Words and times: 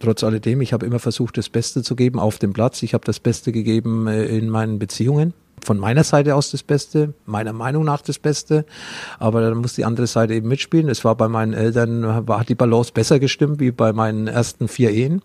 Trotz 0.00 0.22
alledem, 0.22 0.60
ich 0.60 0.72
habe 0.72 0.86
immer 0.86 1.00
versucht, 1.00 1.36
das 1.38 1.48
Beste 1.48 1.82
zu 1.82 1.96
geben 1.96 2.20
auf 2.20 2.38
dem 2.38 2.52
Platz. 2.52 2.82
Ich 2.82 2.94
habe 2.94 3.04
das 3.04 3.18
Beste 3.18 3.50
gegeben 3.50 4.06
äh, 4.06 4.26
in 4.26 4.48
meinen 4.48 4.78
Beziehungen. 4.78 5.34
Von 5.64 5.78
meiner 5.78 6.04
Seite 6.04 6.36
aus 6.36 6.52
das 6.52 6.62
Beste, 6.62 7.14
meiner 7.26 7.52
Meinung 7.52 7.84
nach 7.84 8.00
das 8.00 8.20
Beste. 8.20 8.64
Aber 9.18 9.40
dann 9.40 9.58
muss 9.58 9.74
die 9.74 9.84
andere 9.84 10.06
Seite 10.06 10.34
eben 10.34 10.46
mitspielen. 10.46 10.88
Es 10.88 11.04
war 11.04 11.16
bei 11.16 11.26
meinen 11.26 11.52
Eltern, 11.52 12.28
war, 12.28 12.40
hat 12.40 12.48
die 12.48 12.54
Balance 12.54 12.92
besser 12.92 13.18
gestimmt 13.18 13.58
wie 13.58 13.72
bei 13.72 13.92
meinen 13.92 14.28
ersten 14.28 14.68
vier 14.68 14.90
Ehen. 14.90 15.20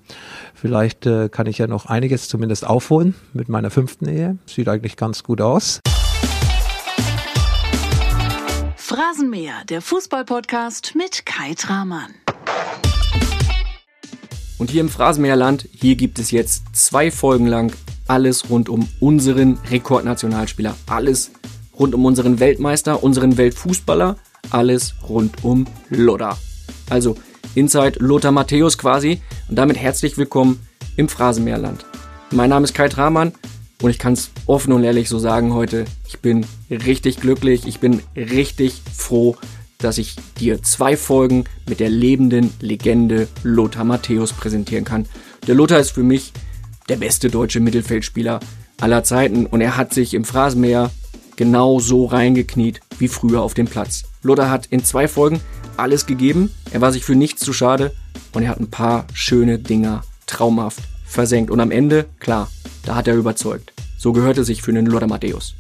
Vielleicht 0.56 1.06
äh, 1.06 1.30
kann 1.30 1.46
ich 1.46 1.60
ja 1.60 1.68
noch 1.68 1.86
einiges 1.86 2.28
zumindest 2.28 2.66
aufholen 2.66 3.14
mit 3.34 3.48
meiner 3.48 3.70
fünften 3.70 4.08
Ehe. 4.08 4.38
Sieht 4.48 4.68
eigentlich 4.68 4.98
ganz 4.98 5.24
gut 5.24 5.40
aus. 5.40 5.80
Phrasenmäher, 8.76 9.64
der 9.70 9.82
Fußballpodcast 9.82 10.94
mit 10.96 11.26
Kai 11.26 11.54
Tramann. 11.54 12.23
Und 14.64 14.72
hier 14.72 14.80
im 14.80 14.88
Phrasenmäherland, 14.88 15.68
hier 15.74 15.98
gibt 15.98 16.20
es 16.20 16.32
jetzt 16.32 16.64
zwei 16.72 17.12
Folgen 17.12 17.48
lang 17.48 17.74
alles 18.08 18.50
rund 18.50 18.70
um 18.70 18.88
unseren 19.02 19.60
Rekordnationalspieler. 19.70 20.78
Alles 20.86 21.32
rund 21.78 21.94
um 21.94 22.06
unseren 22.06 22.40
Weltmeister, 22.40 23.04
unseren 23.04 23.36
Weltfußballer. 23.36 24.16
Alles 24.52 24.96
rund 25.10 25.44
um 25.44 25.68
Lothar. 25.90 26.38
Also 26.90 27.18
Inside 27.56 28.00
Lothar 28.00 28.32
Matthäus 28.32 28.78
quasi. 28.78 29.20
Und 29.50 29.58
damit 29.58 29.76
herzlich 29.76 30.18
willkommen 30.18 30.66
im 30.96 31.10
Phrasenmäherland. 31.10 31.86
Mein 32.32 32.50
Name 32.50 32.64
ist 32.64 32.74
Kai 32.74 32.88
Tramann 32.88 33.34
und 33.82 33.90
ich 33.90 34.00
kann 34.00 34.14
es 34.14 34.32
offen 34.46 34.72
und 34.72 34.86
ehrlich 34.86 35.10
so 35.10 35.20
sagen 35.20 35.54
heute. 35.54 35.84
Ich 36.08 36.20
bin 36.20 36.46
richtig 36.70 37.20
glücklich, 37.20 37.68
ich 37.68 37.82
bin 37.82 38.02
richtig 38.16 38.82
froh, 38.96 39.36
dass 39.84 39.98
ich 39.98 40.16
dir 40.40 40.62
zwei 40.64 40.98
Folgen 40.98 41.44
mit 41.68 41.80
der 41.80 41.90
lebenden 41.90 42.52
Legende 42.60 43.28
Lothar 43.44 43.84
Matthäus 43.84 44.34
präsentieren 44.34 44.86
kann. 44.86 45.06
Der 45.48 45.56
Lothar 45.56 45.80
ist 45.80 45.92
für 45.92 46.04
mich 46.04 46.32
der 46.90 46.98
beste 46.98 47.30
deutsche 47.30 47.60
Mittelfeldspieler 47.60 48.40
aller 48.80 49.04
Zeiten 49.04 49.46
und 49.46 49.62
er 49.62 49.78
hat 49.78 49.94
sich 49.94 50.14
im 50.14 50.26
Phrasenmäher 50.26 50.92
genau 51.36 51.80
so 51.80 52.06
reingekniet 52.06 52.82
wie 53.00 53.08
früher 53.08 53.42
auf 53.42 53.54
dem 53.54 53.68
Platz. 53.68 54.04
Lothar 54.22 54.50
hat 54.50 54.68
in 54.68 54.84
zwei 54.84 55.08
Folgen 55.08 55.40
alles 55.78 56.06
gegeben, 56.06 56.52
er 56.72 56.82
war 56.82 56.92
sich 56.92 57.04
für 57.04 57.16
nichts 57.16 57.42
zu 57.44 57.54
schade 57.54 57.94
und 58.34 58.44
er 58.44 58.50
hat 58.50 58.60
ein 58.60 58.70
paar 58.70 59.08
schöne 59.14 59.60
Dinger 59.60 60.04
traumhaft 60.28 60.82
versenkt 61.06 61.52
und 61.52 61.60
am 61.60 61.72
Ende, 61.72 62.06
klar, 62.20 62.50
da 62.86 62.96
hat 62.96 63.08
er 63.08 63.16
überzeugt. 63.16 63.74
So 63.98 64.12
gehört 64.14 64.38
es 64.38 64.48
sich 64.48 64.62
für 64.62 64.72
einen 64.72 64.86
Lothar 64.86 65.08
Matthäus. 65.08 65.56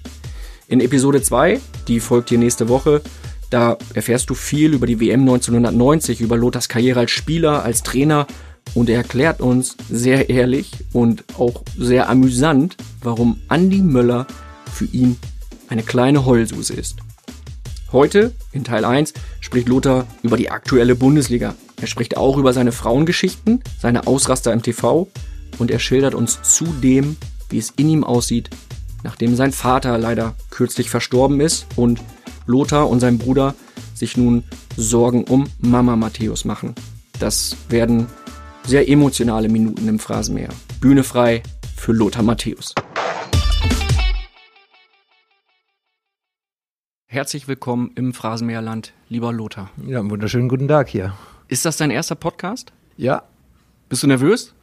In 0.67 0.81
Episode 0.81 1.21
2, 1.21 1.59
die 1.87 1.99
folgt 1.99 2.29
hier 2.29 2.37
nächste 2.37 2.67
Woche, 2.69 3.01
da 3.53 3.77
erfährst 3.93 4.31
du 4.31 4.33
viel 4.33 4.73
über 4.73 4.87
die 4.87 4.99
WM 4.99 5.21
1990, 5.21 6.21
über 6.21 6.37
Lothars 6.37 6.69
Karriere 6.69 7.01
als 7.01 7.11
Spieler, 7.11 7.63
als 7.63 7.83
Trainer 7.83 8.25
und 8.73 8.89
er 8.89 8.97
erklärt 8.97 9.41
uns 9.41 9.77
sehr 9.91 10.31
ehrlich 10.31 10.71
und 10.91 11.23
auch 11.37 11.61
sehr 11.77 12.09
amüsant, 12.09 12.77
warum 13.03 13.39
Andy 13.51 13.83
Möller 13.83 14.25
für 14.73 14.85
ihn 14.85 15.17
eine 15.67 15.83
kleine 15.83 16.25
Heulsuse 16.25 16.73
ist. 16.73 16.97
Heute, 17.91 18.33
in 18.53 18.63
Teil 18.63 18.85
1, 18.85 19.13
spricht 19.39 19.67
Lothar 19.67 20.07
über 20.23 20.35
die 20.35 20.49
aktuelle 20.49 20.95
Bundesliga. 20.95 21.53
Er 21.79 21.87
spricht 21.87 22.17
auch 22.17 22.37
über 22.37 22.53
seine 22.53 22.71
Frauengeschichten, 22.71 23.61
seine 23.79 24.07
Ausraster 24.07 24.51
im 24.51 24.63
TV 24.63 25.07
und 25.59 25.69
er 25.69 25.77
schildert 25.77 26.15
uns 26.15 26.41
zudem, 26.41 27.17
wie 27.49 27.59
es 27.59 27.71
in 27.75 27.87
ihm 27.87 28.03
aussieht, 28.03 28.49
nachdem 29.03 29.35
sein 29.35 29.51
Vater 29.51 29.99
leider 29.99 30.33
kürzlich 30.49 30.89
verstorben 30.89 31.39
ist 31.39 31.67
und 31.75 31.99
Lothar 32.45 32.89
und 32.89 32.99
sein 32.99 33.17
Bruder 33.17 33.55
sich 33.93 34.17
nun 34.17 34.43
Sorgen 34.75 35.23
um 35.23 35.47
Mama 35.59 35.95
Matthäus 35.95 36.45
machen. 36.45 36.75
Das 37.19 37.55
werden 37.69 38.07
sehr 38.65 38.89
emotionale 38.89 39.49
Minuten 39.49 39.87
im 39.87 39.99
Phrasenmäher. 39.99 40.49
Bühne 40.79 41.03
frei 41.03 41.43
für 41.75 41.93
Lothar 41.93 42.23
Matthäus. 42.23 42.73
Herzlich 47.07 47.47
willkommen 47.47 47.91
im 47.95 48.13
Phrasenmäherland, 48.13 48.93
lieber 49.07 49.31
Lothar. 49.31 49.69
Ja, 49.85 49.99
einen 49.99 50.09
wunderschönen 50.09 50.49
guten 50.49 50.67
Tag 50.67 50.89
hier. 50.89 51.13
Ist 51.47 51.65
das 51.65 51.77
dein 51.77 51.91
erster 51.91 52.15
Podcast? 52.15 52.73
Ja. 52.97 53.23
Bist 53.87 54.01
du 54.01 54.07
nervös? 54.07 54.55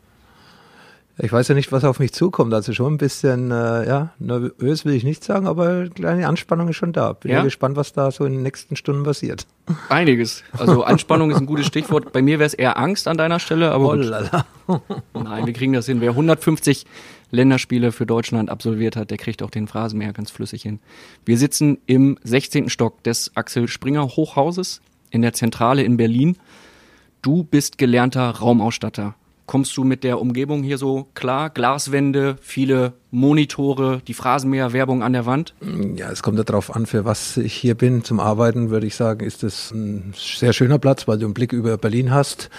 Ich 1.22 1.32
weiß 1.32 1.48
ja 1.48 1.54
nicht, 1.54 1.70
was 1.70 1.84
auf 1.84 1.98
mich 1.98 2.12
zukommt. 2.12 2.54
Also 2.54 2.72
schon 2.72 2.94
ein 2.94 2.98
bisschen, 2.98 3.50
äh, 3.50 3.86
ja, 3.86 4.12
nervös 4.18 4.84
will 4.84 4.94
ich 4.94 5.04
nicht 5.04 5.22
sagen, 5.22 5.46
aber 5.46 5.68
eine 5.68 5.90
kleine 5.90 6.26
Anspannung 6.26 6.68
ist 6.68 6.76
schon 6.76 6.92
da. 6.92 7.12
Bin 7.12 7.30
ja? 7.30 7.42
gespannt, 7.42 7.76
was 7.76 7.92
da 7.92 8.10
so 8.10 8.24
in 8.24 8.32
den 8.32 8.42
nächsten 8.42 8.76
Stunden 8.76 9.02
passiert. 9.02 9.46
Einiges. 9.88 10.42
Also 10.56 10.82
Anspannung 10.82 11.30
ist 11.30 11.36
ein 11.36 11.46
gutes 11.46 11.66
Stichwort. 11.66 12.12
Bei 12.12 12.22
mir 12.22 12.38
wäre 12.38 12.46
es 12.46 12.54
eher 12.54 12.78
Angst 12.78 13.06
an 13.06 13.18
deiner 13.18 13.38
Stelle, 13.38 13.70
aber 13.72 13.92
oh, 13.92 14.80
Nein, 15.14 15.46
wir 15.46 15.52
kriegen 15.52 15.72
das 15.72 15.86
hin. 15.86 16.00
Wer 16.00 16.10
150 16.10 16.86
Länderspiele 17.30 17.92
für 17.92 18.06
Deutschland 18.06 18.50
absolviert 18.50 18.96
hat, 18.96 19.10
der 19.10 19.18
kriegt 19.18 19.42
auch 19.42 19.50
den 19.50 19.68
Phrasenmäher 19.68 20.12
ganz 20.12 20.30
flüssig 20.30 20.62
hin. 20.62 20.80
Wir 21.24 21.38
sitzen 21.38 21.78
im 21.86 22.18
16. 22.24 22.70
Stock 22.70 23.02
des 23.04 23.36
Axel 23.36 23.68
Springer 23.68 24.06
Hochhauses 24.06 24.80
in 25.10 25.22
der 25.22 25.32
Zentrale 25.32 25.82
in 25.82 25.96
Berlin. 25.96 26.36
Du 27.22 27.44
bist 27.44 27.78
gelernter 27.78 28.30
Raumausstatter. 28.30 29.14
Kommst 29.50 29.76
du 29.76 29.82
mit 29.82 30.04
der 30.04 30.20
Umgebung 30.20 30.62
hier 30.62 30.78
so 30.78 31.08
klar? 31.12 31.50
Glaswände, 31.50 32.36
viele 32.40 32.92
Monitore, 33.12 34.00
die 34.06 34.14
Phrasenmäher-Werbung 34.14 35.02
an 35.02 35.12
der 35.12 35.26
Wand? 35.26 35.54
Ja, 35.96 36.10
es 36.10 36.22
kommt 36.22 36.38
darauf 36.48 36.74
an, 36.74 36.86
für 36.86 37.04
was 37.04 37.36
ich 37.36 37.54
hier 37.54 37.74
bin. 37.74 38.04
Zum 38.04 38.20
Arbeiten 38.20 38.70
würde 38.70 38.86
ich 38.86 38.94
sagen, 38.94 39.26
ist 39.26 39.42
es 39.42 39.72
ein 39.72 40.14
sehr 40.16 40.52
schöner 40.52 40.78
Platz, 40.78 41.08
weil 41.08 41.18
du 41.18 41.26
einen 41.26 41.34
Blick 41.34 41.52
über 41.52 41.76
Berlin 41.76 42.12
hast. 42.12 42.50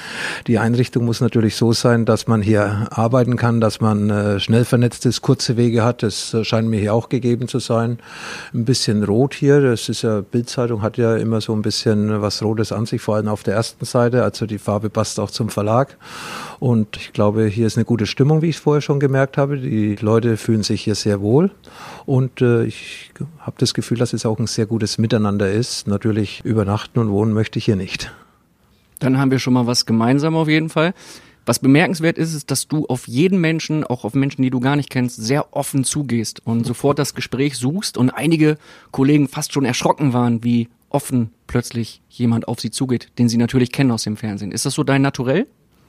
Die 0.47 0.59
Einrichtung 0.59 1.05
muss 1.05 1.21
natürlich 1.21 1.55
so 1.55 1.71
sein, 1.71 2.05
dass 2.05 2.27
man 2.27 2.41
hier 2.41 2.87
arbeiten 2.91 3.37
kann, 3.37 3.61
dass 3.61 3.79
man 3.79 4.09
äh, 4.09 4.39
schnell 4.39 4.65
vernetzt 4.65 5.05
ist, 5.05 5.21
kurze 5.21 5.55
Wege 5.55 5.83
hat. 5.85 6.03
Das 6.03 6.33
äh, 6.33 6.43
scheint 6.43 6.67
mir 6.67 6.79
hier 6.79 6.93
auch 6.93 7.07
gegeben 7.07 7.47
zu 7.47 7.59
sein. 7.59 7.99
Ein 8.53 8.65
bisschen 8.65 9.03
rot 9.03 9.33
hier, 9.33 9.61
das 9.61 9.87
ist 9.87 10.01
ja, 10.01 10.19
Bildzeitung 10.19 10.81
hat 10.81 10.97
ja 10.97 11.15
immer 11.15 11.39
so 11.39 11.53
ein 11.53 11.61
bisschen 11.61 12.21
was 12.21 12.43
Rotes 12.43 12.73
an 12.73 12.85
sich, 12.85 13.01
vor 13.01 13.15
allem 13.15 13.29
auf 13.29 13.43
der 13.43 13.55
ersten 13.55 13.85
Seite. 13.85 14.23
Also 14.23 14.45
die 14.45 14.59
Farbe 14.59 14.89
passt 14.89 15.19
auch 15.19 15.31
zum 15.31 15.49
Verlag. 15.49 15.97
Und 16.59 16.97
ich 16.97 17.13
glaube, 17.13 17.45
hier 17.45 17.67
ist 17.67 17.77
eine 17.77 17.85
gute 17.85 18.05
Stimmung, 18.05 18.41
wie 18.41 18.49
ich 18.49 18.57
es 18.57 18.61
vorher 18.61 18.81
schon 18.81 18.99
gemerkt 18.99 19.37
habe. 19.37 19.57
Die 19.57 19.95
Leute 19.95 20.37
fühlen 20.41 20.63
sich 20.63 20.81
hier 20.81 20.95
sehr 20.95 21.21
wohl 21.21 21.51
und 22.05 22.41
äh, 22.41 22.65
ich 22.65 23.11
habe 23.39 23.55
das 23.59 23.73
Gefühl, 23.73 23.97
dass 23.97 24.13
es 24.13 24.25
auch 24.25 24.39
ein 24.39 24.47
sehr 24.47 24.65
gutes 24.65 24.97
Miteinander 24.97 25.51
ist. 25.51 25.87
Natürlich 25.87 26.41
übernachten 26.43 26.99
und 26.99 27.09
wohnen 27.09 27.33
möchte 27.33 27.59
ich 27.59 27.65
hier 27.65 27.75
nicht. 27.75 28.11
Dann 28.99 29.17
haben 29.17 29.31
wir 29.31 29.39
schon 29.39 29.53
mal 29.53 29.67
was 29.67 29.85
gemeinsam 29.85 30.35
auf 30.35 30.47
jeden 30.47 30.69
Fall. 30.69 30.93
Was 31.45 31.59
bemerkenswert 31.59 32.17
ist, 32.17 32.33
ist, 32.33 32.51
dass 32.51 32.67
du 32.67 32.85
auf 32.85 33.07
jeden 33.07 33.41
Menschen, 33.41 33.83
auch 33.83 34.05
auf 34.05 34.13
Menschen, 34.13 34.43
die 34.43 34.51
du 34.51 34.59
gar 34.59 34.75
nicht 34.75 34.91
kennst, 34.91 35.17
sehr 35.17 35.55
offen 35.55 35.83
zugehst 35.83 36.45
und 36.45 36.65
sofort 36.67 36.99
das 36.99 37.15
Gespräch 37.15 37.57
suchst 37.57 37.97
und 37.97 38.11
einige 38.11 38.57
Kollegen 38.91 39.27
fast 39.27 39.53
schon 39.53 39.65
erschrocken 39.65 40.13
waren, 40.13 40.43
wie 40.43 40.69
offen 40.89 41.31
plötzlich 41.47 42.01
jemand 42.09 42.47
auf 42.47 42.59
sie 42.59 42.69
zugeht, 42.69 43.09
den 43.17 43.29
sie 43.29 43.37
natürlich 43.37 43.71
kennen 43.71 43.91
aus 43.91 44.03
dem 44.03 44.17
Fernsehen. 44.17 44.51
Ist 44.51 44.65
das 44.65 44.73
so 44.73 44.83
dein 44.83 45.01
Naturell? 45.01 45.47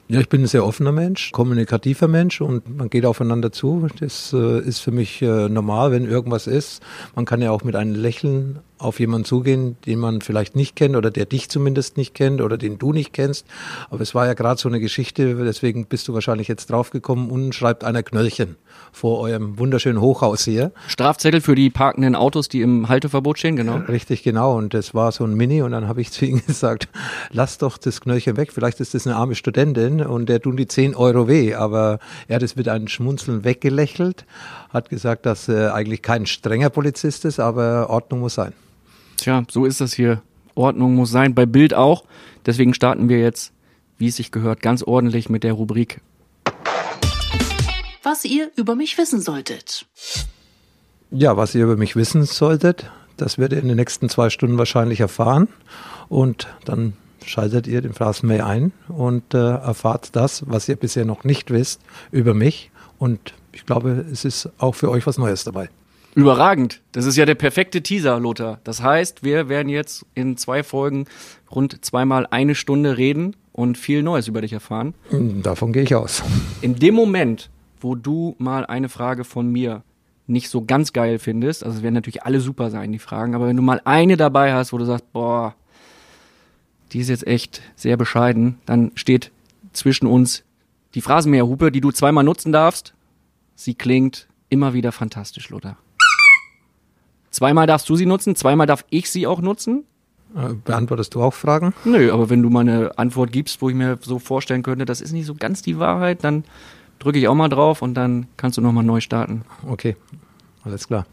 Ja, 0.09 0.19
ich 0.19 0.27
bin 0.27 0.41
ein 0.41 0.47
sehr 0.47 0.65
offener 0.65 0.91
Mensch, 0.91 1.31
kommunikativer 1.31 2.09
Mensch 2.09 2.41
und 2.41 2.77
man 2.77 2.89
geht 2.89 3.05
aufeinander 3.05 3.53
zu. 3.53 3.87
Das 4.01 4.33
äh, 4.33 4.59
ist 4.59 4.79
für 4.79 4.91
mich 4.91 5.21
äh, 5.21 5.47
normal, 5.47 5.91
wenn 5.91 6.05
irgendwas 6.05 6.45
ist. 6.45 6.83
Man 7.15 7.23
kann 7.23 7.41
ja 7.41 7.51
auch 7.51 7.63
mit 7.63 7.77
einem 7.77 7.95
Lächeln 7.95 8.59
auf 8.77 8.99
jemanden 8.99 9.23
zugehen, 9.23 9.77
den 9.85 9.99
man 9.99 10.19
vielleicht 10.19 10.57
nicht 10.57 10.75
kennt 10.75 10.97
oder 10.97 11.09
der 11.09 11.25
dich 11.25 11.49
zumindest 11.49 11.95
nicht 11.95 12.13
kennt 12.13 12.41
oder 12.41 12.57
den 12.57 12.77
du 12.77 12.91
nicht 12.91 13.13
kennst. 13.13 13.45
Aber 13.89 14.01
es 14.01 14.13
war 14.13 14.25
ja 14.25 14.33
gerade 14.33 14.59
so 14.59 14.67
eine 14.67 14.81
Geschichte, 14.81 15.35
deswegen 15.35 15.85
bist 15.85 16.05
du 16.09 16.13
wahrscheinlich 16.13 16.49
jetzt 16.49 16.69
draufgekommen. 16.69 17.29
Unten 17.29 17.53
schreibt 17.53 17.85
einer 17.85 18.03
Knöllchen 18.03 18.57
vor 18.93 19.19
eurem 19.19 19.57
wunderschönen 19.57 19.99
Hochhaus 19.99 20.45
hier. 20.45 20.71
Strafzettel 20.87 21.41
für 21.41 21.55
die 21.55 21.71
parkenden 21.71 22.15
Autos, 22.15 22.47
die 22.47 22.61
im 22.61 22.87
Halteverbot 22.87 23.39
stehen, 23.39 23.55
genau. 23.55 23.77
Richtig, 23.87 24.23
genau. 24.23 24.55
Und 24.55 24.73
das 24.73 24.93
war 24.93 25.11
so 25.11 25.25
ein 25.25 25.33
Mini 25.33 25.63
und 25.63 25.71
dann 25.71 25.87
habe 25.87 25.99
ich 25.99 26.11
zu 26.11 26.25
ihm 26.25 26.41
gesagt, 26.47 26.87
lass 27.31 27.57
doch 27.57 27.77
das 27.77 27.99
Knöllchen 27.99 28.37
weg. 28.37 28.53
Vielleicht 28.53 28.79
ist 28.79 28.93
das 28.93 29.07
eine 29.07 29.15
arme 29.15 29.35
Studentin 29.35 30.01
und 30.01 30.29
der 30.29 30.41
tun 30.41 30.55
die 30.55 30.67
10 30.67 30.95
Euro 30.95 31.27
weh. 31.27 31.55
Aber 31.55 31.99
er 32.27 32.35
hat 32.35 32.43
es 32.43 32.55
mit 32.55 32.69
einem 32.69 32.87
Schmunzeln 32.87 33.43
weggelächelt, 33.43 34.25
hat 34.69 34.89
gesagt, 34.89 35.25
dass 35.25 35.49
er 35.49 35.73
eigentlich 35.73 36.03
kein 36.03 36.27
strenger 36.27 36.69
Polizist 36.69 37.25
ist, 37.25 37.39
aber 37.39 37.89
Ordnung 37.89 38.19
muss 38.21 38.35
sein. 38.35 38.53
Tja, 39.17 39.43
so 39.49 39.65
ist 39.65 39.81
das 39.81 39.93
hier. 39.93 40.21
Ordnung 40.53 40.93
muss 40.93 41.09
sein, 41.09 41.33
bei 41.33 41.47
Bild 41.47 41.73
auch. 41.73 42.05
Deswegen 42.45 42.75
starten 42.75 43.09
wir 43.09 43.19
jetzt, 43.19 43.53
wie 43.97 44.07
es 44.07 44.17
sich 44.17 44.31
gehört, 44.31 44.61
ganz 44.61 44.83
ordentlich 44.83 45.29
mit 45.29 45.43
der 45.43 45.53
Rubrik 45.53 45.99
Was 48.03 48.25
ihr 48.25 48.51
über 48.57 48.75
mich 48.75 48.97
wissen 48.97 49.21
solltet. 49.21 49.85
Ja, 51.09 51.37
was 51.37 51.55
ihr 51.55 51.63
über 51.63 51.77
mich 51.77 51.95
wissen 51.95 52.23
solltet, 52.23 52.91
das 53.17 53.37
werdet 53.37 53.59
ihr 53.59 53.61
in 53.61 53.69
den 53.69 53.77
nächsten 53.77 54.09
zwei 54.09 54.29
Stunden 54.29 54.57
wahrscheinlich 54.57 54.99
erfahren. 54.99 55.47
Und 56.09 56.47
dann 56.65 56.93
schaltet 57.25 57.65
ihr 57.65 57.81
den 57.81 57.93
Phrasenmäher 57.93 58.45
ein 58.45 58.73
und 58.89 59.33
äh, 59.33 59.37
erfahrt 59.37 60.15
das, 60.15 60.43
was 60.47 60.67
ihr 60.67 60.75
bisher 60.75 61.05
noch 61.05 61.23
nicht 61.23 61.49
wisst 61.49 61.81
über 62.11 62.33
mich. 62.33 62.71
Und 62.99 63.33
ich 63.53 63.65
glaube, 63.65 64.05
es 64.11 64.25
ist 64.25 64.49
auch 64.57 64.75
für 64.75 64.89
euch 64.89 65.07
was 65.07 65.17
Neues 65.17 65.43
dabei. 65.45 65.69
Überragend. 66.15 66.81
Das 66.91 67.05
ist 67.05 67.15
ja 67.15 67.25
der 67.25 67.35
perfekte 67.35 67.81
Teaser, 67.81 68.19
Lothar. 68.19 68.59
Das 68.63 68.83
heißt, 68.83 69.23
wir 69.23 69.49
werden 69.49 69.69
jetzt 69.69 70.05
in 70.13 70.37
zwei 70.37 70.61
Folgen 70.61 71.05
rund 71.49 71.83
zweimal 71.85 72.27
eine 72.29 72.53
Stunde 72.53 72.97
reden 72.97 73.35
und 73.51 73.77
viel 73.77 74.03
Neues 74.03 74.27
über 74.27 74.41
dich 74.41 74.53
erfahren. 74.53 74.93
Davon 75.41 75.73
gehe 75.73 75.83
ich 75.83 75.95
aus. 75.95 76.21
In 76.61 76.75
dem 76.75 76.95
Moment, 76.95 77.49
wo 77.83 77.95
du 77.95 78.35
mal 78.37 78.65
eine 78.65 78.89
Frage 78.89 79.23
von 79.23 79.51
mir 79.51 79.83
nicht 80.25 80.49
so 80.49 80.63
ganz 80.63 80.93
geil 80.93 81.19
findest, 81.19 81.63
also 81.63 81.77
es 81.77 81.83
werden 81.83 81.95
natürlich 81.95 82.23
alle 82.23 82.39
super 82.39 82.69
sein, 82.69 82.91
die 82.91 82.99
Fragen, 82.99 83.35
aber 83.35 83.47
wenn 83.47 83.57
du 83.57 83.61
mal 83.61 83.81
eine 83.83 84.15
dabei 84.15 84.53
hast, 84.53 84.71
wo 84.71 84.77
du 84.77 84.85
sagst, 84.85 85.11
boah, 85.11 85.55
die 86.91 86.99
ist 86.99 87.09
jetzt 87.09 87.27
echt 87.27 87.61
sehr 87.75 87.97
bescheiden, 87.97 88.59
dann 88.65 88.91
steht 88.95 89.31
zwischen 89.73 90.07
uns 90.07 90.43
die 90.93 91.01
Phrasenmäherhupe, 91.01 91.71
die 91.71 91.81
du 91.81 91.91
zweimal 91.91 92.23
nutzen 92.23 92.51
darfst. 92.51 92.93
Sie 93.55 93.73
klingt 93.73 94.27
immer 94.49 94.73
wieder 94.73 94.91
fantastisch, 94.91 95.49
Lothar. 95.49 95.77
Zweimal 97.31 97.65
darfst 97.65 97.89
du 97.89 97.95
sie 97.95 98.05
nutzen, 98.05 98.35
zweimal 98.35 98.67
darf 98.67 98.85
ich 98.91 99.09
sie 99.09 99.25
auch 99.25 99.41
nutzen. 99.41 99.85
Äh, 100.35 100.53
beantwortest 100.53 101.15
du 101.15 101.21
auch 101.21 101.33
Fragen? 101.33 101.73
Nö, 101.83 102.11
aber 102.11 102.29
wenn 102.29 102.43
du 102.43 102.49
mal 102.49 102.61
eine 102.61 102.97
Antwort 102.97 103.31
gibst, 103.31 103.61
wo 103.61 103.69
ich 103.69 103.75
mir 103.75 103.97
so 104.01 104.19
vorstellen 104.19 104.63
könnte, 104.63 104.85
das 104.85 105.01
ist 105.01 105.11
nicht 105.11 105.25
so 105.25 105.35
ganz 105.35 105.63
die 105.63 105.79
Wahrheit, 105.79 106.23
dann 106.23 106.43
drücke 106.99 107.19
ich 107.19 107.27
auch 107.27 107.35
mal 107.35 107.49
drauf 107.49 107.81
und 107.81 107.93
dann 107.93 108.27
kannst 108.37 108.57
du 108.57 108.61
nochmal 108.61 108.83
neu 108.83 109.01
starten. 109.01 109.43
Okay, 109.67 109.95
alles 110.63 110.87
klar. 110.87 111.05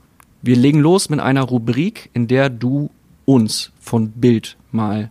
Wir 0.42 0.56
legen 0.56 0.80
los 0.80 1.10
mit 1.10 1.20
einer 1.20 1.42
Rubrik, 1.42 2.10
in 2.14 2.26
der 2.26 2.48
du 2.48 2.90
uns 3.24 3.72
von 3.80 4.10
Bild 4.12 4.56
mal 4.72 5.10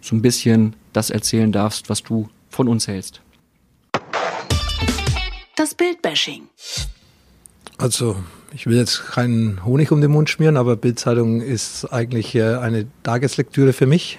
so 0.00 0.16
ein 0.16 0.22
bisschen 0.22 0.76
das 0.92 1.10
erzählen 1.10 1.52
darfst, 1.52 1.90
was 1.90 2.02
du 2.02 2.28
von 2.48 2.68
uns 2.68 2.88
hältst. 2.88 3.20
Das 5.56 5.74
Bildbashing. 5.74 6.42
Also, 7.78 8.16
ich 8.54 8.66
will 8.66 8.76
jetzt 8.76 9.06
keinen 9.08 9.64
Honig 9.64 9.92
um 9.92 10.00
den 10.00 10.10
Mund 10.10 10.30
schmieren, 10.30 10.56
aber 10.56 10.76
Bildzeitung 10.76 11.42
ist 11.42 11.84
eigentlich 11.92 12.34
äh, 12.34 12.56
eine 12.56 12.86
Tageslektüre 13.02 13.72
für 13.72 13.86
mich. 13.86 14.18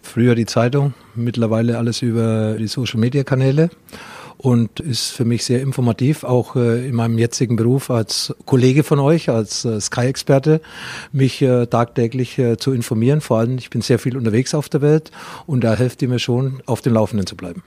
Früher 0.00 0.34
die 0.34 0.46
Zeitung, 0.46 0.94
mittlerweile 1.14 1.76
alles 1.76 2.00
über 2.00 2.54
die 2.54 2.68
Social 2.68 3.00
Media 3.00 3.24
Kanäle 3.24 3.68
und 4.38 4.80
ist 4.80 5.10
für 5.10 5.24
mich 5.24 5.44
sehr 5.44 5.60
informativ, 5.60 6.24
auch 6.24 6.56
äh, 6.56 6.88
in 6.88 6.94
meinem 6.94 7.18
jetzigen 7.18 7.56
Beruf 7.56 7.90
als 7.90 8.34
Kollege 8.46 8.84
von 8.84 8.98
euch, 8.98 9.28
als 9.28 9.64
äh, 9.64 9.80
Sky-Experte, 9.80 10.60
mich 11.12 11.38
tagtäglich 11.38 12.40
zu 12.58 12.72
informieren. 12.72 13.20
Vor 13.20 13.38
allem, 13.38 13.58
ich 13.58 13.70
bin 13.70 13.80
sehr 13.80 13.98
viel 13.98 14.16
unterwegs 14.16 14.54
auf 14.54 14.68
der 14.68 14.80
Welt 14.80 15.10
und 15.46 15.62
da 15.62 15.74
hilft 15.74 16.02
ihr 16.02 16.08
mir 16.08 16.18
schon, 16.18 16.62
auf 16.66 16.80
dem 16.80 16.94
Laufenden 16.94 17.26
zu 17.26 17.36
bleiben. 17.36 17.62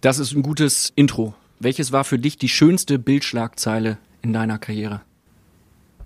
Das 0.00 0.18
ist 0.18 0.32
ein 0.32 0.42
gutes 0.42 0.92
Intro. 0.94 1.34
Welches 1.60 1.92
war 1.92 2.04
für 2.04 2.18
dich 2.18 2.36
die 2.36 2.48
schönste 2.48 2.98
Bildschlagzeile 2.98 3.98
in 4.22 4.32
deiner 4.32 4.58
Karriere? 4.58 5.00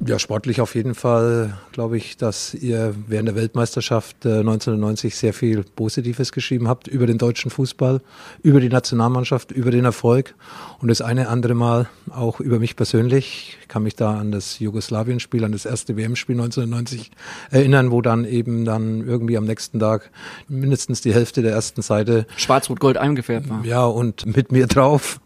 Ja, 0.07 0.19
sportlich 0.21 0.61
auf 0.61 0.77
jeden 0.77 0.95
Fall 0.95 1.59
glaube 1.73 1.97
ich, 1.97 2.17
dass 2.17 2.55
ihr 2.55 2.95
während 3.09 3.29
der 3.29 3.35
Weltmeisterschaft 3.35 4.25
äh, 4.25 4.39
1990 4.39 5.17
sehr 5.17 5.33
viel 5.33 5.65
Positives 5.65 6.31
geschrieben 6.31 6.69
habt 6.69 6.87
über 6.87 7.07
den 7.07 7.19
deutschen 7.19 7.51
Fußball, 7.51 8.01
über 8.43 8.61
die 8.61 8.69
Nationalmannschaft, 8.69 9.51
über 9.51 9.73
den 9.73 9.85
Erfolg 9.85 10.37
und 10.81 10.89
das 10.89 11.01
eine 11.01 11.29
andere 11.29 11.55
Mal 11.55 11.89
auch 12.11 12.39
über 12.39 12.61
mich 12.61 12.77
persönlich. 12.77 13.59
Ich 13.61 13.69
kann 13.69 13.83
mich 13.83 13.97
da 13.97 14.17
an 14.17 14.31
das 14.31 14.61
Jugoslawien-Spiel, 14.61 15.45
an 15.45 15.53
das 15.53 15.67
erste 15.67 15.97
WM-Spiel 15.97 16.37
1990 16.37 17.11
erinnern, 17.51 17.91
wo 17.91 18.01
dann 18.01 18.25
eben 18.25 18.65
dann 18.65 19.07
irgendwie 19.07 19.37
am 19.37 19.45
nächsten 19.45 19.81
Tag 19.81 20.11
mindestens 20.49 21.01
die 21.01 21.13
Hälfte 21.13 21.43
der 21.43 21.53
ersten 21.53 21.83
Seite 21.83 22.27
Schwarz-Rot-Gold 22.37 22.97
eingefärbt 22.99 23.51
war. 23.51 23.65
Ja, 23.65 23.85
und 23.85 24.27
mit 24.37 24.53
mir 24.53 24.69
drauf. 24.69 25.21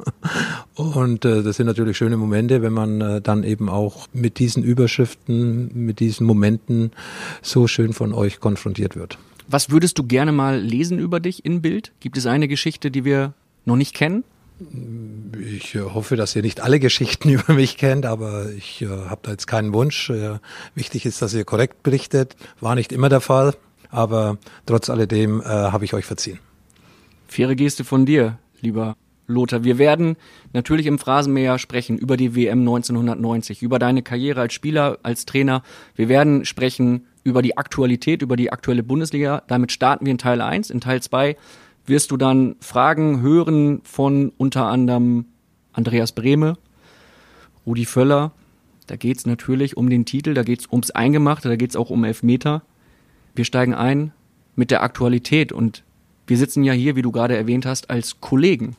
Und 0.74 1.24
äh, 1.24 1.42
das 1.42 1.56
sind 1.56 1.66
natürlich 1.66 1.98
schöne 1.98 2.16
Momente, 2.16 2.62
wenn 2.62 2.72
man 2.72 3.00
äh, 3.00 3.20
dann 3.20 3.44
eben 3.44 3.68
auch 3.68 4.08
mit 4.12 4.38
diesen 4.38 4.61
diesen 4.62 4.64
Überschriften, 4.64 5.70
mit 5.74 6.00
diesen 6.00 6.26
Momenten 6.26 6.92
so 7.42 7.66
schön 7.66 7.92
von 7.92 8.12
euch 8.12 8.40
konfrontiert 8.40 8.96
wird. 8.96 9.18
Was 9.48 9.70
würdest 9.70 9.98
du 9.98 10.04
gerne 10.04 10.32
mal 10.32 10.58
lesen 10.58 10.98
über 10.98 11.20
dich 11.20 11.44
in 11.44 11.62
Bild? 11.62 11.92
Gibt 12.00 12.16
es 12.16 12.26
eine 12.26 12.48
Geschichte, 12.48 12.90
die 12.90 13.04
wir 13.04 13.34
noch 13.64 13.76
nicht 13.76 13.94
kennen? 13.94 14.24
Ich 15.40 15.74
äh, 15.74 15.80
hoffe, 15.80 16.14
dass 16.14 16.36
ihr 16.36 16.42
nicht 16.42 16.60
alle 16.60 16.78
Geschichten 16.78 17.28
über 17.36 17.54
mich 17.54 17.76
kennt, 17.76 18.06
aber 18.06 18.50
ich 18.50 18.82
äh, 18.82 18.86
habe 18.86 19.20
da 19.22 19.32
jetzt 19.32 19.46
keinen 19.46 19.72
Wunsch. 19.72 20.10
Äh, 20.10 20.38
wichtig 20.74 21.04
ist, 21.06 21.20
dass 21.20 21.34
ihr 21.34 21.44
korrekt 21.44 21.82
berichtet. 21.82 22.36
War 22.60 22.74
nicht 22.74 22.92
immer 22.92 23.08
der 23.08 23.20
Fall, 23.20 23.54
aber 23.90 24.38
trotz 24.66 24.88
alledem 24.88 25.40
äh, 25.40 25.44
habe 25.44 25.84
ich 25.84 25.94
euch 25.94 26.04
verziehen. 26.04 26.38
Faire 27.26 27.56
Geste 27.56 27.82
von 27.82 28.06
dir, 28.06 28.38
lieber 28.60 28.96
Lothar. 29.32 29.64
Wir 29.64 29.78
werden 29.78 30.16
natürlich 30.52 30.86
im 30.86 30.98
Phrasenmäher 30.98 31.58
sprechen 31.58 31.98
über 31.98 32.16
die 32.16 32.36
WM 32.36 32.60
1990, 32.60 33.62
über 33.62 33.78
deine 33.78 34.02
Karriere 34.02 34.40
als 34.40 34.54
Spieler, 34.54 34.98
als 35.02 35.26
Trainer. 35.26 35.62
Wir 35.96 36.08
werden 36.08 36.44
sprechen 36.44 37.06
über 37.24 37.42
die 37.42 37.56
Aktualität, 37.56 38.22
über 38.22 38.36
die 38.36 38.52
aktuelle 38.52 38.82
Bundesliga. 38.82 39.42
Damit 39.48 39.72
starten 39.72 40.06
wir 40.06 40.10
in 40.12 40.18
Teil 40.18 40.40
1. 40.40 40.70
In 40.70 40.80
Teil 40.80 41.02
2 41.02 41.36
wirst 41.86 42.10
du 42.10 42.16
dann 42.16 42.56
Fragen 42.60 43.22
hören 43.22 43.80
von 43.84 44.32
unter 44.36 44.66
anderem 44.66 45.26
Andreas 45.72 46.12
Brehme, 46.12 46.56
Rudi 47.66 47.86
Völler. 47.86 48.32
Da 48.86 48.96
geht 48.96 49.18
es 49.18 49.26
natürlich 49.26 49.76
um 49.76 49.88
den 49.88 50.04
Titel, 50.04 50.34
da 50.34 50.42
geht 50.42 50.60
es 50.60 50.66
ums 50.70 50.90
Eingemachte, 50.90 51.48
da 51.48 51.56
geht 51.56 51.70
es 51.70 51.76
auch 51.76 51.90
um 51.90 52.04
Elfmeter. 52.04 52.62
Wir 53.34 53.44
steigen 53.44 53.74
ein 53.74 54.12
mit 54.54 54.70
der 54.70 54.82
Aktualität 54.82 55.52
und 55.52 55.82
wir 56.26 56.36
sitzen 56.36 56.62
ja 56.62 56.72
hier, 56.72 56.96
wie 56.96 57.02
du 57.02 57.10
gerade 57.10 57.36
erwähnt 57.36 57.66
hast, 57.66 57.90
als 57.90 58.20
Kollegen. 58.20 58.76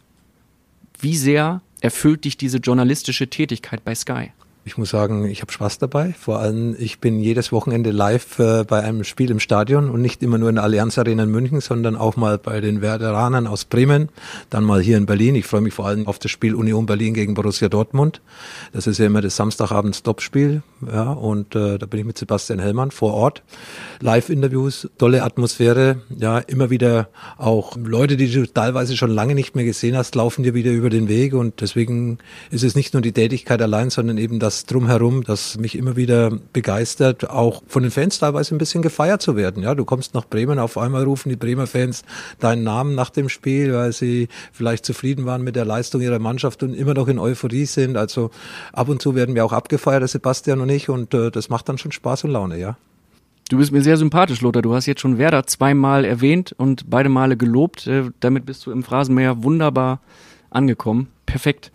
Wie 1.04 1.18
sehr 1.18 1.62
erfüllt 1.82 2.24
dich 2.24 2.38
diese 2.38 2.60
journalistische 2.60 3.30
Tätigkeit 3.30 3.84
bei 3.84 3.94
Sky? 3.94 4.32
Ich 4.66 4.78
muss 4.78 4.92
sagen, 4.92 5.26
ich 5.26 5.42
habe 5.42 5.52
Spaß 5.52 5.80
dabei. 5.80 6.16
Vor 6.18 6.40
allem, 6.40 6.74
ich 6.80 7.00
bin 7.00 7.20
jedes 7.20 7.52
Wochenende 7.52 7.92
live 7.92 8.40
äh, 8.40 8.64
bei 8.64 8.82
einem 8.82 9.04
Spiel 9.04 9.30
im 9.30 9.42
Stadion 9.42 9.90
und 9.90 10.02
nicht 10.02 10.24
immer 10.24 10.38
nur 10.38 10.48
in 10.48 10.56
der 10.56 10.64
Allianz 10.64 10.98
Arena 10.98 11.24
in 11.24 11.32
München, 11.32 11.60
sondern 11.60 11.98
auch 11.98 12.16
mal 12.16 12.38
bei 12.38 12.62
den 12.62 12.82
Werderanern 12.82 13.46
aus 13.46 13.66
Bremen, 13.66 14.08
dann 14.50 14.64
mal 14.64 14.82
hier 14.82 14.96
in 14.96 15.06
Berlin. 15.06 15.36
Ich 15.36 15.48
freue 15.48 15.60
mich 15.60 15.74
vor 15.74 15.86
allem 15.86 16.08
auf 16.08 16.18
das 16.18 16.32
Spiel 16.32 16.56
Union 16.56 16.86
Berlin 16.86 17.14
gegen 17.14 17.34
Borussia 17.34 17.68
Dortmund. 17.68 18.22
Das 18.72 18.88
ist 18.88 19.00
ja 19.00 19.08
immer 19.08 19.20
das 19.20 19.36
Samstagabend-Stopspiel. 19.36 20.64
Ja, 20.90 21.12
und 21.12 21.56
äh, 21.56 21.78
da 21.78 21.86
bin 21.86 22.00
ich 22.00 22.06
mit 22.06 22.18
Sebastian 22.18 22.60
Hellmann 22.60 22.92
vor 22.92 23.14
Ort. 23.14 23.44
Live-Interviews, 24.00 24.90
tolle 24.98 25.24
Atmosphäre. 25.24 26.02
Ja, 26.18 26.40
immer 26.40 26.70
wieder 26.70 27.10
auch 27.38 27.76
Leute, 27.76 28.16
die 28.16 28.32
du 28.32 28.48
teilweise 28.48 28.96
schon 28.96 29.12
lange 29.12 29.36
nicht 29.36 29.56
mehr 29.56 29.66
gesehen 29.66 29.98
hast, 29.98 30.16
laufen 30.16 30.44
dir 30.44 30.54
wieder 30.54 30.72
über 30.72 30.90
den 30.90 31.10
Weg. 31.10 31.34
Und 31.34 31.60
deswegen 31.60 32.20
ist 32.50 32.64
es 32.64 32.76
nicht 32.76 32.94
nur 32.94 33.02
die 33.02 33.12
Tätigkeit 33.12 33.62
allein, 33.62 33.90
sondern 33.90 34.18
eben 34.18 34.40
das 34.40 34.53
das 34.54 34.66
drumherum, 34.66 35.24
das 35.24 35.58
mich 35.58 35.76
immer 35.76 35.96
wieder 35.96 36.32
begeistert, 36.54 37.30
auch 37.30 37.64
von 37.68 37.82
den 37.82 37.92
Fans 37.92 38.20
teilweise 38.20 38.54
ein 38.54 38.60
bisschen 38.60 38.84
gefeiert 38.84 39.22
zu 39.22 39.36
werden. 39.36 39.64
Ja, 39.64 39.74
du 39.74 39.84
kommst 39.84 40.14
nach 40.14 40.26
Bremen, 40.26 40.60
auf 40.60 40.78
einmal 40.78 41.04
rufen 41.04 41.30
die 41.30 41.36
Bremer 41.36 41.66
Fans 41.66 42.04
deinen 42.40 42.64
Namen 42.64 42.94
nach 42.94 43.10
dem 43.10 43.30
Spiel, 43.30 43.74
weil 43.74 43.92
sie 43.94 44.28
vielleicht 44.52 44.86
zufrieden 44.86 45.26
waren 45.26 45.44
mit 45.44 45.56
der 45.56 45.66
Leistung 45.66 46.02
ihrer 46.02 46.20
Mannschaft 46.20 46.62
und 46.62 46.76
immer 46.76 46.94
noch 46.94 47.08
in 47.08 47.18
Euphorie 47.18 47.66
sind. 47.66 47.98
Also 47.98 48.30
ab 48.74 48.90
und 48.90 49.02
zu 49.02 49.16
werden 49.16 49.34
wir 49.34 49.44
auch 49.44 49.54
abgefeiert, 49.54 50.08
Sebastian 50.08 50.62
und 50.62 50.70
ich, 50.70 50.90
und 50.90 51.14
äh, 51.14 51.32
das 51.32 51.50
macht 51.50 51.68
dann 51.68 51.78
schon 51.78 51.92
Spaß 51.92 52.26
und 52.26 52.32
Laune, 52.32 52.60
ja. 52.60 52.78
Du 53.50 53.58
bist 53.58 53.72
mir 53.72 53.82
sehr 53.82 53.98
sympathisch, 53.98 54.42
Lothar. 54.42 54.62
Du 54.62 54.74
hast 54.74 54.86
jetzt 54.86 55.02
schon 55.02 55.18
Werder 55.18 55.46
zweimal 55.46 56.06
erwähnt 56.06 56.54
und 56.58 56.90
beide 56.90 57.10
Male 57.10 57.38
gelobt. 57.38 57.88
Äh, 57.88 58.12
damit 58.20 58.46
bist 58.46 58.66
du 58.66 58.72
im 58.72 58.84
Phrasenmäher 58.84 59.44
wunderbar 59.44 60.00
angekommen. 60.50 61.08
Perfekt. 61.26 61.73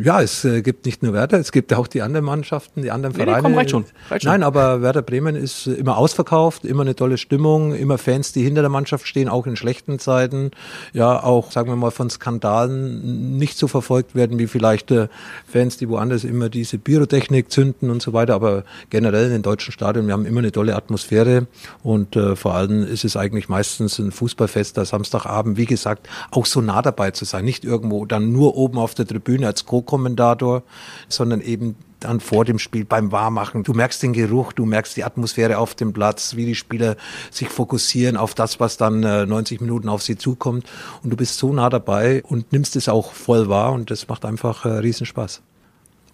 Ja, 0.00 0.22
es 0.22 0.44
äh, 0.44 0.62
gibt 0.62 0.86
nicht 0.86 1.02
nur 1.02 1.12
Werder, 1.12 1.38
es 1.38 1.50
gibt 1.50 1.74
auch 1.74 1.88
die 1.88 2.02
anderen 2.02 2.24
Mannschaften, 2.24 2.82
die 2.82 2.90
anderen 2.90 3.16
nee, 3.16 3.24
Vereine. 3.24 3.42
Nee, 3.42 3.48
komm, 3.48 3.58
reicht 3.58 3.70
schon, 3.70 3.84
reicht 4.10 4.22
schon. 4.22 4.32
Nein, 4.32 4.42
aber 4.44 4.80
Werder 4.80 5.02
Bremen 5.02 5.34
ist 5.34 5.66
äh, 5.66 5.72
immer 5.72 5.96
ausverkauft, 5.96 6.64
immer 6.64 6.82
eine 6.82 6.94
tolle 6.94 7.18
Stimmung, 7.18 7.74
immer 7.74 7.98
Fans, 7.98 8.32
die 8.32 8.44
hinter 8.44 8.60
der 8.60 8.70
Mannschaft 8.70 9.08
stehen, 9.08 9.28
auch 9.28 9.46
in 9.46 9.56
schlechten 9.56 9.98
Zeiten. 9.98 10.52
Ja, 10.92 11.22
auch, 11.22 11.50
sagen 11.50 11.68
wir 11.68 11.76
mal, 11.76 11.90
von 11.90 12.10
Skandalen 12.10 13.38
nicht 13.38 13.58
so 13.58 13.66
verfolgt 13.66 14.14
werden 14.14 14.38
wie 14.38 14.46
vielleicht 14.46 14.90
äh, 14.92 15.08
Fans, 15.46 15.78
die 15.78 15.88
woanders 15.88 16.22
immer 16.22 16.48
diese 16.48 16.78
Pyrotechnik 16.78 17.50
zünden 17.50 17.90
und 17.90 18.00
so 18.00 18.12
weiter. 18.12 18.34
Aber 18.34 18.62
generell 18.90 19.26
in 19.26 19.32
den 19.32 19.42
deutschen 19.42 19.72
Stadien, 19.72 20.06
wir 20.06 20.12
haben 20.12 20.26
immer 20.26 20.38
eine 20.38 20.52
tolle 20.52 20.76
Atmosphäre 20.76 21.48
und 21.82 22.14
äh, 22.14 22.36
vor 22.36 22.54
allem 22.54 22.86
ist 22.86 23.04
es 23.04 23.16
eigentlich 23.16 23.48
meistens 23.48 23.98
ein 23.98 24.12
Fußballfest, 24.12 24.76
der 24.76 24.84
Samstagabend, 24.84 25.56
wie 25.56 25.66
gesagt, 25.66 26.08
auch 26.30 26.46
so 26.46 26.60
nah 26.60 26.82
dabei 26.82 27.10
zu 27.10 27.24
sein, 27.24 27.44
nicht 27.44 27.64
irgendwo 27.64 28.06
dann 28.06 28.30
nur 28.30 28.56
oben 28.56 28.78
auf 28.78 28.94
der 28.94 29.06
Tribüne 29.06 29.46
als 29.46 29.66
Co 29.66 29.87
Co-Kommentator, 29.88 30.62
sondern 31.08 31.40
eben 31.40 31.76
dann 32.00 32.20
vor 32.20 32.44
dem 32.44 32.60
Spiel 32.60 32.84
beim 32.84 33.10
Warmachen. 33.10 33.64
Du 33.64 33.72
merkst 33.72 34.02
den 34.02 34.12
Geruch, 34.12 34.52
du 34.52 34.66
merkst 34.66 34.96
die 34.96 35.02
Atmosphäre 35.02 35.58
auf 35.58 35.74
dem 35.74 35.92
Platz, 35.92 36.36
wie 36.36 36.46
die 36.46 36.54
Spieler 36.54 36.96
sich 37.30 37.48
fokussieren 37.48 38.16
auf 38.16 38.34
das, 38.34 38.60
was 38.60 38.76
dann 38.76 39.00
90 39.00 39.60
äh, 39.60 39.64
Minuten 39.64 39.88
auf 39.88 40.02
sie 40.02 40.16
zukommt. 40.16 40.64
Und 41.02 41.10
du 41.10 41.16
bist 41.16 41.38
so 41.38 41.52
nah 41.52 41.70
dabei 41.70 42.22
und 42.22 42.52
nimmst 42.52 42.76
es 42.76 42.88
auch 42.88 43.12
voll 43.12 43.48
wahr 43.48 43.72
und 43.72 43.90
das 43.90 44.06
macht 44.06 44.24
einfach 44.24 44.64
äh, 44.64 44.68
Riesenspaß. 44.68 45.42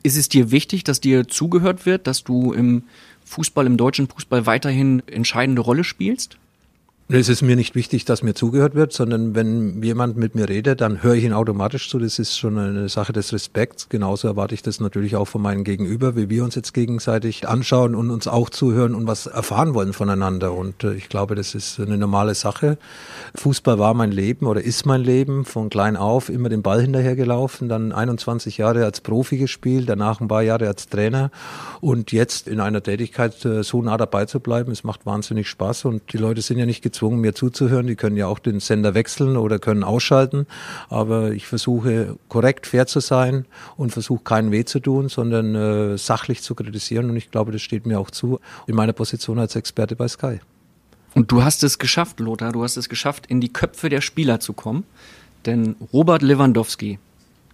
Ist 0.02 0.16
es 0.16 0.28
dir 0.28 0.50
wichtig, 0.50 0.84
dass 0.84 1.00
dir 1.00 1.28
zugehört 1.28 1.84
wird, 1.84 2.06
dass 2.06 2.24
du 2.24 2.52
im 2.52 2.84
Fußball, 3.24 3.66
im 3.66 3.76
deutschen 3.76 4.08
Fußball 4.08 4.46
weiterhin 4.46 5.02
entscheidende 5.06 5.62
Rolle 5.62 5.84
spielst? 5.84 6.38
Es 7.06 7.28
ist 7.28 7.42
mir 7.42 7.54
nicht 7.54 7.74
wichtig, 7.74 8.06
dass 8.06 8.22
mir 8.22 8.32
zugehört 8.32 8.74
wird, 8.74 8.94
sondern 8.94 9.34
wenn 9.34 9.82
jemand 9.82 10.16
mit 10.16 10.34
mir 10.34 10.48
redet, 10.48 10.80
dann 10.80 11.02
höre 11.02 11.12
ich 11.12 11.24
ihn 11.24 11.34
automatisch 11.34 11.90
zu. 11.90 11.98
Das 11.98 12.18
ist 12.18 12.38
schon 12.38 12.56
eine 12.56 12.88
Sache 12.88 13.12
des 13.12 13.30
Respekts. 13.30 13.90
Genauso 13.90 14.26
erwarte 14.26 14.54
ich 14.54 14.62
das 14.62 14.80
natürlich 14.80 15.14
auch 15.14 15.26
von 15.26 15.42
meinem 15.42 15.64
Gegenüber, 15.64 16.16
wie 16.16 16.30
wir 16.30 16.42
uns 16.42 16.54
jetzt 16.54 16.72
gegenseitig 16.72 17.46
anschauen 17.46 17.94
und 17.94 18.10
uns 18.10 18.26
auch 18.26 18.48
zuhören 18.48 18.94
und 18.94 19.06
was 19.06 19.26
erfahren 19.26 19.74
wollen 19.74 19.92
voneinander. 19.92 20.54
Und 20.54 20.82
äh, 20.82 20.94
ich 20.94 21.10
glaube, 21.10 21.34
das 21.34 21.54
ist 21.54 21.78
eine 21.78 21.98
normale 21.98 22.34
Sache. 22.34 22.78
Fußball 23.34 23.78
war 23.78 23.92
mein 23.92 24.10
Leben 24.10 24.46
oder 24.46 24.62
ist 24.62 24.86
mein 24.86 25.02
Leben 25.02 25.44
von 25.44 25.68
klein 25.68 25.98
auf, 25.98 26.30
immer 26.30 26.48
den 26.48 26.62
Ball 26.62 26.80
hinterhergelaufen, 26.80 27.68
dann 27.68 27.92
21 27.92 28.56
Jahre 28.56 28.82
als 28.86 29.02
Profi 29.02 29.36
gespielt, 29.36 29.90
danach 29.90 30.22
ein 30.22 30.28
paar 30.28 30.42
Jahre 30.42 30.68
als 30.68 30.88
Trainer 30.88 31.30
und 31.82 32.12
jetzt 32.12 32.48
in 32.48 32.60
einer 32.60 32.82
Tätigkeit 32.82 33.44
äh, 33.44 33.62
so 33.62 33.82
nah 33.82 33.98
dabei 33.98 34.24
zu 34.24 34.40
bleiben. 34.40 34.72
Es 34.72 34.84
macht 34.84 35.04
wahnsinnig 35.04 35.50
Spaß 35.50 35.84
und 35.84 36.10
die 36.14 36.18
Leute 36.18 36.40
sind 36.40 36.56
ja 36.56 36.64
nicht 36.64 36.82
gezwungen, 36.94 37.20
mir 37.20 37.34
zuzuhören. 37.34 37.86
Die 37.86 37.96
können 37.96 38.16
ja 38.16 38.28
auch 38.28 38.38
den 38.38 38.60
Sender 38.60 38.94
wechseln 38.94 39.36
oder 39.36 39.58
können 39.58 39.82
ausschalten. 39.82 40.46
Aber 40.88 41.32
ich 41.32 41.46
versuche 41.46 42.16
korrekt, 42.28 42.66
fair 42.66 42.86
zu 42.86 43.00
sein 43.00 43.46
und 43.76 43.90
versuche 43.90 44.22
keinen 44.22 44.52
weh 44.52 44.64
zu 44.64 44.78
tun, 44.78 45.08
sondern 45.08 45.54
äh, 45.54 45.98
sachlich 45.98 46.42
zu 46.42 46.54
kritisieren. 46.54 47.10
Und 47.10 47.16
ich 47.16 47.30
glaube, 47.30 47.50
das 47.50 47.62
steht 47.62 47.84
mir 47.84 47.98
auch 47.98 48.10
zu 48.10 48.38
in 48.66 48.76
meiner 48.76 48.92
Position 48.92 49.38
als 49.38 49.56
Experte 49.56 49.96
bei 49.96 50.06
Sky. 50.06 50.38
Und 51.14 51.30
du 51.30 51.42
hast 51.42 51.64
es 51.64 51.78
geschafft, 51.78 52.20
Lothar. 52.20 52.52
Du 52.52 52.62
hast 52.62 52.76
es 52.76 52.88
geschafft, 52.88 53.26
in 53.26 53.40
die 53.40 53.52
Köpfe 53.52 53.88
der 53.88 54.00
Spieler 54.00 54.40
zu 54.40 54.52
kommen. 54.52 54.84
Denn 55.46 55.76
Robert 55.92 56.22
Lewandowski, 56.22 56.98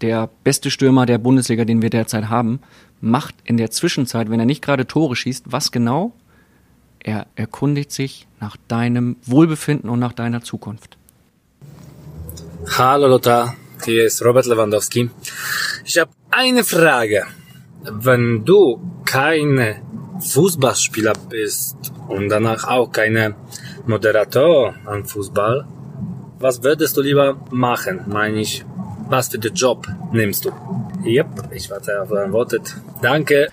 der 0.00 0.28
beste 0.44 0.70
Stürmer 0.70 1.06
der 1.06 1.18
Bundesliga, 1.18 1.64
den 1.64 1.82
wir 1.82 1.90
derzeit 1.90 2.28
haben, 2.28 2.60
macht 3.00 3.34
in 3.44 3.56
der 3.56 3.70
Zwischenzeit, 3.70 4.30
wenn 4.30 4.40
er 4.40 4.46
nicht 4.46 4.62
gerade 4.62 4.86
Tore 4.86 5.16
schießt, 5.16 5.46
was 5.48 5.72
genau? 5.72 6.12
Er 7.02 7.26
erkundigt 7.34 7.92
sich 7.92 8.26
nach 8.40 8.56
deinem 8.68 9.16
Wohlbefinden 9.24 9.88
und 9.88 9.98
nach 9.98 10.12
deiner 10.12 10.42
Zukunft. 10.42 10.98
Hallo 12.76 13.08
Lothar, 13.08 13.56
hier 13.84 14.04
ist 14.04 14.22
Robert 14.22 14.44
Lewandowski. 14.46 15.10
Ich 15.84 15.98
habe 15.98 16.10
eine 16.30 16.62
Frage. 16.62 17.24
Wenn 17.82 18.44
du 18.44 18.80
keine 19.06 19.80
Fußballspieler 20.20 21.14
bist 21.30 21.76
und 22.08 22.28
danach 22.28 22.68
auch 22.68 22.92
keine 22.92 23.34
Moderator 23.86 24.74
am 24.84 25.06
Fußball, 25.06 25.66
was 26.38 26.62
würdest 26.62 26.98
du 26.98 27.00
lieber 27.00 27.40
machen? 27.50 28.04
Meine 28.08 28.40
ich, 28.40 28.64
was 29.08 29.28
für 29.28 29.38
den 29.38 29.54
Job 29.54 29.88
nimmst 30.12 30.44
du? 30.44 30.52
Yep, 31.04 31.48
ich 31.52 31.70
warte 31.70 32.02
auf 32.02 32.10
dein 32.10 32.32
Wort. 32.32 32.60
Danke. 33.00 33.48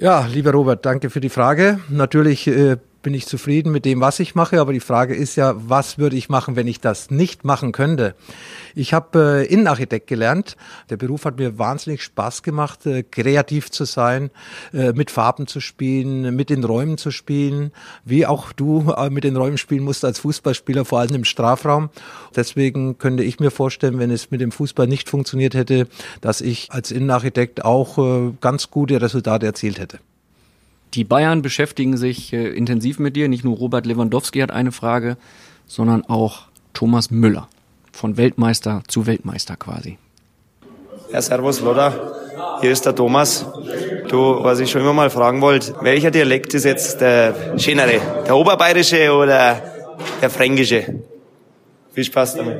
Ja, 0.00 0.24
lieber 0.24 0.52
Robert, 0.52 0.86
danke 0.86 1.10
für 1.10 1.20
die 1.20 1.28
Frage. 1.28 1.78
Natürlich 1.90 2.46
äh, 2.46 2.78
bin 3.02 3.14
ich 3.14 3.26
zufrieden 3.26 3.72
mit 3.72 3.84
dem, 3.84 4.00
was 4.00 4.20
ich 4.20 4.34
mache, 4.34 4.60
aber 4.60 4.72
die 4.72 4.80
Frage 4.80 5.14
ist 5.14 5.36
ja, 5.36 5.54
was 5.56 5.98
würde 5.98 6.16
ich 6.16 6.28
machen, 6.28 6.56
wenn 6.56 6.66
ich 6.66 6.80
das 6.80 7.10
nicht 7.10 7.44
machen 7.44 7.72
könnte? 7.72 8.14
Ich 8.74 8.92
habe 8.92 9.46
äh, 9.48 9.52
Innenarchitekt 9.52 10.06
gelernt. 10.06 10.56
Der 10.90 10.96
Beruf 10.96 11.24
hat 11.24 11.38
mir 11.38 11.58
wahnsinnig 11.58 12.02
Spaß 12.02 12.42
gemacht, 12.42 12.86
äh, 12.86 13.02
kreativ 13.02 13.70
zu 13.70 13.84
sein, 13.84 14.30
äh, 14.72 14.92
mit 14.92 15.10
Farben 15.10 15.46
zu 15.46 15.60
spielen, 15.60 16.34
mit 16.34 16.50
den 16.50 16.64
Räumen 16.64 16.98
zu 16.98 17.10
spielen, 17.10 17.72
wie 18.04 18.26
auch 18.26 18.52
du 18.52 18.92
äh, 18.96 19.10
mit 19.10 19.24
den 19.24 19.36
Räumen 19.36 19.58
spielen 19.58 19.84
musst 19.84 20.04
als 20.04 20.18
Fußballspieler, 20.20 20.84
vor 20.84 21.00
allem 21.00 21.14
im 21.14 21.24
Strafraum. 21.24 21.90
Deswegen 22.36 22.98
könnte 22.98 23.22
ich 23.22 23.40
mir 23.40 23.50
vorstellen, 23.50 23.98
wenn 23.98 24.10
es 24.10 24.30
mit 24.30 24.40
dem 24.40 24.52
Fußball 24.52 24.86
nicht 24.86 25.08
funktioniert 25.08 25.54
hätte, 25.54 25.88
dass 26.20 26.40
ich 26.40 26.70
als 26.70 26.90
Innenarchitekt 26.90 27.64
auch 27.64 27.98
äh, 27.98 28.32
ganz 28.40 28.70
gute 28.70 29.00
Resultate 29.00 29.46
erzielt 29.46 29.78
hätte. 29.78 29.98
Die 30.94 31.04
Bayern 31.04 31.42
beschäftigen 31.42 31.96
sich 31.96 32.32
äh, 32.32 32.48
intensiv 32.48 32.98
mit 32.98 33.14
dir. 33.16 33.28
Nicht 33.28 33.44
nur 33.44 33.56
Robert 33.56 33.86
Lewandowski 33.86 34.40
hat 34.40 34.50
eine 34.50 34.72
Frage, 34.72 35.16
sondern 35.66 36.04
auch 36.04 36.42
Thomas 36.74 37.10
Müller. 37.10 37.48
Von 37.92 38.16
Weltmeister 38.16 38.82
zu 38.88 39.06
Weltmeister 39.06 39.56
quasi. 39.56 39.98
Ja, 41.12 41.20
servus, 41.20 41.60
Lothar. 41.60 41.92
Hier 42.60 42.70
ist 42.70 42.86
der 42.86 42.94
Thomas. 42.94 43.46
Du, 44.08 44.42
was 44.42 44.60
ich 44.60 44.70
schon 44.70 44.80
immer 44.80 44.92
mal 44.92 45.10
fragen 45.10 45.40
wollte, 45.40 45.74
welcher 45.82 46.10
Dialekt 46.10 46.54
ist 46.54 46.64
jetzt 46.64 47.00
der 47.00 47.58
schönere? 47.58 48.00
Der 48.26 48.36
oberbayerische 48.36 49.12
oder 49.12 49.62
der 50.20 50.30
fränkische? 50.30 51.00
Viel 51.92 52.04
Spaß 52.04 52.36
damit. 52.36 52.58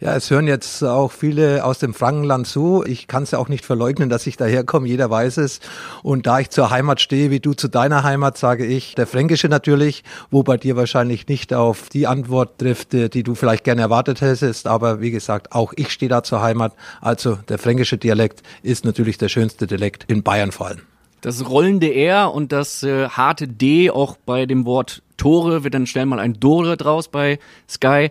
Ja, 0.00 0.16
es 0.16 0.30
hören 0.30 0.46
jetzt 0.46 0.82
auch 0.82 1.12
viele 1.12 1.64
aus 1.64 1.78
dem 1.78 1.94
Frankenland 1.94 2.46
zu. 2.46 2.84
Ich 2.84 3.06
kann 3.06 3.22
es 3.22 3.30
ja 3.30 3.38
auch 3.38 3.48
nicht 3.48 3.64
verleugnen, 3.64 4.08
dass 4.08 4.26
ich 4.26 4.36
daherkomme. 4.36 4.88
Jeder 4.88 5.10
weiß 5.10 5.36
es. 5.36 5.60
Und 6.02 6.26
da 6.26 6.40
ich 6.40 6.50
zur 6.50 6.70
Heimat 6.70 7.00
stehe, 7.00 7.30
wie 7.30 7.40
du 7.40 7.54
zu 7.54 7.68
deiner 7.68 8.02
Heimat, 8.02 8.36
sage 8.36 8.66
ich 8.66 8.94
der 8.94 9.06
Fränkische 9.06 9.48
natürlich, 9.48 10.02
wo 10.30 10.42
bei 10.42 10.56
dir 10.56 10.76
wahrscheinlich 10.76 11.28
nicht 11.28 11.54
auf 11.54 11.88
die 11.88 12.06
Antwort 12.06 12.58
trifft, 12.58 12.94
äh, 12.94 13.08
die 13.08 13.22
du 13.22 13.34
vielleicht 13.34 13.64
gerne 13.64 13.82
erwartet 13.82 14.20
hättest. 14.20 14.66
Aber 14.66 15.00
wie 15.00 15.10
gesagt, 15.10 15.52
auch 15.52 15.72
ich 15.76 15.90
stehe 15.90 16.08
da 16.08 16.22
zur 16.22 16.42
Heimat. 16.42 16.74
Also 17.00 17.36
der 17.48 17.58
fränkische 17.58 17.98
Dialekt 17.98 18.42
ist 18.62 18.84
natürlich 18.84 19.18
der 19.18 19.28
schönste 19.28 19.66
Dialekt 19.66 20.04
in 20.08 20.22
Bayern 20.22 20.52
vor 20.52 20.68
allem. 20.68 20.80
Das 21.20 21.48
rollende 21.48 21.94
R 21.94 22.34
und 22.34 22.50
das 22.50 22.82
äh, 22.82 23.08
harte 23.08 23.46
D, 23.46 23.90
auch 23.90 24.16
bei 24.26 24.44
dem 24.44 24.66
Wort 24.66 25.02
Tore, 25.16 25.62
wird 25.62 25.74
dann 25.74 25.86
schnell 25.86 26.06
mal 26.06 26.18
ein 26.18 26.40
Dore 26.40 26.76
draus 26.76 27.06
bei 27.06 27.38
Sky 27.68 28.10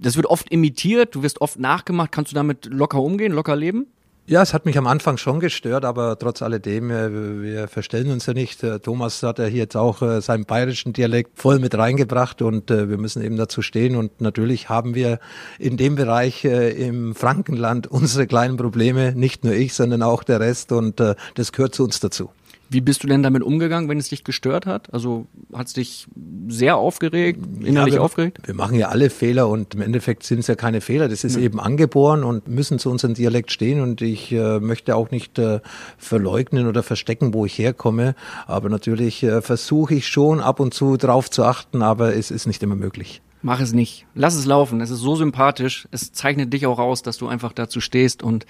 das 0.00 0.16
wird 0.16 0.26
oft 0.26 0.50
imitiert, 0.50 1.14
du 1.14 1.22
wirst 1.22 1.40
oft 1.40 1.58
nachgemacht. 1.58 2.12
Kannst 2.12 2.32
du 2.32 2.34
damit 2.34 2.66
locker 2.66 3.00
umgehen, 3.00 3.32
locker 3.32 3.56
leben? 3.56 3.86
Ja, 4.28 4.42
es 4.42 4.52
hat 4.52 4.66
mich 4.66 4.76
am 4.76 4.88
Anfang 4.88 5.18
schon 5.18 5.38
gestört, 5.38 5.84
aber 5.84 6.18
trotz 6.18 6.42
alledem, 6.42 6.90
äh, 6.90 7.42
wir 7.42 7.68
verstellen 7.68 8.10
uns 8.10 8.26
ja 8.26 8.34
nicht. 8.34 8.60
Äh, 8.64 8.80
Thomas 8.80 9.22
hat 9.22 9.38
ja 9.38 9.44
hier 9.44 9.60
jetzt 9.60 9.76
auch 9.76 10.02
äh, 10.02 10.20
seinen 10.20 10.46
bayerischen 10.46 10.92
Dialekt 10.92 11.38
voll 11.38 11.60
mit 11.60 11.78
reingebracht 11.78 12.42
und 12.42 12.68
wir 12.68 12.98
müssen 12.98 13.22
eben 13.22 13.36
dazu 13.36 13.62
stehen. 13.62 13.94
Und 13.94 14.20
natürlich 14.20 14.68
haben 14.68 14.96
wir 14.96 15.20
in 15.60 15.76
dem 15.76 15.94
Bereich 15.94 16.44
im 16.44 17.14
Frankenland 17.14 17.86
unsere 17.86 18.26
kleinen 18.26 18.56
Probleme, 18.56 19.12
nicht 19.14 19.44
nur 19.44 19.54
ich, 19.54 19.74
sondern 19.74 20.02
auch 20.02 20.24
der 20.24 20.40
Rest 20.40 20.72
und 20.72 20.98
das 20.98 21.52
gehört 21.52 21.74
zu 21.74 21.84
uns 21.84 22.00
dazu. 22.00 22.30
Wie 22.68 22.80
bist 22.80 23.04
du 23.04 23.06
denn 23.06 23.22
damit 23.22 23.42
umgegangen, 23.42 23.88
wenn 23.88 23.98
es 23.98 24.08
dich 24.08 24.24
gestört 24.24 24.66
hat? 24.66 24.92
Also 24.92 25.26
hat 25.52 25.68
es 25.68 25.72
dich 25.72 26.06
sehr 26.48 26.76
aufgeregt, 26.76 27.40
innerlich 27.60 27.94
ja, 27.94 28.00
wir, 28.00 28.02
aufgeregt? 28.02 28.40
Wir 28.44 28.54
machen 28.54 28.76
ja 28.76 28.88
alle 28.88 29.08
Fehler 29.10 29.48
und 29.48 29.74
im 29.74 29.82
Endeffekt 29.82 30.24
sind 30.24 30.40
es 30.40 30.48
ja 30.48 30.56
keine 30.56 30.80
Fehler. 30.80 31.08
Das 31.08 31.22
ist 31.22 31.36
ja. 31.36 31.42
eben 31.42 31.60
angeboren 31.60 32.24
und 32.24 32.48
müssen 32.48 32.78
zu 32.78 32.90
unserem 32.90 33.14
Dialekt 33.14 33.52
stehen 33.52 33.80
und 33.80 34.02
ich 34.02 34.32
äh, 34.32 34.58
möchte 34.58 34.96
auch 34.96 35.10
nicht 35.10 35.38
äh, 35.38 35.60
verleugnen 35.96 36.66
oder 36.66 36.82
verstecken, 36.82 37.34
wo 37.34 37.46
ich 37.46 37.56
herkomme. 37.58 38.14
Aber 38.46 38.68
natürlich 38.68 39.22
äh, 39.22 39.42
versuche 39.42 39.94
ich 39.94 40.08
schon 40.08 40.40
ab 40.40 40.58
und 40.58 40.74
zu 40.74 40.96
drauf 40.96 41.30
zu 41.30 41.44
achten, 41.44 41.82
aber 41.82 42.16
es 42.16 42.30
ist 42.30 42.46
nicht 42.46 42.62
immer 42.62 42.76
möglich. 42.76 43.22
Mach 43.42 43.60
es 43.60 43.72
nicht. 43.72 44.06
Lass 44.14 44.34
es 44.34 44.44
laufen. 44.44 44.80
Es 44.80 44.90
ist 44.90 44.98
so 44.98 45.14
sympathisch. 45.14 45.86
Es 45.92 46.12
zeichnet 46.12 46.52
dich 46.52 46.66
auch 46.66 46.80
aus, 46.80 47.02
dass 47.02 47.18
du 47.18 47.28
einfach 47.28 47.52
dazu 47.52 47.80
stehst 47.80 48.24
und 48.24 48.44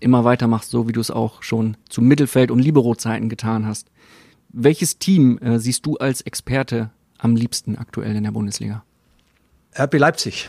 immer 0.00 0.24
weitermachst, 0.24 0.70
so 0.70 0.88
wie 0.88 0.92
du 0.92 1.00
es 1.00 1.10
auch 1.10 1.42
schon 1.42 1.76
zu 1.88 2.02
Mittelfeld- 2.02 2.50
und 2.50 2.60
Libero-Zeiten 2.60 3.28
getan 3.28 3.66
hast. 3.66 3.90
Welches 4.48 4.98
Team 4.98 5.38
äh, 5.38 5.58
siehst 5.58 5.86
du 5.86 5.96
als 5.96 6.20
Experte 6.22 6.90
am 7.18 7.36
liebsten 7.36 7.76
aktuell 7.76 8.14
in 8.16 8.24
der 8.24 8.30
Bundesliga? 8.30 8.84
RB 9.78 9.98
Leipzig. 9.98 10.48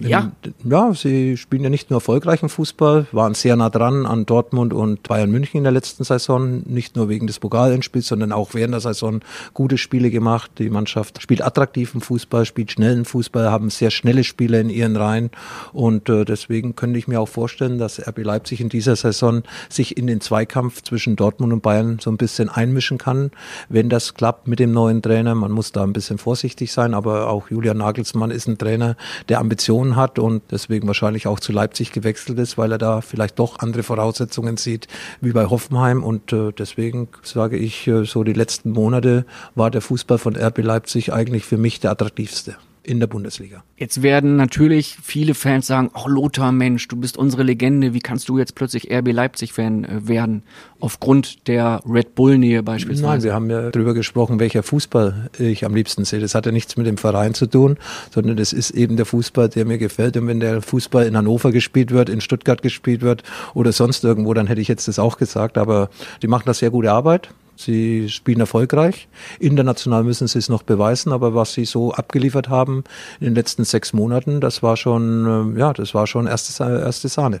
Ja. 0.00 0.32
Ja, 0.64 0.94
sie 0.94 1.36
spielen 1.36 1.64
ja 1.64 1.70
nicht 1.70 1.90
nur 1.90 1.98
erfolgreichen 1.98 2.48
Fußball, 2.48 3.06
waren 3.12 3.34
sehr 3.34 3.56
nah 3.56 3.68
dran 3.68 4.06
an 4.06 4.26
Dortmund 4.26 4.72
und 4.72 5.02
Bayern 5.02 5.30
München 5.30 5.58
in 5.58 5.64
der 5.64 5.72
letzten 5.72 6.04
Saison, 6.04 6.62
nicht 6.66 6.96
nur 6.96 7.08
wegen 7.08 7.26
des 7.26 7.38
Pokalendspiels, 7.38 8.08
sondern 8.08 8.32
auch 8.32 8.54
während 8.54 8.72
der 8.72 8.80
Saison 8.80 9.20
gute 9.52 9.78
Spiele 9.78 10.10
gemacht. 10.10 10.52
Die 10.58 10.70
Mannschaft 10.70 11.20
spielt 11.20 11.42
attraktiven 11.42 12.00
Fußball, 12.00 12.46
spielt 12.46 12.72
schnellen 12.72 13.04
Fußball, 13.04 13.50
haben 13.50 13.70
sehr 13.70 13.90
schnelle 13.90 14.24
Spieler 14.24 14.60
in 14.60 14.70
ihren 14.70 14.96
Reihen 14.96 15.30
und 15.72 16.08
äh, 16.08 16.24
deswegen 16.24 16.74
könnte 16.74 16.98
ich 16.98 17.06
mir 17.06 17.20
auch 17.20 17.28
vorstellen, 17.28 17.78
dass 17.78 18.00
RB 18.00 18.24
Leipzig 18.24 18.60
in 18.60 18.68
dieser 18.70 18.96
Saison 18.96 19.42
sich 19.68 19.96
in 19.96 20.06
den 20.06 20.20
Zweikampf 20.20 20.82
zwischen 20.82 21.16
Dortmund 21.16 21.52
und 21.52 21.62
Bayern 21.62 21.98
so 22.00 22.10
ein 22.10 22.16
bisschen 22.16 22.48
einmischen 22.48 22.98
kann, 22.98 23.30
wenn 23.68 23.88
das 23.88 24.14
klappt 24.14 24.48
mit 24.48 24.58
dem 24.58 24.72
neuen 24.72 25.02
Trainer. 25.02 25.34
Man 25.34 25.52
muss 25.52 25.72
da 25.72 25.82
ein 25.82 25.92
bisschen 25.92 26.18
vorsichtig 26.18 26.72
sein, 26.72 26.94
aber 26.94 27.28
auch 27.28 27.50
Julian 27.50 27.78
Nagelsmann 27.78 28.30
ist 28.30 28.46
ein 28.46 28.58
Trainer, 28.58 28.96
der 29.28 29.40
Ambitionen 29.40 29.81
hat 29.96 30.18
und 30.18 30.42
deswegen 30.50 30.86
wahrscheinlich 30.86 31.26
auch 31.26 31.40
zu 31.40 31.52
Leipzig 31.52 31.92
gewechselt 31.92 32.38
ist, 32.38 32.56
weil 32.58 32.72
er 32.72 32.78
da 32.78 33.00
vielleicht 33.00 33.38
doch 33.38 33.58
andere 33.58 33.82
Voraussetzungen 33.82 34.56
sieht 34.56 34.88
wie 35.20 35.32
bei 35.32 35.46
Hoffenheim. 35.46 36.02
Und 36.02 36.32
äh, 36.32 36.52
deswegen 36.52 37.08
sage 37.22 37.56
ich, 37.56 37.86
äh, 37.86 38.04
so 38.04 38.24
die 38.24 38.32
letzten 38.32 38.70
Monate 38.70 39.26
war 39.54 39.70
der 39.70 39.80
Fußball 39.80 40.18
von 40.18 40.36
RB 40.36 40.58
Leipzig 40.58 41.12
eigentlich 41.12 41.44
für 41.44 41.58
mich 41.58 41.80
der 41.80 41.90
attraktivste 41.90 42.56
in 42.84 43.00
der 43.00 43.06
Bundesliga. 43.06 43.62
Jetzt 43.76 44.02
werden 44.02 44.36
natürlich 44.36 44.96
viele 45.02 45.34
Fans 45.34 45.66
sagen, 45.66 45.90
oh 45.94 46.08
Lothar, 46.08 46.52
Mensch, 46.52 46.88
du 46.88 46.96
bist 46.96 47.16
unsere 47.16 47.42
Legende, 47.42 47.94
wie 47.94 48.00
kannst 48.00 48.28
du 48.28 48.38
jetzt 48.38 48.54
plötzlich 48.54 48.92
RB 48.92 49.12
Leipzig-Fan 49.12 49.84
äh, 49.84 50.08
werden? 50.08 50.42
Aufgrund 50.80 51.46
der 51.46 51.80
Red 51.88 52.16
Bull-Nähe 52.16 52.62
beispielsweise. 52.62 53.06
Nein, 53.06 53.22
wir 53.22 53.34
haben 53.34 53.50
ja 53.50 53.70
darüber 53.70 53.94
gesprochen, 53.94 54.40
welcher 54.40 54.64
Fußball 54.64 55.30
ich 55.38 55.64
am 55.64 55.74
liebsten 55.74 56.04
sehe. 56.04 56.18
Das 56.18 56.34
hat 56.34 56.46
ja 56.46 56.52
nichts 56.52 56.76
mit 56.76 56.86
dem 56.86 56.98
Verein 56.98 57.34
zu 57.34 57.46
tun, 57.46 57.76
sondern 58.10 58.36
das 58.36 58.52
ist 58.52 58.70
eben 58.72 58.96
der 58.96 59.06
Fußball, 59.06 59.48
der 59.48 59.64
mir 59.64 59.78
gefällt. 59.78 60.16
Und 60.16 60.26
wenn 60.26 60.40
der 60.40 60.60
Fußball 60.60 61.06
in 61.06 61.16
Hannover 61.16 61.52
gespielt 61.52 61.92
wird, 61.92 62.08
in 62.08 62.20
Stuttgart 62.20 62.62
gespielt 62.62 63.02
wird 63.02 63.22
oder 63.54 63.70
sonst 63.70 64.02
irgendwo, 64.02 64.34
dann 64.34 64.48
hätte 64.48 64.60
ich 64.60 64.68
jetzt 64.68 64.88
das 64.88 64.98
auch 64.98 65.18
gesagt. 65.18 65.56
Aber 65.56 65.88
die 66.20 66.26
machen 66.26 66.44
da 66.46 66.54
sehr 66.54 66.70
gute 66.70 66.90
Arbeit 66.90 67.28
Sie 67.56 68.08
spielen 68.08 68.40
erfolgreich. 68.40 69.08
International 69.38 70.04
müssen 70.04 70.26
sie 70.26 70.38
es 70.38 70.48
noch 70.48 70.62
beweisen, 70.62 71.12
aber 71.12 71.34
was 71.34 71.52
sie 71.52 71.64
so 71.64 71.92
abgeliefert 71.92 72.48
haben 72.48 72.84
in 73.20 73.26
den 73.26 73.34
letzten 73.34 73.64
sechs 73.64 73.92
Monaten, 73.92 74.40
das 74.40 74.62
war 74.62 74.76
schon, 74.76 75.54
äh, 75.56 75.58
ja, 75.60 75.72
das 75.72 75.94
war 75.94 76.06
schon 76.06 76.26
erste, 76.26 76.62
erste 76.62 77.08
Sahne. 77.08 77.40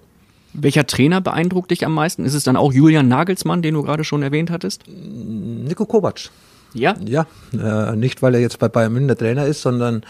Welcher 0.54 0.86
Trainer 0.86 1.20
beeindruckt 1.20 1.70
dich 1.70 1.86
am 1.86 1.94
meisten? 1.94 2.24
Ist 2.24 2.34
es 2.34 2.44
dann 2.44 2.56
auch 2.56 2.72
Julian 2.72 3.08
Nagelsmann, 3.08 3.62
den 3.62 3.74
du 3.74 3.82
gerade 3.82 4.04
schon 4.04 4.22
erwähnt 4.22 4.50
hattest? 4.50 4.82
Nico 4.86 5.86
Kovac. 5.86 6.30
Ja? 6.74 6.94
Ja, 7.04 7.26
äh, 7.52 7.96
nicht 7.96 8.22
weil 8.22 8.34
er 8.34 8.40
jetzt 8.40 8.58
bei 8.58 8.68
Bayern 8.68 8.92
München 8.92 9.08
der 9.08 9.18
Trainer 9.18 9.46
ist, 9.46 9.62
sondern 9.62 10.02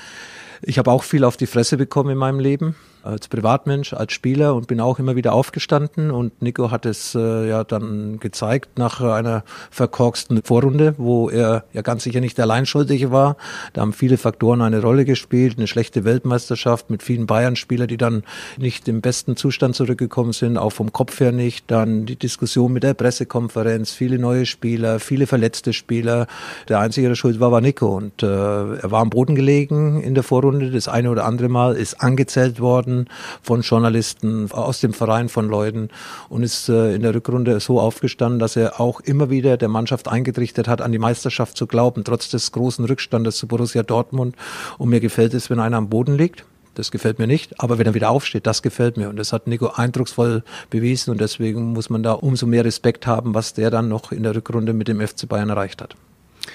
ich 0.61 0.79
habe 0.79 0.91
auch 0.91 1.05
viel 1.05 1.25
auf 1.25 1.37
die 1.37 1.47
Fresse 1.47 1.77
bekommen 1.77 2.11
in 2.11 2.19
meinem 2.19 2.41
Leben 2.41 2.75
als 3.03 3.29
Privatmensch, 3.29 3.93
als 3.93 4.13
Spieler 4.13 4.55
und 4.55 4.69
bin 4.69 4.81
auch 4.81 4.99
immer 4.99 5.17
wieder 5.17 5.33
aufgestanden 5.33 6.11
und 6.11 6.41
Nico 6.41 6.71
hat 6.71 6.87
es 6.87 7.15
äh, 7.15 7.49
ja 7.49 7.65
dann 7.65 8.21
gezeigt 8.21 8.79
nach 8.79 9.01
einer 9.01 9.45
verkorksten 9.71 10.43
Vorrunde, 10.43 10.95
wo 10.99 11.29
er 11.29 11.65
ja 11.73 11.83
ganz 11.83 12.05
sicher 12.05 12.21
nicht 12.21 12.39
allein 12.39 12.67
schuldig 12.67 13.11
war. 13.11 13.37
Da 13.73 13.81
haben 13.81 13.93
viele 13.93 14.19
Faktoren 14.19 14.63
eine 14.63 14.81
Rolle 14.81 15.05
gespielt, 15.05 15.59
eine 15.59 15.67
schlechte 15.67 16.05
Weltmeisterschaft 16.05 16.91
mit 16.91 17.03
vielen 17.03 17.27
Bayern-Spielern, 17.27 17.89
die 17.89 17.97
dann 17.97 18.23
nicht 18.57 18.87
im 18.89 19.01
besten 19.01 19.37
Zustand 19.37 19.75
zurückgekommen 19.75 20.33
sind, 20.33 20.57
auch 20.57 20.71
vom 20.71 20.93
Kopf 20.93 21.19
her 21.21 21.33
nicht. 21.33 21.71
Dann 21.71 22.07
die 22.07 22.17
Diskussion 22.17 22.73
mit 22.73 22.83
der 22.83 22.95
Pressekonferenz, 22.95 23.93
viele 23.93 24.19
neue 24.19 24.47
Spieler, 24.47 25.01
viele 25.01 25.27
verletzte 25.27 25.73
Spieler. 25.73 26.27
Der 26.69 26.79
einzige, 26.79 27.09
der 27.09 27.17
schuld 27.17 27.41
war, 27.41 27.51
war 27.51 27.61
Nico 27.61 27.97
und 27.97 28.23
äh, 28.23 28.27
er 28.27 28.91
war 28.91 29.01
am 29.01 29.11
Boden 29.11 29.35
gelegen 29.35 30.01
in 30.03 30.15
der 30.15 30.23
Vorrunde. 30.23 30.71
Das 30.71 30.89
eine 30.89 31.11
oder 31.11 31.25
andere 31.25 31.49
Mal 31.49 31.77
ist 31.77 32.01
angezählt 32.01 32.61
worden 32.61 32.92
worden 32.93 33.09
von 33.43 33.63
Journalisten, 33.63 34.51
aus 34.53 34.81
dem 34.81 34.93
Verein 34.93 35.29
von 35.29 35.49
Leuten 35.49 35.89
und 36.29 36.43
ist 36.43 36.69
äh, 36.69 36.95
in 36.95 37.03
der 37.03 37.15
Rückrunde 37.15 37.59
so 37.61 37.81
aufgestanden, 37.81 38.39
dass 38.39 38.57
er 38.57 38.81
auch 38.81 39.01
immer 39.01 39.31
wieder 39.31 39.57
der 39.57 39.69
Mannschaft 39.69 40.09
eingetrichtert 40.09 40.69
hat, 40.69 40.81
an 40.81 40.93
die 40.93 40.99
Meisterschaft 40.99 41.57
zu 41.57 41.67
glauben, 41.67 42.05
trotz 42.05 42.29
des 42.29 42.53
großen 42.53 42.85
Rückstandes 42.85 43.37
zu 43.37 43.47
Borussia 43.47 43.83
Dortmund. 43.83 44.37
Und 44.79 44.91
mir 44.91 45.01
gefällt 45.01 45.35
es, 45.35 45.51
wenn 45.51 45.59
einer 45.59 45.77
am 45.77 45.89
Boden 45.89 46.17
liegt. 46.17 46.45
Das 46.75 46.91
gefällt 46.91 47.19
mir 47.19 47.27
nicht, 47.27 47.61
aber 47.61 47.77
wenn 47.77 47.87
er 47.87 47.93
wieder 47.93 48.09
aufsteht, 48.09 48.47
das 48.47 48.63
gefällt 48.63 48.97
mir. 48.97 49.11
Und 49.11 49.17
das 49.17 49.35
hat 49.35 49.47
Nico 49.47 49.73
eindrucksvoll 49.75 50.43
bewiesen 50.71 51.11
und 51.11 51.21
deswegen 51.21 51.75
muss 51.75 51.91
man 51.91 52.03
da 52.03 52.13
umso 52.13 52.47
mehr 52.47 52.65
Respekt 52.65 53.07
haben, 53.07 53.35
was 53.35 53.53
der 53.53 53.71
dann 53.71 53.89
noch 53.89 54.11
in 54.11 54.23
der 54.23 54.35
Rückrunde 54.35 54.73
mit 54.73 54.89
dem 54.89 55.07
FC 55.07 55.29
Bayern 55.29 55.51
erreicht 55.51 55.83
hat. 55.83 55.97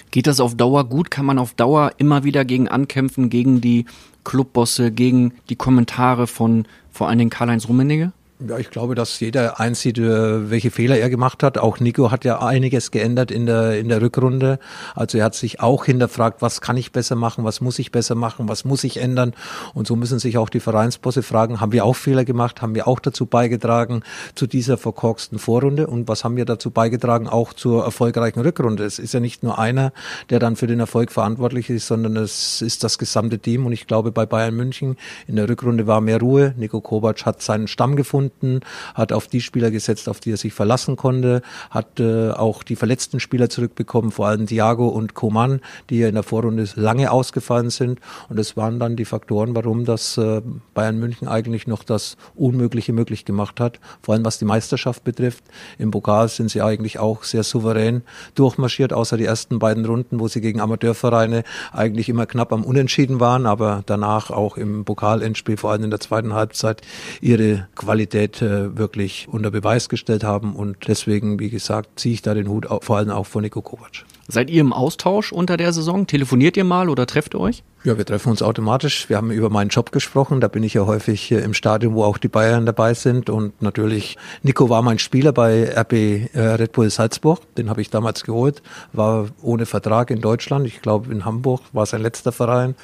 Geht 0.10 0.25
das 0.25 0.39
auf 0.39 0.56
Dauer 0.56 0.89
gut? 0.89 1.12
Kann 1.12 1.27
man 1.27 1.38
auf 1.38 1.53
Dauer 1.53 1.91
immer 1.98 2.24
wieder 2.24 2.46
gegen 2.46 2.67
ankämpfen, 2.67 3.29
gegen 3.29 3.62
die 3.62 3.86
Clubbosse, 4.28 4.92
gegen 4.92 5.34
die 5.50 5.56
Kommentare 5.56 6.28
von 6.28 6.66
vor 6.92 7.08
allen 7.08 7.18
Dingen 7.18 7.30
Karl-Heinz 7.30 7.70
Rummenigge? 7.70 8.12
Ja, 8.39 8.60
ich 8.60 8.70
glaube, 8.70 8.94
dass 8.94 9.20
jeder 9.20 9.60
einsieht, 9.60 9.98
welche 10.00 10.70
Fehler 10.70 11.00
er 11.00 11.10
gemacht 11.10 11.41
hat. 11.41 11.58
Auch 11.58 11.79
Nico 11.79 12.12
hat 12.12 12.24
ja 12.24 12.39
einiges 12.39 12.91
geändert 12.91 13.32
in 13.32 13.48
der, 13.48 13.79
in 13.79 13.89
der 13.89 14.00
Rückrunde. 14.00 14.60
Also 14.94 15.17
er 15.17 15.24
hat 15.24 15.34
sich 15.34 15.60
auch 15.60 15.86
hinterfragt, 15.86 16.44
was 16.44 16.62
kann 16.62 16.77
ich 16.77 16.91
besser 16.91 17.15
machen, 17.15 17.46
was 17.46 17.62
muss 17.62 17.79
ich 17.79 17.91
besser 17.91 18.13
machen, 18.13 18.48
was 18.48 18.63
muss 18.63 18.84
ich 18.84 18.98
ändern. 18.98 19.34
Und 19.74 19.88
so 19.88 19.96
müssen 19.96 20.20
sich 20.20 20.38
auch 20.38 20.50
die 20.50 20.60
Vereinsbosse 20.60 21.24
fragen, 21.24 21.60
haben 21.62 21.72
wir 21.72 21.84
auch 21.84 21.96
Fehler 21.96 22.25
gemacht, 22.25 22.62
haben 22.62 22.75
wir 22.75 22.88
auch 22.88 23.00
dazu 23.00 23.25
beigetragen 23.25 24.03
zu 24.36 24.46
dieser 24.46 24.77
verkorksten 24.77 25.39
Vorrunde 25.39 25.88
und 25.88 26.08
was 26.08 26.24
haben 26.24 26.36
wir 26.36 26.46
dazu 26.46 26.70
beigetragen 26.70 27.27
auch 27.27 27.53
zur 27.53 27.86
erfolgreichen 27.86 28.41
Rückrunde. 28.41 28.86
Es 28.86 29.00
ist 29.00 29.15
ja 29.15 29.20
nicht 29.20 29.41
nur 29.41 29.58
einer, 29.58 29.94
der 30.29 30.38
dann 30.38 30.58
für 30.58 30.67
den 30.67 30.79
Erfolg 30.79 31.12
verantwortlich 31.12 31.72
ist, 31.72 31.88
sondern 31.88 32.15
es 32.17 32.62
ist 32.62 32.84
das 32.84 33.00
gesamte 33.00 33.39
Team. 33.39 33.65
Und 33.65 33.72
ich 33.72 33.88
glaube, 33.88 34.12
bei 34.12 34.27
Bayern 34.27 34.53
München 34.53 34.96
in 35.25 35.38
der 35.38 35.50
Rückrunde 35.50 35.88
war 35.88 36.01
mehr 36.01 36.20
Ruhe. 36.20 36.53
Nico 36.56 36.82
Kovac 36.82 37.25
hat 37.25 37.41
seinen 37.41 37.67
Stamm 37.67 37.96
gefunden 37.96 38.27
gefunden, 38.28 38.62
hat 38.94 39.12
auf 39.12 39.28
die 39.28 39.42
Spieler 39.42 39.72
gesetzt, 39.72 40.10
auf 40.10 40.20
die 40.20 40.32
er 40.32 40.38
sich 40.38 40.54
verlassen 40.54 40.96
konnte, 40.96 41.42
hat 41.70 42.00
äh, 42.00 42.32
auch 42.32 42.64
die 42.64 42.76
verletzten 42.76 43.20
Spieler 43.20 43.50
zurückbekommen, 43.50 44.12
vor 44.12 44.28
allem 44.28 44.48
Thiago 44.48 44.88
und 44.88 45.14
Coman, 45.14 45.62
die 45.90 46.00
ja 46.00 46.08
in 46.08 46.16
der 46.16 46.24
Vorrunde 46.24 46.68
lange 46.76 47.12
ausgefallen 47.12 47.70
sind. 47.70 48.00
Und 48.30 48.38
das 48.38 48.58
waren 48.58 48.80
dann 48.80 48.96
die 48.96 49.06
Faktoren, 49.06 49.56
warum 49.56 49.86
das 49.86 50.18
äh, 50.18 50.42
Bayern 50.74 51.00
München 51.00 51.28
eigentlich 51.28 51.68
noch 51.68 51.84
das 51.84 52.18
Unmögliche 52.36 52.94
möglich 52.94 53.26
gemacht 53.26 53.60
hat, 53.60 53.80
vor 54.02 54.14
allem 54.14 54.26
was 54.26 54.40
die 54.40 54.46
Meisterschaft 54.46 55.04
betrifft. 55.04 55.44
Im 55.78 55.92
Pokal 55.92 56.28
sind 56.28 56.50
sie 56.50 56.62
eigentlich 56.62 57.00
auch 57.00 57.24
sehr 57.24 57.44
souverän 57.44 58.04
durchmarschiert, 58.36 58.94
außer 58.94 59.18
die 59.18 59.26
ersten 59.26 59.60
beiden 59.60 59.86
Runden, 59.86 60.20
wo 60.20 60.28
sie 60.28 60.42
gegen 60.42 60.60
Amateurvereine 60.60 61.44
eigentlich 61.72 62.10
immer 62.10 62.26
knapp 62.26 62.52
am 62.52 62.64
Unentschieden 62.64 63.20
waren, 63.20 63.46
aber 63.46 63.84
danach 63.86 64.32
auch 64.32 64.58
im 64.58 64.86
Pokalendspiel, 64.86 65.58
vor 65.58 65.72
allem 65.72 65.84
in 65.86 65.90
der 65.90 66.00
zweiten 66.00 66.34
Halbzeit, 66.34 66.82
ihre 67.22 67.68
Qualität 67.76 68.17
Qualität 68.18 68.42
äh, 68.42 68.78
wirklich 68.78 69.28
unter 69.30 69.52
Beweis 69.52 69.90
gestellt 69.90 70.24
haben. 70.24 70.56
Und 70.56 70.88
deswegen, 70.88 71.40
wie 71.40 71.50
gesagt, 71.50 72.00
ziehe 72.00 72.13
ich 72.15 72.22
da 72.22 72.34
den 72.34 72.48
Hut 72.48 72.68
vor 72.82 72.98
allem 72.98 73.10
auch 73.10 73.26
von 73.26 73.44
Nico 73.44 73.62
Kovac. 73.62 74.06
Seid 74.28 74.50
ihr 74.50 74.60
im 74.60 74.74
Austausch 74.74 75.32
unter 75.32 75.56
der 75.56 75.72
Saison? 75.72 76.06
Telefoniert 76.06 76.58
ihr 76.58 76.65
mal 76.65 76.89
oder 76.89 77.06
trefft 77.06 77.34
ihr 77.34 77.39
euch? 77.39 77.63
Ja, 77.86 77.98
wir 77.98 78.06
treffen 78.06 78.30
uns 78.30 78.41
automatisch. 78.41 79.08
Wir 79.08 79.15
haben 79.15 79.32
über 79.32 79.50
meinen 79.50 79.70
Job 79.70 79.94
gesprochen. 79.94 80.41
Da 80.41 80.50
bin 80.50 80.63
ich 80.63 80.74
ja 80.74 80.86
häufig 80.86 81.32
im 81.32 81.54
Stadion, 81.54 81.94
wo 81.94 82.04
auch 82.04 82.18
die 82.18 82.28
Bayern 82.28 82.65
dabei 82.65 82.94
sind. 82.94 83.30
Und 83.30 83.62
natürlich, 83.62 84.18
Nico 84.44 84.68
war 84.70 84.82
mein 84.82 85.00
Spieler 85.00 85.32
bei 85.32 85.74
RB 85.74 85.94
äh, 85.94 86.39
Red 86.39 86.74
Bull 86.74 86.89
Salzburg. 86.89 87.39
Den 87.56 87.70
habe 87.70 87.82
ich 87.82 87.89
damals 87.89 88.24
geholt. 88.24 88.62
War 88.91 89.28
ohne 89.41 89.65
Vertrag 89.65 90.12
in 90.12 90.20
Deutschland. 90.20 90.68
Ich 90.68 90.82
glaube, 90.82 91.12
in 91.13 91.24
Hamburg 91.24 91.62
war 91.72 91.86
sein 91.86 92.02
letzter 92.02 92.34
Verein. 92.34 92.76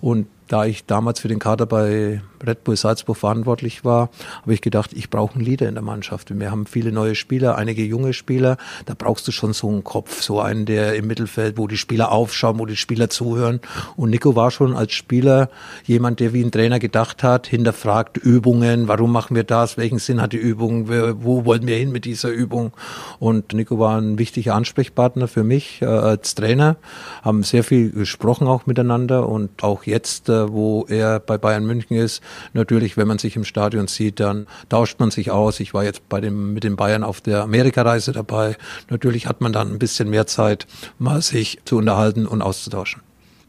Und 0.00 0.28
da 0.46 0.66
ich 0.66 0.84
damals 0.84 1.18
für 1.18 1.28
den 1.28 1.38
Kader 1.38 1.66
bei 1.66 2.20
Red 2.44 2.64
Bull 2.64 2.76
Salzburg 2.76 3.16
verantwortlich 3.16 3.84
war, 3.84 4.10
habe 4.42 4.54
ich 4.54 4.60
gedacht, 4.60 4.92
ich 4.92 5.10
brauche 5.10 5.34
einen 5.34 5.44
Leader 5.44 5.68
in 5.68 5.74
der 5.74 5.82
Mannschaft. 5.82 6.38
Wir 6.38 6.50
haben 6.50 6.66
viele 6.66 6.92
neue 6.92 7.14
Spieler, 7.14 7.56
einige 7.56 7.84
junge 7.84 8.12
Spieler. 8.12 8.56
Da 8.86 8.94
brauchst 8.96 9.26
du 9.26 9.32
schon 9.32 9.52
so 9.52 9.68
einen 9.68 9.84
Kopf, 9.84 10.22
so 10.22 10.40
einen, 10.40 10.66
der 10.66 10.94
im 10.94 11.06
Mittelfeld, 11.06 11.58
wo 11.58 11.66
die 11.66 11.76
Spieler 11.76 12.12
aufschauen, 12.12 12.58
wo 12.58 12.66
die 12.66 12.76
Spieler 12.76 13.10
zuhören. 13.10 13.60
Und 13.96 14.10
Nico 14.10 14.36
war 14.36 14.50
schon 14.50 14.76
als 14.76 14.92
Spieler 14.92 15.48
jemand, 15.84 16.20
der 16.20 16.32
wie 16.32 16.42
ein 16.42 16.52
Trainer 16.52 16.78
gedacht 16.78 17.22
hat, 17.22 17.46
hinterfragt 17.46 18.16
Übungen, 18.16 18.88
warum 18.88 19.12
machen 19.12 19.34
wir 19.34 19.44
das, 19.44 19.76
welchen 19.76 19.98
Sinn 19.98 20.20
hat 20.20 20.32
die 20.32 20.38
Übung, 20.38 20.88
wo 20.88 21.44
wollen 21.44 21.66
wir 21.66 21.76
hin 21.76 21.90
mit 21.90 22.04
dieser 22.04 22.30
Übung. 22.30 22.72
Und 23.18 23.52
Nico 23.52 23.78
war 23.78 23.98
ein 23.98 24.18
wichtiger 24.18 24.54
Ansprechpartner 24.54 25.28
für 25.28 25.44
mich 25.44 25.82
äh, 25.82 25.86
als 25.86 26.34
Trainer, 26.34 26.76
haben 27.22 27.42
sehr 27.42 27.64
viel 27.64 27.90
gesprochen 27.90 28.46
auch 28.46 28.66
miteinander 28.66 29.28
und 29.28 29.62
auch 29.62 29.84
jetzt 29.84 30.28
wo 30.28 30.86
er 30.88 31.20
bei 31.20 31.38
Bayern 31.38 31.64
München 31.64 31.96
ist. 31.96 32.22
Natürlich, 32.52 32.96
wenn 32.96 33.08
man 33.08 33.18
sich 33.18 33.36
im 33.36 33.44
Stadion 33.44 33.86
sieht, 33.86 34.20
dann 34.20 34.46
tauscht 34.68 35.00
man 35.00 35.10
sich 35.10 35.30
aus. 35.30 35.60
Ich 35.60 35.74
war 35.74 35.84
jetzt 35.84 36.08
bei 36.08 36.20
dem, 36.20 36.54
mit 36.54 36.64
den 36.64 36.76
Bayern 36.76 37.02
auf 37.04 37.20
der 37.20 37.42
Amerikareise 37.42 38.12
dabei. 38.12 38.56
Natürlich 38.90 39.26
hat 39.26 39.40
man 39.40 39.52
dann 39.52 39.72
ein 39.72 39.78
bisschen 39.78 40.10
mehr 40.10 40.26
Zeit, 40.26 40.66
mal 40.98 41.22
sich 41.22 41.60
zu 41.64 41.76
unterhalten 41.76 42.26
und 42.26 42.42
auszutauschen. 42.42 43.02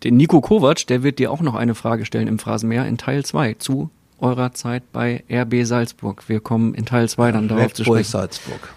Den 0.03 0.17
Nico 0.17 0.41
Kovac, 0.41 0.85
der 0.87 1.03
wird 1.03 1.19
dir 1.19 1.31
auch 1.31 1.41
noch 1.41 1.55
eine 1.55 1.75
Frage 1.75 2.05
stellen 2.05 2.27
im 2.27 2.39
Phrasenmeer 2.39 2.85
in 2.85 2.97
Teil 2.97 3.25
2 3.25 3.55
zu 3.55 3.89
eurer 4.19 4.53
Zeit 4.53 4.91
bei 4.91 5.23
RB 5.31 5.65
Salzburg. 5.65 6.23
Wir 6.27 6.39
kommen 6.39 6.73
in 6.73 6.85
Teil 6.85 7.09
2 7.09 7.31
dann 7.31 7.47
darauf 7.47 7.65
Red 7.65 7.75
zu 7.75 7.83
sprechen. 7.83 8.03
Salzburg. 8.03 8.69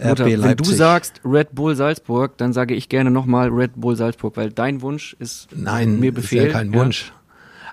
Mutter, 0.00 0.26
wenn 0.26 0.56
du 0.56 0.64
sagst 0.64 1.20
Red 1.24 1.54
Bull 1.54 1.74
Salzburg, 1.74 2.36
dann 2.38 2.52
sage 2.52 2.74
ich 2.74 2.88
gerne 2.88 3.10
nochmal 3.10 3.48
Red 3.48 3.72
Bull 3.74 3.96
Salzburg, 3.96 4.36
weil 4.36 4.50
dein 4.50 4.80
Wunsch 4.80 5.16
ist 5.18 5.48
Nein, 5.54 5.98
mir 5.98 6.12
Befehl. 6.12 6.38
Ist 6.38 6.46
ja 6.46 6.52
kein 6.52 6.72
Wunsch. 6.72 7.12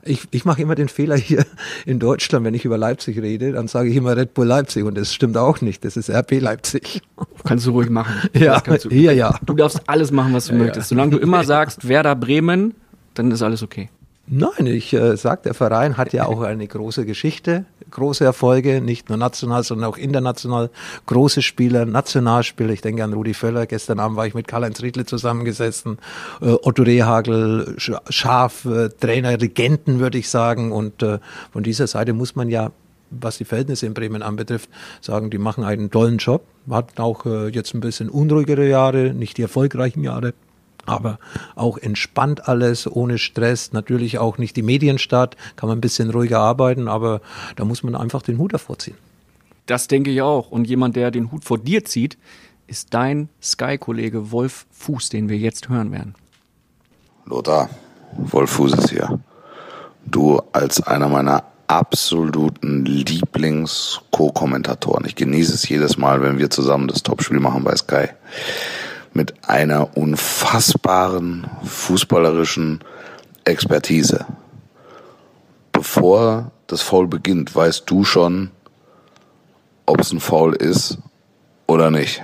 Ich, 0.08 0.22
ich 0.30 0.46
mache 0.46 0.62
immer 0.62 0.76
den 0.76 0.88
Fehler 0.88 1.18
hier 1.18 1.46
in 1.86 2.00
Deutschland, 2.00 2.46
wenn 2.46 2.54
ich 2.54 2.64
über 2.64 2.78
Leipzig 2.78 3.20
rede, 3.20 3.52
dann 3.52 3.68
sage 3.68 3.90
ich 3.90 3.96
immer 3.96 4.16
Red 4.16 4.36
Bull 4.36 4.46
Leipzig 4.46 4.84
und 4.84 4.96
das 4.96 5.14
stimmt 5.14 5.36
auch 5.36 5.62
nicht. 5.62 5.84
Das 5.84 5.98
ist 5.98 6.12
RB 6.12 6.40
Leipzig. 6.40 7.02
Kannst 7.44 7.66
du 7.66 7.72
ruhig 7.72 7.90
machen. 7.90 8.14
Ja, 8.34 8.60
du, 8.60 8.90
hier 8.90 9.14
ja. 9.14 9.40
Du 9.46 9.54
darfst 9.54 9.82
alles 9.88 10.12
machen, 10.12 10.34
was 10.34 10.46
du 10.46 10.54
ja, 10.54 10.60
möchtest. 10.60 10.90
Solange 10.90 11.12
du 11.12 11.18
immer 11.18 11.44
sagst 11.44 11.88
Werder 11.88 12.16
Bremen, 12.16 12.76
dann 13.16 13.32
ist 13.32 13.42
alles 13.42 13.64
okay. 13.64 13.90
Nein, 14.28 14.66
ich 14.66 14.94
äh, 14.94 15.18
sag, 15.18 15.44
der 15.44 15.54
Verein 15.54 15.98
hat 15.98 16.14
ja 16.14 16.26
auch 16.26 16.42
eine 16.42 16.68
große 16.68 17.06
Geschichte, 17.06 17.66
große 17.96 18.24
Erfolge, 18.24 18.82
nicht 18.82 19.10
nur 19.10 19.18
national, 19.18 19.64
sondern 19.64 19.90
auch 19.90 19.98
international. 19.98 20.70
Große 21.06 21.42
Spieler, 21.42 21.86
Nationalspieler. 21.86 22.72
Ich 22.72 22.82
denke 22.82 23.04
an 23.04 23.14
Rudi 23.14 23.34
Völler. 23.34 23.66
Gestern 23.66 24.00
Abend 24.00 24.18
war 24.18 24.28
ich 24.28 24.34
mit 24.34 24.48
Karl-Heinz 24.48 24.82
Riedle 24.82 25.06
zusammengesessen. 25.06 25.98
Äh, 26.42 26.56
Otto 26.62 26.84
Rehagel, 26.84 27.76
Schaf, 27.78 28.66
äh, 28.66 28.90
Trainer, 28.90 29.42
Regenten, 29.42 30.00
würde 30.00 30.18
ich 30.18 30.30
sagen. 30.30 30.72
Und 30.72 31.02
äh, 31.02 31.20
von 31.52 31.64
dieser 31.64 31.88
Seite 31.88 32.14
muss 32.14 32.36
man 32.36 32.50
ja 32.50 32.72
was 33.12 33.38
die 33.38 33.46
Verhältnisse 33.46 33.86
in 33.86 33.94
Bremen 33.94 34.24
anbetrifft, 34.24 34.68
sagen, 35.00 35.30
die 35.30 35.38
machen 35.38 35.64
einen 35.64 35.90
tollen 35.90 36.18
Job. 36.18 36.44
Hatten 36.70 37.00
auch 37.00 37.26
jetzt 37.26 37.74
ein 37.74 37.80
bisschen 37.80 38.10
unruhigere 38.10 38.68
Jahre, 38.68 39.14
nicht 39.14 39.38
die 39.38 39.44
erfolgreichen 39.44 40.04
Jahre 40.04 40.34
aber 40.86 41.20
auch 41.56 41.78
entspannt 41.78 42.48
alles, 42.48 42.90
ohne 42.90 43.18
Stress. 43.18 43.74
Natürlich 43.74 44.20
auch 44.20 44.38
nicht 44.38 44.56
die 44.56 44.64
Medienstadt, 44.64 45.36
kann 45.56 45.70
man 45.70 45.78
ein 45.78 45.82
bisschen 45.82 46.10
ruhiger 46.10 46.40
arbeiten, 46.40 46.88
aber 46.88 47.22
da 47.56 47.66
muss 47.66 47.84
man 47.84 47.96
einfach 47.96 48.22
den 48.22 48.38
Hut 48.38 48.54
davor 48.54 48.80
ziehen. 48.80 48.98
Das 49.66 49.88
denke 49.88 50.12
ich 50.12 50.22
auch. 50.22 50.52
Und 50.52 50.68
jemand, 50.68 50.96
der 50.96 51.12
den 51.12 51.32
Hut 51.32 51.46
vor 51.46 51.58
dir 51.58 51.86
zieht, 51.86 52.18
ist 52.68 52.94
dein 52.94 53.30
Sky-Kollege 53.42 54.32
Wolf 54.32 54.66
Fuß, 54.72 55.10
den 55.10 55.30
wir 55.30 55.38
jetzt 55.38 55.70
hören 55.70 55.92
werden. 55.92 56.16
Lothar, 57.26 57.70
Wolf 58.18 58.52
Fuß 58.52 58.74
ist 58.74 58.90
hier. 58.90 59.20
Du 60.06 60.42
als 60.52 60.82
einer 60.82 61.10
meiner 61.10 61.44
absoluten 61.68 62.86
Lieblings-Co-Kommentatoren. 62.86 65.06
Ich 65.06 65.16
genieße 65.16 65.54
es 65.54 65.68
jedes 65.68 65.98
Mal, 65.98 66.22
wenn 66.22 66.38
wir 66.38 66.52
zusammen 66.52 66.88
das 66.88 67.02
Topspiel 67.02 67.40
machen 67.40 67.64
bei 67.64 67.76
Sky 67.76 68.10
mit 69.16 69.34
einer 69.48 69.96
unfassbaren 69.98 71.48
fußballerischen 71.64 72.82
Expertise. 73.46 74.26
Bevor 75.72 76.52
das 76.68 76.82
Foul 76.82 77.08
beginnt, 77.08 77.56
weißt 77.56 77.90
du 77.90 78.04
schon, 78.04 78.52
ob 79.86 80.02
es 80.02 80.12
ein 80.12 80.20
Foul 80.20 80.54
ist 80.54 80.98
oder 81.66 81.92
nicht. 81.92 82.24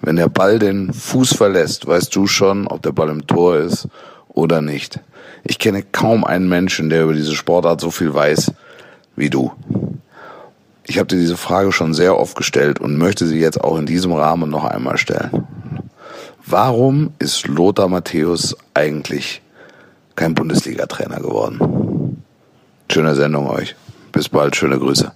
Wenn 0.00 0.16
der 0.16 0.28
Ball 0.28 0.58
den 0.58 0.92
Fuß 0.92 1.36
verlässt, 1.36 1.86
weißt 1.86 2.14
du 2.16 2.26
schon, 2.26 2.66
ob 2.66 2.80
der 2.80 2.92
Ball 2.92 3.10
im 3.10 3.26
Tor 3.26 3.56
ist 3.58 3.86
oder 4.28 4.62
nicht. 4.62 5.00
Ich 5.44 5.58
kenne 5.58 5.82
kaum 5.82 6.24
einen 6.24 6.48
Menschen, 6.48 6.88
der 6.88 7.02
über 7.02 7.12
diese 7.12 7.34
Sportart 7.34 7.80
so 7.80 7.90
viel 7.90 8.14
weiß 8.14 8.52
wie 9.16 9.28
du. 9.28 9.52
Ich 10.84 10.98
habe 10.98 11.08
dir 11.08 11.18
diese 11.18 11.36
Frage 11.36 11.72
schon 11.72 11.92
sehr 11.92 12.18
oft 12.18 12.36
gestellt 12.36 12.80
und 12.80 12.96
möchte 12.96 13.26
sie 13.26 13.38
jetzt 13.38 13.62
auch 13.62 13.76
in 13.76 13.84
diesem 13.84 14.12
Rahmen 14.12 14.48
noch 14.48 14.64
einmal 14.64 14.96
stellen. 14.96 15.46
Warum 16.48 17.12
ist 17.18 17.48
Lothar 17.48 17.88
Matthäus 17.88 18.56
eigentlich 18.72 19.42
kein 20.14 20.36
Bundesliga-Trainer 20.36 21.16
geworden? 21.16 22.22
Schöne 22.88 23.16
Sendung 23.16 23.50
euch. 23.50 23.74
Bis 24.12 24.28
bald, 24.28 24.54
schöne 24.54 24.78
Grüße. 24.78 25.10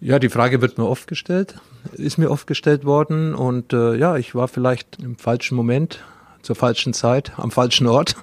Ja, 0.00 0.18
die 0.18 0.28
Frage 0.28 0.60
wird 0.60 0.76
mir 0.76 0.88
oft 0.88 1.06
gestellt, 1.06 1.54
ist 1.92 2.18
mir 2.18 2.32
oft 2.32 2.48
gestellt 2.48 2.84
worden 2.84 3.36
und 3.36 3.72
äh, 3.72 3.94
ja, 3.94 4.16
ich 4.16 4.34
war 4.34 4.48
vielleicht 4.48 4.98
im 5.00 5.16
falschen 5.16 5.54
Moment, 5.54 6.00
zur 6.42 6.56
falschen 6.56 6.92
Zeit, 6.92 7.30
am 7.36 7.52
falschen 7.52 7.86
Ort 7.86 8.16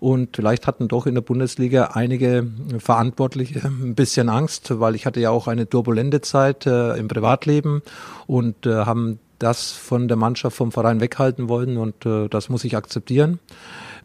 und 0.00 0.34
vielleicht 0.34 0.66
hatten 0.66 0.88
doch 0.88 1.06
in 1.06 1.14
der 1.14 1.22
Bundesliga 1.22 1.90
einige 1.94 2.48
Verantwortliche 2.78 3.60
ein 3.64 3.94
bisschen 3.94 4.28
Angst, 4.28 4.80
weil 4.80 4.96
ich 4.96 5.06
hatte 5.06 5.20
ja 5.20 5.30
auch 5.30 5.46
eine 5.46 5.68
turbulente 5.68 6.20
Zeit 6.20 6.66
äh, 6.66 6.96
im 6.96 7.06
Privatleben 7.06 7.82
und 8.26 8.66
äh, 8.66 8.74
haben 8.84 9.20
das 9.40 9.72
von 9.72 10.06
der 10.06 10.16
Mannschaft, 10.16 10.56
vom 10.56 10.70
Verein 10.70 11.00
weghalten 11.00 11.48
wollen 11.48 11.76
und 11.76 12.06
äh, 12.06 12.28
das 12.28 12.48
muss 12.48 12.62
ich 12.62 12.76
akzeptieren 12.76 13.40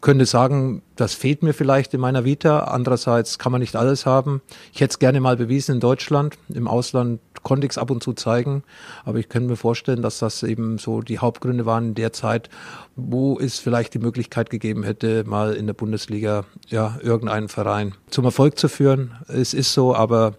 könnte 0.00 0.26
sagen, 0.26 0.82
das 0.96 1.14
fehlt 1.14 1.42
mir 1.42 1.54
vielleicht 1.54 1.94
in 1.94 2.00
meiner 2.00 2.24
Vita. 2.24 2.60
Andererseits 2.60 3.38
kann 3.38 3.52
man 3.52 3.60
nicht 3.60 3.76
alles 3.76 4.06
haben. 4.06 4.42
Ich 4.72 4.80
hätte 4.80 4.92
es 4.92 4.98
gerne 4.98 5.20
mal 5.20 5.36
bewiesen 5.36 5.76
in 5.76 5.80
Deutschland. 5.80 6.36
Im 6.48 6.68
Ausland 6.68 7.20
konnte 7.42 7.66
ich 7.66 7.72
es 7.72 7.78
ab 7.78 7.90
und 7.90 8.02
zu 8.02 8.12
zeigen. 8.12 8.62
Aber 9.04 9.18
ich 9.18 9.28
könnte 9.28 9.48
mir 9.48 9.56
vorstellen, 9.56 10.02
dass 10.02 10.18
das 10.18 10.42
eben 10.42 10.78
so 10.78 11.00
die 11.00 11.18
Hauptgründe 11.18 11.66
waren 11.66 11.88
in 11.88 11.94
der 11.94 12.12
Zeit, 12.12 12.50
wo 12.94 13.38
es 13.38 13.58
vielleicht 13.58 13.94
die 13.94 13.98
Möglichkeit 13.98 14.50
gegeben 14.50 14.82
hätte, 14.82 15.24
mal 15.24 15.54
in 15.54 15.66
der 15.66 15.74
Bundesliga 15.74 16.44
ja 16.68 16.98
irgendeinen 17.02 17.48
Verein 17.48 17.94
zum 18.10 18.24
Erfolg 18.24 18.58
zu 18.58 18.68
führen. 18.68 19.12
Es 19.28 19.54
ist 19.54 19.72
so, 19.72 19.94
aber 19.94 20.34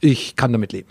ich 0.00 0.36
kann 0.36 0.52
damit 0.52 0.72
leben. 0.72 0.88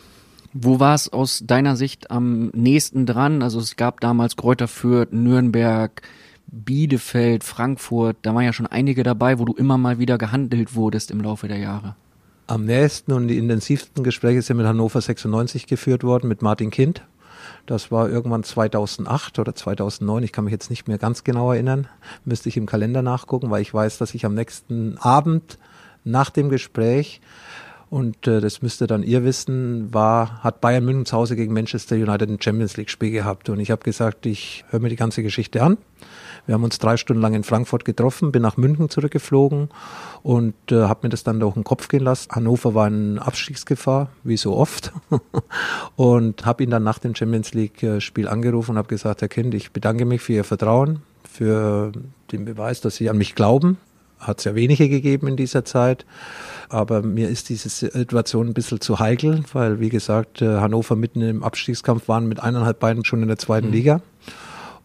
Wo 0.53 0.79
war 0.79 0.95
es 0.95 1.11
aus 1.11 1.43
deiner 1.45 1.75
Sicht 1.75 2.11
am 2.11 2.47
nächsten 2.47 3.05
dran? 3.05 3.41
Also 3.41 3.59
es 3.59 3.77
gab 3.77 4.01
damals 4.01 4.35
Kräuter 4.35 4.67
Fürth, 4.67 5.13
Nürnberg, 5.13 6.01
Bielefeld, 6.47 7.45
Frankfurt, 7.45 8.17
da 8.23 8.35
waren 8.35 8.43
ja 8.43 8.51
schon 8.51 8.67
einige 8.67 9.03
dabei, 9.03 9.39
wo 9.39 9.45
du 9.45 9.53
immer 9.53 9.77
mal 9.77 9.99
wieder 9.99 10.17
gehandelt 10.17 10.75
wurdest 10.75 11.09
im 11.09 11.21
Laufe 11.21 11.47
der 11.47 11.57
Jahre. 11.57 11.95
Am 12.47 12.65
nächsten 12.65 13.13
und 13.13 13.29
intensivsten 13.29 14.03
Gespräche 14.03 14.41
sind 14.41 14.57
mit 14.57 14.65
Hannover 14.65 14.99
96 14.99 15.67
geführt 15.67 16.03
worden, 16.03 16.27
mit 16.27 16.41
Martin 16.41 16.69
Kind. 16.69 17.03
Das 17.65 17.89
war 17.91 18.09
irgendwann 18.09 18.43
2008 18.43 19.39
oder 19.39 19.55
2009, 19.55 20.23
ich 20.23 20.33
kann 20.33 20.43
mich 20.43 20.51
jetzt 20.51 20.69
nicht 20.69 20.89
mehr 20.89 20.97
ganz 20.97 21.23
genau 21.23 21.53
erinnern, 21.53 21.87
müsste 22.25 22.49
ich 22.49 22.57
im 22.57 22.65
Kalender 22.65 23.01
nachgucken, 23.01 23.49
weil 23.49 23.61
ich 23.61 23.73
weiß, 23.73 23.97
dass 23.97 24.13
ich 24.13 24.25
am 24.25 24.33
nächsten 24.33 24.97
Abend 24.97 25.57
nach 26.03 26.29
dem 26.29 26.49
Gespräch 26.49 27.21
und 27.91 28.25
äh, 28.25 28.39
das 28.39 28.61
müsste 28.61 28.87
dann 28.87 29.03
ihr 29.03 29.25
wissen, 29.25 29.93
war, 29.93 30.41
hat 30.45 30.61
Bayern 30.61 30.85
München 30.85 31.05
zu 31.05 31.17
Hause 31.17 31.35
gegen 31.35 31.53
Manchester 31.53 31.97
United 31.97 32.29
ein 32.29 32.41
Champions 32.41 32.77
League 32.77 32.89
Spiel 32.89 33.11
gehabt. 33.11 33.49
Und 33.49 33.59
ich 33.59 33.69
habe 33.69 33.83
gesagt, 33.83 34.25
ich 34.25 34.63
höre 34.69 34.79
mir 34.79 34.87
die 34.87 34.95
ganze 34.95 35.21
Geschichte 35.21 35.61
an. 35.61 35.77
Wir 36.45 36.55
haben 36.55 36.63
uns 36.63 36.79
drei 36.79 36.95
Stunden 36.95 37.21
lang 37.21 37.33
in 37.33 37.43
Frankfurt 37.43 37.83
getroffen, 37.83 38.31
bin 38.31 38.43
nach 38.43 38.55
München 38.55 38.89
zurückgeflogen 38.89 39.67
und 40.23 40.53
äh, 40.71 40.83
habe 40.83 41.01
mir 41.03 41.09
das 41.09 41.25
dann 41.25 41.41
durch 41.41 41.55
den 41.55 41.65
Kopf 41.65 41.89
gehen 41.89 42.05
lassen. 42.05 42.31
Hannover 42.31 42.73
war 42.73 42.87
in 42.87 43.19
Abstiegsgefahr, 43.19 44.07
wie 44.23 44.37
so 44.37 44.55
oft. 44.55 44.93
und 45.97 46.45
habe 46.45 46.63
ihn 46.63 46.69
dann 46.69 46.83
nach 46.83 46.97
dem 46.97 47.13
Champions 47.13 47.53
League-Spiel 47.53 48.29
angerufen 48.29 48.71
und 48.71 48.77
habe 48.77 48.87
gesagt, 48.87 49.19
Herr 49.19 49.27
Kind, 49.27 49.53
ich 49.53 49.73
bedanke 49.73 50.05
mich 50.05 50.21
für 50.21 50.31
Ihr 50.31 50.45
Vertrauen, 50.45 51.01
für 51.29 51.91
den 52.31 52.45
Beweis, 52.45 52.79
dass 52.79 52.95
Sie 52.95 53.09
an 53.09 53.17
mich 53.17 53.35
glauben. 53.35 53.79
Hat 54.17 54.37
es 54.37 54.45
ja 54.45 54.55
wenige 54.55 54.87
gegeben 54.87 55.27
in 55.27 55.35
dieser 55.35 55.65
Zeit. 55.65 56.05
Aber 56.71 57.01
mir 57.01 57.27
ist 57.27 57.49
diese 57.49 57.67
Situation 57.67 58.47
ein 58.47 58.53
bisschen 58.53 58.79
zu 58.79 58.99
heikel, 58.99 59.43
weil, 59.51 59.81
wie 59.81 59.89
gesagt, 59.89 60.41
äh, 60.41 60.59
Hannover 60.61 60.95
mitten 60.95 61.21
im 61.21 61.43
Abstiegskampf 61.43 62.07
waren 62.07 62.29
mit 62.29 62.39
eineinhalb 62.39 62.79
Beinen 62.79 63.03
schon 63.03 63.21
in 63.21 63.27
der 63.27 63.37
zweiten 63.37 63.67
mhm. 63.67 63.73
Liga. 63.73 64.01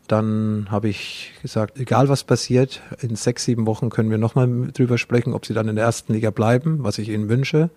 Dann 0.08 0.66
habe 0.68 0.88
ich 0.88 1.32
gesagt, 1.42 1.78
egal 1.78 2.08
was 2.08 2.24
passiert, 2.24 2.80
in 3.00 3.14
sechs, 3.14 3.44
sieben 3.44 3.66
Wochen 3.66 3.90
können 3.90 4.10
wir 4.10 4.18
nochmal 4.18 4.48
drüber 4.72 4.98
sprechen, 4.98 5.32
ob 5.32 5.46
sie 5.46 5.54
dann 5.54 5.68
in 5.68 5.76
der 5.76 5.84
ersten 5.84 6.12
Liga 6.12 6.30
bleiben, 6.30 6.82
was 6.82 6.98
ich 6.98 7.08
ihnen 7.08 7.28
wünsche, 7.28 7.70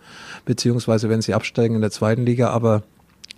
beziehungsweise 0.44 1.08
wenn 1.10 1.22
sie 1.22 1.36
absteigen 1.36 1.76
in 1.76 1.82
der 1.82 1.92
zweiten 1.92 2.26
Liga. 2.26 2.50
Aber 2.50 2.82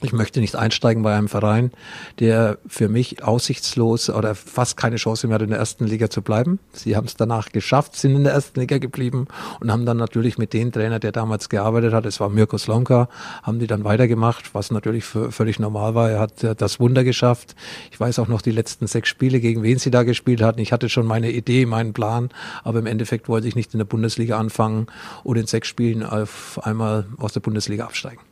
ich 0.01 0.13
möchte 0.13 0.39
nicht 0.39 0.55
einsteigen 0.55 1.03
bei 1.03 1.15
einem 1.15 1.27
Verein, 1.27 1.71
der 2.19 2.57
für 2.67 2.89
mich 2.89 3.23
aussichtslos 3.23 4.09
oder 4.09 4.35
fast 4.35 4.77
keine 4.77 4.95
Chance 4.95 5.27
mehr 5.27 5.35
hat, 5.35 5.43
in 5.43 5.49
der 5.49 5.59
ersten 5.59 5.85
Liga 5.85 6.09
zu 6.09 6.21
bleiben. 6.21 6.59
Sie 6.73 6.95
haben 6.95 7.05
es 7.05 7.15
danach 7.15 7.51
geschafft, 7.51 7.95
sind 7.95 8.15
in 8.15 8.23
der 8.23 8.33
ersten 8.33 8.59
Liga 8.59 8.79
geblieben 8.79 9.27
und 9.59 9.71
haben 9.71 9.85
dann 9.85 9.97
natürlich 9.97 10.37
mit 10.37 10.53
dem 10.53 10.71
Trainer, 10.71 10.99
der 10.99 11.11
damals 11.11 11.49
gearbeitet 11.49 11.93
hat, 11.93 12.05
es 12.05 12.19
war 12.19 12.29
Mirko 12.29 12.57
Slonka, 12.57 13.09
haben 13.43 13.59
die 13.59 13.67
dann 13.67 13.83
weitergemacht, 13.83 14.55
was 14.55 14.71
natürlich 14.71 15.05
völlig 15.05 15.59
normal 15.59 15.95
war. 15.95 16.09
Er 16.09 16.19
hat 16.19 16.61
das 16.61 16.79
Wunder 16.79 17.03
geschafft. 17.03 17.55
Ich 17.91 17.99
weiß 17.99 18.19
auch 18.19 18.27
noch 18.27 18.41
die 18.41 18.51
letzten 18.51 18.87
sechs 18.87 19.09
Spiele, 19.09 19.39
gegen 19.39 19.61
wen 19.63 19.77
sie 19.77 19.91
da 19.91 20.03
gespielt 20.03 20.41
hatten. 20.41 20.59
Ich 20.59 20.71
hatte 20.71 20.89
schon 20.89 21.05
meine 21.05 21.31
Idee, 21.31 21.65
meinen 21.65 21.93
Plan, 21.93 22.29
aber 22.63 22.79
im 22.79 22.87
Endeffekt 22.87 23.29
wollte 23.29 23.47
ich 23.47 23.55
nicht 23.55 23.73
in 23.73 23.77
der 23.77 23.85
Bundesliga 23.85 24.39
anfangen 24.39 24.87
und 25.23 25.37
in 25.37 25.45
sechs 25.45 25.67
Spielen 25.67 26.03
auf 26.03 26.59
einmal 26.63 27.05
aus 27.17 27.33
der 27.33 27.41
Bundesliga 27.41 27.85
absteigen. 27.85 28.30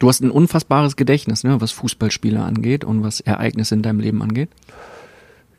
Du 0.00 0.08
hast 0.08 0.22
ein 0.22 0.30
unfassbares 0.30 0.96
Gedächtnis, 0.96 1.44
ne, 1.44 1.60
was 1.60 1.72
Fußballspieler 1.72 2.42
angeht 2.42 2.84
und 2.84 3.04
was 3.04 3.20
Ereignisse 3.20 3.74
in 3.74 3.82
deinem 3.82 4.00
Leben 4.00 4.22
angeht. 4.22 4.48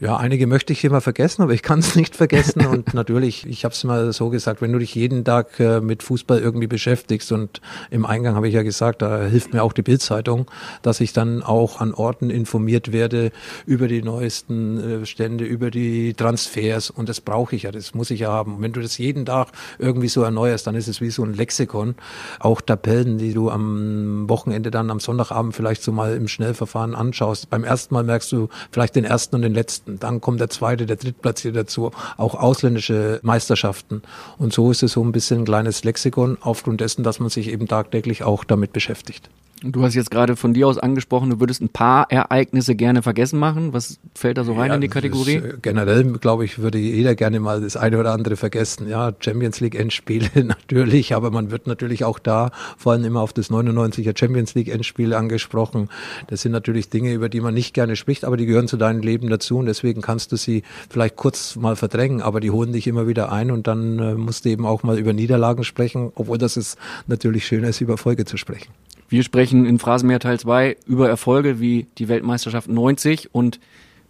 Ja, 0.02 0.18
einige 0.18 0.48
möchte 0.48 0.74
ich 0.74 0.84
immer 0.84 1.00
vergessen, 1.00 1.44
aber 1.44 1.54
ich 1.54 1.62
kann 1.62 1.78
es 1.78 1.96
nicht 1.96 2.16
vergessen. 2.16 2.66
Und 2.66 2.96
natürlich, 2.96 3.46
ich 3.46 3.64
habe 3.66 3.76
es 3.76 3.84
mal 3.84 4.12
so 4.14 4.30
gesagt, 4.30 4.60
wenn 4.60 4.74
du 4.74 4.80
dich 4.80 4.96
jeden 4.96 5.24
Tag 5.24 5.60
äh, 5.60 5.80
mit 5.80 6.02
Fußball 6.02 6.40
irgendwie 6.40 6.66
beschäftigst 6.66 7.32
und 7.32 7.62
im 7.92 8.08
Eingang 8.08 8.34
habe 8.34 8.48
ich 8.48 8.56
ja 8.56 8.64
gesagt, 8.64 9.04
da 9.04 9.26
hilft 9.26 9.54
mir 9.54 9.62
auch 9.62 9.74
die 9.74 9.84
Bildzeitung, 9.84 10.50
dass 10.82 11.02
ich 11.02 11.14
dann 11.14 11.44
auch 11.44 11.80
an 11.80 11.94
Orten 11.94 12.32
informiert 12.32 12.92
werde 12.92 13.32
über 13.68 13.88
die 13.88 14.02
neuesten 14.02 15.04
äh, 15.04 15.06
Stände, 15.06 15.46
über 15.46 15.70
die 15.70 16.16
Transfers. 16.16 16.90
Und 16.90 17.08
das 17.08 17.22
brauche 17.22 17.56
ich 17.56 17.64
ja, 17.64 17.72
das 17.72 17.94
muss 17.94 18.10
ich 18.10 18.22
ja 18.22 18.30
haben. 18.30 18.56
Und 18.56 18.64
wenn 18.64 18.74
du 18.74 18.82
das 18.82 18.98
jeden 18.98 19.28
Tag 19.28 19.50
irgendwie 19.78 20.08
so 20.08 20.24
erneuerst, 20.24 20.66
dann 20.66 20.74
ist 20.74 20.88
es 20.88 21.00
wie 21.02 21.12
so 21.12 21.24
ein 21.24 21.36
Lexikon. 21.36 21.94
Auch 22.40 22.62
Tabellen, 22.62 23.20
die 23.20 23.36
du 23.36 23.52
am 23.52 24.28
Wochenende 24.28 24.72
dann 24.72 24.90
am 24.90 25.00
Sonntagabend 25.00 25.56
vielleicht 25.56 25.84
so 25.84 25.92
mal 25.92 26.16
im 26.16 26.28
Schnellverfahren 26.28 26.96
anschaust. 26.96 27.52
Beim 27.52 27.64
ersten 27.64 27.94
Mal 27.94 28.04
merkst 28.04 28.32
du 28.32 28.50
vielleicht 28.72 28.96
den 28.96 29.06
ersten 29.06 29.36
und 29.36 29.44
den 29.44 29.54
letzten 29.54 29.91
Meisterschaften, 29.92 30.00
dann 30.00 30.22
kommt 30.22 30.40
der 30.40 30.50
zweite, 30.50 30.86
der 30.86 30.96
drittplatzierte 30.96 31.60
dazu, 31.60 31.92
auch 32.18 32.36
ausländische 32.36 33.20
Meisterschaften. 33.24 34.02
Und 34.38 34.54
so 34.54 34.72
ist 34.72 34.84
es 34.84 34.94
so 34.94 35.04
ein 35.04 35.12
bisschen 35.12 35.42
ein 35.42 35.46
kleines 35.46 35.84
Lexikon 35.84 36.38
aufgrund 36.42 36.82
dessen, 36.82 37.04
dass 37.04 37.20
man 37.20 37.30
sich 37.30 37.48
eben 37.48 37.68
tagtäglich 37.68 38.24
auch 38.24 38.44
damit 38.44 38.74
beschäftigt. 38.74 39.30
Du 39.64 39.84
hast 39.84 39.94
jetzt 39.94 40.10
gerade 40.10 40.36
von 40.36 40.56
dir 40.56 40.68
aus 40.68 40.80
angesprochen, 40.80 41.30
du 41.30 41.40
würdest 41.40 41.62
ein 41.62 41.70
paar 41.70 42.10
Ereignisse 42.10 42.74
gerne 42.74 43.04
vergessen 43.04 43.38
machen. 43.38 43.74
Was 43.74 44.00
fällt 44.16 44.40
da 44.40 44.44
so 44.44 44.54
rein 44.54 44.70
ja, 44.70 44.76
in 44.76 44.82
die 44.82 44.88
Kategorie? 44.88 45.36
Ist, 45.36 45.46
äh, 45.46 45.58
generell, 45.62 46.04
glaube 46.14 46.46
ich, 46.46 46.58
würde 46.58 46.80
jeder 46.80 47.14
gerne 47.14 47.40
mal 47.40 47.62
das 47.62 47.78
eine 47.78 48.00
oder 48.00 48.12
andere 48.12 48.38
vergessen. 48.38 48.90
Ja, 48.90 49.14
Champions 49.20 49.60
League 49.60 49.76
Endspiele 49.76 50.30
natürlich, 50.44 51.14
aber 51.14 51.30
man 51.30 51.52
wird 51.52 51.68
natürlich 51.68 52.04
auch 52.04 52.18
da 52.18 52.50
vor 52.76 52.94
allem 52.94 53.06
immer 53.06 53.22
auf 53.22 53.34
das 53.34 53.52
99er 53.52 54.18
Champions 54.18 54.56
League 54.56 54.68
Endspiel 54.68 55.14
angesprochen. 55.14 55.90
Das 56.26 56.42
sind 56.42 56.54
natürlich 56.54 56.90
Dinge, 56.90 57.14
über 57.14 57.30
die 57.30 57.40
man 57.40 57.54
nicht 57.54 57.76
gerne 57.76 57.96
spricht, 57.96 58.26
aber 58.26 58.38
die 58.38 58.48
gehören 58.48 58.68
zu 58.68 58.78
deinem 58.78 59.02
Leben 59.02 59.30
dazu 59.30 59.60
und 59.60 59.68
deswegen 59.68 60.02
kannst 60.02 60.32
du 60.32 60.38
sie 60.38 60.64
vielleicht 60.90 61.18
kurz 61.18 61.56
mal 61.56 61.76
verdrängen, 61.76 62.24
aber 62.24 62.40
die 62.40 62.50
holen 62.50 62.74
dich 62.74 62.88
immer 62.88 63.08
wieder 63.08 63.32
ein 63.32 63.52
und 63.52 63.68
dann 63.68 64.00
äh, 64.00 64.16
musst 64.16 64.46
du 64.46 64.50
eben 64.50 64.66
auch 64.66 64.82
mal 64.82 64.98
über 64.98 65.14
Niederlagen 65.14 65.64
sprechen, 65.64 66.12
obwohl 66.16 66.40
das 66.40 66.58
ist 66.58 66.80
natürlich 67.06 67.46
schöner 67.46 67.68
ist, 67.68 67.80
über 67.80 68.00
Folge 68.00 68.26
zu 68.26 68.38
sprechen. 68.38 68.72
Wir 69.12 69.24
sprechen 69.24 69.66
in 69.66 69.78
Phrasenmeer 69.78 70.22
Teil 70.22 70.40
2 70.40 70.78
über 70.86 71.10
Erfolge 71.10 71.60
wie 71.60 71.86
die 71.98 72.08
Weltmeisterschaft 72.08 72.70
90 72.70 73.36
und 73.36 73.60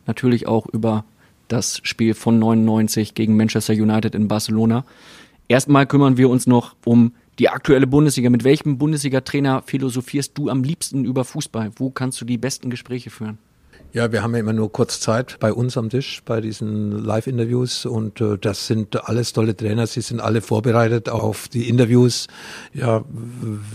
natürlich 0.06 0.48
auch 0.48 0.68
über 0.68 1.06
das 1.48 1.82
Spiel 1.82 2.14
von 2.14 2.38
99 2.38 3.16
gegen 3.16 3.36
Manchester 3.36 3.74
United 3.74 4.14
in 4.14 4.28
Barcelona. 4.28 4.86
Erstmal 5.48 5.88
kümmern 5.88 6.18
wir 6.18 6.30
uns 6.30 6.46
noch 6.46 6.76
um 6.86 7.16
die 7.40 7.50
aktuelle 7.50 7.88
Bundesliga. 7.88 8.30
Mit 8.30 8.44
welchem 8.44 8.78
Bundesliga-Trainer 8.78 9.64
philosophierst 9.66 10.38
du 10.38 10.50
am 10.50 10.64
liebsten 10.64 11.04
über 11.04 11.26
Fußball? 11.26 11.72
Wo 11.78 11.90
kannst 11.90 12.22
du 12.22 12.26
die 12.26 12.38
besten 12.38 12.70
Gespräche 12.70 13.10
führen? 13.10 13.40
Ja, 13.94 14.10
wir 14.14 14.24
haben 14.24 14.34
ja 14.34 14.40
immer 14.40 14.54
nur 14.54 14.72
kurz 14.72 15.02
Zeit 15.02 15.36
bei 15.42 15.52
uns 15.52 15.76
am 15.76 15.90
Tisch, 15.90 16.22
bei 16.24 16.40
diesen 16.40 17.04
Live-Interviews 17.04 17.86
und 17.86 18.22
äh, 18.22 18.38
das 18.38 18.66
sind 18.66 19.10
alles 19.10 19.34
tolle 19.34 19.54
Trainer. 19.54 19.86
Sie 19.86 20.00
sind 20.00 20.22
alle 20.22 20.40
vorbereitet 20.40 21.10
auf 21.10 21.50
die 21.50 21.68
Interviews. 21.68 22.28
Ja, 22.74 23.04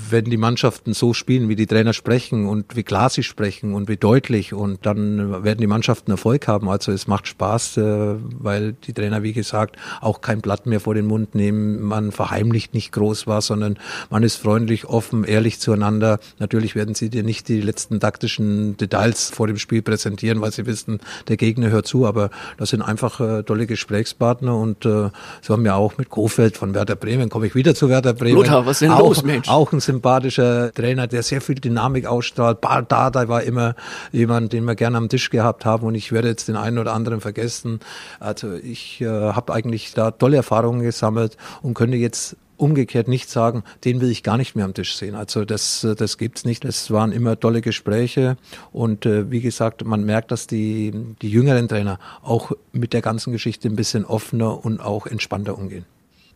wenn 0.08 0.24
die 0.24 0.38
Mannschaften 0.38 0.94
so 0.94 1.12
spielen, 1.12 1.50
wie 1.50 1.54
die 1.54 1.66
Trainer 1.66 1.92
sprechen 1.92 2.46
und 2.46 2.76
wie 2.76 2.82
klar 2.82 3.10
sie 3.10 3.24
sprechen 3.24 3.74
und 3.74 3.88
wie 3.88 3.98
deutlich 3.98 4.54
und 4.54 4.86
dann 4.86 5.44
werden 5.44 5.60
die 5.60 5.66
Mannschaften 5.66 6.12
Erfolg 6.12 6.48
haben. 6.48 6.70
Also 6.70 6.92
es 6.92 7.06
macht 7.06 7.28
Spaß, 7.28 7.76
äh, 7.76 8.14
weil 8.38 8.72
die 8.72 8.94
Trainer, 8.94 9.22
wie 9.22 9.34
gesagt, 9.34 9.76
auch 10.00 10.22
kein 10.22 10.40
Blatt 10.40 10.64
mehr 10.64 10.80
vor 10.80 10.94
den 10.94 11.04
Mund 11.04 11.34
nehmen. 11.34 11.82
Man 11.82 12.10
verheimlicht 12.10 12.72
nicht 12.72 12.90
groß 12.92 13.26
was, 13.26 13.48
sondern 13.48 13.78
man 14.08 14.22
ist 14.22 14.36
freundlich, 14.36 14.86
offen, 14.86 15.24
ehrlich 15.24 15.60
zueinander. 15.60 16.20
Natürlich 16.38 16.74
werden 16.74 16.94
sie 16.94 17.10
dir 17.10 17.22
nicht 17.22 17.48
die 17.48 17.60
letzten 17.60 18.00
taktischen 18.00 18.78
Details 18.78 19.28
vor 19.28 19.46
dem 19.46 19.58
Spiel 19.58 19.82
präsentieren 19.82 20.05
präsentieren, 20.06 20.40
weil 20.40 20.52
sie 20.52 20.66
wissen, 20.66 21.00
der 21.28 21.36
Gegner 21.36 21.70
hört 21.70 21.86
zu. 21.86 22.06
Aber 22.06 22.30
das 22.58 22.70
sind 22.70 22.82
einfach 22.82 23.20
äh, 23.20 23.42
tolle 23.42 23.66
Gesprächspartner 23.66 24.56
und 24.56 24.84
äh, 24.84 25.10
so 25.42 25.54
haben 25.54 25.64
wir 25.64 25.74
auch 25.74 25.98
mit 25.98 26.10
Kofeld 26.10 26.56
von 26.56 26.74
Werder 26.74 26.96
Bremen, 26.96 27.28
komme 27.28 27.46
ich 27.46 27.54
wieder 27.54 27.74
zu 27.74 27.88
Werder 27.88 28.14
Bremen. 28.14 28.36
Lothar, 28.36 28.66
was 28.66 28.76
ist 28.76 28.82
denn 28.82 28.92
auch, 28.92 29.00
los, 29.00 29.24
Mensch? 29.24 29.48
Auch 29.48 29.72
ein 29.72 29.80
sympathischer 29.80 30.72
Trainer, 30.72 31.06
der 31.06 31.22
sehr 31.22 31.40
viel 31.40 31.56
Dynamik 31.56 32.06
ausstrahlt. 32.06 32.58
Dada 32.62 33.28
war 33.28 33.42
immer 33.42 33.74
jemand, 34.12 34.52
den 34.52 34.64
wir 34.64 34.74
gerne 34.74 34.96
am 34.96 35.08
Tisch 35.08 35.30
gehabt 35.30 35.64
haben 35.64 35.86
und 35.86 35.94
ich 35.94 36.12
werde 36.12 36.28
jetzt 36.28 36.48
den 36.48 36.56
einen 36.56 36.78
oder 36.78 36.92
anderen 36.92 37.20
vergessen. 37.20 37.80
Also 38.20 38.54
ich 38.54 39.00
äh, 39.00 39.06
habe 39.06 39.52
eigentlich 39.52 39.92
da 39.94 40.10
tolle 40.12 40.36
Erfahrungen 40.36 40.82
gesammelt 40.82 41.36
und 41.62 41.74
könnte 41.74 41.96
jetzt 41.96 42.36
umgekehrt 42.56 43.08
nicht 43.08 43.28
sagen, 43.30 43.64
den 43.84 44.00
will 44.00 44.10
ich 44.10 44.22
gar 44.22 44.36
nicht 44.36 44.56
mehr 44.56 44.64
am 44.64 44.74
Tisch 44.74 44.96
sehen. 44.96 45.14
Also 45.14 45.44
das, 45.44 45.86
das 45.96 46.18
gibt's 46.18 46.44
nicht. 46.44 46.64
Es 46.64 46.90
waren 46.90 47.12
immer 47.12 47.38
tolle 47.38 47.60
Gespräche 47.60 48.36
und 48.72 49.06
äh, 49.06 49.30
wie 49.30 49.40
gesagt, 49.40 49.84
man 49.84 50.04
merkt, 50.04 50.30
dass 50.30 50.46
die, 50.46 50.92
die 51.22 51.30
jüngeren 51.30 51.68
Trainer 51.68 51.98
auch 52.22 52.52
mit 52.72 52.92
der 52.92 53.02
ganzen 53.02 53.32
Geschichte 53.32 53.68
ein 53.68 53.76
bisschen 53.76 54.04
offener 54.04 54.64
und 54.64 54.80
auch 54.80 55.06
entspannter 55.06 55.58
umgehen. 55.58 55.84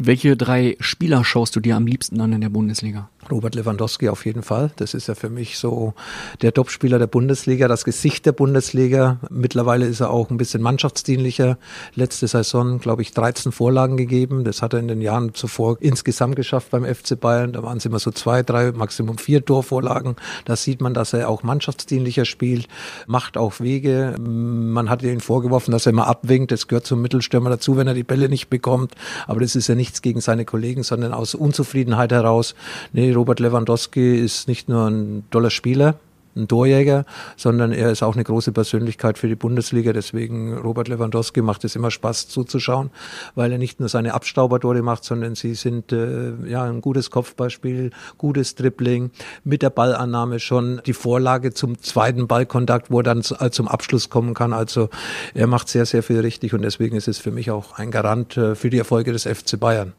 Welche 0.02 0.34
drei 0.34 0.78
Spieler 0.80 1.26
schaust 1.26 1.54
du 1.56 1.60
dir 1.60 1.76
am 1.76 1.86
liebsten 1.86 2.22
an 2.22 2.32
in 2.32 2.40
der 2.40 2.48
Bundesliga? 2.48 3.10
Robert 3.30 3.54
Lewandowski 3.54 4.08
auf 4.08 4.24
jeden 4.24 4.42
Fall. 4.42 4.70
Das 4.76 4.94
ist 4.94 5.06
ja 5.06 5.14
für 5.14 5.28
mich 5.28 5.58
so 5.58 5.94
der 6.42 6.54
Topspieler 6.54 6.98
der 6.98 7.06
Bundesliga, 7.06 7.68
das 7.68 7.84
Gesicht 7.84 8.26
der 8.26 8.32
Bundesliga. 8.32 9.18
Mittlerweile 9.30 9.86
ist 9.86 10.00
er 10.00 10.10
auch 10.10 10.30
ein 10.30 10.36
bisschen 10.36 10.62
mannschaftsdienlicher. 10.62 11.58
Letzte 11.94 12.26
Saison, 12.26 12.80
glaube 12.80 13.02
ich, 13.02 13.12
13 13.12 13.52
Vorlagen 13.52 13.96
gegeben. 13.96 14.44
Das 14.44 14.62
hat 14.62 14.72
er 14.72 14.80
in 14.80 14.88
den 14.88 15.00
Jahren 15.00 15.34
zuvor 15.34 15.76
insgesamt 15.80 16.36
geschafft 16.36 16.70
beim 16.70 16.84
FC 16.84 17.20
Bayern. 17.20 17.52
Da 17.52 17.62
waren 17.62 17.76
es 17.76 17.84
immer 17.84 17.98
so 17.98 18.10
zwei, 18.10 18.42
drei, 18.42 18.72
Maximum 18.72 19.18
vier 19.18 19.44
Torvorlagen. 19.44 20.16
Da 20.46 20.56
sieht 20.56 20.80
man, 20.80 20.94
dass 20.94 21.12
er 21.12 21.28
auch 21.28 21.42
mannschaftsdienlicher 21.42 22.24
spielt, 22.24 22.68
macht 23.06 23.36
auch 23.36 23.60
Wege. 23.60 24.16
Man 24.18 24.88
hat 24.88 25.02
ihn 25.02 25.20
vorgeworfen, 25.20 25.72
dass 25.72 25.86
er 25.86 25.90
immer 25.90 26.06
abwinkt. 26.06 26.52
Das 26.52 26.68
gehört 26.68 26.86
zum 26.86 27.02
Mittelstürmer 27.02 27.50
dazu, 27.50 27.76
wenn 27.76 27.86
er 27.86 27.94
die 27.94 28.02
Bälle 28.02 28.28
nicht 28.28 28.48
bekommt. 28.48 28.94
Aber 29.26 29.40
das 29.40 29.54
ist 29.54 29.68
ja 29.68 29.74
nichts 29.90 30.02
gegen 30.02 30.20
seine 30.20 30.44
Kollegen, 30.44 30.84
sondern 30.84 31.12
aus 31.12 31.34
Unzufriedenheit 31.34 32.12
heraus. 32.12 32.54
Nee, 32.92 33.12
Robert 33.12 33.40
Lewandowski 33.40 34.16
ist 34.16 34.46
nicht 34.46 34.68
nur 34.68 34.86
ein 34.88 35.24
toller 35.32 35.50
Spieler, 35.50 35.96
ein 36.36 36.48
Torjäger, 36.48 37.04
sondern 37.36 37.72
er 37.72 37.90
ist 37.90 38.02
auch 38.02 38.14
eine 38.14 38.24
große 38.24 38.52
Persönlichkeit 38.52 39.18
für 39.18 39.28
die 39.28 39.34
Bundesliga. 39.34 39.92
Deswegen 39.92 40.56
Robert 40.56 40.88
Lewandowski 40.88 41.42
macht 41.42 41.64
es 41.64 41.76
immer 41.76 41.90
Spaß 41.90 42.28
zuzuschauen, 42.28 42.90
weil 43.34 43.52
er 43.52 43.58
nicht 43.58 43.80
nur 43.80 43.88
seine 43.88 44.14
Abstaubertore 44.14 44.82
macht, 44.82 45.04
sondern 45.04 45.34
sie 45.34 45.54
sind 45.54 45.92
äh, 45.92 46.32
ja 46.46 46.64
ein 46.64 46.80
gutes 46.80 47.10
Kopfballspiel, 47.10 47.90
gutes 48.18 48.54
Dribbling, 48.54 49.10
mit 49.44 49.62
der 49.62 49.70
Ballannahme 49.70 50.40
schon 50.40 50.80
die 50.86 50.92
Vorlage 50.92 51.52
zum 51.52 51.80
zweiten 51.82 52.26
Ballkontakt, 52.26 52.90
wo 52.90 53.00
er 53.00 53.04
dann 53.04 53.22
zum 53.22 53.68
Abschluss 53.68 54.10
kommen 54.10 54.34
kann. 54.34 54.52
Also 54.52 54.88
er 55.34 55.46
macht 55.46 55.68
sehr, 55.68 55.86
sehr 55.86 56.02
viel 56.02 56.20
richtig 56.20 56.54
und 56.54 56.62
deswegen 56.62 56.96
ist 56.96 57.08
es 57.08 57.18
für 57.18 57.30
mich 57.30 57.50
auch 57.50 57.78
ein 57.78 57.90
Garant 57.90 58.36
äh, 58.36 58.54
für 58.54 58.70
die 58.70 58.78
Erfolge 58.78 59.12
des 59.12 59.24
FC 59.24 59.58
Bayern. 59.58 59.92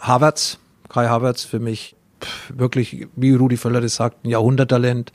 Havertz, 0.00 0.58
Kai 0.88 1.08
Havertz 1.08 1.44
für 1.44 1.58
mich 1.58 1.96
wirklich, 2.54 3.06
wie 3.16 3.34
Rudi 3.34 3.56
Völler 3.56 3.80
das 3.80 3.96
sagt, 3.96 4.24
ein 4.24 4.30
Jahrhunderttalent. 4.30 5.12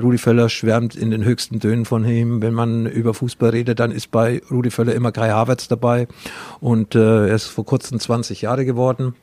Rudi 0.00 0.18
Völler 0.18 0.48
schwärmt 0.48 0.94
in 0.94 1.10
den 1.10 1.24
höchsten 1.24 1.60
Tönen 1.60 1.84
von 1.84 2.06
ihm. 2.06 2.42
Wenn 2.42 2.54
man 2.54 2.86
über 2.86 3.14
Fußball 3.14 3.50
redet, 3.50 3.80
dann 3.80 3.90
ist 3.90 4.10
bei 4.10 4.42
Rudi 4.50 4.70
Völler 4.70 4.94
immer 4.94 5.12
Kai 5.12 5.30
Havertz 5.30 5.68
dabei. 5.68 6.08
Und 6.60 6.94
äh, 6.94 7.28
er 7.28 7.34
ist 7.34 7.46
vor 7.46 7.64
kurzem 7.64 7.98
20 7.98 8.42
Jahre 8.42 8.64
geworden 8.64 9.14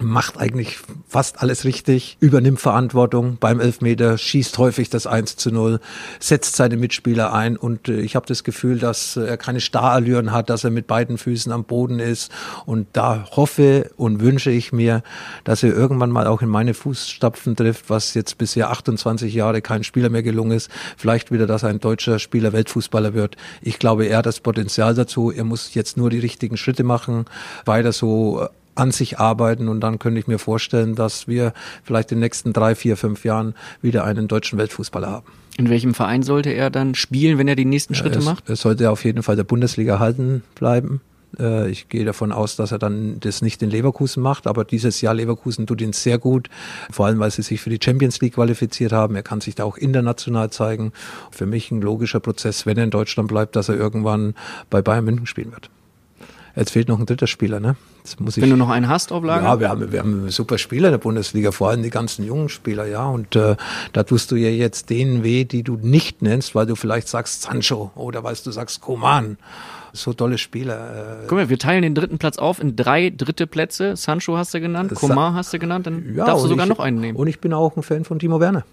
macht 0.00 0.38
eigentlich 0.38 0.78
fast 1.08 1.42
alles 1.42 1.64
richtig, 1.64 2.16
übernimmt 2.20 2.60
Verantwortung 2.60 3.36
beim 3.40 3.60
Elfmeter, 3.60 4.18
schießt 4.18 4.58
häufig 4.58 4.90
das 4.90 5.06
1 5.06 5.36
zu 5.36 5.50
0, 5.50 5.80
setzt 6.20 6.56
seine 6.56 6.76
Mitspieler 6.76 7.32
ein 7.32 7.56
und 7.56 7.88
äh, 7.88 8.00
ich 8.00 8.16
habe 8.16 8.26
das 8.26 8.44
Gefühl, 8.44 8.78
dass 8.78 9.16
er 9.16 9.36
keine 9.36 9.60
Starallüren 9.60 10.32
hat, 10.32 10.50
dass 10.50 10.64
er 10.64 10.70
mit 10.70 10.86
beiden 10.86 11.18
Füßen 11.18 11.52
am 11.52 11.64
Boden 11.64 11.98
ist 11.98 12.30
und 12.66 12.86
da 12.92 13.26
hoffe 13.32 13.90
und 13.96 14.20
wünsche 14.20 14.50
ich 14.50 14.72
mir, 14.72 15.02
dass 15.44 15.62
er 15.62 15.74
irgendwann 15.74 16.10
mal 16.10 16.26
auch 16.26 16.42
in 16.42 16.48
meine 16.48 16.74
Fußstapfen 16.74 17.56
trifft, 17.56 17.90
was 17.90 18.14
jetzt 18.14 18.38
bisher 18.38 18.70
28 18.70 19.32
Jahre 19.34 19.62
kein 19.62 19.84
Spieler 19.84 20.10
mehr 20.10 20.22
gelungen 20.22 20.52
ist, 20.52 20.70
vielleicht 20.96 21.32
wieder, 21.32 21.46
dass 21.46 21.64
ein 21.64 21.80
deutscher 21.80 22.18
Spieler 22.18 22.52
Weltfußballer 22.52 23.14
wird. 23.14 23.36
Ich 23.62 23.78
glaube, 23.78 24.06
er 24.06 24.18
hat 24.18 24.26
das 24.26 24.40
Potenzial 24.40 24.94
dazu, 24.94 25.30
er 25.30 25.44
muss 25.44 25.74
jetzt 25.74 25.96
nur 25.96 26.10
die 26.10 26.18
richtigen 26.18 26.56
Schritte 26.56 26.84
machen, 26.84 27.24
weiter 27.64 27.92
so 27.92 28.48
an 28.78 28.90
sich 28.90 29.18
arbeiten 29.18 29.68
und 29.68 29.80
dann 29.80 29.98
könnte 29.98 30.20
ich 30.20 30.26
mir 30.26 30.38
vorstellen, 30.38 30.94
dass 30.94 31.28
wir 31.28 31.52
vielleicht 31.82 32.12
in 32.12 32.18
den 32.18 32.22
nächsten 32.22 32.52
drei, 32.52 32.74
vier, 32.74 32.96
fünf 32.96 33.24
Jahren 33.24 33.54
wieder 33.82 34.04
einen 34.04 34.28
deutschen 34.28 34.58
Weltfußballer 34.58 35.10
haben. 35.10 35.26
In 35.56 35.70
welchem 35.70 35.92
Verein 35.92 36.22
sollte 36.22 36.50
er 36.50 36.70
dann 36.70 36.94
spielen, 36.94 37.36
wenn 37.36 37.48
er 37.48 37.56
die 37.56 37.64
nächsten 37.64 37.94
Schritte 37.94 38.20
es, 38.20 38.24
macht? 38.24 38.48
Er 38.48 38.56
sollte 38.56 38.90
auf 38.90 39.04
jeden 39.04 39.22
Fall 39.24 39.34
der 39.34 39.44
Bundesliga 39.44 39.98
halten 39.98 40.42
bleiben. 40.54 41.00
Äh, 41.38 41.68
ich 41.70 41.88
gehe 41.88 42.04
davon 42.04 42.30
aus, 42.30 42.54
dass 42.54 42.70
er 42.70 42.78
dann 42.78 43.18
das 43.20 43.42
nicht 43.42 43.60
in 43.62 43.70
Leverkusen 43.70 44.22
macht, 44.22 44.46
aber 44.46 44.64
dieses 44.64 45.00
Jahr 45.00 45.14
Leverkusen 45.14 45.66
tut 45.66 45.80
ihn 45.80 45.92
sehr 45.92 46.18
gut, 46.18 46.48
vor 46.90 47.06
allem 47.06 47.18
weil 47.18 47.32
sie 47.32 47.42
sich 47.42 47.60
für 47.60 47.70
die 47.70 47.80
Champions 47.82 48.20
League 48.20 48.34
qualifiziert 48.34 48.92
haben. 48.92 49.16
Er 49.16 49.24
kann 49.24 49.40
sich 49.40 49.56
da 49.56 49.64
auch 49.64 49.76
international 49.76 50.50
zeigen. 50.50 50.92
Für 51.30 51.46
mich 51.46 51.70
ein 51.70 51.80
logischer 51.80 52.20
Prozess, 52.20 52.64
wenn 52.64 52.78
er 52.78 52.84
in 52.84 52.90
Deutschland 52.90 53.28
bleibt, 53.28 53.56
dass 53.56 53.68
er 53.68 53.76
irgendwann 53.76 54.34
bei 54.70 54.80
Bayern 54.80 55.04
München 55.04 55.26
spielen 55.26 55.50
wird. 55.52 55.70
Jetzt 56.58 56.72
fehlt 56.72 56.88
noch 56.88 56.98
ein 56.98 57.06
dritter 57.06 57.28
Spieler, 57.28 57.60
ne? 57.60 57.76
Ich, 58.04 58.16
Wenn 58.18 58.50
du 58.50 58.56
noch 58.56 58.68
einen 58.68 58.88
hast 58.88 59.12
auf 59.12 59.22
Lager? 59.22 59.44
Ja, 59.44 59.60
wir 59.60 59.68
haben, 59.68 59.92
wir 59.92 60.00
haben 60.00 60.28
super 60.28 60.58
Spieler 60.58 60.88
in 60.88 60.92
der 60.92 60.98
Bundesliga, 60.98 61.52
vor 61.52 61.70
allem 61.70 61.84
die 61.84 61.90
ganzen 61.90 62.24
jungen 62.24 62.48
Spieler, 62.48 62.84
ja. 62.86 63.06
Und 63.06 63.36
äh, 63.36 63.54
da 63.92 64.02
tust 64.02 64.32
du 64.32 64.36
ja 64.36 64.48
jetzt 64.48 64.90
denen 64.90 65.22
weh, 65.22 65.44
die 65.44 65.62
du 65.62 65.76
nicht 65.80 66.20
nennst, 66.20 66.56
weil 66.56 66.66
du 66.66 66.74
vielleicht 66.74 67.06
sagst 67.06 67.42
Sancho 67.42 67.92
oder 67.94 68.24
weil 68.24 68.34
du 68.42 68.50
sagst 68.50 68.80
Koman. 68.80 69.38
So 69.92 70.12
tolle 70.12 70.36
Spieler. 70.36 71.20
Äh. 71.22 71.26
Guck 71.28 71.38
mal, 71.38 71.48
wir 71.48 71.58
teilen 71.60 71.82
den 71.82 71.94
dritten 71.94 72.18
Platz 72.18 72.38
auf 72.38 72.60
in 72.60 72.74
drei 72.74 73.10
dritte 73.10 73.46
Plätze. 73.46 73.94
Sancho 73.94 74.36
hast 74.36 74.52
du 74.52 74.60
genannt, 74.60 74.92
Koman 74.96 75.34
hast 75.34 75.52
du 75.52 75.60
genannt, 75.60 75.86
dann 75.86 76.12
ja, 76.16 76.26
darfst 76.26 76.44
du 76.44 76.48
sogar 76.48 76.66
ich, 76.66 76.70
noch 76.70 76.80
einen 76.80 77.00
nehmen. 77.00 77.16
Und 77.16 77.28
ich 77.28 77.38
bin 77.38 77.52
auch 77.52 77.76
ein 77.76 77.84
Fan 77.84 78.04
von 78.04 78.18
Timo 78.18 78.40
Werner. 78.40 78.64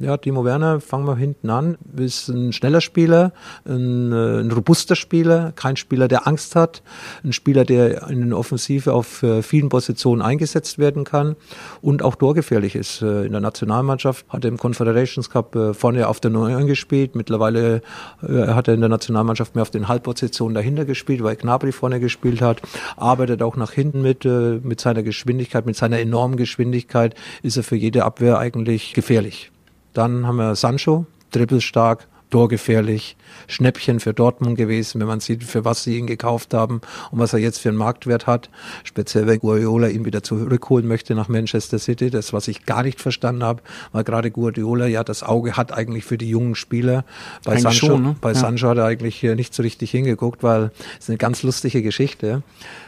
Ja, 0.00 0.16
Timo 0.16 0.44
Werner, 0.44 0.80
fangen 0.80 1.06
wir 1.06 1.14
hinten 1.14 1.50
an, 1.50 1.78
ist 1.96 2.26
ein 2.28 2.52
schneller 2.52 2.80
Spieler, 2.80 3.32
ein, 3.64 4.10
äh, 4.10 4.40
ein, 4.40 4.50
robuster 4.50 4.96
Spieler, 4.96 5.52
kein 5.54 5.76
Spieler, 5.76 6.08
der 6.08 6.26
Angst 6.26 6.56
hat, 6.56 6.82
ein 7.22 7.32
Spieler, 7.32 7.64
der 7.64 8.08
in 8.08 8.30
der 8.30 8.36
Offensive 8.36 8.92
auf 8.92 9.22
äh, 9.22 9.40
vielen 9.44 9.68
Positionen 9.68 10.20
eingesetzt 10.20 10.78
werden 10.78 11.04
kann 11.04 11.36
und 11.80 12.02
auch 12.02 12.16
torgefährlich 12.16 12.74
ist. 12.74 13.02
Äh, 13.02 13.26
in 13.26 13.30
der 13.30 13.40
Nationalmannschaft 13.40 14.26
hat 14.30 14.44
er 14.44 14.48
im 14.48 14.58
Confederations 14.58 15.30
Cup 15.30 15.56
vorne 15.74 16.08
auf 16.08 16.18
der 16.18 16.32
Neun 16.32 16.66
gespielt, 16.66 17.14
mittlerweile 17.14 17.80
hat 18.20 18.66
er 18.66 18.74
in 18.74 18.80
der 18.80 18.88
Nationalmannschaft 18.88 19.54
mehr 19.54 19.62
auf 19.62 19.70
den 19.70 19.86
Halbpositionen 19.86 20.54
dahinter 20.54 20.84
gespielt, 20.84 21.22
weil 21.22 21.36
Gnabry 21.36 21.70
vorne 21.70 22.00
gespielt 22.00 22.40
hat, 22.40 22.60
arbeitet 22.96 23.42
auch 23.42 23.56
nach 23.56 23.70
hinten 23.70 24.02
mit, 24.02 24.24
mit 24.24 24.80
seiner 24.80 25.04
Geschwindigkeit, 25.04 25.66
mit 25.66 25.76
seiner 25.76 26.00
enormen 26.00 26.36
Geschwindigkeit 26.36 27.14
ist 27.42 27.56
er 27.56 27.62
für 27.62 27.76
jede 27.76 28.04
Abwehr 28.04 28.38
eigentlich 28.38 28.94
gefährlich. 28.94 29.52
Dann 29.94 30.26
haben 30.26 30.36
wir 30.36 30.56
Sancho, 30.56 31.06
dribbelstark, 31.30 32.08
torgefährlich, 32.34 33.16
Schnäppchen 33.46 34.00
für 34.00 34.12
Dortmund 34.12 34.58
gewesen, 34.58 35.00
wenn 35.00 35.06
man 35.06 35.20
sieht, 35.20 35.44
für 35.44 35.64
was 35.64 35.84
sie 35.84 35.98
ihn 35.98 36.08
gekauft 36.08 36.52
haben 36.52 36.80
und 37.12 37.20
was 37.20 37.32
er 37.32 37.38
jetzt 37.38 37.58
für 37.58 37.68
einen 37.68 37.78
Marktwert 37.78 38.26
hat. 38.26 38.50
Speziell, 38.82 39.28
wenn 39.28 39.38
Guardiola 39.38 39.86
ihn 39.86 40.04
wieder 40.04 40.20
zurückholen 40.24 40.88
möchte 40.88 41.14
nach 41.14 41.28
Manchester 41.28 41.78
City. 41.78 42.10
Das, 42.10 42.32
was 42.32 42.48
ich 42.48 42.66
gar 42.66 42.82
nicht 42.82 43.00
verstanden 43.00 43.44
habe, 43.44 43.62
weil 43.92 44.02
gerade 44.02 44.32
Guardiola 44.32 44.88
ja 44.88 45.04
das 45.04 45.22
Auge 45.22 45.56
hat 45.56 45.72
eigentlich 45.72 46.04
für 46.04 46.18
die 46.18 46.28
jungen 46.28 46.56
Spieler. 46.56 47.04
Bei, 47.44 47.56
Sancho, 47.56 47.86
schon, 47.86 48.02
ne? 48.02 48.16
bei 48.20 48.32
ja. 48.32 48.34
Sancho 48.34 48.66
hat 48.66 48.78
er 48.78 48.86
eigentlich 48.86 49.22
nicht 49.22 49.54
so 49.54 49.62
richtig 49.62 49.92
hingeguckt, 49.92 50.42
weil 50.42 50.72
es 50.98 51.08
eine 51.08 51.18
ganz 51.18 51.44
lustige 51.44 51.82
Geschichte. 51.82 52.42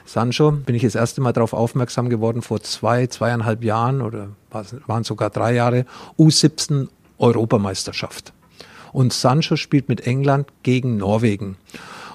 Sancho 0.07 0.51
bin 0.51 0.75
ich 0.75 0.83
das 0.83 0.97
erste 0.97 1.21
Mal 1.21 1.33
darauf 1.33 1.53
aufmerksam 1.53 2.09
geworden 2.09 2.43
vor 2.43 2.63
zwei, 2.63 3.07
zweieinhalb 3.07 3.63
Jahren 3.63 4.03
oder 4.03 4.31
waren 4.51 5.05
sogar 5.05 5.31
drei 5.31 5.55
Jahre, 5.55 5.87
U17 6.19 6.89
Europameisterschaft. 7.19 8.33
Und 8.93 9.13
Sancho 9.13 9.57
spielt 9.57 9.89
mit 9.89 10.07
England 10.07 10.49
gegen 10.63 10.97
Norwegen. 10.97 11.57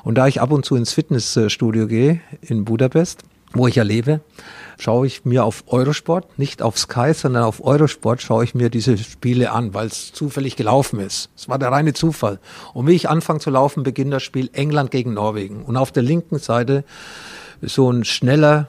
Und 0.03 0.15
da 0.15 0.27
ich 0.27 0.41
ab 0.41 0.51
und 0.51 0.65
zu 0.65 0.75
ins 0.75 0.93
Fitnessstudio 0.93 1.87
gehe 1.87 2.21
in 2.41 2.65
Budapest, 2.65 3.23
wo 3.53 3.67
ich 3.67 3.75
ja 3.75 3.83
lebe, 3.83 4.21
schaue 4.79 5.05
ich 5.05 5.25
mir 5.25 5.43
auf 5.43 5.63
Eurosport, 5.67 6.39
nicht 6.39 6.61
auf 6.61 6.77
Sky, 6.77 7.13
sondern 7.13 7.43
auf 7.43 7.63
Eurosport 7.63 8.21
schaue 8.21 8.43
ich 8.43 8.55
mir 8.55 8.69
diese 8.69 8.97
Spiele 8.97 9.51
an, 9.51 9.73
weil 9.73 9.87
es 9.87 10.13
zufällig 10.13 10.55
gelaufen 10.55 10.99
ist. 10.99 11.29
Es 11.35 11.49
war 11.49 11.59
der 11.59 11.71
reine 11.71 11.93
Zufall. 11.93 12.39
Und 12.73 12.87
wie 12.87 12.95
ich 12.95 13.09
anfange 13.09 13.39
zu 13.39 13.49
laufen, 13.49 13.83
beginnt 13.83 14.13
das 14.13 14.23
Spiel 14.23 14.49
England 14.53 14.91
gegen 14.91 15.13
Norwegen. 15.13 15.63
Und 15.63 15.77
auf 15.77 15.91
der 15.91 16.03
linken 16.03 16.39
Seite 16.39 16.83
so 17.61 17.91
ein 17.91 18.05
schneller 18.05 18.67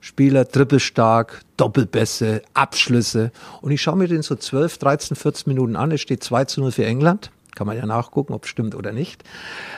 Spieler, 0.00 0.46
trippelstark, 0.46 1.40
Doppelbässe, 1.56 2.42
Abschlüsse. 2.52 3.32
Und 3.62 3.70
ich 3.70 3.80
schaue 3.80 3.96
mir 3.96 4.08
den 4.08 4.20
so 4.20 4.34
12, 4.34 4.76
13, 4.76 5.16
14 5.16 5.50
Minuten 5.50 5.76
an. 5.76 5.92
Es 5.92 6.02
steht 6.02 6.22
2 6.22 6.44
zu 6.44 6.60
0 6.60 6.72
für 6.72 6.84
England. 6.84 7.30
Kann 7.54 7.66
man 7.66 7.76
ja 7.76 7.86
nachgucken, 7.86 8.32
ob 8.32 8.44
es 8.44 8.50
stimmt 8.50 8.74
oder 8.74 8.92
nicht. 8.92 9.24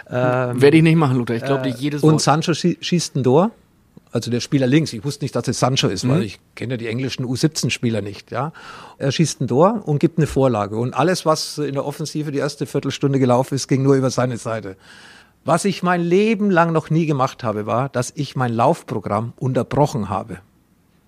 Ähm, 0.09 0.61
Werde 0.61 0.77
ich 0.77 0.83
nicht 0.83 0.97
machen, 0.97 1.17
Luther. 1.17 1.35
Ich 1.35 1.45
glaube, 1.45 1.69
äh, 1.69 1.75
jedes 1.77 2.03
Und 2.03 2.21
Sancho 2.21 2.55
schießt 2.55 3.17
ein 3.17 3.25
Tor 3.25 3.51
also 4.17 4.31
der 4.31 4.41
Spieler 4.41 4.67
links. 4.67 4.95
Ich 4.95 5.05
wusste 5.05 5.25
nicht, 5.25 5.37
dass 5.37 5.47
es 5.47 5.61
Sancho 5.61 5.89
ist, 5.89 6.05
mhm. 6.05 6.11
weil 6.11 6.23
ich 6.23 6.41
kenne 6.55 6.79
die 6.79 6.87
englischen 6.87 7.27
U17-Spieler 7.27 8.01
nicht. 8.01 8.31
Ja, 8.31 8.53
er 8.97 9.12
schießt 9.12 9.43
ein 9.43 9.49
Tor 9.49 9.83
und 9.85 9.99
gibt 9.99 10.19
eine 10.19 10.27
Vorlage 10.27 10.79
und 10.79 10.95
alles, 10.95 11.27
was 11.27 11.59
in 11.59 11.75
der 11.75 11.85
Offensive 11.85 12.33
die 12.33 12.39
erste 12.39 12.67
Viertelstunde 12.67 13.19
gelaufen 13.19 13.55
ist, 13.55 13.69
ging 13.69 13.83
nur 13.83 13.95
über 13.95 14.11
seine 14.11 14.39
Seite. 14.39 14.77
Was 15.45 15.65
ich 15.65 15.83
mein 15.83 16.01
Leben 16.01 16.51
lang 16.51 16.73
noch 16.73 16.91
nie 16.91 17.07
gemacht 17.07 17.45
habe, 17.45 17.67
war, 17.67 17.89
dass 17.91 18.12
ich 18.17 18.35
mein 18.35 18.53
Laufprogramm 18.53 19.33
unterbrochen 19.37 20.09
habe. 20.09 20.39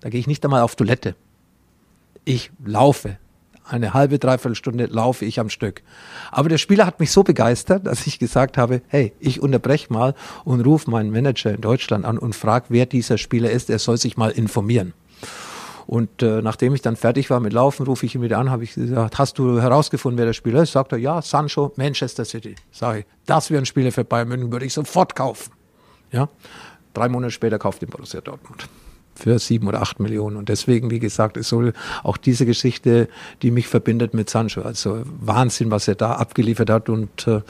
Da 0.01 0.09
gehe 0.09 0.19
ich 0.19 0.27
nicht 0.27 0.45
einmal 0.45 0.61
auf 0.61 0.75
Toilette. 0.75 1.15
Ich 2.25 2.51
laufe 2.63 3.17
eine 3.69 3.93
halbe, 3.93 4.19
dreiviertel 4.19 4.55
Stunde 4.55 4.85
laufe 4.85 5.25
ich 5.25 5.39
am 5.39 5.49
Stück. 5.49 5.81
Aber 6.31 6.49
der 6.49 6.57
Spieler 6.57 6.85
hat 6.85 6.99
mich 6.99 7.11
so 7.11 7.23
begeistert, 7.23 7.85
dass 7.85 8.07
ich 8.07 8.19
gesagt 8.19 8.57
habe, 8.57 8.81
hey, 8.87 9.13
ich 9.19 9.41
unterbreche 9.41 9.91
mal 9.91 10.15
und 10.43 10.61
rufe 10.61 10.89
meinen 10.89 11.11
Manager 11.11 11.53
in 11.53 11.61
Deutschland 11.61 12.05
an 12.05 12.17
und 12.17 12.35
frage, 12.35 12.65
wer 12.69 12.85
dieser 12.85 13.17
Spieler 13.17 13.49
ist. 13.51 13.69
Er 13.69 13.79
soll 13.79 13.97
sich 13.97 14.17
mal 14.17 14.31
informieren. 14.31 14.93
Und 15.87 16.21
äh, 16.21 16.41
nachdem 16.43 16.75
ich 16.75 16.81
dann 16.81 16.95
fertig 16.95 17.29
war 17.31 17.39
mit 17.39 17.51
Laufen, 17.51 17.85
rufe 17.85 18.05
ich 18.05 18.13
ihn 18.13 18.21
wieder 18.21 18.37
an, 18.37 18.51
habe 18.51 18.63
ich 18.63 18.75
gesagt, 18.75 19.17
hast 19.17 19.39
du 19.39 19.59
herausgefunden, 19.59 20.19
wer 20.19 20.25
der 20.25 20.33
Spieler 20.33 20.61
ist? 20.61 20.73
Sagt 20.73 20.91
er, 20.91 20.99
ja, 20.99 21.21
Sancho, 21.21 21.73
Manchester 21.77 22.25
City. 22.25 22.55
Sage 22.71 22.99
ich, 22.99 23.05
das 23.25 23.49
wäre 23.49 23.61
ein 23.61 23.65
Spieler 23.65 23.91
für 23.91 24.03
Bayern 24.03 24.27
München, 24.27 24.51
würde 24.51 24.67
ich 24.67 24.73
sofort 24.73 25.15
kaufen. 25.15 25.51
Ja, 26.11 26.29
drei 26.93 27.09
Monate 27.09 27.31
später 27.31 27.57
kauft 27.57 27.81
ihn 27.81 27.89
Borussia 27.89 28.21
Dortmund 28.21 28.67
für 29.19 29.37
sieben 29.39 29.67
oder 29.67 29.81
acht 29.81 29.99
Millionen. 29.99 30.37
Und 30.37 30.49
deswegen, 30.49 30.89
wie 30.89 30.99
gesagt, 30.99 31.37
es 31.37 31.49
soll 31.49 31.73
auch 32.03 32.17
diese 32.17 32.45
Geschichte, 32.45 33.07
die 33.41 33.51
mich 33.51 33.67
verbindet 33.67 34.13
mit 34.13 34.29
Sancho. 34.29 34.61
Also 34.61 35.03
Wahnsinn, 35.19 35.71
was 35.71 35.87
er 35.87 35.95
da 35.95 36.13
abgeliefert 36.13 36.69
hat. 36.69 36.89
Und 36.89 37.27
äh, 37.27 37.41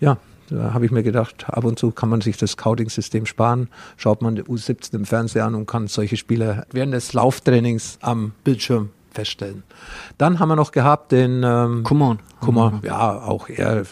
ja, 0.00 0.16
da 0.50 0.72
habe 0.72 0.86
ich 0.86 0.90
mir 0.90 1.02
gedacht, 1.02 1.44
ab 1.48 1.64
und 1.64 1.78
zu 1.78 1.90
kann 1.90 2.08
man 2.08 2.20
sich 2.20 2.36
das 2.36 2.52
Scouting-System 2.52 3.26
sparen. 3.26 3.68
Schaut 3.96 4.22
man 4.22 4.36
die 4.36 4.42
U17 4.42 4.94
im 4.94 5.04
Fernsehen 5.04 5.42
an 5.42 5.54
und 5.54 5.66
kann 5.66 5.88
solche 5.88 6.16
Spieler 6.16 6.66
während 6.72 6.94
des 6.94 7.12
Lauftrainings 7.12 7.98
am 8.00 8.32
Bildschirm 8.44 8.90
feststellen. 9.12 9.62
Dann 10.16 10.38
haben 10.38 10.48
wir 10.48 10.56
noch 10.56 10.72
gehabt 10.72 11.12
den 11.12 11.42
ähm, 11.44 11.82
Coman. 11.82 12.20
Coman, 12.40 12.80
ja, 12.84 13.22
auch 13.22 13.48
eher 13.48 13.84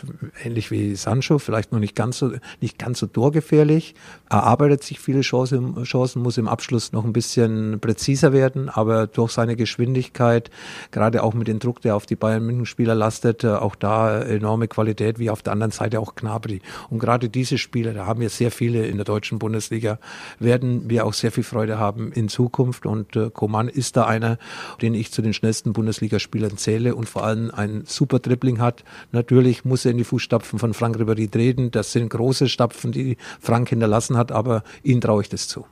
ähnlich 0.44 0.70
wie 0.70 0.94
Sancho, 0.94 1.38
vielleicht 1.38 1.72
noch 1.72 1.78
nicht 1.78 1.96
ganz 1.96 2.18
so, 2.18 2.32
nicht 2.60 2.78
ganz 2.78 3.00
so 3.00 3.06
torgefährlich. 3.06 3.94
Erarbeitet 4.28 4.84
sich 4.84 5.00
viele 5.00 5.22
Chancen, 5.22 5.82
Chancen, 5.84 6.22
muss 6.22 6.38
im 6.38 6.48
Abschluss 6.48 6.92
noch 6.92 7.04
ein 7.04 7.12
bisschen 7.12 7.80
präziser 7.80 8.32
werden, 8.32 8.68
aber 8.68 9.06
durch 9.06 9.32
seine 9.32 9.56
Geschwindigkeit, 9.56 10.50
gerade 10.90 11.22
auch 11.22 11.34
mit 11.34 11.48
dem 11.48 11.58
Druck, 11.58 11.80
der 11.80 11.96
auf 11.96 12.06
die 12.06 12.16
Bayern 12.16 12.44
München 12.44 12.66
Spieler 12.66 12.94
lastet, 12.94 13.44
äh, 13.44 13.48
auch 13.48 13.74
da 13.74 14.20
enorme 14.20 14.68
Qualität, 14.68 15.18
wie 15.18 15.30
auf 15.30 15.42
der 15.42 15.52
anderen 15.52 15.72
Seite 15.72 16.00
auch 16.00 16.14
Gnabry. 16.14 16.60
Und 16.90 16.98
gerade 16.98 17.28
diese 17.28 17.58
Spieler, 17.58 17.94
da 17.94 18.06
haben 18.06 18.20
wir 18.20 18.30
sehr 18.30 18.50
viele 18.50 18.86
in 18.86 18.96
der 18.96 19.04
deutschen 19.04 19.38
Bundesliga, 19.38 19.98
werden 20.38 20.88
wir 20.88 21.06
auch 21.06 21.14
sehr 21.14 21.32
viel 21.32 21.44
Freude 21.44 21.78
haben 21.78 22.12
in 22.12 22.28
Zukunft 22.28 22.86
und 22.86 23.16
äh, 23.16 23.30
Coman 23.30 23.68
ist 23.68 23.96
da 23.96 24.04
einer, 24.04 24.38
den 24.82 24.94
ich 24.94 25.12
zu 25.12 25.22
den 25.22 25.32
schnellsten 25.32 25.72
Bundesligaspielern 25.72 26.56
zähle 26.56 26.94
und 26.94 27.08
vor 27.08 27.24
allem 27.24 27.50
ein 27.50 27.84
super 27.86 28.20
Dribbling 28.36 28.60
hat. 28.60 28.84
Natürlich 29.12 29.64
muss 29.64 29.84
er 29.84 29.92
in 29.92 29.98
die 29.98 30.04
Fußstapfen 30.04 30.58
von 30.58 30.74
Frank 30.74 30.96
Ribéry 30.96 31.30
treten. 31.30 31.70
Das 31.70 31.92
sind 31.92 32.10
große 32.10 32.48
Stapfen, 32.48 32.92
die 32.92 33.16
Frank 33.40 33.70
hinterlassen 33.70 34.16
hat, 34.16 34.30
aber 34.30 34.62
ihm 34.82 35.00
traue 35.00 35.22
ich 35.22 35.28
das 35.28 35.48
zu. 35.48 35.64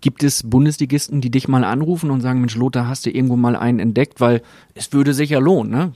Gibt 0.00 0.22
es 0.22 0.42
Bundesligisten, 0.42 1.20
die 1.20 1.30
dich 1.30 1.48
mal 1.48 1.64
anrufen 1.64 2.10
und 2.10 2.20
sagen, 2.20 2.40
Mensch, 2.40 2.56
Lothar, 2.56 2.88
hast 2.88 3.06
du 3.06 3.10
irgendwo 3.10 3.36
mal 3.36 3.56
einen 3.56 3.78
entdeckt? 3.78 4.20
Weil 4.20 4.42
es 4.74 4.92
würde 4.92 5.14
sich 5.14 5.30
ja 5.30 5.38
lohnen, 5.38 5.70
ne? 5.70 5.92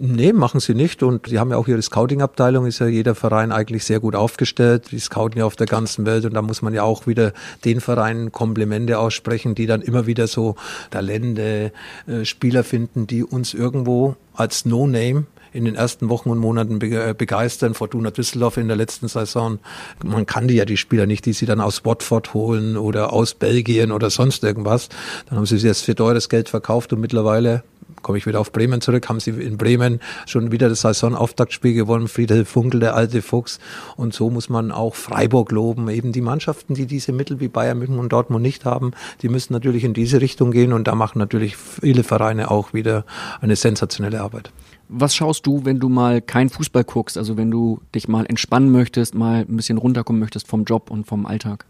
Nee, 0.00 0.32
machen 0.32 0.60
sie 0.60 0.74
nicht. 0.74 1.02
Und 1.02 1.30
die 1.30 1.38
haben 1.38 1.50
ja 1.50 1.56
auch 1.56 1.66
ihre 1.66 1.82
Scouting-Abteilung, 1.82 2.66
ist 2.66 2.78
ja 2.78 2.86
jeder 2.86 3.14
Verein 3.14 3.50
eigentlich 3.50 3.84
sehr 3.84 4.00
gut 4.00 4.14
aufgestellt. 4.14 4.90
Die 4.92 4.98
scouten 4.98 5.38
ja 5.38 5.44
auf 5.44 5.56
der 5.56 5.66
ganzen 5.66 6.06
Welt 6.06 6.24
und 6.24 6.34
da 6.34 6.42
muss 6.42 6.62
man 6.62 6.72
ja 6.72 6.84
auch 6.84 7.06
wieder 7.06 7.32
den 7.64 7.80
Vereinen 7.80 8.30
Komplimente 8.30 8.98
aussprechen, 8.98 9.54
die 9.54 9.66
dann 9.66 9.82
immer 9.82 10.06
wieder 10.06 10.28
so 10.28 10.54
Talente, 10.90 11.72
äh, 12.06 12.24
Spieler 12.24 12.62
finden, 12.62 13.06
die 13.06 13.24
uns 13.24 13.54
irgendwo 13.54 14.16
als 14.34 14.64
No-Name 14.64 15.24
in 15.52 15.64
den 15.64 15.74
ersten 15.74 16.08
Wochen 16.08 16.30
und 16.30 16.38
Monaten 16.38 16.80
äh, 16.80 17.14
begeistern. 17.16 17.74
Fortuna 17.74 18.10
Düsseldorf 18.10 18.56
in 18.56 18.68
der 18.68 18.76
letzten 18.76 19.08
Saison. 19.08 19.58
Man 20.04 20.26
kannte 20.26 20.54
ja 20.54 20.64
die 20.64 20.76
Spieler 20.76 21.06
nicht, 21.06 21.26
die 21.26 21.32
sie 21.32 21.46
dann 21.46 21.60
aus 21.60 21.84
Watford 21.84 22.34
holen 22.34 22.76
oder 22.76 23.12
aus 23.12 23.34
Belgien 23.34 23.90
oder 23.90 24.10
sonst 24.10 24.44
irgendwas. 24.44 24.88
Dann 25.28 25.38
haben 25.38 25.46
sie 25.46 25.58
sie 25.58 25.66
jetzt 25.66 25.84
für 25.84 25.94
teures 25.94 26.28
Geld 26.28 26.48
verkauft 26.48 26.92
und 26.92 27.00
mittlerweile 27.00 27.64
komme 28.02 28.18
ich 28.18 28.26
wieder 28.26 28.40
auf 28.40 28.52
Bremen 28.52 28.80
zurück, 28.80 29.08
haben 29.08 29.20
sie 29.20 29.30
in 29.30 29.58
Bremen 29.58 30.00
schon 30.26 30.52
wieder 30.52 30.68
das 30.68 30.82
Saisonauftaktspiel 30.82 31.74
gewonnen, 31.74 32.08
Friedhelf 32.08 32.48
Funkel, 32.48 32.80
der 32.80 32.94
alte 32.94 33.22
Fuchs. 33.22 33.58
Und 33.96 34.14
so 34.14 34.30
muss 34.30 34.48
man 34.48 34.70
auch 34.70 34.94
Freiburg 34.94 35.52
loben. 35.52 35.88
Eben 35.88 36.12
die 36.12 36.20
Mannschaften, 36.20 36.74
die 36.74 36.86
diese 36.86 37.12
Mittel 37.12 37.40
wie 37.40 37.48
Bayern 37.48 37.78
München 37.78 37.98
und 37.98 38.12
Dortmund 38.12 38.42
nicht 38.42 38.64
haben, 38.64 38.92
die 39.22 39.28
müssen 39.28 39.52
natürlich 39.52 39.84
in 39.84 39.94
diese 39.94 40.20
Richtung 40.20 40.50
gehen 40.50 40.72
und 40.72 40.88
da 40.88 40.94
machen 40.94 41.18
natürlich 41.18 41.56
viele 41.56 42.04
Vereine 42.04 42.50
auch 42.50 42.74
wieder 42.74 43.04
eine 43.40 43.56
sensationelle 43.56 44.20
Arbeit. 44.20 44.50
Was 44.88 45.14
schaust 45.14 45.46
du, 45.46 45.66
wenn 45.66 45.80
du 45.80 45.90
mal 45.90 46.22
kein 46.22 46.48
Fußball 46.48 46.84
guckst, 46.84 47.18
also 47.18 47.36
wenn 47.36 47.50
du 47.50 47.80
dich 47.94 48.08
mal 48.08 48.24
entspannen 48.26 48.72
möchtest, 48.72 49.14
mal 49.14 49.40
ein 49.40 49.56
bisschen 49.56 49.76
runterkommen 49.76 50.18
möchtest 50.18 50.48
vom 50.48 50.64
Job 50.64 50.90
und 50.90 51.06
vom 51.06 51.26
Alltag? 51.26 51.66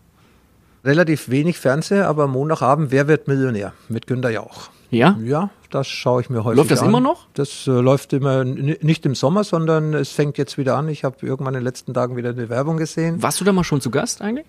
Relativ 0.85 1.29
wenig 1.29 1.59
Fernseher, 1.59 2.07
aber 2.07 2.29
Montagabend, 2.29 2.93
wer 2.93 3.09
wird 3.09 3.27
Millionär? 3.27 3.73
Mit 3.88 4.07
Günter 4.07 4.31
Jauch. 4.31 4.71
Ja? 4.90 5.18
Ja, 5.22 5.51
das 5.70 5.87
schaue 5.87 6.20
ich 6.22 6.31
mir 6.31 6.44
häufig 6.44 6.57
Läuft 6.57 6.70
das 6.70 6.81
an. 6.81 6.88
immer 6.88 7.01
noch? 7.01 7.27
Das 7.35 7.66
äh, 7.66 7.70
läuft 7.70 8.12
immer 8.12 8.44
nicht 8.44 9.05
im 9.05 9.14
Sommer, 9.14 9.44
sondern 9.44 9.94
es 9.94 10.11
fängt 10.11 10.38
jetzt 10.38 10.57
wieder 10.59 10.77
an. 10.77 10.88
Ich 10.88 11.05
habe 11.05 11.16
irgendwann 11.22 11.55
in 11.55 11.61
den 11.61 11.64
letzten 11.64 11.92
Tagen 11.94 12.16
wieder 12.16 12.31
eine 12.31 12.48
Werbung 12.48 12.77
gesehen. 12.79 13.22
Warst 13.22 13.40
du 13.40 13.44
da 13.44 13.53
mal 13.53 13.64
schon 13.64 13.81
zu 13.81 13.90
Gast 13.90 14.22
eigentlich? 14.22 14.46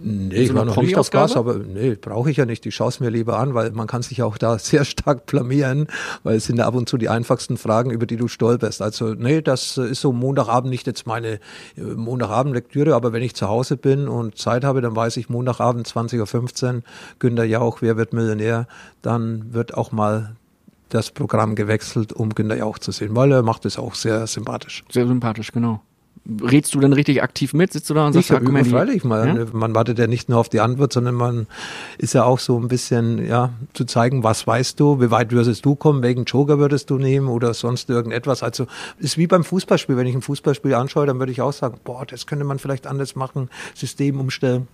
Nee, 0.00 0.34
ich 0.34 0.54
war 0.54 0.64
noch 0.64 0.76
nicht 0.76 0.96
auf 0.96 1.10
Gas, 1.10 1.36
aber 1.36 1.58
nee, 1.58 1.94
brauche 1.94 2.30
ich 2.30 2.36
ja 2.36 2.46
nicht. 2.46 2.66
Ich 2.66 2.74
schaue 2.74 2.88
es 2.88 3.00
mir 3.00 3.10
lieber 3.10 3.38
an, 3.38 3.54
weil 3.54 3.70
man 3.70 3.86
kann 3.86 4.02
sich 4.02 4.22
auch 4.22 4.36
da 4.36 4.58
sehr 4.58 4.84
stark 4.84 5.26
blamieren, 5.26 5.86
weil 6.22 6.36
es 6.36 6.46
sind 6.46 6.58
ja 6.58 6.66
ab 6.66 6.74
und 6.74 6.88
zu 6.88 6.96
die 6.96 7.08
einfachsten 7.08 7.56
Fragen, 7.56 7.90
über 7.90 8.06
die 8.06 8.16
du 8.16 8.28
stolperst. 8.28 8.82
Also 8.82 9.14
nee, 9.14 9.42
das 9.42 9.76
ist 9.78 10.00
so 10.00 10.12
Montagabend 10.12 10.70
nicht 10.70 10.86
jetzt 10.86 11.06
meine 11.06 11.34
äh, 11.76 11.80
Montagabend-Lektüre, 11.80 12.94
aber 12.94 13.12
wenn 13.12 13.22
ich 13.22 13.34
zu 13.34 13.48
Hause 13.48 13.76
bin 13.76 14.08
und 14.08 14.36
Zeit 14.38 14.64
habe, 14.64 14.80
dann 14.80 14.96
weiß 14.96 15.16
ich 15.18 15.28
Montagabend 15.28 15.86
20.15 15.86 16.74
Uhr, 16.74 16.82
Günter 17.18 17.44
Jauch, 17.44 17.78
wer 17.80 17.96
wird 17.96 18.12
Millionär, 18.12 18.66
dann 19.02 19.52
wird 19.52 19.74
auch 19.74 19.92
mal 19.92 20.36
das 20.88 21.10
Programm 21.10 21.54
gewechselt, 21.54 22.12
um 22.12 22.30
Günter 22.30 22.56
Jauch 22.56 22.78
zu 22.78 22.92
sehen, 22.92 23.14
weil 23.14 23.32
er 23.32 23.42
macht 23.42 23.64
es 23.66 23.78
auch 23.78 23.94
sehr 23.94 24.26
sympathisch. 24.26 24.84
Sehr 24.90 25.06
sympathisch, 25.06 25.52
genau 25.52 25.80
redst 26.42 26.74
du 26.74 26.80
dann 26.80 26.92
richtig 26.92 27.22
aktiv 27.22 27.54
mit? 27.54 27.72
Sitzt 27.72 27.90
du 27.90 27.94
da 27.94 28.06
und 28.06 28.12
sagst, 28.12 28.30
ich 28.30 28.36
ja, 28.36 28.64
freilich, 28.64 29.04
man, 29.04 29.36
ja? 29.36 29.44
man 29.52 29.74
wartet 29.74 29.98
ja 29.98 30.06
nicht 30.06 30.28
nur 30.28 30.38
auf 30.38 30.48
die 30.48 30.60
Antwort, 30.60 30.92
sondern 30.92 31.14
man 31.14 31.46
ist 31.98 32.14
ja 32.14 32.24
auch 32.24 32.38
so 32.38 32.58
ein 32.58 32.68
bisschen, 32.68 33.24
ja, 33.26 33.50
zu 33.74 33.84
zeigen, 33.84 34.22
was 34.22 34.46
weißt 34.46 34.78
du, 34.80 35.00
wie 35.00 35.10
weit 35.10 35.32
würdest 35.32 35.64
du 35.64 35.74
kommen, 35.74 36.02
welchen 36.02 36.24
Joker 36.24 36.58
würdest 36.58 36.90
du 36.90 36.98
nehmen 36.98 37.28
oder 37.28 37.54
sonst 37.54 37.90
irgendetwas. 37.90 38.42
Also 38.42 38.66
ist 38.98 39.18
wie 39.18 39.26
beim 39.26 39.44
Fußballspiel. 39.44 39.96
Wenn 39.96 40.06
ich 40.06 40.14
ein 40.14 40.22
Fußballspiel 40.22 40.74
anschaue, 40.74 41.06
dann 41.06 41.18
würde 41.18 41.32
ich 41.32 41.40
auch 41.40 41.52
sagen, 41.52 41.78
boah, 41.84 42.04
das 42.06 42.26
könnte 42.26 42.44
man 42.44 42.58
vielleicht 42.58 42.86
anders 42.86 43.16
machen, 43.16 43.48
System 43.74 44.20
umstellen 44.20 44.68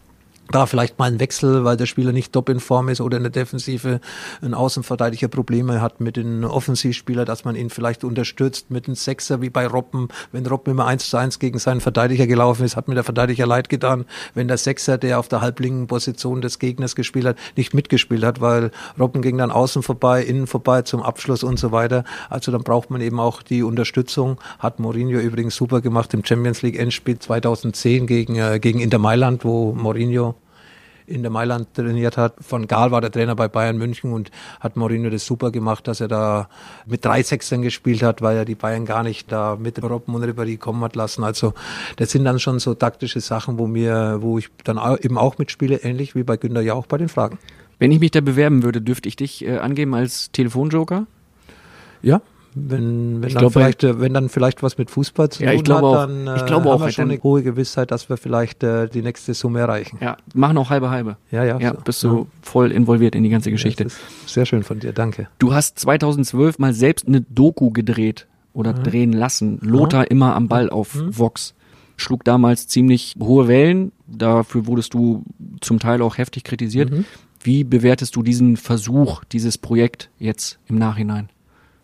da 0.51 0.67
vielleicht 0.67 0.99
mal 0.99 1.07
ein 1.07 1.21
Wechsel, 1.21 1.65
weil 1.65 1.77
der 1.77 1.87
Spieler 1.87 2.13
nicht 2.13 2.33
top 2.33 2.49
in 2.49 2.61
Form 2.61 2.89
ist 2.89 3.01
oder 3.01 3.17
in 3.17 3.23
der 3.23 3.33
Defensive 3.33 4.01
ein 4.43 4.55
Außenverteidiger 4.55 5.29
Probleme 5.29 5.81
hat 5.81 6.01
mit 6.01 6.17
den 6.17 6.45
Offensivspielern, 6.45 7.25
dass 7.25 7.45
man 7.45 7.57
ihn 7.57 7.71
vielleicht 7.71 8.05
unterstützt 8.05 8.71
mit 8.71 8.87
einem 8.87 8.95
Sechser 8.95 9.41
wie 9.41 9.51
bei 9.51 9.67
Robben. 9.67 10.09
Wenn 10.31 10.47
Robben 10.47 10.73
immer 10.73 10.87
eins 10.87 11.09
zu 11.09 11.17
eins 11.17 11.39
gegen 11.39 11.59
seinen 11.59 11.81
Verteidiger 11.81 12.27
gelaufen 12.27 12.65
ist, 12.65 12.77
hat 12.77 12.89
mir 12.89 12.95
der 12.95 13.05
Verteidiger 13.05 13.47
leid 13.47 13.69
getan. 13.69 14.05
Wenn 14.35 14.49
der 14.49 14.59
Sechser, 14.59 14.99
der 14.99 15.19
auf 15.19 15.29
der 15.29 15.41
halblinken 15.41 15.87
Position 15.87 16.43
des 16.43 16.59
Gegners 16.59 16.95
gespielt 16.95 17.25
hat, 17.25 17.37
nicht 17.57 17.73
mitgespielt 17.73 18.25
hat, 18.25 18.41
weil 18.41 18.71
Robben 18.99 19.23
ging 19.23 19.39
dann 19.39 19.51
außen 19.51 19.83
vorbei, 19.83 20.23
innen 20.23 20.47
vorbei 20.47 20.83
zum 20.83 21.03
Abschluss 21.03 21.43
und 21.43 21.59
so 21.59 21.73
weiter. 21.73 22.05
Also 22.29 22.53
dann 22.53 22.63
braucht 22.63 22.91
man 22.91 23.01
eben 23.01 23.21
auch 23.21 23.43
die 23.43 23.63
Unterstützung. 23.63 24.39
Hat 24.59 24.81
Mourinho 24.81 25.19
übrigens 25.19 25.57
super 25.57 25.81
gemacht 25.81 26.13
im 26.15 26.25
Champions 26.25 26.63
League 26.63 26.79
Endspiel 26.79 27.19
2010 27.19 28.07
gegen, 28.07 28.37
äh, 28.37 28.59
gegen 28.61 28.81
Inter 28.81 28.99
Mailand, 28.99 29.45
wo 29.45 29.73
Mourinho 29.73 30.35
in 31.07 31.23
der 31.23 31.31
Mailand 31.31 31.75
trainiert 31.75 32.17
hat. 32.17 32.35
Von 32.41 32.67
Gaal 32.67 32.91
war 32.91 33.01
der 33.01 33.11
Trainer 33.11 33.35
bei 33.35 33.49
Bayern 33.49 33.79
München 33.79 34.13
und 34.13 34.31
hat 34.61 34.77
Mourinho 34.77 35.11
das 35.11 35.27
super 35.27 35.51
gemacht, 35.51 35.89
dass 35.89 36.01
er 36.01 36.09
da 36.09 36.49
mit 36.87 37.05
drei 37.05 37.23
Sechsern 37.23 37.63
gespielt 37.63 38.03
hat, 38.03 38.23
weil 38.23 38.37
er 38.37 38.45
die 38.45 38.55
Bayern 38.55 38.85
gar 38.85 39.03
nicht 39.03 39.31
da 39.31 39.57
mit 39.57 39.83
Robben 39.83 40.15
und 40.15 40.25
Ribéry 40.25 40.59
kommen 40.59 40.83
hat 40.83 40.97
lassen. 40.97 41.25
Also 41.25 41.55
das 41.97 42.11
sind 42.11 42.25
dann 42.25 42.39
schon 42.39 42.59
so 42.59 42.75
taktische 42.75 43.21
Sachen, 43.21 43.59
wo 43.59 43.67
mir, 43.67 44.19
wo 44.21 44.39
ich 44.39 44.49
dann 44.65 44.79
eben 45.01 45.19
auch 45.19 45.39
mitspiele, 45.39 45.77
ähnlich 45.77 46.15
wie 46.15 46.23
bei 46.23 46.37
Günter 46.37 46.63
Jauch 46.63 46.87
bei 46.87 46.99
den 46.99 47.09
Fragen. 47.09 47.39
Wenn 47.79 47.91
ich 47.91 48.01
mich 48.01 48.13
da 48.13 48.21
bewerben 48.21 48.63
würde, 48.63 48.81
dürfte 48.81 49.09
ich 49.09 49.17
dich 49.17 49.45
äh, 49.45 49.59
angeben 49.59 49.95
als 49.95 50.31
Telefonjoker? 50.31 51.07
Ja, 52.03 52.21
wenn, 52.55 53.21
wenn, 53.23 53.29
Ich 53.29 53.35
dann 53.35 53.41
glaube, 53.41 53.53
vielleicht, 53.53 53.83
äh, 53.85 54.01
wenn 54.01 54.13
dann 54.15 54.29
vielleicht 54.29 54.63
was 54.63 54.79
mit 54.79 54.91
Fußball 54.91 55.31
zu 55.31 55.43
Ja, 55.43 55.51
tun 55.51 55.57
ich 55.59 55.65
glaube 55.65 55.87
auch- 55.87 55.97
hat, 55.97 56.11
dann 56.11 56.27
äh, 56.27 56.37
ich 56.37 56.47
glaube 56.47 56.69
auch, 56.69 56.73
haben 56.75 56.81
wir 56.81 56.85
weil 56.87 56.93
schon 56.93 57.11
eine 57.11 57.23
hohe 57.23 57.43
Gewissheit, 57.43 57.91
dass 57.91 58.09
wir 58.09 58.17
vielleicht 58.17 58.63
äh, 58.63 58.89
die 58.89 59.03
nächste 59.03 59.35
Summe 59.35 59.61
erreichen. 59.61 59.99
Ja, 60.01 60.17
machen 60.35 60.59
auch 60.59 60.71
halbe 60.71 60.91
halbe. 60.91 61.17
Ja, 61.31 61.45
ja. 61.45 61.59
Ja, 61.59 61.73
so. 61.75 61.81
bist 61.85 62.03
du 62.05 62.27
voll 62.43 62.73
involviert 62.73 63.15
in 63.15 63.23
die 63.23 63.31
ganze 63.31 63.51
Geschichte. 63.51 63.87
Sehr 64.27 64.47
schön 64.47 64.63
von 64.63 64.81
dir, 64.81 64.93
danke. 64.93 65.29
Du 65.39 65.55
hast 65.55 65.79
2012 65.79 66.59
mal 66.59 66.75
selbst 66.75 67.07
eine 67.09 67.21
Doku 67.23 67.71
gedreht 67.71 68.27
oder 68.53 68.73
drehen 68.75 69.13
lassen. 69.13 69.59
Lothar 69.63 70.11
immer 70.11 70.35
am 70.35 70.49
Ball 70.49 70.69
auf 70.71 70.91
Vox. 71.09 71.55
Schlug 71.97 72.25
damals 72.25 72.67
ziemlich 72.69 73.15
hohe 73.21 73.49
Wellen. 73.49 73.93
Dafür 74.07 74.67
wurdest 74.67 74.93
du 74.95 75.23
zum 75.61 75.79
Teil 75.79 76.03
auch 76.03 76.19
heftig 76.19 76.45
kritisiert. 76.45 76.91
Wie 77.43 77.65
bewertest 77.65 78.15
du 78.17 78.23
diesen 78.23 78.57
Versuch, 78.57 79.25
dieses 79.25 79.57
Projekt 79.59 80.11
jetzt 80.19 80.59
im 80.69 80.77
Nachhinein? 80.79 81.29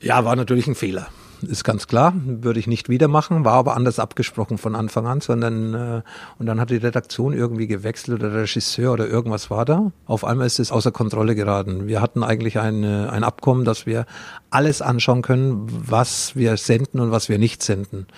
Ja, 0.01 0.25
war 0.25 0.37
natürlich 0.37 0.67
ein 0.67 0.75
Fehler. 0.75 1.09
Ist 1.43 1.63
ganz 1.63 1.87
klar, 1.87 2.15
würde 2.17 2.59
ich 2.59 2.67
nicht 2.67 2.89
wieder 2.89 3.07
machen, 3.07 3.45
war 3.45 3.55
aber 3.55 3.77
anders 3.77 4.01
abgesprochen 4.01 4.59
von 4.59 4.75
Anfang 4.75 5.07
an, 5.07 5.21
sondern 5.21 5.75
äh, 5.75 6.03
und 6.39 6.47
dann 6.47 6.61
hat 6.61 6.71
die 6.71 6.77
Redaktion 6.77 7.33
irgendwie 7.33 7.69
gewechselt 7.69 8.19
oder 8.19 8.31
der 8.31 8.43
Regisseur 8.43 8.93
oder 8.93 9.07
irgendwas 9.07 9.49
war 9.49 9.65
da. 9.65 9.93
Auf 10.07 10.25
einmal 10.25 10.49
ist 10.49 10.59
es 10.59 10.73
außer 10.73 10.91
Kontrolle 10.91 11.37
geraten. 11.37 11.87
Wir 11.87 12.01
hatten 12.01 12.25
eigentlich 12.25 12.59
ein, 12.59 12.85
ein 12.85 13.23
Abkommen, 13.23 13.65
dass 13.65 13.87
wir 13.87 14.07
alles 14.51 14.83
anschauen 14.83 15.23
können, 15.23 15.69
was 15.71 16.35
wir 16.35 16.57
senden 16.57 16.99
und 16.99 17.13
was 17.13 17.29
wir 17.29 17.39
nicht 17.39 17.63
senden. 17.63 18.09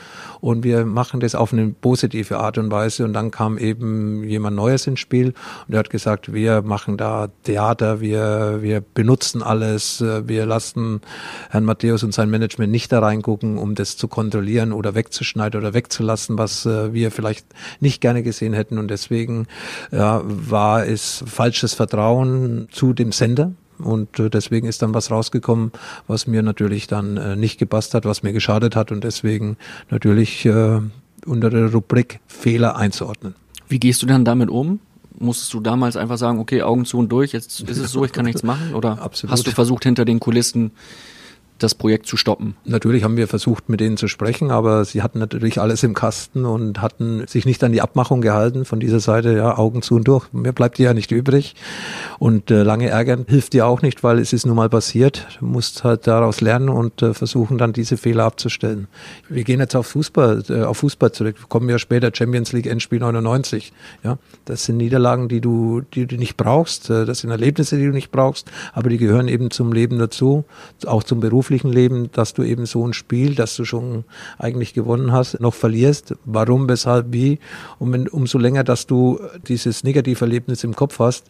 Und 0.40 0.64
wir 0.64 0.84
machen 0.84 1.20
das 1.20 1.34
auf 1.34 1.52
eine 1.52 1.68
positive 1.68 2.38
Art 2.38 2.58
und 2.58 2.70
Weise. 2.70 3.04
Und 3.04 3.12
dann 3.12 3.30
kam 3.30 3.58
eben 3.58 4.24
jemand 4.24 4.56
Neues 4.56 4.86
ins 4.86 5.00
Spiel 5.00 5.34
und 5.68 5.74
er 5.74 5.80
hat 5.80 5.90
gesagt, 5.90 6.32
wir 6.32 6.62
machen 6.62 6.96
da 6.96 7.28
Theater, 7.44 8.00
wir, 8.00 8.58
wir 8.60 8.80
benutzen 8.80 9.42
alles, 9.42 10.00
wir 10.00 10.46
lassen 10.46 11.00
Herrn 11.50 11.64
Matthäus 11.64 12.02
und 12.02 12.12
sein 12.12 12.30
Management 12.30 12.72
nicht 12.72 12.92
da 12.92 13.00
reingucken, 13.00 13.58
um 13.58 13.74
das 13.74 13.96
zu 13.96 14.08
kontrollieren 14.08 14.72
oder 14.72 14.94
wegzuschneiden 14.94 15.60
oder 15.60 15.74
wegzulassen, 15.74 16.38
was 16.38 16.66
äh, 16.66 16.92
wir 16.92 17.10
vielleicht 17.10 17.46
nicht 17.80 18.00
gerne 18.00 18.22
gesehen 18.22 18.52
hätten. 18.52 18.78
Und 18.78 18.88
deswegen 18.88 19.46
ja, 19.90 20.22
war 20.24 20.86
es 20.86 21.24
falsches 21.26 21.74
Vertrauen 21.74 22.68
zu 22.70 22.92
dem 22.92 23.12
Sender. 23.12 23.52
Und 23.82 24.18
äh, 24.18 24.30
deswegen 24.30 24.66
ist 24.66 24.82
dann 24.82 24.94
was 24.94 25.10
rausgekommen, 25.10 25.72
was 26.06 26.26
mir 26.26 26.42
natürlich 26.42 26.86
dann 26.86 27.16
äh, 27.16 27.36
nicht 27.36 27.58
gepasst 27.58 27.94
hat, 27.94 28.04
was 28.04 28.22
mir 28.22 28.32
geschadet 28.32 28.76
hat 28.76 28.92
und 28.92 29.04
deswegen 29.04 29.56
natürlich 29.90 30.46
äh, 30.46 30.80
unter 31.26 31.50
der 31.50 31.72
Rubrik 31.72 32.20
Fehler 32.26 32.76
einzuordnen. 32.76 33.34
Wie 33.68 33.78
gehst 33.78 34.02
du 34.02 34.06
dann 34.06 34.24
damit 34.24 34.50
um? 34.50 34.80
Musstest 35.18 35.52
du 35.52 35.60
damals 35.60 35.96
einfach 35.96 36.16
sagen, 36.16 36.38
okay, 36.38 36.62
Augen 36.62 36.84
zu 36.84 36.98
und 36.98 37.10
durch, 37.10 37.32
jetzt 37.32 37.60
ist 37.60 37.78
es 37.78 37.92
so, 37.92 38.04
ich 38.04 38.12
kann 38.12 38.24
nichts 38.24 38.42
machen? 38.42 38.74
Oder 38.74 38.98
Absolut. 39.02 39.32
hast 39.32 39.46
du 39.46 39.50
versucht, 39.50 39.84
hinter 39.84 40.04
den 40.04 40.18
Kulissen 40.18 40.72
das 41.62 41.74
Projekt 41.74 42.06
zu 42.06 42.16
stoppen? 42.16 42.56
Natürlich 42.64 43.04
haben 43.04 43.16
wir 43.16 43.28
versucht, 43.28 43.68
mit 43.68 43.80
denen 43.80 43.96
zu 43.96 44.08
sprechen, 44.08 44.50
aber 44.50 44.84
sie 44.84 45.02
hatten 45.02 45.18
natürlich 45.18 45.60
alles 45.60 45.82
im 45.82 45.94
Kasten 45.94 46.44
und 46.44 46.80
hatten 46.82 47.26
sich 47.26 47.46
nicht 47.46 47.62
an 47.64 47.72
die 47.72 47.80
Abmachung 47.80 48.20
gehalten 48.20 48.64
von 48.64 48.80
dieser 48.80 49.00
Seite, 49.00 49.36
ja, 49.36 49.56
Augen 49.56 49.82
zu 49.82 49.96
und 49.96 50.08
durch. 50.08 50.32
Mir 50.32 50.52
bleibt 50.52 50.78
ja 50.78 50.94
nicht 50.94 51.10
übrig. 51.10 51.54
Und 52.18 52.50
äh, 52.50 52.62
lange 52.62 52.88
ärgern 52.88 53.24
hilft 53.28 53.52
dir 53.52 53.66
auch 53.66 53.82
nicht, 53.82 54.02
weil 54.02 54.18
es 54.18 54.32
ist 54.32 54.46
nun 54.46 54.56
mal 54.56 54.68
passiert. 54.68 55.26
Du 55.38 55.46
musst 55.46 55.84
halt 55.84 56.06
daraus 56.06 56.40
lernen 56.40 56.68
und 56.68 57.02
äh, 57.02 57.14
versuchen 57.14 57.58
dann 57.58 57.72
diese 57.72 57.96
Fehler 57.96 58.24
abzustellen. 58.24 58.88
Wir 59.28 59.44
gehen 59.44 59.60
jetzt 59.60 59.74
auf 59.76 59.86
Fußball, 59.88 60.42
äh, 60.48 60.62
auf 60.62 60.78
Fußball 60.78 61.12
zurück. 61.12 61.36
Wir 61.38 61.48
kommen 61.48 61.68
ja 61.68 61.78
später 61.78 62.10
Champions 62.12 62.52
League 62.52 62.66
Endspiel 62.66 63.00
99. 63.00 63.72
Ja, 64.02 64.18
das 64.44 64.64
sind 64.64 64.76
Niederlagen, 64.76 65.28
die 65.28 65.40
du, 65.40 65.82
die 65.94 66.06
du 66.06 66.16
nicht 66.16 66.36
brauchst. 66.36 66.90
Äh, 66.90 67.04
Das 67.04 67.20
sind 67.20 67.30
Erlebnisse, 67.30 67.76
die 67.76 67.86
du 67.86 67.92
nicht 67.92 68.10
brauchst, 68.10 68.50
aber 68.72 68.88
die 68.88 68.98
gehören 68.98 69.28
eben 69.28 69.50
zum 69.50 69.72
Leben 69.72 69.98
dazu, 69.98 70.44
auch 70.86 71.02
zum 71.02 71.20
beruflichen 71.50 71.72
Leben, 71.72 72.12
dass 72.12 72.32
du 72.32 72.44
eben 72.44 72.64
so 72.64 72.86
ein 72.86 72.92
Spiel, 72.92 73.34
das 73.34 73.56
du 73.56 73.64
schon 73.64 74.04
eigentlich 74.38 74.72
gewonnen 74.72 75.10
hast, 75.10 75.40
noch 75.40 75.54
verlierst. 75.54 76.14
Warum, 76.24 76.68
weshalb, 76.68 77.06
wie? 77.12 77.40
Und 77.80 77.92
wenn, 77.92 78.08
umso 78.08 78.38
länger, 78.38 78.62
dass 78.62 78.86
du 78.86 79.18
dieses 79.48 79.82
Negativerlebnis 79.82 80.62
im 80.62 80.76
Kopf 80.76 81.00
hast, 81.00 81.26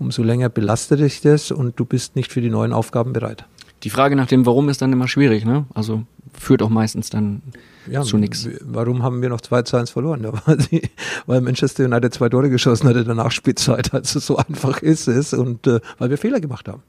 umso 0.00 0.24
länger 0.24 0.48
belastet 0.48 0.98
dich 0.98 1.20
das 1.20 1.52
und 1.52 1.78
du 1.78 1.84
bist 1.84 2.16
nicht 2.16 2.32
für 2.32 2.40
die 2.40 2.50
neuen 2.50 2.72
Aufgaben 2.72 3.12
bereit. 3.12 3.44
Die 3.84 3.90
Frage 3.90 4.16
nach 4.16 4.26
dem 4.26 4.44
Warum 4.44 4.68
ist 4.68 4.82
dann 4.82 4.92
immer 4.92 5.06
schwierig, 5.06 5.44
ne? 5.44 5.66
Also 5.72 6.02
führt 6.34 6.62
auch 6.62 6.68
meistens 6.68 7.08
dann 7.08 7.40
zu 8.02 8.18
nichts. 8.18 8.48
Warum 8.62 9.04
haben 9.04 9.22
wir 9.22 9.28
noch 9.28 9.40
2 9.40 9.62
zu 9.62 9.76
1 9.76 9.90
verloren? 9.90 10.24
Ja, 10.24 10.32
weil, 10.46 10.56
die, 10.56 10.82
weil 11.26 11.40
Manchester 11.40 11.84
United 11.84 12.12
zwei 12.12 12.28
Tore 12.28 12.50
geschossen 12.50 12.88
hatte 12.88 12.98
in 13.00 13.06
der 13.06 13.14
Nachspielzeit. 13.14 13.92
Also 13.92 14.18
so 14.18 14.36
einfach 14.36 14.82
ist 14.82 15.06
es 15.06 15.32
und 15.32 15.66
äh, 15.66 15.80
weil 15.98 16.10
wir 16.10 16.18
Fehler 16.18 16.40
gemacht 16.40 16.66
haben. 16.68 16.82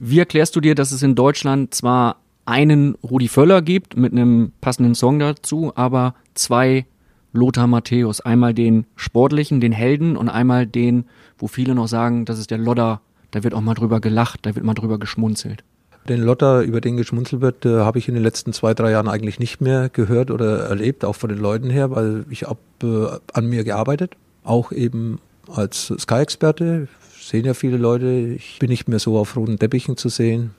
Wie 0.00 0.18
erklärst 0.18 0.56
du 0.56 0.60
dir, 0.60 0.74
dass 0.74 0.90
es 0.90 1.02
in 1.02 1.14
Deutschland 1.14 1.74
zwar 1.74 2.16
einen 2.46 2.94
Rudi 3.02 3.28
Völler 3.28 3.62
gibt 3.62 3.96
mit 3.96 4.12
einem 4.12 4.52
passenden 4.60 4.94
Song 4.94 5.18
dazu, 5.18 5.72
aber 5.74 6.14
zwei 6.34 6.86
Lothar 7.32 7.66
Matthäus, 7.66 8.20
einmal 8.20 8.54
den 8.54 8.86
sportlichen, 8.96 9.60
den 9.60 9.72
Helden 9.72 10.16
und 10.16 10.28
einmal 10.28 10.66
den, 10.66 11.06
wo 11.38 11.48
viele 11.48 11.74
noch 11.74 11.88
sagen, 11.88 12.24
das 12.24 12.38
ist 12.38 12.50
der 12.50 12.58
Lodder, 12.58 13.00
da 13.32 13.42
wird 13.42 13.54
auch 13.54 13.60
mal 13.60 13.74
drüber 13.74 14.00
gelacht, 14.00 14.40
da 14.42 14.54
wird 14.54 14.64
mal 14.64 14.74
drüber 14.74 14.98
geschmunzelt. 14.98 15.64
Den 16.08 16.20
Lotter, 16.20 16.62
über 16.62 16.80
den 16.80 16.96
geschmunzelt 16.96 17.40
wird, 17.40 17.64
äh, 17.64 17.80
habe 17.80 17.98
ich 17.98 18.08
in 18.08 18.14
den 18.14 18.22
letzten 18.22 18.52
zwei, 18.52 18.74
drei 18.74 18.90
Jahren 18.90 19.08
eigentlich 19.08 19.38
nicht 19.38 19.60
mehr 19.60 19.88
gehört 19.88 20.30
oder 20.30 20.66
erlebt, 20.66 21.04
auch 21.04 21.16
von 21.16 21.30
den 21.30 21.38
Leuten 21.38 21.70
her, 21.70 21.90
weil 21.90 22.26
ich 22.28 22.44
habe 22.44 22.60
äh, 22.82 23.18
an 23.32 23.46
mir 23.46 23.64
gearbeitet, 23.64 24.16
auch 24.44 24.70
eben 24.70 25.18
als 25.48 25.92
Sky-Experte. 25.98 26.88
Sehen 27.18 27.46
ja 27.46 27.54
viele 27.54 27.78
Leute. 27.78 28.06
Ich 28.06 28.58
bin 28.58 28.68
nicht 28.68 28.86
mehr 28.86 28.98
so 28.98 29.16
auf 29.16 29.34
roten 29.34 29.58
Teppichen 29.58 29.96
zu 29.96 30.10
sehen, 30.10 30.50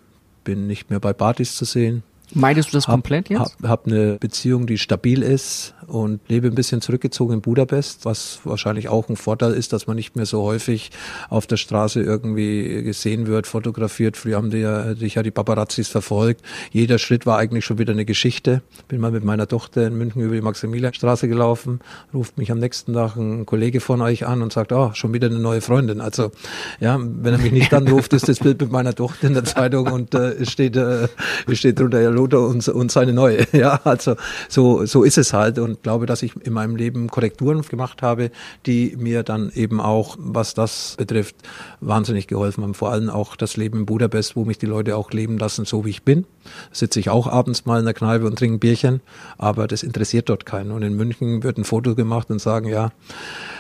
bin 0.45 0.67
nicht 0.67 0.89
mehr 0.89 1.01
bei 1.01 1.11
Partys 1.11 1.57
zu 1.57 1.65
sehen. 1.65 2.03
Meidest 2.33 2.69
du 2.69 2.77
das 2.77 2.85
komplett 2.85 3.29
jetzt? 3.29 3.57
Hab, 3.61 3.67
hab 3.67 3.87
eine 3.87 4.17
Beziehung, 4.19 4.65
die 4.65 4.77
stabil 4.77 5.21
ist 5.21 5.74
und 5.87 6.19
lebe 6.27 6.47
ein 6.47 6.55
bisschen 6.55 6.81
zurückgezogen 6.81 7.35
in 7.35 7.41
Budapest, 7.41 8.05
was 8.05 8.39
wahrscheinlich 8.43 8.89
auch 8.89 9.09
ein 9.09 9.15
Vorteil 9.15 9.53
ist, 9.53 9.73
dass 9.73 9.87
man 9.87 9.95
nicht 9.95 10.15
mehr 10.15 10.25
so 10.25 10.43
häufig 10.43 10.91
auf 11.29 11.47
der 11.47 11.57
Straße 11.57 12.01
irgendwie 12.01 12.83
gesehen 12.83 13.27
wird, 13.27 13.47
fotografiert. 13.47 14.17
Früher 14.17 14.37
haben 14.37 14.49
die 14.49 14.59
ja, 14.59 14.93
dich 14.93 15.15
ja 15.15 15.23
die 15.23 15.31
Paparazzis 15.31 15.87
verfolgt. 15.87 16.41
Jeder 16.71 16.97
Schritt 16.97 17.25
war 17.25 17.37
eigentlich 17.37 17.65
schon 17.65 17.77
wieder 17.77 17.93
eine 17.93 18.05
Geschichte. 18.05 18.61
Bin 18.87 18.99
mal 18.99 19.11
mit 19.11 19.23
meiner 19.23 19.47
Tochter 19.47 19.87
in 19.87 19.97
München 19.97 20.21
über 20.21 20.35
die 20.35 20.41
Maximilianstraße 20.41 21.27
gelaufen, 21.27 21.79
ruft 22.13 22.37
mich 22.37 22.51
am 22.51 22.59
nächsten 22.59 22.93
Tag 22.93 23.15
ein 23.15 23.45
Kollege 23.45 23.79
von 23.79 24.01
euch 24.01 24.25
an 24.25 24.41
und 24.41 24.53
sagt, 24.53 24.71
oh, 24.71 24.91
schon 24.93 25.13
wieder 25.13 25.27
eine 25.27 25.39
neue 25.39 25.61
Freundin. 25.61 26.01
Also, 26.01 26.31
ja, 26.79 26.99
wenn 26.99 27.33
er 27.33 27.39
mich 27.39 27.51
nicht 27.51 27.73
anruft, 27.73 28.13
ist 28.13 28.27
das 28.27 28.39
Bild 28.39 28.61
mit 28.61 28.71
meiner 28.71 28.93
Tochter 28.93 29.27
in 29.27 29.33
der 29.33 29.43
Zeitung 29.43 29.91
und 29.91 30.15
äh, 30.15 30.45
steht, 30.45 30.75
äh, 30.75 31.07
steht 31.53 31.79
drunter, 31.79 32.01
ja, 32.01 32.09
Lothar 32.09 32.47
und, 32.47 32.67
und 32.67 32.91
seine 32.91 33.13
neue. 33.13 33.45
Ja, 33.55 33.79
also 33.85 34.15
so, 34.49 34.85
so 34.85 35.03
ist 35.03 35.17
es 35.17 35.31
halt 35.31 35.59
und 35.59 35.74
glaube, 35.81 36.05
dass 36.05 36.23
ich 36.23 36.35
in 36.35 36.53
meinem 36.53 36.75
Leben 36.75 37.09
Korrekturen 37.09 37.61
gemacht 37.61 38.01
habe, 38.01 38.31
die 38.65 38.95
mir 38.97 39.23
dann 39.23 39.51
eben 39.53 39.79
auch, 39.79 40.17
was 40.19 40.53
das 40.53 40.95
betrifft, 40.97 41.35
wahnsinnig 41.79 42.27
geholfen 42.27 42.63
haben. 42.63 42.73
Vor 42.73 42.91
allem 42.91 43.09
auch 43.09 43.35
das 43.35 43.57
Leben 43.57 43.79
in 43.79 43.85
Budapest, 43.85 44.35
wo 44.35 44.45
mich 44.45 44.57
die 44.57 44.65
Leute 44.65 44.95
auch 44.97 45.11
leben 45.11 45.37
lassen, 45.37 45.65
so 45.65 45.85
wie 45.85 45.89
ich 45.89 46.03
bin. 46.03 46.25
Sitze 46.71 46.99
ich 46.99 47.09
auch 47.09 47.27
abends 47.27 47.65
mal 47.65 47.79
in 47.79 47.85
der 47.85 47.93
Kneipe 47.93 48.25
und 48.25 48.37
trinke 48.37 48.57
ein 48.57 48.59
Bierchen, 48.59 49.01
aber 49.37 49.67
das 49.67 49.83
interessiert 49.83 50.29
dort 50.29 50.45
keinen. 50.45 50.71
Und 50.71 50.83
in 50.83 50.95
München 50.95 51.43
wird 51.43 51.57
ein 51.57 51.63
Foto 51.63 51.95
gemacht 51.95 52.29
und 52.29 52.39
sagen, 52.39 52.67
ja, 52.67 52.91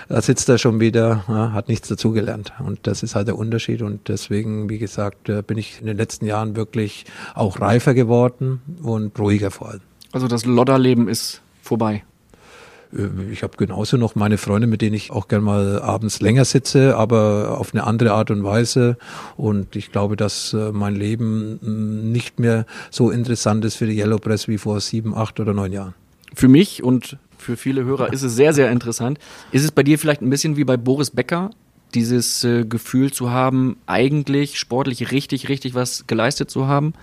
da 0.07 0.21
sitzt 0.21 0.49
er 0.49 0.57
schon 0.57 0.79
wieder, 0.79 1.23
ja, 1.27 1.51
hat 1.51 1.67
nichts 1.67 1.87
dazugelernt. 1.87 2.53
Und 2.59 2.79
das 2.83 3.03
ist 3.03 3.15
halt 3.15 3.27
der 3.27 3.37
Unterschied. 3.37 3.81
Und 3.81 4.07
deswegen, 4.07 4.69
wie 4.69 4.77
gesagt, 4.77 5.29
äh, 5.29 5.41
bin 5.41 5.57
ich 5.57 5.79
in 5.79 5.87
den 5.87 5.97
letzten 5.97 6.25
Jahren 6.25 6.55
wirklich 6.55 7.05
auch 7.33 7.59
reifer 7.59 7.93
geworden 7.93 8.61
und 8.83 9.17
ruhiger 9.19 9.51
vor 9.51 9.69
allem. 9.69 9.81
Also 10.11 10.27
das 10.27 10.45
Lodderleben 10.45 11.07
ist 11.07 11.41
vorbei. 11.65 12.03
Äh, 12.93 13.31
Ich 13.31 13.43
habe 13.43 13.57
genauso 13.57 13.97
noch 13.97 14.15
meine 14.15 14.37
Freunde, 14.37 14.67
mit 14.67 14.81
denen 14.81 14.95
ich 14.95 15.11
auch 15.11 15.27
gern 15.27 15.43
mal 15.43 15.81
abends 15.81 16.21
länger 16.21 16.45
sitze, 16.45 16.95
aber 16.95 17.57
auf 17.59 17.73
eine 17.73 17.83
andere 17.85 18.13
Art 18.13 18.31
und 18.31 18.43
Weise. 18.43 18.97
Und 19.35 19.75
ich 19.75 19.91
glaube, 19.91 20.15
dass 20.15 20.53
äh, 20.53 20.71
mein 20.71 20.95
Leben 20.95 21.59
mh, 21.61 22.11
nicht 22.11 22.39
mehr 22.39 22.65
so 22.91 23.09
interessant 23.11 23.65
ist 23.65 23.75
für 23.75 23.87
die 23.87 23.97
Yellow 23.97 24.17
Press 24.19 24.47
wie 24.47 24.57
vor 24.57 24.79
sieben, 24.79 25.13
acht 25.15 25.39
oder 25.39 25.53
neun 25.53 25.71
Jahren. 25.73 25.93
Für 26.33 26.47
mich 26.47 26.83
und 26.83 27.17
für 27.37 27.57
viele 27.57 27.83
Hörer 27.83 28.11
ist 28.11 28.23
es 28.23 28.35
sehr, 28.35 28.53
sehr 28.53 28.71
interessant. 28.71 29.19
Ist 29.51 29.63
es 29.63 29.71
bei 29.71 29.83
dir 29.83 29.99
vielleicht 29.99 30.21
ein 30.21 30.29
bisschen 30.29 30.55
wie 30.57 30.63
bei 30.63 30.77
Boris 30.77 31.11
Becker, 31.11 31.51
dieses 31.93 32.43
äh, 32.43 32.65
Gefühl 32.65 33.11
zu 33.13 33.29
haben, 33.29 33.77
eigentlich 33.85 34.57
sportlich 34.59 35.11
richtig, 35.11 35.47
richtig 35.49 35.75
was 35.75 36.07
geleistet 36.07 36.49
zu 36.49 36.67
haben? 36.67 36.93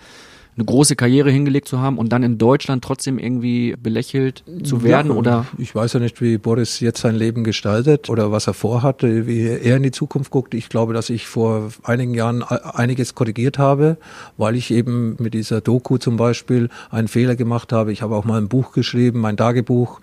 Eine 0.55 0.67
große 0.67 0.97
Karriere 0.97 1.31
hingelegt 1.31 1.67
zu 1.67 1.81
haben 1.81 1.97
und 1.97 2.11
dann 2.13 2.23
in 2.23 2.37
Deutschland 2.37 2.85
trotzdem 2.85 3.19
irgendwie 3.19 3.75
belächelt 3.83 4.45
zu 4.65 4.83
werden 4.83 5.13
Ja, 5.13 5.17
oder 5.17 5.47
Ich 5.57 5.75
weiß 5.75 5.95
ja 5.95 6.01
nicht, 6.01 6.21
wie 6.21 6.37
Boris 6.37 6.81
jetzt 6.81 7.01
sein 7.01 7.15
Leben 7.15 7.43
gestaltet 7.43 8.11
oder 8.11 8.33
was 8.33 8.49
er 8.49 8.55
vorhat, 8.55 9.03
wie 9.03 9.47
er 9.47 9.77
in 9.77 9.83
die 9.83 9.93
Zukunft 9.93 10.31
guckt. 10.31 10.53
Ich 10.53 10.69
glaube, 10.69 10.93
dass 10.93 11.09
ich 11.09 11.27
vor 11.27 11.71
einigen 11.85 12.13
Jahren 12.13 12.43
einiges 12.43 13.15
korrigiert 13.15 13.59
habe, 13.59 13.97
weil 14.37 14.55
ich 14.55 14.71
eben 14.71 15.17
mit 15.19 15.33
dieser 15.33 15.63
Doku 15.63 15.97
zum 15.97 16.19
Beispiel 16.19 16.69
einen 16.91 17.09
Fehler 17.09 17.35
gemacht 17.35 17.73
habe. 17.73 17.91
Ich 17.91 18.03
habe 18.03 18.15
auch 18.15 18.27
mal 18.27 18.39
ein 18.39 18.49
Buch 18.49 18.73
geschrieben, 18.73 19.21
mein 19.21 19.39
Tagebuch 19.39 20.01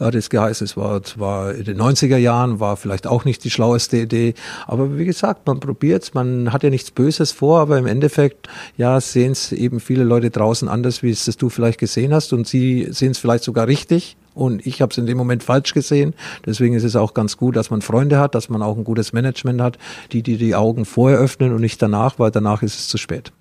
hat 0.00 0.16
es 0.16 0.30
geheißen. 0.30 0.64
Es 0.64 0.76
war 0.76 1.04
zwar 1.04 1.54
in 1.54 1.64
den 1.64 1.80
90er 1.80 2.16
Jahren, 2.16 2.58
war 2.58 2.76
vielleicht 2.76 3.06
auch 3.06 3.24
nicht 3.24 3.44
die 3.44 3.50
schlaueste 3.50 3.98
Idee, 3.98 4.34
aber 4.66 4.98
wie 4.98 5.04
gesagt, 5.04 5.46
man 5.46 5.60
probiert's, 5.60 6.12
man 6.12 6.52
hat 6.52 6.64
ja 6.64 6.70
nichts 6.70 6.90
Böses 6.90 7.30
vor, 7.30 7.60
aber 7.60 7.78
im 7.78 7.86
Endeffekt, 7.86 8.48
ja, 8.76 9.00
sehen 9.00 9.32
es 9.32 9.52
eben 9.52 9.78
viele 9.78 9.91
Leute 9.94 10.30
draußen 10.30 10.68
anders, 10.68 11.02
wie 11.02 11.10
es 11.10 11.26
das 11.26 11.36
du 11.36 11.48
vielleicht 11.48 11.78
gesehen 11.78 12.14
hast 12.14 12.32
und 12.32 12.46
sie 12.46 12.88
sehen 12.90 13.10
es 13.10 13.18
vielleicht 13.18 13.44
sogar 13.44 13.66
richtig. 13.66 14.16
Und 14.34 14.66
ich 14.66 14.80
habe 14.80 14.90
es 14.90 14.98
in 14.98 15.06
dem 15.06 15.18
Moment 15.18 15.42
falsch 15.42 15.74
gesehen. 15.74 16.14
Deswegen 16.46 16.74
ist 16.74 16.84
es 16.84 16.96
auch 16.96 17.12
ganz 17.12 17.36
gut, 17.36 17.54
dass 17.54 17.70
man 17.70 17.82
Freunde 17.82 18.18
hat, 18.18 18.34
dass 18.34 18.48
man 18.48 18.62
auch 18.62 18.76
ein 18.76 18.84
gutes 18.84 19.12
Management 19.12 19.60
hat, 19.60 19.78
die 20.12 20.22
die, 20.22 20.38
die 20.38 20.54
Augen 20.54 20.86
vorher 20.86 21.18
öffnen 21.18 21.52
und 21.52 21.60
nicht 21.60 21.82
danach, 21.82 22.18
weil 22.18 22.30
danach 22.30 22.62
ist 22.62 22.78
es 22.78 22.88
zu 22.88 22.96
spät. 22.96 23.32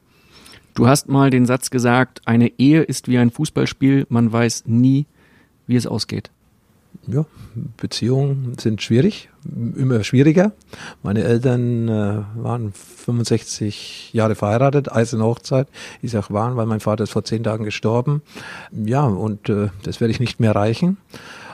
du 0.73 0.87
hast 0.87 1.07
mal 1.07 1.29
den 1.29 1.45
Satz 1.45 1.69
gesagt, 1.69 2.21
eine 2.25 2.51
Ehe 2.57 2.81
ist 2.81 3.07
wie 3.07 3.17
ein 3.17 3.31
Fußballspiel, 3.31 4.05
man 4.09 4.31
weiß 4.31 4.63
nie, 4.65 5.05
wie 5.67 5.77
es 5.77 5.87
ausgeht. 5.87 6.29
Ja, 7.07 7.25
Beziehungen 7.77 8.55
sind 8.59 8.81
schwierig, 8.81 9.29
immer 9.45 10.03
schwieriger. 10.03 10.51
Meine 11.03 11.23
Eltern 11.23 11.87
äh, 11.87 12.23
waren 12.35 12.73
65 12.73 14.13
Jahre 14.13 14.35
verheiratet, 14.35 14.91
eiserne 14.91 15.23
Hochzeit. 15.23 15.67
Ich 16.01 16.11
sag 16.11 16.31
waren, 16.31 16.57
weil 16.57 16.65
mein 16.65 16.79
Vater 16.79 17.03
ist 17.03 17.11
vor 17.11 17.23
zehn 17.23 17.43
Tagen 17.43 17.63
gestorben. 17.63 18.21
Ja, 18.71 19.05
und 19.05 19.49
äh, 19.49 19.69
das 19.83 19.99
werde 19.99 20.11
ich 20.11 20.19
nicht 20.19 20.39
mehr 20.39 20.55
reichen. 20.55 20.97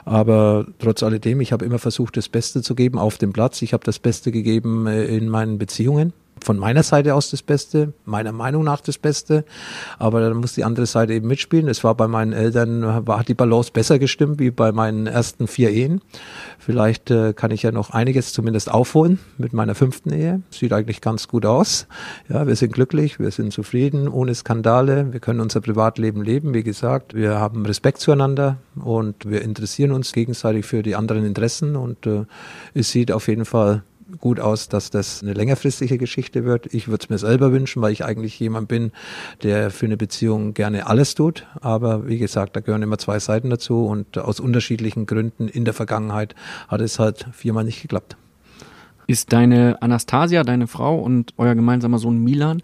Aber 0.04 0.66
trotz 0.78 1.02
alledem, 1.02 1.40
ich 1.40 1.52
habe 1.52 1.64
immer 1.64 1.78
versucht, 1.78 2.16
das 2.16 2.28
Beste 2.28 2.62
zu 2.62 2.74
geben 2.74 2.98
auf 2.98 3.18
dem 3.18 3.32
Platz. 3.32 3.60
Ich 3.62 3.72
habe 3.72 3.84
das 3.84 3.98
Beste 3.98 4.32
gegeben 4.32 4.86
äh, 4.86 5.04
in 5.04 5.28
meinen 5.28 5.58
Beziehungen. 5.58 6.12
Von 6.44 6.58
meiner 6.58 6.82
Seite 6.82 7.14
aus 7.14 7.30
das 7.30 7.42
Beste, 7.42 7.92
meiner 8.04 8.32
Meinung 8.32 8.64
nach 8.64 8.80
das 8.80 8.98
Beste. 8.98 9.44
Aber 9.98 10.20
dann 10.20 10.36
muss 10.36 10.54
die 10.54 10.64
andere 10.64 10.86
Seite 10.86 11.14
eben 11.14 11.26
mitspielen. 11.26 11.68
Es 11.68 11.84
war 11.84 11.94
bei 11.94 12.08
meinen 12.08 12.32
Eltern, 12.32 13.06
war, 13.06 13.20
hat 13.20 13.28
die 13.28 13.34
Balance 13.34 13.70
besser 13.72 13.98
gestimmt 13.98 14.38
wie 14.38 14.50
bei 14.50 14.72
meinen 14.72 15.06
ersten 15.06 15.46
vier 15.46 15.70
Ehen. 15.70 16.00
Vielleicht 16.58 17.10
äh, 17.10 17.32
kann 17.32 17.50
ich 17.50 17.62
ja 17.62 17.72
noch 17.72 17.90
einiges 17.90 18.32
zumindest 18.32 18.70
aufholen 18.70 19.18
mit 19.38 19.52
meiner 19.52 19.74
fünften 19.74 20.12
Ehe. 20.12 20.42
Sieht 20.50 20.72
eigentlich 20.72 21.00
ganz 21.00 21.28
gut 21.28 21.46
aus. 21.46 21.86
Ja, 22.28 22.46
wir 22.46 22.56
sind 22.56 22.72
glücklich, 22.72 23.18
wir 23.18 23.30
sind 23.30 23.52
zufrieden, 23.52 24.08
ohne 24.08 24.34
Skandale. 24.34 25.12
Wir 25.12 25.20
können 25.20 25.40
unser 25.40 25.60
Privatleben 25.60 26.22
leben. 26.22 26.54
Wie 26.54 26.62
gesagt, 26.62 27.14
wir 27.14 27.38
haben 27.38 27.64
Respekt 27.66 28.00
zueinander 28.00 28.58
und 28.76 29.28
wir 29.28 29.42
interessieren 29.42 29.92
uns 29.92 30.12
gegenseitig 30.12 30.66
für 30.66 30.82
die 30.82 30.94
anderen 30.94 31.24
Interessen 31.24 31.76
und 31.76 32.06
äh, 32.06 32.24
es 32.74 32.90
sieht 32.90 33.12
auf 33.12 33.28
jeden 33.28 33.44
Fall 33.44 33.82
gut 34.20 34.40
aus, 34.40 34.68
dass 34.68 34.90
das 34.90 35.22
eine 35.22 35.34
längerfristige 35.34 35.98
Geschichte 35.98 36.44
wird. 36.44 36.72
Ich 36.72 36.88
würde 36.88 37.04
es 37.04 37.10
mir 37.10 37.18
selber 37.18 37.52
wünschen, 37.52 37.82
weil 37.82 37.92
ich 37.92 38.04
eigentlich 38.04 38.38
jemand 38.40 38.68
bin, 38.68 38.92
der 39.42 39.70
für 39.70 39.86
eine 39.86 39.96
Beziehung 39.96 40.54
gerne 40.54 40.86
alles 40.86 41.14
tut. 41.14 41.46
Aber 41.60 42.08
wie 42.08 42.18
gesagt, 42.18 42.56
da 42.56 42.60
gehören 42.60 42.82
immer 42.82 42.98
zwei 42.98 43.18
Seiten 43.18 43.50
dazu 43.50 43.84
und 43.86 44.16
aus 44.18 44.40
unterschiedlichen 44.40 45.06
Gründen 45.06 45.48
in 45.48 45.64
der 45.64 45.74
Vergangenheit 45.74 46.34
hat 46.68 46.80
es 46.80 46.98
halt 46.98 47.26
viermal 47.32 47.64
nicht 47.64 47.82
geklappt. 47.82 48.16
Ist 49.06 49.32
deine 49.32 49.80
Anastasia, 49.80 50.42
deine 50.42 50.66
Frau 50.66 50.98
und 50.98 51.34
euer 51.38 51.54
gemeinsamer 51.54 51.98
Sohn 51.98 52.18
Milan, 52.22 52.62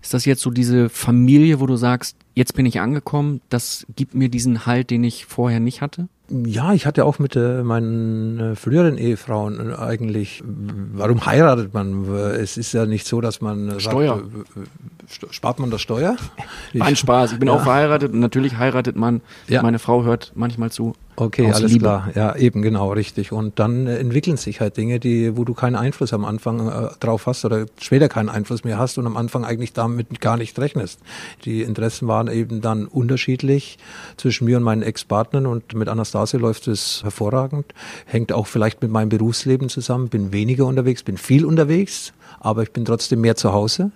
ist 0.00 0.14
das 0.14 0.24
jetzt 0.24 0.42
so 0.42 0.50
diese 0.50 0.88
Familie, 0.88 1.60
wo 1.60 1.66
du 1.66 1.76
sagst, 1.76 2.16
jetzt 2.34 2.54
bin 2.54 2.66
ich 2.66 2.80
angekommen, 2.80 3.40
das 3.48 3.86
gibt 3.96 4.14
mir 4.14 4.28
diesen 4.28 4.64
Halt, 4.64 4.90
den 4.90 5.04
ich 5.04 5.26
vorher 5.26 5.60
nicht 5.60 5.82
hatte? 5.82 6.08
Ja, 6.30 6.74
ich 6.74 6.84
hatte 6.84 7.06
auch 7.06 7.18
mit 7.18 7.36
äh, 7.36 7.62
meinen 7.62 8.38
äh, 8.38 8.54
früheren 8.54 8.98
Ehefrauen 8.98 9.70
äh, 9.70 9.74
eigentlich, 9.76 10.42
warum 10.44 11.24
heiratet 11.24 11.72
man? 11.72 12.04
Es 12.14 12.58
ist 12.58 12.72
ja 12.72 12.84
nicht 12.84 13.06
so, 13.06 13.20
dass 13.22 13.40
man 13.40 13.68
äh, 13.70 13.80
Steuer. 13.80 14.16
sagt, 14.16 14.56
äh, 14.56 15.26
äh, 15.26 15.32
spart 15.32 15.58
man 15.58 15.70
das 15.70 15.80
Steuer? 15.80 16.16
Ein 16.80 16.96
Spaß. 16.96 17.32
Ich 17.32 17.38
bin 17.38 17.48
Ja. 17.48 17.54
auch 17.54 17.62
verheiratet 17.62 18.12
und 18.12 18.20
natürlich 18.20 18.58
heiratet 18.58 18.94
man. 18.96 19.22
Ja. 19.48 19.62
Meine 19.62 19.78
Frau 19.78 20.04
hört 20.04 20.32
manchmal 20.34 20.70
zu. 20.70 20.94
Okay, 21.20 21.50
alles 21.50 21.72
Liebe. 21.72 21.80
klar. 21.80 22.10
Ja, 22.14 22.36
eben 22.36 22.62
genau, 22.62 22.92
richtig. 22.92 23.32
Und 23.32 23.58
dann 23.58 23.88
äh, 23.88 23.98
entwickeln 23.98 24.36
sich 24.36 24.60
halt 24.60 24.76
Dinge, 24.76 25.00
die, 25.00 25.36
wo 25.36 25.44
du 25.44 25.52
keinen 25.52 25.74
Einfluss 25.74 26.12
am 26.12 26.24
Anfang 26.24 26.68
äh, 26.68 26.90
drauf 27.00 27.26
hast 27.26 27.44
oder 27.44 27.66
später 27.80 28.08
keinen 28.08 28.28
Einfluss 28.28 28.62
mehr 28.62 28.78
hast 28.78 28.98
und 28.98 29.06
am 29.06 29.16
Anfang 29.16 29.44
eigentlich 29.44 29.72
damit 29.72 30.20
gar 30.20 30.36
nicht 30.36 30.56
rechnest. 30.60 31.00
Die 31.44 31.62
Interessen 31.62 32.06
waren 32.06 32.28
eben 32.28 32.60
dann 32.60 32.86
unterschiedlich 32.86 33.78
zwischen 34.16 34.44
mir 34.44 34.58
und 34.58 34.62
meinen 34.62 34.82
Ex-Partnern 34.82 35.46
und 35.46 35.74
mit 35.74 35.88
Anastasia 35.88 36.38
läuft 36.38 36.68
es 36.68 37.02
hervorragend. 37.02 37.74
Hängt 38.06 38.32
auch 38.32 38.46
vielleicht 38.46 38.80
mit 38.80 38.92
meinem 38.92 39.08
Berufsleben 39.08 39.68
zusammen. 39.68 40.08
Bin 40.08 40.32
weniger 40.32 40.66
unterwegs, 40.66 41.02
bin 41.02 41.18
viel 41.18 41.44
unterwegs, 41.44 42.12
aber 42.38 42.62
ich 42.62 42.70
bin 42.70 42.84
trotzdem 42.84 43.22
mehr 43.22 43.34
zu 43.34 43.52
Hause 43.52 43.90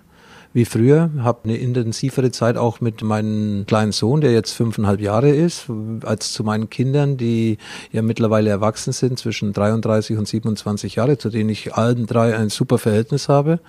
wie 0.53 0.65
früher, 0.65 1.09
habe 1.19 1.45
eine 1.45 1.57
intensivere 1.57 2.31
Zeit 2.31 2.57
auch 2.57 2.79
mit 2.79 3.01
meinem 3.01 3.65
kleinen 3.65 3.91
Sohn, 3.91 4.21
der 4.21 4.31
jetzt 4.31 4.51
fünfeinhalb 4.51 5.01
Jahre 5.01 5.29
ist, 5.29 5.65
als 6.03 6.31
zu 6.31 6.43
meinen 6.43 6.69
Kindern, 6.69 7.17
die 7.17 7.57
ja 7.91 8.03
mittlerweile 8.03 8.51
erwachsen 8.51 8.93
sind, 8.93 9.17
zwischen 9.17 9.51
33 9.51 10.17
und 10.17 10.27
27 10.27 10.95
Jahre, 10.95 11.17
zu 11.17 11.29
denen 11.29 11.49
ich 11.49 11.73
allen 11.73 12.05
drei 12.05 12.37
ein 12.37 12.49
super 12.49 12.77
Verhältnis 12.77 13.29
habe. 13.29 13.59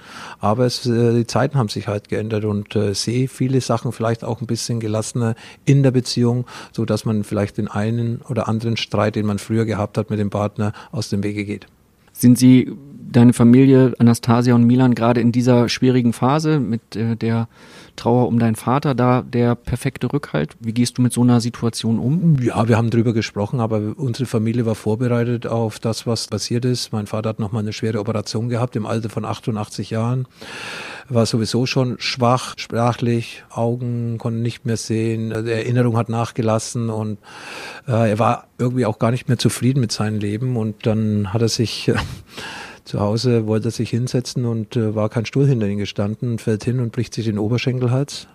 Aber 0.41 0.67
es, 0.67 0.85
äh, 0.85 1.15
die 1.15 1.27
Zeiten 1.27 1.57
haben 1.57 1.71
sich 1.71 1.89
halt 1.89 2.11
geändert 2.11 2.45
und 2.45 2.77
äh, 2.77 2.95
sehe 2.95 3.29
viele 3.29 3.63
Sachen 3.63 3.93
vielleicht 3.93 4.23
auch 4.23 4.43
ein 4.43 4.47
bisschen 4.47 4.79
gelassener 4.79 5.35
in 5.65 5.83
der 5.83 5.91
Beziehung, 5.91 6.47
so 6.73 6.85
dass 6.85 7.07
man 7.07 7.25
vielleicht 7.25 7.57
den 7.57 7.69
einen 7.69 8.21
oder 8.29 8.47
anderen 8.47 8.77
Streit, 8.77 9.17
den 9.17 9.27
man 9.27 9.39
früher 9.39 9.65
gehabt 9.65 9.97
hat 9.97 10.11
mit 10.11 10.19
dem 10.19 10.31
Partner, 10.31 10.73
aus 10.93 11.09
dem 11.09 11.23
Wege 11.23 11.45
geht. 11.45 11.67
Sind 12.25 12.39
Sie, 12.39 12.73
deine 13.13 13.35
Familie, 13.35 13.93
Anastasia 13.99 14.55
und 14.55 14.65
Milan, 14.65 14.95
gerade 14.95 15.21
in 15.21 15.31
dieser 15.31 15.69
schwierigen 15.69 16.15
Phase 16.15 16.59
mit 16.59 16.97
äh, 16.97 17.17
der 17.17 17.49
Trauer 17.97 18.29
um 18.29 18.39
deinen 18.39 18.57
Vater 18.57 18.95
da 18.95 19.23
der 19.23 19.55
perfekte 19.55 20.13
Rückhalt? 20.13 20.57
Wie 20.61 20.73
gehst 20.73 20.99
du 20.99 21.03
mit 21.03 21.13
so 21.13 21.23
einer 21.23 21.41
Situation 21.41 21.99
um? 21.99 22.37
Ja, 22.41 22.69
wir 22.69 22.77
haben 22.77 22.91
drüber 22.91 23.13
gesprochen, 23.13 23.61
aber 23.61 23.95
unsere 23.97 24.27
Familie 24.27 24.67
war 24.67 24.75
vorbereitet 24.75 25.47
auf 25.47 25.79
das, 25.79 26.07
was 26.07 26.27
passiert 26.29 26.65
ist. 26.65 26.93
Mein 26.93 27.07
Vater 27.07 27.31
hat 27.31 27.39
nochmal 27.39 27.63
eine 27.63 27.73
schwere 27.73 28.01
Operation 28.01 28.49
gehabt 28.49 28.77
im 28.77 28.87
Alter 28.87 29.11
von 29.11 29.25
88 29.25 29.91
Jahren. 29.91 30.27
War 31.09 31.27
sowieso 31.27 31.67
schon 31.67 31.97
schwach, 31.99 32.55
sprachlich, 32.57 33.45
Augen 33.51 34.19
konnten 34.19 34.43
nicht 34.43 34.65
mehr 34.65 34.77
sehen, 34.77 35.31
die 35.45 35.51
Erinnerung 35.51 35.97
hat 35.97 36.09
nachgelassen 36.09 36.89
und 36.89 37.19
äh, 37.87 38.11
er 38.11 38.19
war 38.19 38.47
irgendwie 38.59 38.87
auch 38.87 38.99
gar 38.99 39.11
nicht 39.11 39.29
mehr 39.29 39.39
zufrieden 39.39 39.81
mit 39.81 39.93
seinem 39.93 40.19
Leben 40.19 40.57
und 40.57 40.87
dann 40.87 41.33
hat 41.33 41.43
er 41.43 41.49
sich 41.49 41.93
zu 42.85 43.01
Hause 43.01 43.47
wollte 43.47 43.69
er 43.69 43.73
sich 43.73 43.91
hinsetzen 43.91 44.45
und 44.45 44.77
äh, 44.77 44.95
war 44.95 45.09
kein 45.09 45.27
Stuhl 45.27 45.47
hinter 45.47 45.67
ihm 45.67 45.79
gestanden, 45.79 46.39
fällt 46.39 46.65
hin 46.65 46.81
und 46.81 46.93
bricht 46.93 47.15
sich 47.15 47.25
den 47.25 47.39
Oberschenkelhals 47.39 48.29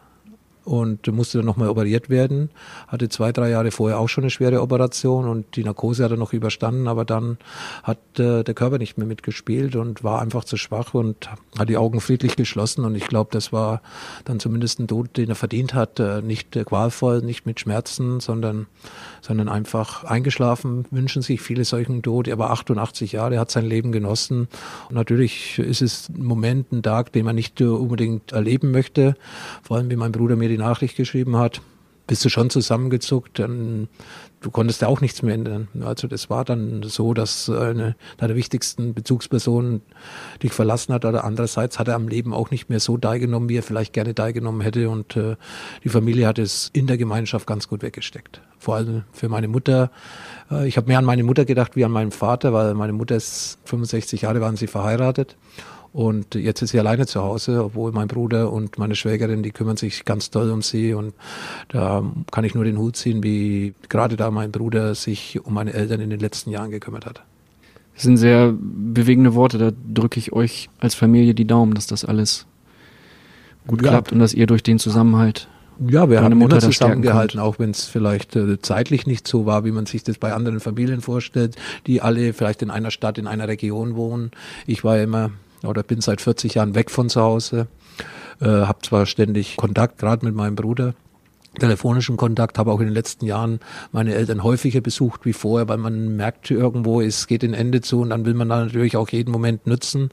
und 0.70 1.12
musste 1.12 1.40
dann 1.40 1.46
nochmal 1.46 1.70
operiert 1.70 2.10
werden. 2.10 2.50
Hatte 2.88 3.10
zwei, 3.10 3.32
drei 3.32 3.50
Jahre 3.50 3.72
vorher 3.72 4.00
auch 4.00 4.08
schon 4.08 4.24
eine 4.24 4.30
schwere 4.30 4.62
Operation 4.62 5.28
und 5.28 5.56
die 5.56 5.64
Narkose 5.64 6.04
hat 6.04 6.12
er 6.12 6.18
noch 6.18 6.34
überstanden, 6.34 6.88
aber 6.88 7.06
dann 7.06 7.38
hat 7.84 7.98
äh, 8.20 8.44
der 8.44 8.54
Körper 8.54 8.78
nicht 8.78 8.98
mehr 8.98 9.08
mitgespielt 9.08 9.76
und 9.76 10.04
war 10.04 10.22
einfach 10.22 10.44
zu 10.44 10.58
schwach 10.58 10.94
und 10.94 11.30
hat 11.58 11.70
die 11.70 11.78
Augen 11.78 12.02
friedlich 12.02 12.36
geschlossen 12.36 12.86
und 12.86 12.96
ich 12.96 13.08
glaube, 13.08 13.30
das 13.32 13.52
war 13.52 13.82
dann 14.26 14.40
zumindest 14.40 14.80
ein 14.80 14.88
Tod, 14.88 15.18
den 15.18 15.30
er 15.30 15.36
verdient 15.36 15.74
hat. 15.74 16.00
Äh, 16.00 16.22
nicht 16.22 16.56
äh, 16.56 16.64
qualvoll, 16.64 17.22
nicht 17.22 17.46
mit 17.46 17.60
Schmerzen, 17.60 18.20
sondern, 18.20 18.68
sondern 19.22 19.50
einfach 19.50 20.04
eingeschlafen, 20.04 20.86
wünschen 20.92 21.22
sich 21.22 21.42
viele 21.42 21.66
solchen 21.66 22.02
Tod. 22.02 22.28
Er 22.28 22.38
war 22.38 22.52
88 22.52 23.12
Jahre, 23.12 23.36
er 23.36 23.42
hat 23.42 23.52
sein 23.52 23.66
Leben 23.66 23.92
genossen. 23.92 24.48
Und 24.90 24.96
natürlich 24.96 25.60
ist 25.60 25.82
es 25.82 26.10
ein 26.10 26.24
Moment, 26.24 26.72
ein 26.72 26.84
Tag, 26.84 27.12
den 27.14 27.26
man 27.26 27.36
nicht 27.36 27.62
unbedingt 27.62 28.32
erleben 28.32 28.72
möchte. 28.72 29.16
Vor 29.64 29.78
allem, 29.78 29.90
wie 29.90 29.96
mein 29.96 30.12
Bruder 30.12 30.36
mir 30.36 30.50
die 30.50 30.58
Nachricht 30.58 30.96
geschrieben 30.96 31.38
hat, 31.38 31.62
bist 32.10 32.26
du 32.26 32.30
schon 32.30 32.50
zusammengezuckt, 32.50 33.38
dann 33.38 33.88
du 34.42 34.50
konntest 34.50 34.82
ja 34.82 34.88
auch 34.88 35.00
nichts 35.00 35.22
mehr 35.22 35.36
ändern. 35.36 35.68
Also 35.82 36.08
das 36.08 36.28
war 36.30 36.44
dann 36.44 36.82
so, 36.82 37.14
dass 37.14 37.50
eine 37.52 37.96
deiner 38.18 38.36
wichtigsten 38.36 38.96
Bezugspersonen 38.96 39.82
dich 40.42 40.52
verlassen 40.52 40.94
hat, 40.94 41.06
oder 41.06 41.24
andererseits 41.24 41.78
hat 41.78 41.88
er 41.88 41.94
am 41.94 42.08
Leben 42.08 42.34
auch 42.34 42.50
nicht 42.50 42.68
mehr 42.68 42.80
so 42.80 42.98
teilgenommen, 42.98 43.48
wie 43.48 43.58
er 43.58 43.64
vielleicht 43.64 43.94
gerne 43.94 44.16
teilgenommen 44.16 44.62
hätte 44.62 44.90
und 44.90 45.16
äh, 45.16 45.36
die 45.84 45.90
Familie 45.90 46.26
hat 46.26 46.40
es 46.40 46.72
in 46.74 46.88
der 46.88 46.98
Gemeinschaft 46.98 47.46
ganz 47.46 47.68
gut 47.68 47.84
weggesteckt. 47.84 48.42
Vor 48.60 48.76
allem 48.76 49.04
für 49.14 49.30
meine 49.30 49.48
Mutter. 49.48 49.90
Äh, 50.52 50.68
ich 50.68 50.78
habe 50.78 50.88
mehr 50.88 51.00
an 51.00 51.06
meine 51.06 51.24
Mutter 51.24 51.46
gedacht 51.46 51.76
wie 51.76 51.86
an 51.86 51.92
meinen 51.92 52.12
Vater, 52.12 52.54
weil 52.54 52.74
meine 52.74 52.94
Mutter 52.94 53.16
ist 53.16 53.58
65 53.66 54.22
Jahre 54.24 54.42
waren 54.42 54.58
sie 54.58 54.68
verheiratet 54.68 55.38
und 55.92 56.36
jetzt 56.36 56.62
ist 56.62 56.72
sie 56.72 56.80
alleine 56.80 57.08
zu 57.08 57.22
Hause, 57.24 57.64
obwohl 57.64 57.92
mein 57.92 58.08
Bruder 58.08 58.52
und 58.52 58.78
meine 58.78 58.96
Schwägerin, 58.96 59.42
die 59.42 59.52
kümmern 59.52 59.78
sich 59.78 60.06
ganz 60.06 60.30
toll 60.30 60.52
um 60.52 60.62
sie. 60.62 60.94
Und 60.94 61.14
da 61.70 62.04
kann 62.32 62.44
ich 62.44 62.54
nur 62.54 62.64
den 62.64 62.78
Hut 62.78 62.96
ziehen, 62.96 63.24
wie 63.24 63.74
gerade 63.88 64.16
da 64.16 64.30
mein 64.30 64.52
Bruder 64.52 64.94
sich 64.94 65.40
um 65.44 65.54
meine 65.54 65.74
Eltern 65.74 66.00
in 66.02 66.10
den 66.12 66.20
letzten 66.20 66.52
Jahren 66.52 66.70
gekümmert 66.70 67.06
hat. 67.08 67.24
Das 67.96 68.04
sind 68.04 68.18
sehr 68.18 68.54
bewegende 68.60 69.34
Worte. 69.34 69.58
Da 69.58 69.72
drücke 69.94 70.20
ich 70.20 70.32
euch 70.32 70.70
als 70.80 70.96
Familie 70.96 71.34
die 71.34 71.46
Daumen, 71.46 71.74
dass 71.74 71.88
das 71.88 72.06
alles 72.06 72.46
gut 73.68 73.82
Ja. 73.82 73.90
klappt 73.90 74.12
und 74.12 74.20
dass 74.20 74.34
ihr 74.34 74.46
durch 74.46 74.64
den 74.64 74.80
Zusammenhalt 74.80 75.48
Ja, 75.88 76.10
wir 76.10 76.22
haben 76.22 76.42
immer 76.42 76.60
zusammengehalten, 76.60 77.40
auch 77.40 77.58
wenn 77.58 77.72
es 77.72 77.86
vielleicht 77.86 78.36
äh, 78.36 78.62
zeitlich 78.62 79.08
nicht 79.08 79.28
so 79.28 79.46
war, 79.46 79.64
wie 79.64 79.72
man 79.72 79.86
sich 79.86 80.04
das 80.04 80.18
bei 80.18 80.34
anderen 80.34 80.60
Familien 80.60 81.02
vorstellt, 81.02 81.56
die 81.88 82.02
alle 82.02 82.34
vielleicht 82.34 82.62
in 82.62 82.70
einer 82.70 82.92
Stadt, 82.92 83.18
in 83.18 83.28
einer 83.28 83.48
Region 83.48 83.96
wohnen. 83.96 84.32
Ich 84.68 84.84
war 84.84 84.98
ja 84.98 85.04
immer 85.04 85.32
oder 85.64 85.84
bin 85.84 86.02
seit 86.02 86.22
40 86.22 86.56
Jahren 86.56 86.76
weg 86.76 86.90
von 86.90 87.10
zu 87.10 87.22
Hause, 87.22 87.68
äh, 88.42 88.46
habe 88.46 88.80
zwar 88.82 89.06
ständig 89.06 89.58
Kontakt, 89.58 90.00
gerade 90.00 90.26
mit 90.26 90.36
meinem 90.36 90.56
Bruder, 90.56 90.94
telefonischen 91.58 92.18
Kontakt, 92.18 92.58
habe 92.58 92.72
auch 92.72 92.80
in 92.80 92.88
den 92.88 92.94
letzten 92.94 93.26
Jahren 93.26 93.60
meine 93.92 94.14
Eltern 94.14 94.44
häufiger 94.44 94.82
besucht 94.82 95.26
wie 95.26 95.34
vorher, 95.34 95.68
weil 95.68 95.78
man 95.78 96.16
merkt 96.16 96.52
irgendwo, 96.52 97.02
es 97.02 97.28
geht 97.28 97.44
ein 97.44 97.54
Ende 97.54 97.82
zu 97.82 98.02
und 98.02 98.12
dann 98.12 98.26
will 98.26 98.34
man 98.34 98.50
da 98.50 98.64
natürlich 98.64 98.98
auch 98.98 99.10
jeden 99.10 99.32
Moment 99.32 99.66
nutzen. 99.66 100.10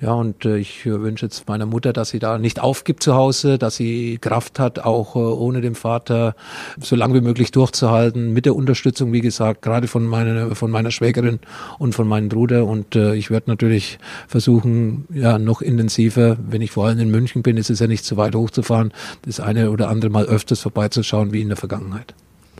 Ja, 0.00 0.12
und 0.12 0.44
äh, 0.44 0.56
ich 0.56 0.84
wünsche 0.86 1.26
jetzt 1.26 1.48
meiner 1.48 1.66
Mutter, 1.66 1.92
dass 1.92 2.10
sie 2.10 2.18
da 2.18 2.38
nicht 2.38 2.60
aufgibt 2.60 3.02
zu 3.02 3.14
Hause, 3.14 3.58
dass 3.58 3.76
sie 3.76 4.18
Kraft 4.20 4.58
hat, 4.58 4.80
auch 4.80 5.14
äh, 5.14 5.18
ohne 5.18 5.60
den 5.60 5.74
Vater 5.74 6.34
so 6.80 6.96
lange 6.96 7.14
wie 7.14 7.20
möglich 7.20 7.52
durchzuhalten, 7.52 8.32
mit 8.32 8.46
der 8.46 8.56
Unterstützung, 8.56 9.12
wie 9.12 9.20
gesagt, 9.20 9.62
gerade 9.62 9.86
von 9.86 10.04
meiner, 10.04 10.54
von 10.54 10.70
meiner 10.70 10.90
Schwägerin 10.90 11.38
und 11.78 11.94
von 11.94 12.08
meinem 12.08 12.28
Bruder. 12.28 12.66
Und 12.66 12.96
äh, 12.96 13.14
ich 13.14 13.30
werde 13.30 13.50
natürlich 13.50 13.98
versuchen, 14.26 15.06
ja, 15.12 15.38
noch 15.38 15.62
intensiver, 15.62 16.36
wenn 16.44 16.62
ich 16.62 16.72
vor 16.72 16.86
allem 16.86 16.98
in 16.98 17.10
München 17.10 17.42
bin, 17.42 17.56
ist 17.56 17.70
es 17.70 17.78
ja 17.78 17.86
nicht 17.86 18.04
so 18.04 18.16
weit 18.16 18.34
hochzufahren, 18.34 18.92
das 19.24 19.38
eine 19.38 19.70
oder 19.70 19.88
andere 19.88 20.10
Mal 20.10 20.24
öfters 20.24 20.60
vorbeizuschauen 20.72 21.32
wie 21.32 21.42
in 21.42 21.48
der 21.48 21.56
Vergangenheit. 21.56 22.14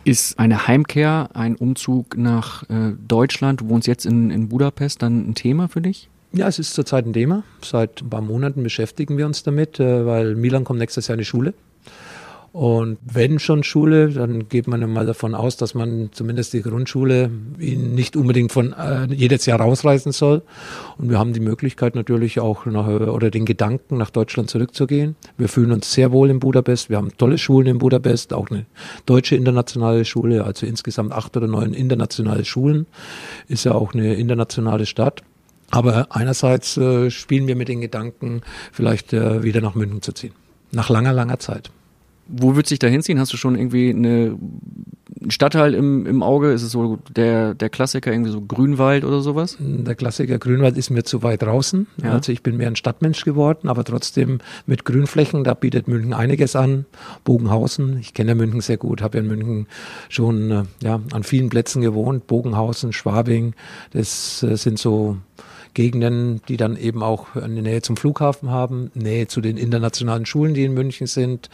Ist 0.05 0.39
eine 0.39 0.67
Heimkehr, 0.67 1.31
ein 1.35 1.55
Umzug 1.55 2.17
nach 2.17 2.69
äh, 2.69 2.93
Deutschland, 3.07 3.61
du 3.61 3.69
wohnst 3.69 3.87
jetzt 3.87 4.05
in, 4.05 4.31
in 4.31 4.49
Budapest, 4.49 5.03
dann 5.03 5.31
ein 5.31 5.35
Thema 5.35 5.69
für 5.69 5.81
dich? 5.81 6.09
Ja, 6.33 6.49
es 6.49 6.59
ist 6.59 6.75
zurzeit 6.75 7.07
ein 7.07 7.13
Thema. 7.13 7.45
Seit 7.63 8.03
ein 8.03 8.11
paar 8.11 8.23
Monaten 8.23 8.63
beschäftigen 8.63 9.19
wir 9.19 9.27
uns 9.27 9.43
damit, 9.43 9.79
äh, 9.79 10.07
weil 10.07 10.35
Milan 10.35 10.65
kommt 10.65 10.81
nächstes 10.81 11.07
Jahr 11.07 11.15
in 11.15 11.21
die 11.21 11.25
Schule. 11.25 11.55
Und 12.53 12.99
wenn 13.03 13.39
schon 13.39 13.63
Schule, 13.63 14.11
dann 14.11 14.51
geht 14.51 14.69
man 14.69 14.93
mal 14.93 15.07
davon 15.07 15.35
aus, 15.35 15.57
dass 15.57 15.73
man 15.73 16.11
zumindest 16.13 16.53
die 16.53 16.61
Grundschule 16.61 17.31
nicht 17.57 18.15
unbedingt 18.15 18.53
von 18.53 18.75
äh, 18.75 19.07
jedes 19.07 19.47
Jahr 19.47 19.59
rausreißen 19.61 20.13
soll. 20.13 20.43
Und 20.99 21.09
wir 21.09 21.19
haben 21.19 21.33
die 21.33 21.41
Möglichkeit 21.41 21.95
natürlich 21.95 22.41
auch 22.41 22.67
nach, 22.67 22.87
oder 22.87 23.31
den 23.31 23.47
Gedanken, 23.47 23.97
nach 23.97 24.11
Deutschland 24.11 24.51
zurückzugehen. 24.51 25.17
Wir 25.39 25.49
fühlen 25.49 25.73
uns 25.73 25.93
sehr 25.93 26.13
wohl 26.13 26.29
in 26.29 26.41
Budapest. 26.41 26.91
Wir 26.91 26.99
haben 26.99 27.17
tolle 27.17 27.39
Schulen 27.39 27.69
in 27.69 27.79
Budapest, 27.79 28.35
auch 28.35 28.51
eine 28.51 28.67
deutsche 29.07 29.35
internationale 29.35 30.05
Schule, 30.05 30.45
also 30.45 30.67
insgesamt 30.67 31.13
acht 31.13 31.35
oder 31.39 31.47
neun 31.47 31.73
internationale 31.73 32.45
Schulen. 32.45 32.87
Ist 33.49 33.65
ja 33.65 33.73
auch 33.73 33.95
eine 33.95 34.15
internationale 34.15 34.85
Stadt. 34.85 35.23
Aber 35.71 36.09
einerseits 36.11 36.77
äh, 36.77 37.11
spielen 37.11 37.47
wir 37.47 37.57
mit 37.57 37.69
den 37.69 37.81
Gedanken, 37.81 38.43
vielleicht 38.73 39.15
äh, 39.15 39.43
wieder 39.43 39.63
nach 39.63 39.75
München 39.75 40.03
zu 40.03 40.13
ziehen. 40.13 40.35
Nach 40.71 40.91
langer, 40.91 41.15
langer 41.15 41.39
Zeit. 41.39 41.71
Wo 42.27 42.55
würdest 42.55 42.71
du 42.71 42.75
dich 42.75 42.79
da 42.79 42.87
hinziehen? 42.87 43.19
Hast 43.19 43.33
du 43.33 43.37
schon 43.37 43.57
irgendwie 43.57 43.91
eine, 43.91 44.39
einen 45.21 45.31
Stadtteil 45.31 45.75
im, 45.75 46.07
im 46.07 46.23
Auge? 46.23 46.53
Ist 46.53 46.63
es 46.63 46.73
so 46.73 46.99
der, 47.15 47.55
der 47.55 47.69
Klassiker, 47.69 48.13
irgendwie 48.13 48.31
so 48.31 48.41
Grünwald 48.41 49.05
oder 49.05 49.21
sowas? 49.21 49.57
Der 49.59 49.95
Klassiker 49.95 50.39
Grünwald 50.39 50.77
ist 50.77 50.91
mir 50.91 51.03
zu 51.03 51.23
weit 51.23 51.43
draußen. 51.43 51.87
Ja. 52.03 52.13
Also 52.13 52.33
ich 52.33 52.43
bin 52.43 52.57
mehr 52.57 52.69
ein 52.69 52.77
Stadtmensch 52.77 53.25
geworden, 53.25 53.69
aber 53.69 53.85
trotzdem 53.85 54.39
mit 54.67 54.85
Grünflächen, 54.85 55.45
da 55.45 55.55
bietet 55.55 55.89
München 55.89 56.15
einiges 56.15 56.57
an. 56.57 56.87
Bogenhausen, 57.25 57.99
ich 57.99 58.15
kenne 58.15 58.35
München 58.35 58.61
sehr 58.61 58.77
gut, 58.77 59.03
habe 59.03 59.19
ja 59.19 59.25
in 59.25 59.29
München 59.29 59.67
schon 60.09 60.51
äh, 60.51 60.63
ja, 60.83 61.01
an 61.13 61.23
vielen 61.25 61.49
Plätzen 61.49 61.83
gewohnt. 61.83 62.27
Bogenhausen, 62.27 62.93
Schwabing, 62.93 63.55
das 63.93 64.43
äh, 64.43 64.57
sind 64.57 64.79
so 64.79 65.19
Gegenden, 65.75 66.43
die 66.49 66.57
dann 66.57 66.77
eben 66.77 67.03
auch 67.03 67.35
eine 67.35 67.63
Nähe 67.63 67.83
zum 67.83 67.97
Flughafen 67.97 68.51
haben, 68.51 68.91
Nähe 68.95 69.27
zu 69.27 69.41
den 69.41 69.57
internationalen 69.57 70.27
Schulen, 70.27 70.55
die 70.55 70.65
in 70.65 70.75
München 70.75 71.07
sind, 71.07 71.49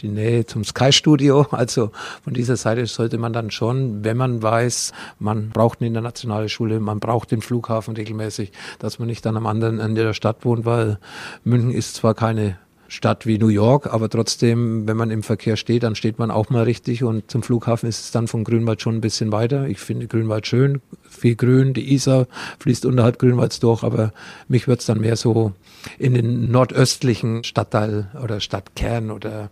die 0.00 0.08
Nähe 0.08 0.46
zum 0.46 0.64
Sky 0.64 0.92
Studio. 0.92 1.46
Also 1.64 1.92
von 2.22 2.34
dieser 2.34 2.56
Seite 2.56 2.84
sollte 2.86 3.16
man 3.16 3.32
dann 3.32 3.50
schon, 3.50 4.04
wenn 4.04 4.16
man 4.16 4.42
weiß, 4.42 4.92
man 5.18 5.48
braucht 5.48 5.80
eine 5.80 5.88
internationale 5.88 6.48
Schule, 6.48 6.78
man 6.78 7.00
braucht 7.00 7.30
den 7.30 7.40
Flughafen 7.40 7.96
regelmäßig, 7.96 8.52
dass 8.78 8.98
man 8.98 9.08
nicht 9.08 9.24
dann 9.24 9.36
am 9.36 9.46
anderen 9.46 9.80
Ende 9.80 10.02
der 10.02 10.12
Stadt 10.12 10.44
wohnt, 10.44 10.64
weil 10.66 10.98
München 11.42 11.70
ist 11.70 11.94
zwar 11.94 12.14
keine 12.14 12.58
Stadt 12.88 13.26
wie 13.26 13.38
New 13.38 13.48
York, 13.48 13.92
aber 13.92 14.08
trotzdem, 14.08 14.86
wenn 14.86 14.96
man 14.96 15.10
im 15.10 15.22
Verkehr 15.22 15.56
steht, 15.56 15.82
dann 15.82 15.94
steht 15.94 16.18
man 16.18 16.30
auch 16.30 16.50
mal 16.50 16.64
richtig 16.64 17.02
und 17.02 17.30
zum 17.30 17.42
Flughafen 17.42 17.88
ist 17.88 18.00
es 18.04 18.10
dann 18.10 18.28
von 18.28 18.44
Grünwald 18.44 18.82
schon 18.82 18.96
ein 18.96 19.00
bisschen 19.00 19.32
weiter. 19.32 19.66
Ich 19.68 19.78
finde 19.78 20.06
Grünwald 20.06 20.46
schön, 20.46 20.80
viel 21.08 21.34
Grün, 21.34 21.74
die 21.74 21.92
Isar 21.92 22.26
fließt 22.58 22.86
unterhalb 22.86 23.18
Grünwalds 23.18 23.60
durch, 23.60 23.82
aber 23.82 24.12
mich 24.48 24.68
wird 24.68 24.80
es 24.80 24.86
dann 24.86 25.00
mehr 25.00 25.16
so 25.16 25.52
in 25.98 26.14
den 26.14 26.50
nordöstlichen 26.50 27.44
Stadtteil 27.44 28.10
oder 28.22 28.40
Stadtkern 28.40 29.10
oder 29.10 29.50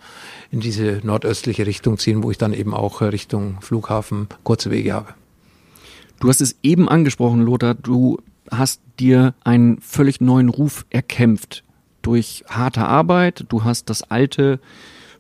in 0.50 0.60
diese 0.60 1.00
nordöstliche 1.02 1.66
Richtung 1.66 1.98
ziehen, 1.98 2.22
wo 2.22 2.30
ich 2.30 2.38
dann 2.38 2.52
eben 2.52 2.74
auch 2.74 3.00
Richtung 3.00 3.58
Flughafen 3.60 4.28
kurze 4.44 4.70
Wege 4.70 4.92
habe. 4.92 5.14
Du 6.20 6.28
hast 6.28 6.40
es 6.40 6.56
eben 6.62 6.88
angesprochen, 6.88 7.42
Lothar, 7.42 7.74
du 7.74 8.18
hast 8.50 8.80
dir 9.00 9.34
einen 9.42 9.80
völlig 9.80 10.20
neuen 10.20 10.48
Ruf 10.48 10.84
erkämpft 10.90 11.64
durch 12.02 12.44
harte 12.48 12.84
Arbeit. 12.84 13.46
Du 13.48 13.64
hast 13.64 13.90
das 13.90 14.02
alte 14.02 14.60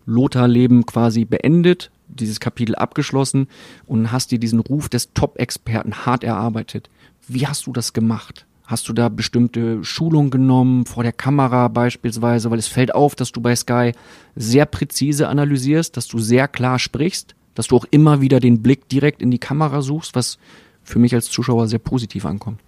Lothar-Leben 0.06 0.86
quasi 0.86 1.24
beendet, 1.24 1.90
dieses 2.08 2.40
Kapitel 2.40 2.74
abgeschlossen 2.74 3.48
und 3.86 4.12
hast 4.12 4.30
dir 4.30 4.38
diesen 4.38 4.60
Ruf 4.60 4.88
des 4.88 5.12
Top-Experten 5.14 6.06
hart 6.06 6.24
erarbeitet. 6.24 6.90
Wie 7.28 7.46
hast 7.46 7.66
du 7.66 7.72
das 7.72 7.92
gemacht? 7.92 8.46
Hast 8.64 8.88
du 8.88 8.92
da 8.92 9.08
bestimmte 9.08 9.84
Schulungen 9.84 10.30
genommen, 10.30 10.86
vor 10.86 11.02
der 11.02 11.12
Kamera 11.12 11.68
beispielsweise? 11.68 12.50
Weil 12.50 12.58
es 12.58 12.68
fällt 12.68 12.94
auf, 12.94 13.14
dass 13.14 13.32
du 13.32 13.40
bei 13.40 13.54
Sky 13.54 13.92
sehr 14.36 14.66
präzise 14.66 15.28
analysierst, 15.28 15.96
dass 15.96 16.08
du 16.08 16.18
sehr 16.18 16.48
klar 16.48 16.78
sprichst, 16.78 17.34
dass 17.54 17.68
du 17.68 17.76
auch 17.76 17.84
immer 17.90 18.20
wieder 18.20 18.40
den 18.40 18.62
Blick 18.62 18.88
direkt 18.88 19.20
in 19.20 19.30
die 19.30 19.38
Kamera 19.38 19.82
suchst, 19.82 20.14
was 20.14 20.38
für 20.82 20.98
mich 20.98 21.14
als 21.14 21.30
Zuschauer 21.30 21.68
sehr 21.68 21.78
positiv 21.78 22.24
ankommt. 22.24 22.60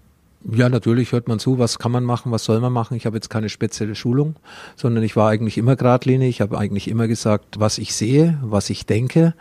Ja, 0.53 0.69
natürlich 0.69 1.13
hört 1.13 1.27
man 1.27 1.39
zu, 1.39 1.59
was 1.59 1.79
kann 1.79 1.91
man 1.91 2.05
machen, 2.05 2.31
was 2.31 2.45
soll 2.45 2.61
man 2.61 2.73
machen. 2.73 2.99
Ich 2.99 3.07
habe 3.07 3.17
jetzt 3.17 3.31
keine 3.31 3.49
spezielle 3.49 3.95
Schulung, 3.95 4.37
sondern 4.77 5.03
ich 5.03 5.17
war 5.17 5.31
eigentlich 5.31 5.57
immer 5.57 5.75
geradlinig. 5.75 6.29
Ich 6.29 6.41
habe 6.43 6.59
eigentlich 6.59 6.89
immer 6.89 7.09
gesagt, 7.09 7.59
was 7.61 7.79
ich 7.79 7.95
sehe, 7.95 8.39
was 8.43 8.69
ich 8.69 8.85
denke. 8.85 9.35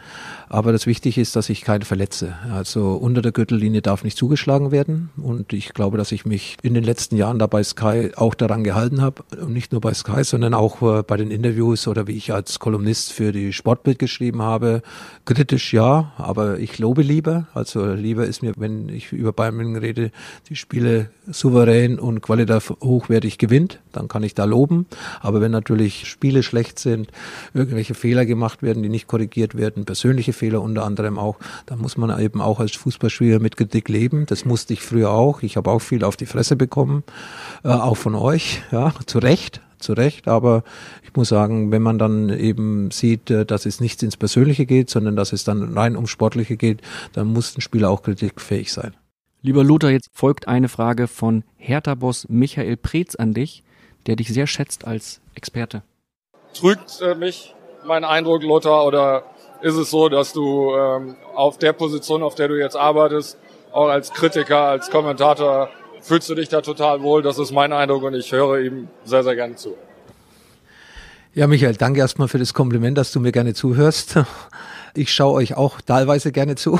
Aber 0.47 0.71
das 0.71 0.87
Wichtige 0.87 1.19
ist, 1.19 1.35
dass 1.35 1.49
ich 1.49 1.61
keinen 1.61 1.81
verletze. 1.81 2.35
Also 2.53 2.93
unter 2.93 3.21
der 3.21 3.33
Gürtellinie 3.33 3.81
darf 3.81 4.05
nicht 4.05 4.17
zugeschlagen 4.17 4.71
werden. 4.71 5.09
Und 5.17 5.51
ich 5.51 5.73
glaube, 5.73 5.97
dass 5.97 6.13
ich 6.13 6.25
mich 6.25 6.55
in 6.61 6.73
den 6.73 6.85
letzten 6.85 7.17
Jahren 7.17 7.37
da 7.37 7.47
bei 7.47 7.63
Sky 7.63 8.11
auch 8.15 8.33
daran 8.33 8.63
gehalten 8.63 9.01
habe. 9.01 9.23
Und 9.41 9.51
nicht 9.51 9.73
nur 9.73 9.81
bei 9.81 9.93
Sky, 9.93 10.23
sondern 10.23 10.53
auch 10.53 10.81
äh, 10.81 11.03
bei 11.03 11.17
den 11.17 11.31
Interviews 11.31 11.85
oder 11.89 12.07
wie 12.07 12.13
ich 12.15 12.31
als 12.31 12.59
Kolumnist 12.59 13.11
für 13.11 13.33
die 13.33 13.51
Sportbild 13.51 13.99
geschrieben 13.99 14.41
habe. 14.41 14.81
Kritisch 15.25 15.73
ja, 15.73 16.13
aber 16.15 16.59
ich 16.59 16.79
lobe 16.79 17.01
lieber. 17.01 17.47
Also 17.53 17.91
lieber 17.91 18.25
ist 18.25 18.41
mir, 18.41 18.53
wenn 18.55 18.87
ich 18.87 19.11
über 19.11 19.33
Bayern 19.33 19.75
rede, 19.75 20.11
die 20.47 20.55
Spiele 20.55 20.92
souverän 21.27 21.99
und 21.99 22.21
qualitativ 22.21 22.73
hochwertig 22.81 23.37
gewinnt, 23.37 23.79
dann 23.91 24.07
kann 24.07 24.23
ich 24.23 24.33
da 24.35 24.45
loben. 24.45 24.85
Aber 25.21 25.41
wenn 25.41 25.51
natürlich 25.51 26.07
Spiele 26.07 26.43
schlecht 26.43 26.79
sind, 26.79 27.09
irgendwelche 27.53 27.93
Fehler 27.93 28.25
gemacht 28.25 28.61
werden, 28.61 28.83
die 28.83 28.89
nicht 28.89 29.07
korrigiert 29.07 29.55
werden, 29.55 29.85
persönliche 29.85 30.33
Fehler 30.33 30.61
unter 30.61 30.83
anderem 30.83 31.17
auch, 31.17 31.37
dann 31.65 31.79
muss 31.79 31.97
man 31.97 32.19
eben 32.19 32.41
auch 32.41 32.59
als 32.59 32.73
Fußballspieler 32.75 33.39
mit 33.39 33.57
Kritik 33.57 33.89
leben. 33.89 34.25
Das 34.25 34.45
musste 34.45 34.73
ich 34.73 34.81
früher 34.81 35.11
auch. 35.11 35.43
Ich 35.43 35.57
habe 35.57 35.71
auch 35.71 35.79
viel 35.79 36.03
auf 36.03 36.17
die 36.17 36.25
Fresse 36.25 36.55
bekommen, 36.55 37.03
äh, 37.63 37.69
auch 37.69 37.97
von 37.97 38.15
euch, 38.15 38.61
ja, 38.71 38.93
zu 39.05 39.19
Recht 39.19 39.61
zu 39.83 39.93
Recht, 39.93 40.27
aber 40.27 40.63
ich 41.03 41.13
muss 41.15 41.29
sagen, 41.29 41.71
wenn 41.71 41.81
man 41.81 41.99
dann 41.99 42.29
eben 42.29 42.89
sieht, 42.89 43.29
äh, 43.29 43.45
dass 43.45 43.65
es 43.65 43.79
nicht 43.79 44.01
ins 44.01 44.17
Persönliche 44.17 44.65
geht, 44.65 44.89
sondern 44.89 45.15
dass 45.15 45.33
es 45.33 45.43
dann 45.43 45.77
rein 45.77 45.95
ums 45.95 46.09
Sportliche 46.09 46.57
geht, 46.57 46.81
dann 47.11 47.27
muss 47.27 47.55
ein 47.55 47.61
Spieler 47.61 47.89
auch 47.89 48.01
kritikfähig 48.01 48.71
sein. 48.71 48.93
Lieber 49.45 49.65
Lothar, 49.65 49.91
jetzt 49.91 50.09
folgt 50.13 50.47
eine 50.47 50.69
Frage 50.69 51.09
von 51.09 51.43
Hertha-Boss 51.57 52.27
Michael 52.29 52.77
Preetz 52.77 53.15
an 53.15 53.33
dich, 53.33 53.61
der 54.07 54.15
dich 54.15 54.29
sehr 54.29 54.47
schätzt 54.47 54.87
als 54.87 55.19
Experte. 55.35 55.83
Trügt 56.53 57.01
äh, 57.01 57.13
mich 57.13 57.53
mein 57.83 58.05
Eindruck, 58.05 58.41
Lothar, 58.41 58.85
oder 58.85 59.25
ist 59.61 59.75
es 59.75 59.91
so, 59.91 60.07
dass 60.07 60.31
du 60.31 60.73
ähm, 60.73 61.17
auf 61.35 61.57
der 61.57 61.73
Position, 61.73 62.23
auf 62.23 62.35
der 62.35 62.47
du 62.47 62.57
jetzt 62.57 62.77
arbeitest, 62.77 63.37
auch 63.73 63.89
als 63.89 64.13
Kritiker, 64.13 64.59
als 64.59 64.89
Kommentator, 64.89 65.69
fühlst 65.99 66.29
du 66.29 66.35
dich 66.35 66.47
da 66.47 66.61
total 66.61 67.01
wohl? 67.01 67.21
Das 67.21 67.37
ist 67.37 67.51
mein 67.51 67.73
Eindruck 67.73 68.03
und 68.03 68.13
ich 68.13 68.31
höre 68.31 68.61
ihm 68.61 68.87
sehr, 69.03 69.25
sehr 69.25 69.35
gerne 69.35 69.55
zu. 69.55 69.75
Ja, 71.33 71.47
Michael, 71.47 71.75
danke 71.75 71.99
erstmal 71.99 72.29
für 72.29 72.39
das 72.39 72.53
Kompliment, 72.53 72.97
dass 72.97 73.11
du 73.11 73.19
mir 73.19 73.33
gerne 73.33 73.53
zuhörst. 73.53 74.19
Ich 74.95 75.11
schaue 75.11 75.33
euch 75.33 75.55
auch 75.55 75.81
teilweise 75.81 76.31
gerne 76.31 76.55
zu. 76.55 76.79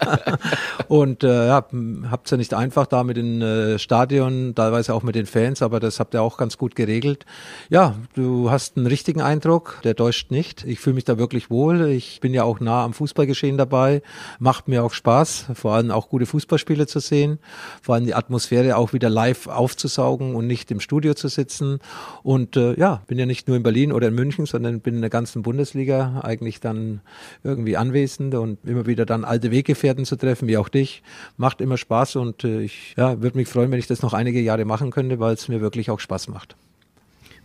und 0.88 1.22
äh, 1.22 1.48
ja, 1.48 1.66
habt's 2.10 2.30
ja 2.30 2.38
nicht 2.38 2.54
einfach 2.54 2.86
da 2.86 3.04
mit 3.04 3.18
den 3.18 3.42
äh, 3.42 3.78
Stadion, 3.78 4.54
teilweise 4.54 4.94
auch 4.94 5.02
mit 5.02 5.14
den 5.14 5.26
Fans, 5.26 5.60
aber 5.60 5.80
das 5.80 6.00
habt 6.00 6.14
ihr 6.14 6.22
auch 6.22 6.38
ganz 6.38 6.56
gut 6.56 6.74
geregelt. 6.74 7.26
Ja, 7.68 7.94
du 8.14 8.50
hast 8.50 8.78
einen 8.78 8.86
richtigen 8.86 9.20
Eindruck, 9.20 9.80
der 9.84 9.96
täuscht 9.96 10.30
nicht. 10.30 10.64
Ich 10.64 10.80
fühle 10.80 10.94
mich 10.94 11.04
da 11.04 11.18
wirklich 11.18 11.50
wohl. 11.50 11.90
Ich 11.90 12.20
bin 12.20 12.32
ja 12.32 12.44
auch 12.44 12.58
nah 12.58 12.84
am 12.84 12.94
Fußballgeschehen 12.94 13.58
dabei. 13.58 14.00
Macht 14.38 14.68
mir 14.68 14.82
auch 14.82 14.94
Spaß, 14.94 15.46
vor 15.52 15.74
allem 15.74 15.90
auch 15.90 16.08
gute 16.08 16.24
Fußballspiele 16.24 16.86
zu 16.86 17.00
sehen, 17.00 17.38
vor 17.82 17.96
allem 17.96 18.06
die 18.06 18.14
Atmosphäre 18.14 18.76
auch 18.76 18.94
wieder 18.94 19.10
live 19.10 19.46
aufzusaugen 19.46 20.34
und 20.34 20.46
nicht 20.46 20.70
im 20.70 20.80
Studio 20.80 21.12
zu 21.12 21.28
sitzen. 21.28 21.80
Und 22.22 22.56
äh, 22.56 22.78
ja, 22.78 23.02
bin 23.06 23.18
ja 23.18 23.26
nicht 23.26 23.46
nur 23.46 23.58
in 23.58 23.62
Berlin 23.62 23.92
oder 23.92 24.08
in 24.08 24.14
München, 24.14 24.46
sondern 24.46 24.80
bin 24.80 24.94
in 24.94 25.00
der 25.02 25.10
ganzen 25.10 25.42
Bundesliga 25.42 26.20
eigentlich 26.22 26.60
dann 26.60 27.02
irgendwie 27.42 27.76
anwesend 27.76 28.34
und 28.34 28.58
immer 28.64 28.86
wieder 28.86 29.06
dann 29.06 29.24
alte 29.24 29.50
Weggefährten 29.50 30.04
zu 30.04 30.16
treffen, 30.16 30.48
wie 30.48 30.56
auch 30.56 30.68
dich. 30.68 31.02
Macht 31.36 31.60
immer 31.60 31.76
Spaß 31.76 32.16
und 32.16 32.44
äh, 32.44 32.60
ich 32.62 32.94
ja, 32.96 33.20
würde 33.22 33.36
mich 33.36 33.48
freuen, 33.48 33.70
wenn 33.70 33.78
ich 33.78 33.86
das 33.86 34.02
noch 34.02 34.12
einige 34.12 34.40
Jahre 34.40 34.64
machen 34.64 34.90
könnte, 34.90 35.20
weil 35.20 35.34
es 35.34 35.48
mir 35.48 35.60
wirklich 35.60 35.90
auch 35.90 36.00
Spaß 36.00 36.28
macht. 36.28 36.56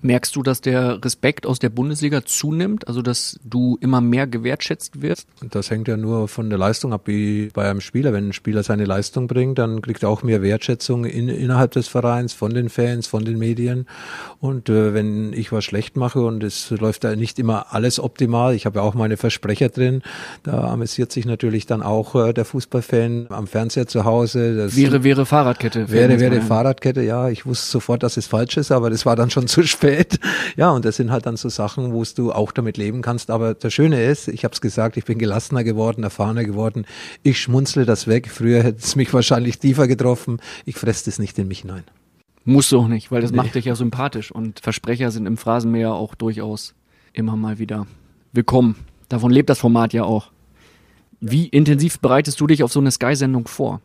Merkst 0.01 0.35
du, 0.35 0.43
dass 0.43 0.61
der 0.61 1.03
Respekt 1.03 1.47
aus 1.47 1.57
der 1.57 1.69
Bundesliga 1.69 2.23
zunimmt, 2.23 2.87
also 2.87 3.01
dass 3.01 3.39
du 3.43 3.77
immer 3.81 4.01
mehr 4.01 4.27
gewertschätzt 4.27 5.01
wirst? 5.01 5.27
Das 5.49 5.71
hängt 5.71 5.87
ja 5.87 5.97
nur 5.97 6.27
von 6.27 6.49
der 6.49 6.59
Leistung 6.59 6.93
ab, 6.93 7.03
wie 7.05 7.49
bei 7.53 7.67
einem 7.67 7.81
Spieler. 7.81 8.13
Wenn 8.13 8.29
ein 8.29 8.33
Spieler 8.33 8.61
seine 8.61 8.85
Leistung 8.85 9.27
bringt, 9.27 9.57
dann 9.57 9.81
kriegt 9.81 10.03
er 10.03 10.09
auch 10.09 10.21
mehr 10.21 10.41
Wertschätzung 10.41 11.05
in, 11.05 11.27
innerhalb 11.29 11.71
des 11.71 11.87
Vereins, 11.87 12.33
von 12.33 12.53
den 12.53 12.69
Fans, 12.69 13.07
von 13.07 13.25
den 13.25 13.39
Medien. 13.39 13.87
Und 14.39 14.69
äh, 14.69 14.93
wenn 14.93 15.33
ich 15.33 15.51
was 15.51 15.63
schlecht 15.63 15.97
mache 15.97 16.21
und 16.21 16.43
es 16.43 16.69
läuft 16.69 17.03
da 17.03 17.15
nicht 17.15 17.39
immer 17.39 17.73
alles 17.73 17.99
optimal, 17.99 18.53
ich 18.53 18.65
habe 18.65 18.79
ja 18.79 18.85
auch 18.85 18.93
meine 18.93 19.17
Versprecher 19.17 19.69
drin, 19.69 20.03
da 20.43 20.65
amüsiert 20.69 21.11
sich 21.11 21.25
natürlich 21.25 21.65
dann 21.65 21.81
auch 21.81 22.13
äh, 22.15 22.33
der 22.33 22.45
Fußballfan 22.45 23.27
am 23.29 23.47
Fernseher 23.47 23.87
zu 23.87 24.05
Hause. 24.05 24.55
Das 24.55 24.75
wäre, 24.75 25.03
wäre 25.03 25.25
Fahrradkette. 25.25 25.89
Wäre, 25.89 26.19
wäre 26.19 26.41
Fahrradkette, 26.41 27.01
ja. 27.01 27.29
Ich 27.29 27.45
wusste 27.45 27.71
sofort, 27.71 28.03
dass 28.03 28.17
es 28.17 28.27
falsch 28.27 28.57
ist, 28.57 28.71
aber 28.71 28.91
das 28.91 29.05
war 29.05 29.15
dann 29.15 29.31
schon 29.31 29.47
zu 29.47 29.63
spät 29.63 29.84
spät. 29.85 30.19
Ja, 30.55 30.71
und 30.71 30.85
das 30.85 30.97
sind 30.97 31.11
halt 31.11 31.25
dann 31.25 31.37
so 31.37 31.49
Sachen, 31.49 31.93
wo 31.93 32.03
du 32.03 32.31
auch 32.31 32.51
damit 32.51 32.77
leben 32.77 33.01
kannst. 33.01 33.29
Aber 33.29 33.53
das 33.53 33.73
Schöne 33.73 34.03
ist, 34.03 34.27
ich 34.27 34.43
habe 34.43 34.53
es 34.53 34.61
gesagt, 34.61 34.97
ich 34.97 35.05
bin 35.05 35.17
gelassener 35.17 35.63
geworden, 35.63 36.03
erfahrener 36.03 36.43
geworden. 36.43 36.85
Ich 37.23 37.39
schmunzle 37.39 37.85
das 37.85 38.07
weg. 38.07 38.29
Früher 38.29 38.63
hätte 38.63 38.79
es 38.79 38.95
mich 38.95 39.13
wahrscheinlich 39.13 39.59
tiefer 39.59 39.87
getroffen. 39.87 40.39
Ich 40.65 40.77
fresse 40.77 41.05
das 41.05 41.19
nicht 41.19 41.37
in 41.37 41.47
mich 41.47 41.59
hinein. 41.61 41.83
Musst 42.43 42.71
du 42.71 42.79
auch 42.79 42.87
nicht, 42.87 43.11
weil 43.11 43.21
das 43.21 43.31
nee. 43.31 43.37
macht 43.37 43.55
dich 43.55 43.65
ja 43.65 43.75
sympathisch. 43.75 44.31
Und 44.31 44.59
Versprecher 44.59 45.11
sind 45.11 45.25
im 45.25 45.37
Phrasenmäher 45.37 45.93
auch 45.93 46.15
durchaus 46.15 46.75
immer 47.13 47.35
mal 47.35 47.59
wieder 47.59 47.87
willkommen. 48.33 48.75
Davon 49.09 49.31
lebt 49.31 49.49
das 49.49 49.59
Format 49.59 49.93
ja 49.93 50.03
auch. 50.03 50.31
Wie 51.21 51.47
intensiv 51.47 51.99
bereitest 51.99 52.39
du 52.39 52.47
dich 52.47 52.61
auf 52.63 52.71
so 52.71 52.79
eine 52.79 52.91
Sky-Sendung 52.91 53.47
vor? 53.47 53.81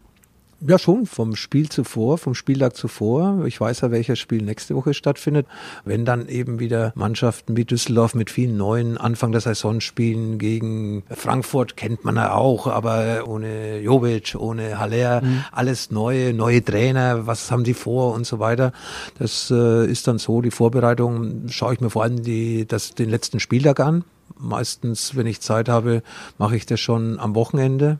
Ja, 0.67 0.79
schon 0.79 1.07
vom 1.07 1.37
Spiel 1.37 1.71
zuvor, 1.71 2.19
vom 2.19 2.35
Spieltag 2.35 2.77
zuvor. 2.77 3.47
Ich 3.47 3.59
weiß 3.59 3.81
ja, 3.81 3.91
welches 3.91 4.19
Spiel 4.19 4.43
nächste 4.43 4.77
Woche 4.77 4.93
stattfindet. 4.93 5.47
Wenn 5.87 6.05
dann 6.05 6.29
eben 6.29 6.61
wieder 6.61 6.93
Mannschaften 6.95 7.57
wie 7.57 7.65
Düsseldorf 7.65 8.15
mit 8.15 8.29
vielen 8.29 8.59
neuen 8.59 8.99
Anfang 8.99 9.33
der 9.33 9.41
Saison 9.41 9.81
spielen 9.81 10.37
gegen 10.37 11.03
Frankfurt, 11.09 11.79
kennt 11.79 12.05
man 12.05 12.17
ja 12.17 12.35
auch, 12.35 12.67
aber 12.67 13.27
ohne 13.27 13.81
Jovic, 13.81 14.37
ohne 14.39 14.79
Haller, 14.79 15.23
mhm. 15.23 15.45
alles 15.51 15.91
neue, 15.91 16.35
neue 16.35 16.63
Trainer, 16.63 17.27
was 17.27 17.51
haben 17.51 17.65
die 17.65 17.73
vor 17.73 18.13
und 18.13 18.27
so 18.27 18.39
weiter. 18.39 18.73
Das 19.19 19.51
äh, 19.51 19.87
ist 19.87 20.09
dann 20.09 20.19
so, 20.19 20.43
die 20.43 20.51
Vorbereitung 20.51 21.49
schaue 21.49 21.73
ich 21.73 21.81
mir 21.81 21.89
vor 21.89 22.03
allem 22.03 22.23
die, 22.23 22.67
das, 22.69 22.95
den 22.95 23.09
letzten 23.09 23.41
Spieltag 23.41 23.81
an. 23.81 24.05
Meistens, 24.39 25.17
wenn 25.17 25.27
ich 25.27 25.41
Zeit 25.41 25.71
habe, 25.71 26.03
mache 26.37 26.57
ich 26.57 26.67
das 26.67 26.81
schon 26.81 27.19
am 27.19 27.35
Wochenende 27.35 27.99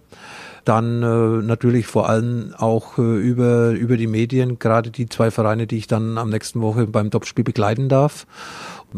dann 0.65 1.03
äh, 1.03 1.43
natürlich 1.43 1.87
vor 1.87 2.09
allem 2.09 2.55
auch 2.57 2.99
äh, 2.99 3.03
über, 3.03 3.71
über 3.71 3.97
die 3.97 4.07
Medien, 4.07 4.59
gerade 4.59 4.91
die 4.91 5.09
zwei 5.09 5.31
Vereine, 5.31 5.67
die 5.67 5.79
ich 5.79 5.87
dann 5.87 6.19
am 6.19 6.31
nächsten 6.31 6.61
Woche 6.61 6.87
beim 6.87 7.11
Topspiel 7.11 7.45
begleiten 7.45 7.89
darf. 7.89 8.27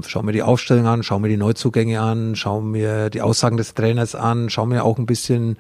Schau 0.06 0.22
mir 0.22 0.32
die 0.32 0.42
Aufstellung 0.42 0.86
an, 0.86 1.02
schau 1.02 1.18
mir 1.18 1.28
die 1.28 1.36
Neuzugänge 1.36 2.00
an, 2.00 2.34
schau 2.34 2.62
mir 2.62 3.10
die 3.10 3.20
Aussagen 3.20 3.58
des 3.58 3.74
Trainers 3.74 4.14
an, 4.14 4.48
schau 4.48 4.64
mir 4.64 4.84
auch 4.84 4.98
ein 4.98 5.04
bisschen 5.04 5.58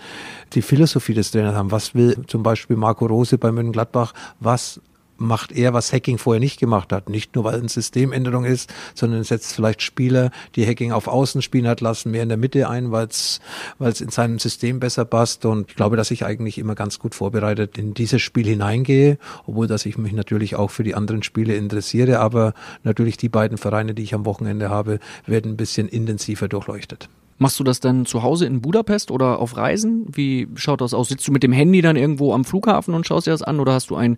die 0.54 0.62
Philosophie 0.62 1.12
des 1.12 1.32
Trainers 1.32 1.54
an. 1.54 1.70
Was 1.70 1.94
will 1.94 2.16
zum 2.26 2.42
Beispiel 2.42 2.76
Marco 2.76 3.04
Rose 3.04 3.36
bei 3.36 3.52
Mönchengladbach? 3.52 4.14
Was 4.40 4.80
macht 5.16 5.52
er, 5.52 5.72
was 5.72 5.92
Hacking 5.92 6.18
vorher 6.18 6.40
nicht 6.40 6.58
gemacht 6.58 6.92
hat. 6.92 7.08
Nicht 7.08 7.34
nur, 7.34 7.44
weil 7.44 7.54
es 7.54 7.60
eine 7.60 7.68
Systemänderung 7.68 8.44
ist, 8.44 8.72
sondern 8.94 9.22
setzt 9.24 9.54
vielleicht 9.54 9.82
Spieler, 9.82 10.30
die 10.56 10.66
Hacking 10.66 10.92
auf 10.92 11.06
Außen 11.06 11.42
spielen 11.42 11.68
hat 11.68 11.80
lassen, 11.80 12.10
mehr 12.10 12.22
in 12.22 12.28
der 12.28 12.38
Mitte 12.38 12.68
ein, 12.68 12.90
weil 12.90 13.06
es 13.06 13.40
in 14.00 14.10
seinem 14.10 14.38
System 14.38 14.80
besser 14.80 15.04
passt. 15.04 15.44
Und 15.44 15.70
ich 15.70 15.76
glaube, 15.76 15.96
dass 15.96 16.10
ich 16.10 16.24
eigentlich 16.24 16.58
immer 16.58 16.74
ganz 16.74 16.98
gut 16.98 17.14
vorbereitet 17.14 17.78
in 17.78 17.94
dieses 17.94 18.22
Spiel 18.22 18.46
hineingehe, 18.46 19.18
obwohl 19.46 19.66
dass 19.66 19.86
ich 19.86 19.98
mich 19.98 20.12
natürlich 20.12 20.56
auch 20.56 20.70
für 20.70 20.82
die 20.82 20.94
anderen 20.94 21.22
Spiele 21.22 21.54
interessiere. 21.54 22.18
Aber 22.20 22.54
natürlich 22.82 23.16
die 23.16 23.28
beiden 23.28 23.58
Vereine, 23.58 23.94
die 23.94 24.02
ich 24.02 24.14
am 24.14 24.24
Wochenende 24.24 24.70
habe, 24.70 24.98
werden 25.26 25.52
ein 25.52 25.56
bisschen 25.56 25.88
intensiver 25.88 26.48
durchleuchtet. 26.48 27.08
Machst 27.42 27.58
du 27.58 27.64
das 27.64 27.80
dann 27.80 28.06
zu 28.06 28.22
Hause 28.22 28.46
in 28.46 28.60
Budapest 28.60 29.10
oder 29.10 29.40
auf 29.40 29.56
Reisen? 29.56 30.06
Wie 30.12 30.46
schaut 30.54 30.80
das 30.80 30.94
aus? 30.94 31.08
Sitzt 31.08 31.26
du 31.26 31.32
mit 31.32 31.42
dem 31.42 31.50
Handy 31.50 31.82
dann 31.82 31.96
irgendwo 31.96 32.32
am 32.34 32.44
Flughafen 32.44 32.94
und 32.94 33.04
schaust 33.04 33.26
dir 33.26 33.32
das 33.32 33.42
an 33.42 33.58
oder 33.58 33.72
hast 33.72 33.90
du 33.90 33.96
ein 33.96 34.16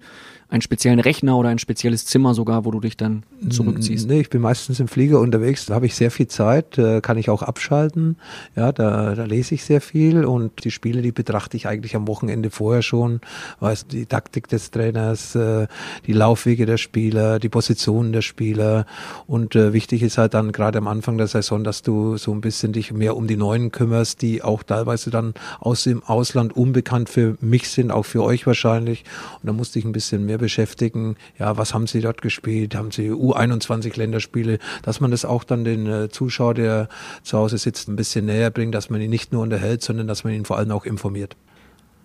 einen 0.54 0.62
speziellen 0.62 1.00
Rechner 1.00 1.36
oder 1.36 1.48
ein 1.48 1.58
spezielles 1.58 2.06
Zimmer 2.06 2.32
sogar, 2.32 2.64
wo 2.64 2.70
du 2.70 2.78
dich 2.78 2.96
dann 2.96 3.24
zurückziehst? 3.50 4.08
Nee, 4.08 4.20
ich 4.20 4.30
bin 4.30 4.40
meistens 4.40 4.78
im 4.78 4.86
Flieger 4.86 5.18
unterwegs, 5.18 5.66
da 5.66 5.74
habe 5.74 5.86
ich 5.86 5.96
sehr 5.96 6.12
viel 6.12 6.28
Zeit, 6.28 6.78
äh, 6.78 7.00
kann 7.00 7.18
ich 7.18 7.28
auch 7.28 7.42
abschalten. 7.42 8.16
Ja, 8.54 8.70
da, 8.70 9.16
da 9.16 9.24
lese 9.24 9.56
ich 9.56 9.64
sehr 9.64 9.80
viel 9.80 10.24
und 10.24 10.64
die 10.64 10.70
Spiele, 10.70 11.02
die 11.02 11.10
betrachte 11.10 11.56
ich 11.56 11.66
eigentlich 11.66 11.96
am 11.96 12.06
Wochenende 12.06 12.50
vorher 12.50 12.82
schon. 12.82 13.20
Weiß 13.58 13.88
die 13.88 14.06
Taktik 14.06 14.46
des 14.46 14.70
Trainers, 14.70 15.34
äh, 15.34 15.66
die 16.06 16.12
Laufwege 16.12 16.66
der 16.66 16.76
Spieler, 16.76 17.40
die 17.40 17.48
Positionen 17.48 18.12
der 18.12 18.22
Spieler 18.22 18.86
und 19.26 19.56
äh, 19.56 19.72
wichtig 19.72 20.04
ist 20.04 20.18
halt 20.18 20.34
dann 20.34 20.52
gerade 20.52 20.78
am 20.78 20.86
Anfang 20.86 21.18
der 21.18 21.26
Saison, 21.26 21.64
dass 21.64 21.82
du 21.82 22.16
so 22.16 22.30
ein 22.32 22.40
bisschen 22.40 22.72
dich 22.72 22.92
mehr 22.92 23.16
um 23.16 23.26
die 23.26 23.36
Neuen 23.36 23.72
kümmerst, 23.72 24.22
die 24.22 24.44
auch 24.44 24.62
teilweise 24.62 25.10
dann 25.10 25.34
aus 25.58 25.82
dem 25.82 26.04
Ausland 26.04 26.56
unbekannt 26.56 27.08
für 27.08 27.36
mich 27.40 27.68
sind, 27.68 27.90
auch 27.90 28.04
für 28.04 28.22
euch 28.22 28.46
wahrscheinlich. 28.46 29.02
Und 29.42 29.48
da 29.48 29.52
musste 29.52 29.80
ich 29.80 29.84
ein 29.84 29.92
bisschen 29.92 30.24
mehr 30.24 30.43
beschäftigen. 30.44 31.16
Ja, 31.38 31.56
was 31.56 31.72
haben 31.72 31.86
sie 31.86 32.02
dort 32.02 32.20
gespielt? 32.20 32.74
Haben 32.74 32.90
sie 32.90 33.08
U21 33.08 33.96
Länderspiele? 33.96 34.58
Dass 34.82 35.00
man 35.00 35.10
das 35.10 35.24
auch 35.24 35.42
dann 35.42 35.64
den 35.64 35.86
äh, 35.86 36.10
Zuschauer, 36.10 36.52
der 36.52 36.88
zu 37.22 37.38
Hause 37.38 37.56
sitzt, 37.56 37.88
ein 37.88 37.96
bisschen 37.96 38.26
näher 38.26 38.50
bringt, 38.50 38.74
dass 38.74 38.90
man 38.90 39.00
ihn 39.00 39.08
nicht 39.08 39.32
nur 39.32 39.40
unterhält, 39.42 39.80
sondern 39.80 40.06
dass 40.06 40.22
man 40.22 40.34
ihn 40.34 40.44
vor 40.44 40.58
allem 40.58 40.70
auch 40.70 40.84
informiert. 40.84 41.34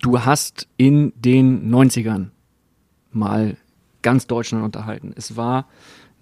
Du 0.01 0.21
hast 0.23 0.69
in 0.77 1.11
den 1.17 1.69
90ern 1.69 2.27
mal 3.11 3.57
ganz 4.01 4.25
Deutschland 4.25 4.63
unterhalten. 4.63 5.11
Es 5.17 5.35
war 5.35 5.67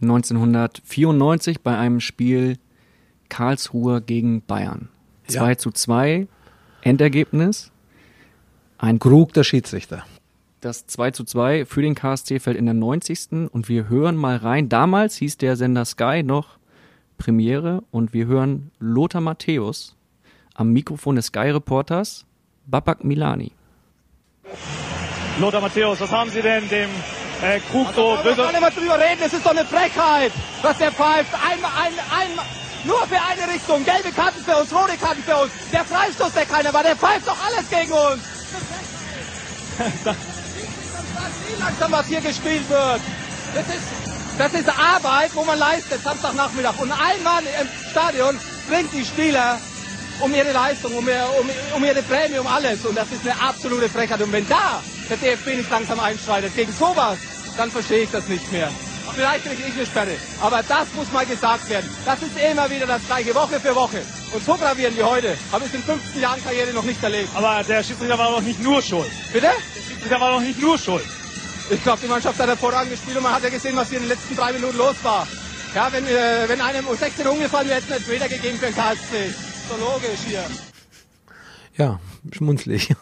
1994 0.01 1.61
bei 1.61 1.77
einem 1.77 1.99
Spiel 1.99 2.57
Karlsruhe 3.29 4.01
gegen 4.01 4.41
Bayern. 4.41 4.89
2 5.27 5.49
ja. 5.49 5.57
zu 5.59 5.69
2 5.69 6.27
Endergebnis. 6.81 7.71
Ein 8.79 8.97
Krug 8.97 9.33
der 9.33 9.43
Schiedsrichter. 9.43 10.03
Das 10.59 10.87
2 10.87 11.11
zu 11.11 11.23
2 11.23 11.65
für 11.65 11.83
den 11.83 11.93
KSC 11.93 12.39
fällt 12.39 12.57
in 12.57 12.65
der 12.65 12.73
90. 12.73 13.51
und 13.51 13.69
wir 13.69 13.89
hören 13.89 14.15
mal 14.15 14.37
rein. 14.37 14.69
Damals 14.69 15.15
hieß 15.17 15.37
der 15.37 15.55
Sender 15.55 15.85
Sky 15.85 16.23
noch 16.23 16.57
Premiere 17.19 17.83
und 17.91 18.11
wir 18.13 18.25
hören 18.25 18.71
Lothar 18.79 19.21
Matthäus 19.21 19.95
am 20.55 20.73
Mikrofon 20.73 21.15
des 21.15 21.27
Sky-Reporters 21.27 22.25
Babak 22.65 23.03
Milani. 23.03 23.51
Lothar 25.39 25.61
Matthäus, 25.61 26.01
was 26.01 26.11
haben 26.11 26.31
Sie 26.31 26.41
denn 26.41 26.67
dem 26.69 26.89
äh, 27.43 27.59
Krug 27.71 27.93
so 27.93 28.17
böse... 28.23 28.37
Wir 28.37 28.59
mal 28.59 28.71
drüber 28.71 28.97
reden, 28.97 29.21
es 29.23 29.33
ist 29.33 29.45
doch 29.45 29.51
eine 29.51 29.65
Frechheit, 29.65 30.31
was 30.63 30.75
der 30.79 30.91
pfeift. 30.91 31.35
Einmal, 31.35 31.69
ein, 31.83 31.93
ein, 32.17 32.31
nur 32.83 33.05
für 33.05 33.21
eine 33.21 33.53
Richtung. 33.53 33.85
Gelbe 33.85 34.09
Karten 34.09 34.39
für 34.39 34.57
uns, 34.57 34.73
rote 34.73 34.97
Karten 34.97 35.21
für 35.21 35.37
uns. 35.37 35.51
Der 35.71 35.85
Freistoß, 35.85 36.33
der 36.33 36.45
keiner 36.45 36.73
war, 36.73 36.81
der 36.81 36.95
pfeift 36.95 37.27
doch 37.27 37.37
alles 37.45 37.69
gegen 37.69 37.91
uns. 37.91 38.23
langsam 41.59 41.91
was 41.91 42.07
hier 42.07 42.21
gespielt 42.21 42.69
wird. 42.69 43.01
Das 43.53 43.67
ist, 43.67 43.87
das 44.37 44.53
ist 44.53 44.69
Arbeit, 44.69 45.31
wo 45.33 45.43
man 45.43 45.57
leistet, 45.57 46.03
Samstagnachmittag. 46.03 46.77
Und 46.79 46.91
ein 46.91 47.23
Mann 47.23 47.43
im 47.45 47.67
Stadion 47.91 48.39
bringt 48.69 48.93
die 48.93 49.05
Spieler 49.05 49.59
um 50.19 50.33
ihre 50.33 50.51
Leistung, 50.51 50.95
um, 50.95 51.07
ihr, 51.07 51.27
um, 51.39 51.49
um 51.75 51.83
ihre 51.83 52.01
Prämie, 52.01 52.39
um 52.39 52.47
alles. 52.47 52.85
Und 52.85 52.95
das 52.95 53.11
ist 53.11 53.21
eine 53.21 53.39
absolute 53.39 53.89
Frechheit. 53.89 54.21
Und 54.21 54.31
wenn 54.31 54.47
da 54.47 54.81
der 55.09 55.17
DFB 55.17 55.57
nicht 55.57 55.69
langsam 55.69 55.99
einschreitet 55.99 56.55
gegen 56.55 56.71
sowas, 56.71 57.17
dann 57.55 57.71
verstehe 57.71 58.03
ich 58.03 58.11
das 58.11 58.27
nicht 58.27 58.51
mehr. 58.51 58.69
Vielleicht 59.15 59.45
kriege 59.45 59.63
ich 59.67 59.73
eine 59.73 59.85
Sperre. 59.85 60.15
Aber 60.41 60.63
das 60.63 60.87
muss 60.95 61.11
mal 61.11 61.25
gesagt 61.25 61.69
werden. 61.69 61.89
Das 62.05 62.21
ist 62.21 62.37
immer 62.37 62.69
wieder 62.69 62.85
das 62.85 63.05
gleiche, 63.05 63.33
Woche 63.33 63.59
für 63.59 63.75
Woche. 63.75 64.01
Und 64.33 64.45
so 64.45 64.55
gravierend 64.55 64.97
wie 64.97 65.03
heute 65.03 65.37
habe 65.51 65.65
ich 65.65 65.73
in 65.73 65.83
15 65.83 66.21
Jahren 66.21 66.43
Karriere 66.43 66.73
noch 66.73 66.83
nicht 66.83 67.01
erlebt. 67.03 67.29
Aber 67.35 67.63
der 67.63 67.83
Schiedsrichter 67.83 68.17
war 68.17 68.31
doch 68.31 68.41
nicht 68.41 68.61
nur 68.61 68.81
schuld. 68.81 69.09
Bitte? 69.33 69.47
Der 69.47 69.81
Schiedsrichter 69.81 70.19
war 70.19 70.31
doch 70.31 70.41
nicht 70.41 70.61
nur 70.61 70.77
schuld. 70.77 71.05
Ich 71.69 71.83
glaube, 71.83 71.99
die 72.01 72.07
Mannschaft 72.07 72.39
hat 72.39 72.47
hervorragend 72.47 72.91
gespielt 72.91 73.17
und 73.17 73.23
man 73.23 73.33
hat 73.33 73.43
ja 73.43 73.49
gesehen, 73.49 73.75
was 73.75 73.89
hier 73.89 73.97
in 73.97 74.03
den 74.03 74.09
letzten 74.09 74.35
drei 74.35 74.53
Minuten 74.53 74.77
los 74.77 74.95
war. 75.03 75.27
Ja, 75.75 75.91
wenn, 75.91 76.05
äh, 76.07 76.47
wenn 76.47 76.61
einem 76.61 76.87
um 76.87 76.95
16 76.95 77.27
umgefallen 77.27 77.67
wäre, 77.67 77.81
hätte 77.81 77.93
es 77.93 77.93
einen 77.93 78.03
Elfmeter 78.03 78.29
gegeben 78.29 78.57
für 78.57 78.65
den 78.67 78.75
KSC. 78.75 79.33
So 79.69 79.75
logisch 79.77 80.19
hier. 80.25 80.43
Ja, 81.77 81.99
schmunzlig. 82.33 82.95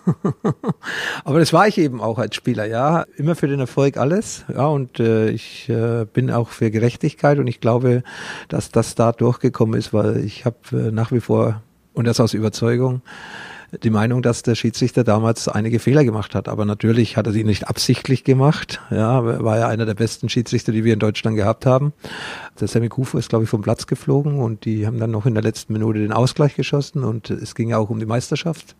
Aber 1.23 1.39
das 1.39 1.53
war 1.53 1.67
ich 1.67 1.78
eben 1.78 2.01
auch 2.01 2.17
als 2.19 2.36
Spieler, 2.36 2.65
ja. 2.65 3.05
Immer 3.17 3.36
für 3.36 3.47
den 3.47 3.59
Erfolg 3.59 3.97
alles. 3.97 4.45
Ja, 4.53 4.67
und 4.67 4.99
äh, 4.99 5.30
ich 5.30 5.69
äh, 5.69 6.05
bin 6.05 6.32
auch 6.32 6.49
für 6.49 6.71
Gerechtigkeit 6.71 7.39
und 7.39 7.47
ich 7.47 7.59
glaube, 7.59 8.03
dass 8.47 8.71
das 8.71 8.95
da 8.95 9.11
durchgekommen 9.11 9.80
ist, 9.80 9.93
weil 9.93 10.17
ich 10.17 10.45
habe 10.45 10.57
äh, 10.71 10.91
nach 10.91 11.11
wie 11.11 11.19
vor, 11.19 11.61
und 11.93 12.05
das 12.05 12.19
aus 12.19 12.34
Überzeugung, 12.34 13.01
die 13.84 13.89
Meinung, 13.89 14.21
dass 14.21 14.43
der 14.43 14.55
Schiedsrichter 14.55 15.03
damals 15.03 15.47
einige 15.47 15.80
Fehler 15.80 16.03
gemacht 16.03 16.36
hat. 16.36 16.47
Aber 16.47 16.65
natürlich 16.65 17.17
hat 17.17 17.28
er 17.28 17.34
sie 17.34 17.43
nicht 17.43 17.67
absichtlich 17.67 18.23
gemacht. 18.23 18.82
Ja, 18.91 19.43
war 19.43 19.57
ja 19.57 19.67
einer 19.67 19.86
der 19.86 19.93
besten 19.93 20.30
Schiedsrichter, 20.30 20.71
die 20.71 20.84
wir 20.84 20.93
in 20.93 20.99
Deutschland 20.99 21.38
gehabt 21.38 21.65
haben. 21.65 21.93
Der 22.59 22.67
Sammy 22.67 22.89
Kufu 22.89 23.17
ist, 23.17 23.30
glaube 23.30 23.43
ich, 23.43 23.49
vom 23.49 23.61
Platz 23.61 23.88
geflogen 23.88 24.39
und 24.39 24.65
die 24.65 24.88
haben 24.88 24.99
dann 24.99 25.11
noch 25.11 25.26
in 25.26 25.34
der 25.34 25.43
letzten 25.43 25.73
Minute 25.73 25.99
den 25.99 26.13
Ausgleich 26.13 26.55
geschossen 26.55 27.03
und 27.03 27.30
es 27.30 27.55
ging 27.55 27.69
ja 27.69 27.78
auch 27.78 27.89
um 27.89 27.99
die 27.99 28.05
Meisterschaft. 28.05 28.76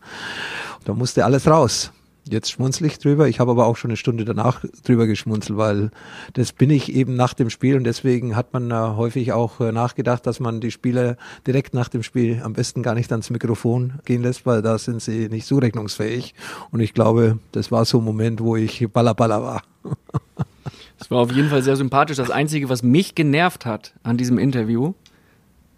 Da 0.86 0.94
musste 0.94 1.26
alles 1.26 1.48
raus. 1.48 1.92
Jetzt 2.28 2.52
schmunzel 2.52 2.88
ich 2.88 2.98
drüber. 2.98 3.28
Ich 3.28 3.40
habe 3.40 3.52
aber 3.52 3.68
auch 3.68 3.78
schon 3.78 3.92
eine 3.92 3.98
Stunde 3.98 4.26
danach 4.26 4.66
drüber 4.84 5.06
geschmunzelt, 5.06 5.58
weil 5.58 5.92
das 6.34 6.54
bin 6.54 6.72
ich 6.72 6.94
eben 6.94 7.16
nach 7.16 7.36
dem 7.36 7.52
Spiel 7.52 7.76
und 7.76 7.84
deswegen 7.84 8.36
hat 8.36 8.52
man 8.52 8.72
äh, 8.72 8.74
häufig 8.74 9.32
auch 9.32 9.60
äh, 9.60 9.72
nachgedacht, 9.72 10.26
dass 10.26 10.40
man 10.40 10.60
die 10.60 10.72
Spieler 10.72 11.18
direkt 11.46 11.76
nach 11.76 11.88
dem 11.88 12.02
Spiel 12.02 12.42
am 12.44 12.54
besten 12.54 12.82
gar 12.82 12.96
nicht 12.96 13.12
ans 13.12 13.30
Mikrofon 13.30 13.94
gehen 14.06 14.24
lässt, 14.24 14.46
weil 14.48 14.64
da 14.64 14.80
sind 14.80 15.04
sie 15.04 15.30
nicht 15.30 15.46
zurechnungsfähig. 15.46 16.34
Und 16.72 16.80
ich 16.80 16.96
glaube, 16.96 17.38
das 17.52 17.72
war 17.72 17.86
so 17.86 18.00
ein 18.00 18.04
Moment, 18.04 18.42
wo 18.42 18.56
ich 18.56 18.88
ballerballer 18.92 19.42
war. 19.44 19.64
Es 20.98 21.12
war 21.12 21.20
auf 21.20 21.32
jeden 21.32 21.50
Fall 21.50 21.62
sehr 21.62 21.76
sympathisch. 21.76 22.18
Das 22.18 22.32
Einzige, 22.32 22.70
was 22.70 22.82
mich 22.82 23.16
genervt 23.16 23.66
hat 23.66 23.94
an 24.04 24.16
diesem 24.16 24.40
Interview, 24.40 24.94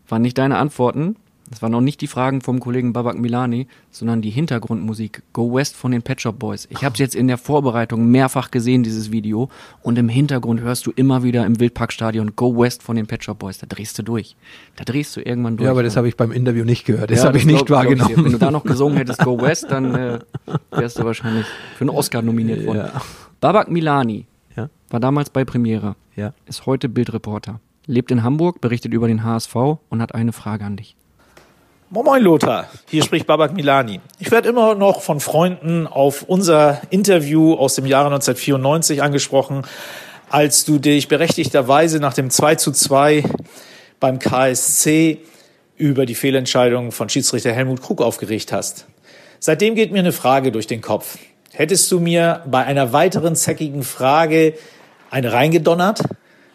waren 0.08 0.22
nicht 0.22 0.38
deine 0.38 0.58
Antworten, 0.58 1.16
das 1.50 1.62
waren 1.62 1.72
noch 1.72 1.82
nicht 1.82 2.02
die 2.02 2.08
Fragen 2.08 2.42
vom 2.42 2.60
Kollegen 2.60 2.92
Babak 2.92 3.18
Milani, 3.18 3.68
sondern 3.90 4.22
die 4.22 4.30
Hintergrundmusik 4.30 5.24
Go 5.32 5.54
West 5.54 5.76
von 5.76 5.92
den 5.92 6.02
Pet 6.02 6.20
Shop 6.20 6.38
Boys. 6.38 6.68
Ich 6.70 6.84
habe 6.84 6.94
es 6.94 7.00
jetzt 7.00 7.16
in 7.16 7.28
der 7.28 7.38
Vorbereitung 7.38 8.06
mehrfach 8.08 8.52
gesehen, 8.52 8.84
dieses 8.84 9.12
Video. 9.12 9.50
Und 9.82 9.98
im 9.98 10.10
Hintergrund 10.10 10.60
hörst 10.60 10.86
du 10.86 10.92
immer 10.92 11.24
wieder 11.24 11.46
im 11.46 11.60
Wildparkstadion 11.60 12.36
Go 12.36 12.58
West 12.58 12.84
von 12.84 12.98
den 12.98 13.08
Pet 13.08 13.24
Shop 13.24 13.40
Boys. 13.40 13.60
Da 13.60 13.68
drehst 13.68 13.98
du 13.98 14.04
durch. 14.04 14.36
Da 14.76 14.84
drehst 14.84 15.16
du 15.16 15.22
irgendwann 15.22 15.56
durch. 15.56 15.66
Ja, 15.66 15.72
aber 15.72 15.84
das 15.84 15.96
habe 15.96 16.10
ich 16.10 16.18
beim 16.18 16.32
Interview 16.32 16.66
nicht 16.66 16.86
gehört. 16.86 17.12
Das 17.12 17.20
ja, 17.20 17.26
habe 17.26 17.38
ich 17.38 17.46
nicht 17.46 17.66
glaub, 17.66 17.80
wahrgenommen. 17.80 18.14
Glaub 18.14 18.20
ich, 18.20 18.26
wenn 18.26 18.40
du 18.40 18.40
da 18.40 18.52
noch 18.52 18.64
gesungen 18.66 18.98
hättest 18.98 19.24
Go 19.24 19.42
West, 19.42 19.68
dann 19.70 19.96
äh, 19.96 20.20
wärst 20.72 21.00
du 21.00 21.06
wahrscheinlich 21.06 21.46
für 21.78 21.82
einen 21.82 21.92
Oscar 21.92 22.22
nominiert 22.22 22.66
worden. 22.66 22.90
Ja. 22.94 23.02
Babak 23.40 23.72
Milani 23.72 24.26
ja? 24.58 24.70
war 24.90 25.00
damals 25.00 25.30
bei 25.30 25.46
Premiere. 25.46 25.96
Ja. 26.18 26.34
Ist 26.46 26.66
heute 26.66 26.90
Bildreporter. 26.90 27.62
Lebt 27.86 28.12
in 28.12 28.24
Hamburg, 28.24 28.60
berichtet 28.60 28.92
über 28.92 29.08
den 29.08 29.24
HSV 29.24 29.56
und 29.56 30.02
hat 30.02 30.14
eine 30.14 30.34
Frage 30.34 30.66
an 30.66 30.76
dich. 30.76 30.98
Moin 31.90 32.04
Moin 32.04 32.22
Lothar, 32.22 32.68
hier 32.90 33.02
spricht 33.02 33.28
Babak 33.28 33.54
Milani. 33.54 34.02
Ich 34.20 34.30
werde 34.30 34.50
immer 34.50 34.76
noch 34.76 35.02
von 35.02 35.22
Freunden 35.22 35.88
auf 35.88 36.24
unser 36.24 36.82
Interview 36.90 37.54
aus 37.54 37.76
dem 37.76 37.86
Jahre 37.86 38.08
1994 38.08 39.02
angesprochen, 39.02 39.62
als 40.30 40.66
du 40.66 40.80
dich 40.80 41.08
berechtigterweise 41.08 42.02
nach 42.02 42.14
dem 42.14 42.30
2 42.30 42.56
zu 42.56 42.74
2 42.74 43.24
beim 44.02 44.20
KSC 44.20 45.20
über 45.78 46.06
die 46.06 46.16
Fehlentscheidung 46.16 46.92
von 46.92 47.08
Schiedsrichter 47.08 47.54
Helmut 47.54 47.82
Krug 47.82 48.02
aufgeregt 48.02 48.52
hast. 48.52 48.86
Seitdem 49.40 49.74
geht 49.74 49.94
mir 49.94 50.00
eine 50.00 50.12
Frage 50.12 50.52
durch 50.52 50.68
den 50.68 50.82
Kopf. 50.82 51.18
Hättest 51.54 51.90
du 51.90 52.02
mir 52.02 52.44
bei 52.48 52.66
einer 52.66 52.92
weiteren 52.92 53.34
zackigen 53.34 53.84
Frage 53.84 54.56
eine 55.10 55.32
reingedonnert? 55.32 56.02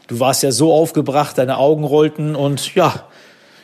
Du 0.08 0.20
warst 0.20 0.42
ja 0.42 0.52
so 0.52 0.74
aufgebracht, 0.74 1.38
deine 1.38 1.56
Augen 1.56 1.84
rollten 1.84 2.36
und 2.36 2.74
ja, 2.74 3.06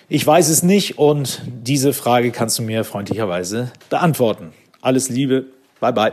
ich 0.08 0.26
weiß 0.26 0.48
es 0.48 0.62
nicht 0.62 0.98
und 0.98 1.42
diese 1.46 1.92
Frage 1.92 2.30
kannst 2.30 2.58
du 2.58 2.62
mir 2.62 2.84
freundlicherweise 2.84 3.72
beantworten. 3.90 4.52
Alles 4.80 5.08
Liebe, 5.10 5.46
bye 5.80 5.92
bye. 5.92 6.12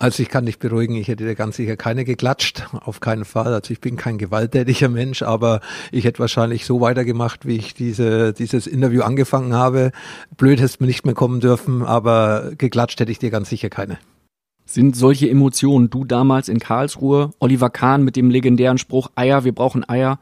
Also 0.00 0.22
ich 0.22 0.30
kann 0.30 0.46
dich 0.46 0.58
beruhigen, 0.58 0.96
ich 0.96 1.08
hätte 1.08 1.24
dir 1.26 1.34
ganz 1.34 1.56
sicher 1.56 1.76
keine 1.76 2.06
geklatscht, 2.06 2.66
auf 2.72 3.00
keinen 3.00 3.26
Fall. 3.26 3.52
Also 3.52 3.72
ich 3.72 3.82
bin 3.82 3.96
kein 3.96 4.16
gewalttätiger 4.16 4.88
Mensch, 4.88 5.20
aber 5.20 5.60
ich 5.92 6.04
hätte 6.04 6.20
wahrscheinlich 6.20 6.64
so 6.64 6.80
weitergemacht, 6.80 7.46
wie 7.46 7.56
ich 7.56 7.74
diese, 7.74 8.32
dieses 8.32 8.66
Interview 8.66 9.02
angefangen 9.02 9.52
habe. 9.52 9.92
Blöd 10.38 10.58
hättest 10.58 10.80
mir 10.80 10.86
nicht 10.86 11.04
mehr 11.04 11.14
kommen 11.14 11.40
dürfen, 11.40 11.82
aber 11.82 12.52
geklatscht 12.56 12.98
hätte 12.98 13.12
ich 13.12 13.18
dir 13.18 13.30
ganz 13.30 13.50
sicher 13.50 13.68
keine. 13.68 13.98
Sind 14.64 14.96
solche 14.96 15.28
Emotionen, 15.28 15.90
du 15.90 16.04
damals 16.04 16.48
in 16.48 16.60
Karlsruhe, 16.60 17.32
Oliver 17.38 17.68
Kahn 17.68 18.02
mit 18.02 18.16
dem 18.16 18.30
legendären 18.30 18.78
Spruch 18.78 19.10
Eier, 19.16 19.44
wir 19.44 19.54
brauchen 19.54 19.86
Eier, 19.86 20.18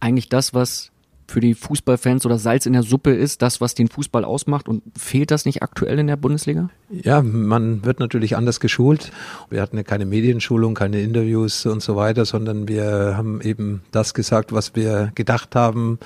eigentlich 0.00 0.28
das, 0.28 0.54
was 0.54 0.89
für 1.30 1.40
die 1.40 1.54
Fußballfans 1.54 2.26
oder 2.26 2.38
Salz 2.38 2.66
in 2.66 2.72
der 2.72 2.82
Suppe 2.82 3.12
ist, 3.12 3.40
das, 3.42 3.60
was 3.60 3.74
den 3.74 3.88
Fußball 3.88 4.24
ausmacht? 4.24 4.68
Und 4.68 4.82
fehlt 4.98 5.30
das 5.30 5.44
nicht 5.44 5.62
aktuell 5.62 5.98
in 5.98 6.08
der 6.08 6.16
Bundesliga? 6.16 6.68
Ja, 6.90 7.22
man 7.22 7.84
wird 7.84 8.00
natürlich 8.00 8.36
anders 8.36 8.58
geschult. 8.58 9.12
Wir 9.48 9.62
hatten 9.62 9.76
ja 9.76 9.84
keine 9.84 10.06
Medienschulung, 10.06 10.74
keine 10.74 11.00
Interviews 11.00 11.64
und 11.66 11.82
so 11.82 11.96
weiter, 11.96 12.24
sondern 12.24 12.66
wir 12.68 13.14
haben 13.16 13.40
eben 13.40 13.82
das 13.92 14.12
gesagt, 14.12 14.52
was 14.52 14.74
wir 14.74 15.12
gedacht 15.14 15.54
haben, 15.54 15.98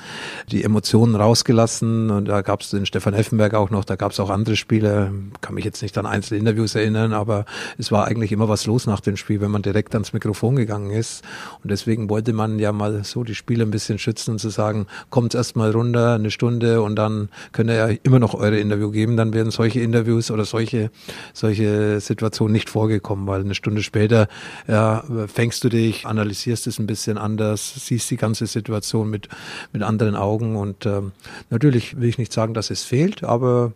die 0.50 0.62
Emotionen 0.62 1.14
rausgelassen. 1.14 2.10
Und 2.10 2.26
da 2.26 2.42
gab 2.42 2.60
es 2.60 2.70
den 2.70 2.84
Stefan 2.84 3.14
Effenberg 3.14 3.54
auch 3.54 3.70
noch, 3.70 3.84
da 3.84 3.96
gab 3.96 4.12
es 4.12 4.20
auch 4.20 4.28
andere 4.30 4.56
Spiele, 4.56 5.12
kann 5.40 5.54
mich 5.54 5.64
jetzt 5.64 5.82
nicht 5.82 5.96
an 5.96 6.06
einzelne 6.06 6.40
Interviews 6.40 6.74
erinnern, 6.74 7.14
aber 7.14 7.46
es 7.78 7.90
war 7.90 8.06
eigentlich 8.06 8.32
immer 8.32 8.48
was 8.48 8.66
los 8.66 8.86
nach 8.86 9.00
dem 9.00 9.16
Spiel, 9.16 9.40
wenn 9.40 9.50
man 9.50 9.62
direkt 9.62 9.94
ans 9.94 10.12
Mikrofon 10.12 10.56
gegangen 10.56 10.90
ist. 10.90 11.24
Und 11.62 11.70
deswegen 11.70 12.10
wollte 12.10 12.34
man 12.34 12.58
ja 12.58 12.72
mal 12.72 13.04
so 13.04 13.24
die 13.24 13.34
Spieler 13.34 13.64
ein 13.64 13.70
bisschen 13.70 13.98
schützen 13.98 14.32
und 14.32 14.38
zu 14.38 14.50
sagen, 14.50 14.86
kommt 15.14 15.32
erstmal 15.36 15.70
runter, 15.70 16.14
eine 16.14 16.32
Stunde 16.32 16.82
und 16.82 16.96
dann 16.96 17.28
könnt 17.52 17.70
ihr 17.70 17.76
ja 17.76 17.96
immer 18.02 18.18
noch 18.18 18.34
eure 18.34 18.58
Interview 18.58 18.90
geben. 18.90 19.16
Dann 19.16 19.32
werden 19.32 19.52
solche 19.52 19.78
Interviews 19.78 20.32
oder 20.32 20.44
solche, 20.44 20.90
solche 21.32 22.00
Situationen 22.00 22.52
nicht 22.52 22.68
vorgekommen, 22.68 23.28
weil 23.28 23.42
eine 23.42 23.54
Stunde 23.54 23.84
später 23.84 24.26
ja, 24.66 25.04
fängst 25.32 25.62
du 25.62 25.68
dich, 25.68 26.04
analysierst 26.04 26.66
es 26.66 26.80
ein 26.80 26.88
bisschen 26.88 27.16
anders, 27.16 27.74
siehst 27.76 28.10
die 28.10 28.16
ganze 28.16 28.48
Situation 28.48 29.08
mit, 29.08 29.28
mit 29.72 29.84
anderen 29.84 30.16
Augen 30.16 30.56
und 30.56 30.84
ähm, 30.84 31.12
natürlich 31.48 32.00
will 32.00 32.08
ich 32.08 32.18
nicht 32.18 32.32
sagen, 32.32 32.52
dass 32.52 32.72
es 32.72 32.82
fehlt, 32.82 33.22
aber 33.22 33.72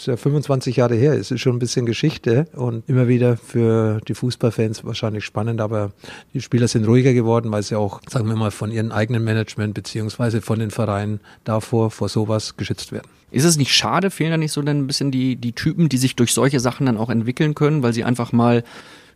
ist 0.00 0.06
ja 0.06 0.16
25 0.16 0.76
Jahre 0.76 0.94
her, 0.94 1.14
es 1.14 1.30
ist 1.30 1.40
schon 1.40 1.56
ein 1.56 1.58
bisschen 1.58 1.86
Geschichte 1.86 2.46
und 2.54 2.88
immer 2.88 3.08
wieder 3.08 3.36
für 3.36 4.00
die 4.06 4.14
Fußballfans 4.14 4.84
wahrscheinlich 4.84 5.24
spannend, 5.24 5.60
aber 5.60 5.92
die 6.32 6.40
Spieler 6.40 6.68
sind 6.68 6.86
ruhiger 6.86 7.12
geworden, 7.12 7.50
weil 7.52 7.62
sie 7.62 7.76
auch, 7.76 8.00
sagen 8.08 8.28
wir 8.28 8.36
mal, 8.36 8.50
von 8.50 8.70
ihrem 8.70 8.92
eigenen 8.92 9.24
Management 9.24 9.74
beziehungsweise 9.74 10.42
von 10.42 10.58
den 10.58 10.70
Vereinen 10.70 11.20
davor, 11.44 11.90
vor 11.90 12.08
sowas 12.08 12.56
geschützt 12.56 12.92
werden. 12.92 13.08
Ist 13.30 13.44
es 13.44 13.56
nicht 13.56 13.74
schade, 13.74 14.10
fehlen 14.10 14.30
da 14.30 14.36
nicht 14.36 14.52
so 14.52 14.62
dann 14.62 14.78
ein 14.78 14.86
bisschen 14.86 15.10
die, 15.10 15.36
die 15.36 15.52
Typen, 15.52 15.88
die 15.88 15.96
sich 15.96 16.14
durch 16.14 16.32
solche 16.32 16.60
Sachen 16.60 16.86
dann 16.86 16.96
auch 16.96 17.10
entwickeln 17.10 17.54
können, 17.54 17.82
weil 17.82 17.92
sie 17.92 18.04
einfach 18.04 18.32
mal 18.32 18.62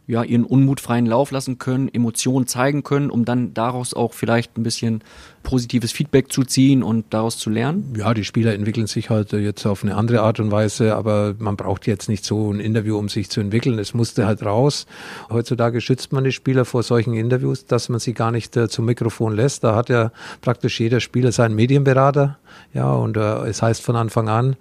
ja, 0.08 0.24
ihren 0.24 0.44
Unmut 0.44 0.80
freien 0.80 1.04
Lauf 1.04 1.30
lassen 1.30 1.58
können, 1.58 1.88
Emotionen 1.92 2.46
zeigen 2.46 2.82
können, 2.82 3.10
um 3.10 3.26
dann 3.26 3.52
daraus 3.52 3.92
auch 3.92 4.14
vielleicht 4.14 4.56
ein 4.56 4.62
bisschen 4.62 5.02
positives 5.42 5.92
Feedback 5.92 6.32
zu 6.32 6.44
ziehen 6.44 6.82
und 6.82 7.06
daraus 7.10 7.38
zu 7.38 7.50
lernen? 7.50 7.94
Ja, 7.96 8.12
die 8.14 8.24
Spieler 8.24 8.54
entwickeln 8.54 8.86
sich 8.86 9.10
halt 9.10 9.32
jetzt 9.32 9.66
auf 9.66 9.84
eine 9.84 9.94
andere 9.96 10.22
Art 10.22 10.40
und 10.40 10.50
Weise, 10.50 10.96
aber 10.96 11.34
man 11.38 11.56
braucht 11.56 11.86
jetzt 11.86 12.08
nicht 12.08 12.24
so 12.24 12.52
ein 12.52 12.58
Interview, 12.58 12.98
um 12.98 13.08
sich 13.08 13.30
zu 13.30 13.40
entwickeln. 13.40 13.78
Es 13.78 13.92
musste 13.94 14.26
halt 14.26 14.44
raus. 14.44 14.86
Heutzutage 15.30 15.80
schützt 15.82 16.12
man 16.12 16.24
die 16.24 16.32
Spieler 16.32 16.64
vor 16.64 16.82
solchen 16.82 17.14
Interviews, 17.14 17.66
dass 17.66 17.90
man 17.90 18.00
sie 18.00 18.14
gar 18.14 18.30
nicht 18.30 18.56
äh, 18.56 18.68
zum 18.68 18.86
Mikrofon 18.86 19.36
lässt. 19.36 19.62
Da 19.62 19.74
hat 19.74 19.90
ja 19.90 20.10
praktisch 20.40 20.80
jeder 20.80 21.00
Spieler 21.00 21.32
seinen 21.32 21.54
Medienberater. 21.54 22.38
Ja, 22.72 22.92
und 22.92 23.16
äh, 23.16 23.46
es 23.46 23.62
heißt 23.62 23.82
von 23.82 23.96
Anfang 23.96 24.28
an, 24.28 24.56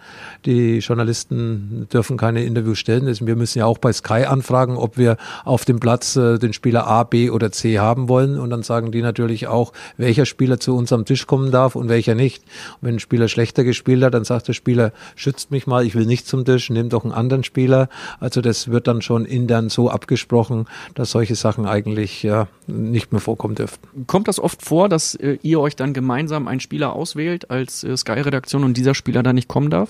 die 0.45 0.79
Journalisten 0.79 1.87
dürfen 1.91 2.17
keine 2.17 2.43
Interviews 2.43 2.79
stellen. 2.79 3.07
Wir 3.25 3.35
müssen 3.35 3.59
ja 3.59 3.65
auch 3.65 3.77
bei 3.77 3.91
Sky 3.93 4.25
anfragen, 4.25 4.77
ob 4.77 4.97
wir 4.97 5.17
auf 5.45 5.65
dem 5.65 5.79
Platz 5.79 6.15
äh, 6.15 6.37
den 6.37 6.53
Spieler 6.53 6.87
A, 6.87 7.03
B 7.03 7.29
oder 7.29 7.51
C 7.51 7.79
haben 7.79 8.09
wollen. 8.09 8.39
Und 8.39 8.49
dann 8.49 8.63
sagen 8.63 8.91
die 8.91 9.01
natürlich 9.01 9.47
auch, 9.47 9.73
welcher 9.97 10.25
Spieler 10.25 10.59
zu 10.59 10.75
uns 10.75 10.91
am 10.93 11.05
Tisch 11.05 11.27
kommen 11.27 11.51
darf 11.51 11.75
und 11.75 11.89
welcher 11.89 12.15
nicht. 12.15 12.43
Und 12.81 12.87
wenn 12.87 12.95
ein 12.95 12.99
Spieler 12.99 13.27
schlechter 13.27 13.63
gespielt 13.63 14.03
hat, 14.03 14.13
dann 14.13 14.23
sagt 14.23 14.47
der 14.47 14.53
Spieler, 14.53 14.91
schützt 15.15 15.51
mich 15.51 15.67
mal, 15.67 15.85
ich 15.85 15.95
will 15.95 16.05
nicht 16.05 16.27
zum 16.27 16.45
Tisch, 16.45 16.69
nimm 16.69 16.89
doch 16.89 17.03
einen 17.03 17.13
anderen 17.13 17.43
Spieler. 17.43 17.89
Also 18.19 18.41
das 18.41 18.69
wird 18.69 18.87
dann 18.87 19.01
schon 19.01 19.25
intern 19.25 19.69
so 19.69 19.89
abgesprochen, 19.89 20.65
dass 20.95 21.11
solche 21.11 21.35
Sachen 21.35 21.65
eigentlich 21.65 22.23
ja, 22.23 22.47
nicht 22.67 23.11
mehr 23.11 23.21
vorkommen 23.21 23.55
dürften. 23.55 24.05
Kommt 24.07 24.27
das 24.27 24.39
oft 24.39 24.61
vor, 24.63 24.89
dass 24.89 25.15
äh, 25.15 25.37
ihr 25.41 25.59
euch 25.59 25.75
dann 25.75 25.93
gemeinsam 25.93 26.47
einen 26.47 26.59
Spieler 26.59 26.93
auswählt 26.93 27.49
als 27.51 27.83
äh, 27.83 27.95
Sky-Redaktion 27.95 28.63
und 28.63 28.77
dieser 28.77 28.93
Spieler 28.93 29.23
da 29.23 29.33
nicht 29.33 29.47
kommen 29.47 29.69
darf? 29.69 29.89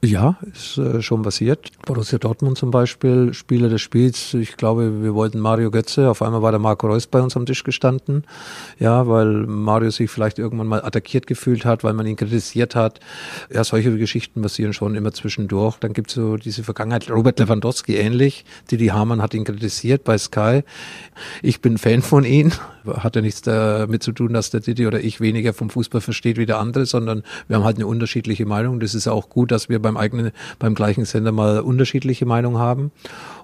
Ja, 0.00 0.38
ist 0.52 0.78
äh, 0.78 1.02
schon 1.02 1.22
passiert. 1.22 1.72
Borussia 1.84 2.18
Dortmund 2.18 2.56
zum 2.56 2.70
Beispiel, 2.70 3.34
Spieler 3.34 3.68
des 3.68 3.80
Spiels. 3.80 4.32
Ich 4.34 4.56
glaube, 4.56 5.02
wir 5.02 5.12
wollten 5.14 5.40
Mario 5.40 5.72
Götze. 5.72 6.08
Auf 6.08 6.22
einmal 6.22 6.40
war 6.40 6.52
der 6.52 6.60
Marco 6.60 6.86
Reus 6.86 7.08
bei 7.08 7.20
uns 7.20 7.36
am 7.36 7.46
Tisch 7.46 7.64
gestanden. 7.64 8.22
Ja, 8.78 9.08
weil 9.08 9.26
Mario 9.26 9.90
sich 9.90 10.08
vielleicht 10.08 10.38
irgendwann 10.38 10.68
mal 10.68 10.84
attackiert 10.84 11.26
gefühlt 11.26 11.64
hat, 11.64 11.82
weil 11.82 11.94
man 11.94 12.06
ihn 12.06 12.14
kritisiert 12.14 12.76
hat. 12.76 13.00
Ja, 13.52 13.64
solche 13.64 13.96
Geschichten 13.98 14.40
passieren 14.40 14.72
schon 14.72 14.94
immer 14.94 15.12
zwischendurch. 15.12 15.78
Dann 15.78 15.94
gibt 15.94 16.10
es 16.10 16.14
so 16.14 16.36
diese 16.36 16.62
Vergangenheit. 16.62 17.10
Robert 17.10 17.40
Lewandowski 17.40 17.96
ähnlich. 17.96 18.44
Didi 18.70 18.86
Hamann 18.88 19.20
hat 19.20 19.34
ihn 19.34 19.42
kritisiert 19.42 20.04
bei 20.04 20.16
Sky. 20.16 20.62
Ich 21.42 21.60
bin 21.60 21.76
Fan 21.76 22.02
von 22.02 22.24
ihm. 22.24 22.52
Hat 22.86 23.16
ja 23.16 23.22
nichts 23.22 23.42
damit 23.42 24.04
zu 24.04 24.12
tun, 24.12 24.32
dass 24.32 24.50
der 24.50 24.60
Didi 24.60 24.86
oder 24.86 25.00
ich 25.00 25.20
weniger 25.20 25.52
vom 25.52 25.70
Fußball 25.70 26.00
versteht 26.00 26.38
wie 26.38 26.46
der 26.46 26.58
andere, 26.58 26.86
sondern 26.86 27.24
wir 27.48 27.56
haben 27.56 27.64
halt 27.64 27.76
eine 27.76 27.86
unterschiedliche 27.86 28.46
Meinung. 28.46 28.78
Das 28.78 28.94
ist 28.94 29.08
auch 29.08 29.28
gut, 29.28 29.50
dass 29.50 29.68
wir 29.68 29.82
bei 29.82 29.87
beim 29.88 29.96
eigenen, 29.96 30.32
beim 30.58 30.74
gleichen 30.74 31.04
Sender 31.04 31.32
mal 31.32 31.60
unterschiedliche 31.60 32.26
Meinungen 32.26 32.58
haben. 32.58 32.92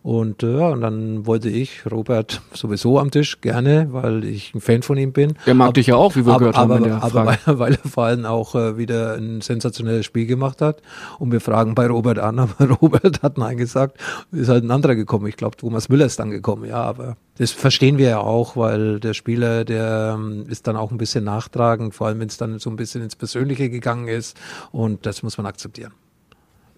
Und 0.02 0.42
äh, 0.42 0.58
ja, 0.58 0.68
und 0.68 0.82
dann 0.82 1.24
wollte 1.24 1.48
ich 1.48 1.90
Robert 1.90 2.42
sowieso 2.52 2.98
am 2.98 3.10
Tisch 3.10 3.40
gerne, 3.40 3.88
weil 3.90 4.24
ich 4.24 4.54
ein 4.54 4.60
Fan 4.60 4.82
von 4.82 4.98
ihm 4.98 5.12
bin. 5.12 5.32
Der 5.46 5.54
mag 5.54 5.72
dich 5.72 5.86
ja 5.86 5.96
auch, 5.96 6.14
wie 6.14 6.26
wir 6.26 6.34
aber, 6.34 6.38
gehört 6.40 6.56
haben. 6.58 6.70
Aber, 6.72 6.76
in 6.76 6.84
der 6.84 7.02
aber 7.02 7.10
Frage. 7.10 7.38
weil, 7.46 7.58
weil 7.58 7.78
er 7.82 7.88
vor 7.88 8.04
allem 8.04 8.26
auch 8.26 8.54
äh, 8.54 8.76
wieder 8.76 9.14
ein 9.14 9.40
sensationelles 9.40 10.04
Spiel 10.04 10.26
gemacht 10.26 10.60
hat. 10.60 10.82
Und 11.18 11.32
wir 11.32 11.40
fragen 11.40 11.74
bei 11.74 11.86
Robert 11.86 12.18
an, 12.18 12.38
aber 12.38 12.68
Robert 12.68 13.22
hat 13.22 13.38
Nein 13.38 13.56
gesagt. 13.56 13.98
Ist 14.30 14.50
halt 14.50 14.62
ein 14.64 14.70
anderer 14.70 14.94
gekommen. 14.94 15.26
Ich 15.26 15.36
glaube, 15.36 15.56
Thomas 15.56 15.88
Müller 15.88 16.04
ist 16.04 16.18
dann 16.18 16.30
gekommen. 16.30 16.66
Ja, 16.66 16.82
aber 16.82 17.16
das 17.38 17.52
verstehen 17.52 17.96
wir 17.96 18.08
ja 18.08 18.20
auch, 18.20 18.56
weil 18.56 19.00
der 19.00 19.14
Spieler, 19.14 19.64
der 19.64 20.16
ähm, 20.18 20.44
ist 20.48 20.66
dann 20.66 20.76
auch 20.76 20.90
ein 20.90 20.98
bisschen 20.98 21.24
nachtragend, 21.24 21.94
vor 21.94 22.08
allem 22.08 22.20
wenn 22.20 22.28
es 22.28 22.36
dann 22.36 22.58
so 22.58 22.68
ein 22.68 22.76
bisschen 22.76 23.02
ins 23.02 23.16
Persönliche 23.16 23.70
gegangen 23.70 24.08
ist. 24.08 24.36
Und 24.70 25.06
das 25.06 25.22
muss 25.22 25.38
man 25.38 25.46
akzeptieren. 25.46 25.92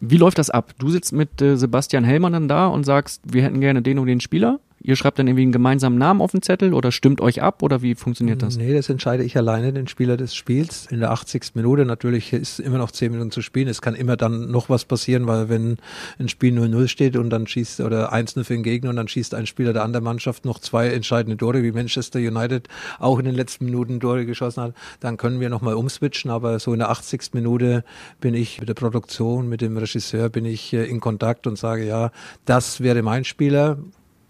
Wie 0.01 0.16
läuft 0.16 0.38
das 0.38 0.51
ab? 0.51 0.72
Du 0.78 0.88
sitzt 0.88 1.12
mit 1.12 1.40
äh, 1.40 1.57
Sebastian 1.57 2.05
Hellmann 2.05 2.32
dann 2.32 2.49
da 2.49 2.66
und 2.66 2.84
sagst, 2.84 3.22
wir 3.24 3.42
hätten 3.42 3.61
gerne 3.61 3.82
den 3.82 3.99
und 3.99 4.07
den 4.07 4.20
Spieler. 4.20 4.61
Ihr 4.80 4.94
schreibt 4.94 5.18
dann 5.18 5.26
irgendwie 5.26 5.42
einen 5.42 5.52
gemeinsamen 5.52 5.98
Namen 5.98 6.20
auf 6.20 6.32
den 6.32 6.42
Zettel 6.42 6.74
oder 6.74 6.92
stimmt 6.92 7.20
euch 7.20 7.42
ab 7.42 7.62
oder 7.62 7.82
wie 7.82 7.94
funktioniert 7.94 8.42
das? 8.42 8.56
Nee, 8.56 8.74
das 8.74 8.88
entscheide 8.88 9.24
ich 9.24 9.36
alleine, 9.36 9.72
den 9.72 9.88
Spieler 9.88 10.16
des 10.16 10.34
Spiels. 10.34 10.86
In 10.90 11.00
der 11.00 11.10
80. 11.10 11.54
Minute 11.54 11.84
natürlich 11.86 12.32
ist 12.32 12.60
immer 12.60 12.78
noch 12.78 12.90
10 12.90 13.10
Minuten 13.10 13.30
zu 13.30 13.42
spielen. 13.42 13.68
Es 13.68 13.80
kann 13.80 13.94
immer 13.94 14.16
dann 14.16 14.50
noch 14.50 14.68
was 14.68 14.84
passieren, 14.84 15.26
weil 15.26 15.48
wenn 15.48 15.78
ein 16.18 16.28
Spiel 16.28 16.56
0-0 16.56 16.88
steht 16.88 17.16
und 17.16 17.30
dann 17.30 17.46
schießt 17.46 17.80
oder 17.80 18.12
1-0 18.12 18.44
für 18.44 18.52
den 18.52 18.62
Gegner 18.62 18.90
und 18.90 18.96
dann 18.96 19.08
schießt 19.08 19.34
ein 19.34 19.46
Spieler 19.46 19.72
der 19.72 19.82
anderen 19.82 20.04
Mannschaft 20.04 20.44
noch 20.44 20.58
zwei 20.58 20.88
entscheidende 20.88 21.36
Tore, 21.36 21.62
wie 21.62 21.72
Manchester 21.72 22.18
United 22.18 22.68
auch 22.98 23.18
in 23.18 23.24
den 23.24 23.34
letzten 23.34 23.64
Minuten 23.64 23.98
Tore 23.98 24.26
geschossen 24.26 24.62
hat, 24.62 24.74
dann 25.00 25.16
können 25.16 25.40
wir 25.40 25.48
nochmal 25.48 25.74
umswitchen. 25.74 26.30
Aber 26.30 26.58
so 26.58 26.72
in 26.72 26.78
der 26.80 26.90
80. 26.90 27.30
Minute 27.32 27.82
bin 28.20 28.34
ich 28.34 28.60
mit 28.60 28.68
der 28.68 28.74
Produktion, 28.74 29.48
mit 29.48 29.62
dem 29.62 29.76
Regisseur 29.76 30.28
bin 30.28 30.44
ich 30.44 30.72
äh, 30.74 30.84
in 30.84 31.00
Kontakt 31.00 31.46
und 31.46 31.58
sage, 31.58 31.86
ja, 31.86 32.10
das 32.44 32.80
wäre 32.80 33.02
mein 33.02 33.24
Spieler 33.24 33.78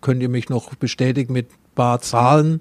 könnt 0.07 0.23
ihr 0.23 0.29
mich 0.29 0.49
noch 0.49 0.73
bestätigen 0.77 1.33
mit 1.33 1.49
paar 1.75 2.01
Zahlen 2.01 2.61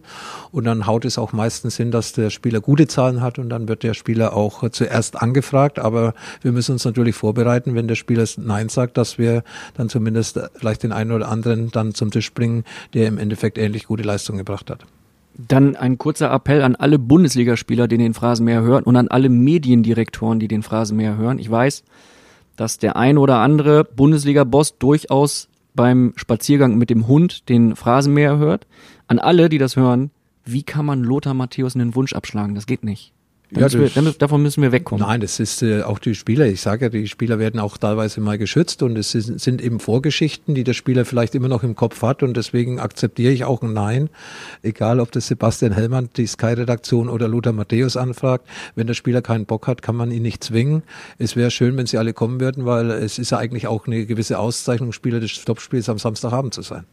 und 0.52 0.66
dann 0.66 0.88
haut 0.88 1.06
es 1.06 1.20
auch 1.20 1.32
meistens 1.32 1.78
hin, 1.78 1.92
dass 1.92 2.12
der 2.12 2.32
Spieler 2.32 2.60
gute 2.60 2.88
Zahlen 2.88 3.22
hat 3.22 3.38
und 3.38 3.50
dann 3.50 3.68
wird 3.68 3.84
der 3.84 3.94
Spieler 3.94 4.36
auch 4.36 4.68
zuerst 4.72 5.22
angefragt, 5.22 5.78
aber 5.78 6.16
wir 6.42 6.52
müssen 6.52 6.72
uns 6.72 6.86
natürlich 6.86 7.14
vorbereiten, 7.14 7.76
wenn 7.76 7.88
der 7.88 7.94
Spieler 7.94 8.26
Nein 8.38 8.70
sagt, 8.70 8.98
dass 8.98 9.20
wir 9.20 9.44
dann 9.76 9.90
zumindest 9.90 10.40
vielleicht 10.56 10.82
den 10.82 10.92
einen 10.92 11.12
oder 11.12 11.30
anderen 11.30 11.70
dann 11.70 11.94
zum 11.94 12.10
Tisch 12.10 12.34
bringen, 12.34 12.64
der 12.96 13.08
im 13.08 13.20
Endeffekt 13.20 13.60
ähnlich 13.60 13.86
gute 13.86 14.02
Leistung 14.02 14.38
gebracht 14.38 14.72
hat. 14.72 14.84
Dann 15.38 15.76
ein 15.76 16.00
kurzer 16.00 16.32
Appell 16.34 16.64
an 16.64 16.76
alle 16.76 16.98
Bundesligaspieler, 16.98 17.88
die 17.88 18.00
den 18.00 18.16
Phrasenmäher 18.16 18.64
hören 18.64 18.86
und 18.86 18.96
an 18.96 19.10
alle 19.10 19.30
Mediendirektoren, 19.30 20.40
die 20.40 20.48
den 20.48 20.64
Phrasenmäher 20.64 21.16
hören. 21.16 21.38
Ich 21.38 21.52
weiß, 21.52 21.84
dass 22.56 22.80
der 22.80 22.96
ein 22.96 23.20
oder 23.20 23.38
andere 23.38 23.84
Bundesliga-Boss 23.84 24.80
durchaus 24.80 25.48
beim 25.76 26.14
Spaziergang 26.16 26.78
mit 26.78 26.90
dem 26.90 27.08
Hund 27.08 27.50
den 27.50 27.76
Phrasenmäher 27.76 28.38
hört. 28.38 28.68
An 29.08 29.20
alle, 29.20 29.50
die 29.50 29.58
das 29.58 29.76
hören, 29.76 30.12
wie 30.44 30.64
kann 30.64 30.86
man 30.86 31.04
Lothar 31.04 31.34
Matthäus 31.34 31.76
einen 31.76 31.96
Wunsch 31.96 32.14
abschlagen? 32.14 32.56
Das 32.56 32.66
geht 32.68 32.84
nicht. 32.84 33.15
Ja, 33.52 33.62
müssen 33.64 33.82
wir, 33.82 33.90
das- 33.90 34.18
davon 34.18 34.42
müssen 34.42 34.62
wir 34.64 34.72
wegkommen. 34.72 35.06
Nein, 35.06 35.22
das 35.22 35.40
ist 35.40 35.62
äh, 35.62 35.84
auch 35.84 36.00
die 36.00 36.16
Spieler. 36.16 36.48
Ich 36.48 36.62
sage 36.62 36.86
ja, 36.86 36.90
die 36.90 37.08
Spieler 37.08 37.38
werden 37.40 37.60
auch 37.60 37.78
teilweise 37.78 38.20
mal 38.22 38.38
geschützt 38.38 38.82
und 38.84 38.98
es 38.98 39.14
ist, 39.16 39.40
sind 39.40 39.62
eben 39.62 39.80
Vorgeschichten, 39.80 40.56
die 40.56 40.64
der 40.64 40.74
Spieler 40.74 41.06
vielleicht 41.06 41.36
immer 41.36 41.48
noch 41.48 41.64
im 41.64 41.76
Kopf 41.76 42.02
hat 42.02 42.24
und 42.24 42.36
deswegen 42.36 42.80
akzeptiere 42.80 43.32
ich 43.32 43.44
auch 43.46 43.62
ein 43.62 43.74
Nein. 43.74 44.10
Egal, 44.64 45.00
ob 45.00 45.12
das 45.12 45.28
Sebastian 45.28 45.74
Hellmann, 45.74 46.10
die 46.18 46.26
Sky-Redaktion 46.28 47.10
oder 47.10 47.28
Lothar 47.28 47.54
Matthäus 47.54 47.98
anfragt. 47.98 48.48
Wenn 48.76 48.88
der 48.88 48.94
Spieler 48.96 49.22
keinen 49.22 49.46
Bock 49.46 49.68
hat, 49.68 49.82
kann 49.82 49.96
man 49.96 50.12
ihn 50.12 50.24
nicht 50.24 50.44
zwingen. 50.44 50.84
Es 51.18 51.36
wäre 51.36 51.52
schön, 51.52 51.78
wenn 51.78 51.86
sie 51.86 51.98
alle 51.98 52.14
kommen 52.14 52.40
würden, 52.40 52.66
weil 52.66 52.90
es 52.92 53.20
ist 53.20 53.32
ja 53.32 53.38
eigentlich 53.38 53.68
auch 53.68 53.86
eine 53.88 54.06
gewisse 54.06 54.40
Auszeichnung, 54.40 54.92
Spieler 54.92 55.20
des 55.20 55.46
Topspiels 55.46 55.88
am 55.90 56.00
Samstagabend 56.00 56.54
zu 56.54 56.62
sein. 56.64 56.86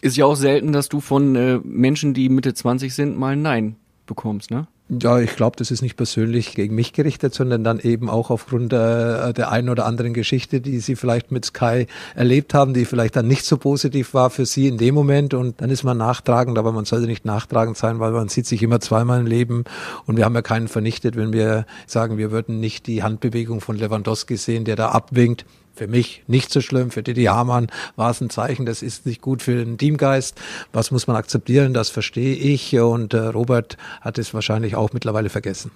Ist 0.00 0.16
ja 0.16 0.24
auch 0.26 0.34
selten, 0.36 0.72
dass 0.72 0.88
du 0.88 1.00
von 1.00 1.34
äh, 1.36 1.58
Menschen, 1.64 2.14
die 2.14 2.28
Mitte 2.28 2.52
20 2.54 2.94
sind, 2.94 3.16
mal 3.18 3.32
ein 3.34 3.42
Nein 3.42 3.76
bekommst, 4.06 4.50
ne? 4.50 4.66
Ja, 4.90 5.18
ich 5.18 5.34
glaube, 5.34 5.56
das 5.56 5.70
ist 5.70 5.80
nicht 5.80 5.96
persönlich 5.96 6.54
gegen 6.54 6.74
mich 6.74 6.92
gerichtet, 6.92 7.32
sondern 7.32 7.64
dann 7.64 7.80
eben 7.80 8.10
auch 8.10 8.28
aufgrund 8.28 8.70
äh, 8.74 9.32
der 9.32 9.50
einen 9.50 9.70
oder 9.70 9.86
anderen 9.86 10.12
Geschichte, 10.12 10.60
die 10.60 10.78
Sie 10.78 10.94
vielleicht 10.94 11.32
mit 11.32 11.46
Sky 11.46 11.86
erlebt 12.14 12.52
haben, 12.52 12.74
die 12.74 12.84
vielleicht 12.84 13.16
dann 13.16 13.26
nicht 13.26 13.46
so 13.46 13.56
positiv 13.56 14.12
war 14.12 14.28
für 14.28 14.44
Sie 14.44 14.68
in 14.68 14.76
dem 14.76 14.94
Moment. 14.94 15.32
Und 15.32 15.62
dann 15.62 15.70
ist 15.70 15.84
man 15.84 15.96
nachtragend, 15.96 16.58
aber 16.58 16.70
man 16.70 16.84
sollte 16.84 17.06
nicht 17.06 17.24
nachtragend 17.24 17.78
sein, 17.78 17.98
weil 17.98 18.12
man 18.12 18.28
sieht 18.28 18.44
sich 18.46 18.62
immer 18.62 18.78
zweimal 18.78 19.20
im 19.20 19.26
Leben 19.26 19.64
und 20.04 20.18
wir 20.18 20.26
haben 20.26 20.34
ja 20.34 20.42
keinen 20.42 20.68
vernichtet, 20.68 21.16
wenn 21.16 21.32
wir 21.32 21.64
sagen, 21.86 22.18
wir 22.18 22.30
würden 22.30 22.60
nicht 22.60 22.86
die 22.86 23.02
Handbewegung 23.02 23.62
von 23.62 23.78
Lewandowski 23.78 24.36
sehen, 24.36 24.66
der 24.66 24.76
da 24.76 24.90
abwinkt. 24.90 25.46
Für 25.74 25.88
mich 25.88 26.22
nicht 26.28 26.52
so 26.52 26.60
schlimm, 26.60 26.92
für 26.92 27.02
Didi 27.02 27.24
Hamann 27.24 27.66
war 27.96 28.10
es 28.10 28.20
ein 28.20 28.30
Zeichen, 28.30 28.64
das 28.64 28.80
ist 28.80 29.06
nicht 29.06 29.20
gut 29.20 29.42
für 29.42 29.64
den 29.64 29.76
Teamgeist. 29.76 30.40
Was 30.72 30.92
muss 30.92 31.08
man 31.08 31.16
akzeptieren, 31.16 31.74
das 31.74 31.90
verstehe 31.90 32.36
ich 32.36 32.78
und 32.78 33.12
äh, 33.12 33.18
Robert 33.18 33.76
hat 34.00 34.18
es 34.18 34.32
wahrscheinlich 34.34 34.76
auch 34.76 34.92
mittlerweile 34.92 35.30
vergessen. 35.30 35.72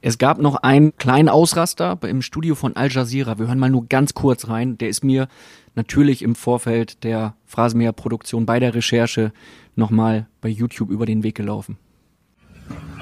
Es 0.00 0.18
gab 0.18 0.38
noch 0.38 0.56
einen 0.56 0.96
kleinen 0.96 1.28
Ausraster 1.28 1.98
im 2.02 2.22
Studio 2.22 2.54
von 2.54 2.76
Al 2.76 2.90
Jazeera. 2.90 3.38
Wir 3.38 3.48
hören 3.48 3.58
mal 3.58 3.70
nur 3.70 3.86
ganz 3.86 4.14
kurz 4.14 4.48
rein. 4.48 4.78
Der 4.78 4.88
ist 4.88 5.02
mir 5.02 5.28
natürlich 5.74 6.22
im 6.22 6.34
Vorfeld 6.34 7.02
der 7.02 7.34
Phrasenmäher-Produktion 7.46 8.46
bei 8.46 8.60
der 8.60 8.74
Recherche 8.74 9.32
nochmal 9.74 10.26
bei 10.40 10.48
YouTube 10.48 10.90
über 10.90 11.06
den 11.06 11.22
Weg 11.22 11.34
gelaufen. 11.34 11.78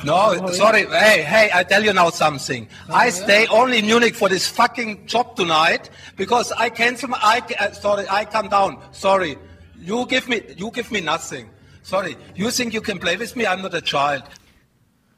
No, 0.04 0.46
sorry. 0.48 0.86
Hey, 0.86 1.22
hey, 1.22 1.50
I 1.54 1.62
tell 1.62 1.84
you 1.84 1.92
now 1.92 2.10
something. 2.10 2.68
I 2.90 3.10
stay 3.10 3.46
only 3.48 3.78
in 3.78 3.86
Munich 3.86 4.14
for 4.14 4.28
this 4.28 4.48
fucking 4.48 5.06
job 5.06 5.36
tonight 5.36 5.90
because 6.16 6.52
I 6.52 6.70
cancel 6.70 7.10
my, 7.10 7.18
I, 7.22 7.42
uh, 7.58 7.72
sorry, 7.72 8.06
I 8.08 8.24
come 8.24 8.48
down. 8.48 8.82
Sorry. 8.92 9.36
You 9.80 10.06
give 10.06 10.28
me, 10.28 10.42
you 10.56 10.70
give 10.70 10.90
me 10.90 11.00
nothing. 11.00 11.50
Sorry. 11.82 12.16
You 12.34 12.50
think 12.50 12.74
you 12.74 12.80
can 12.80 12.98
play 12.98 13.16
with 13.16 13.36
me? 13.36 13.46
I'm 13.46 13.62
not 13.62 13.74
a 13.74 13.80
child. 13.80 14.22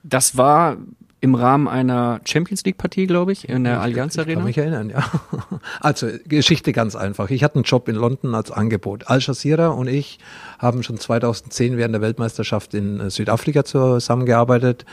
Das 0.07 0.37
war 0.37 0.76
im 1.25 1.35
Rahmen 1.35 1.68
einer 1.68 2.20
Champions 2.27 2.64
League-Partie, 2.64 3.07
glaube 3.07 3.33
ich, 3.33 3.49
in 3.49 3.64
der 3.64 3.81
Allianz 3.81 4.14
Ich 4.14 4.20
Arena. 4.20 4.35
kann 4.35 4.45
mich 4.45 4.59
erinnern, 4.59 4.91
ja. 4.91 5.03
Also 5.81 6.09
Geschichte 6.27 6.75
ganz 6.75 6.97
einfach. 6.97 7.31
Ich 7.31 7.43
hatte 7.43 7.55
einen 7.55 7.64
Job 7.64 7.89
in 7.89 7.95
London 7.95 8.35
als 8.35 8.51
Angebot. 8.51 9.09
Al 9.09 9.20
Jazeera 9.20 9.68
und 9.68 9.89
ich 9.89 10.18
haben 10.59 10.83
schon 10.83 10.99
2010 10.99 11.79
während 11.79 11.95
der 11.95 12.03
Weltmeisterschaft 12.03 12.75
in 12.75 13.01
äh, 13.01 13.09
Südafrika 13.09 13.64
zusammengearbeitet 13.64 14.85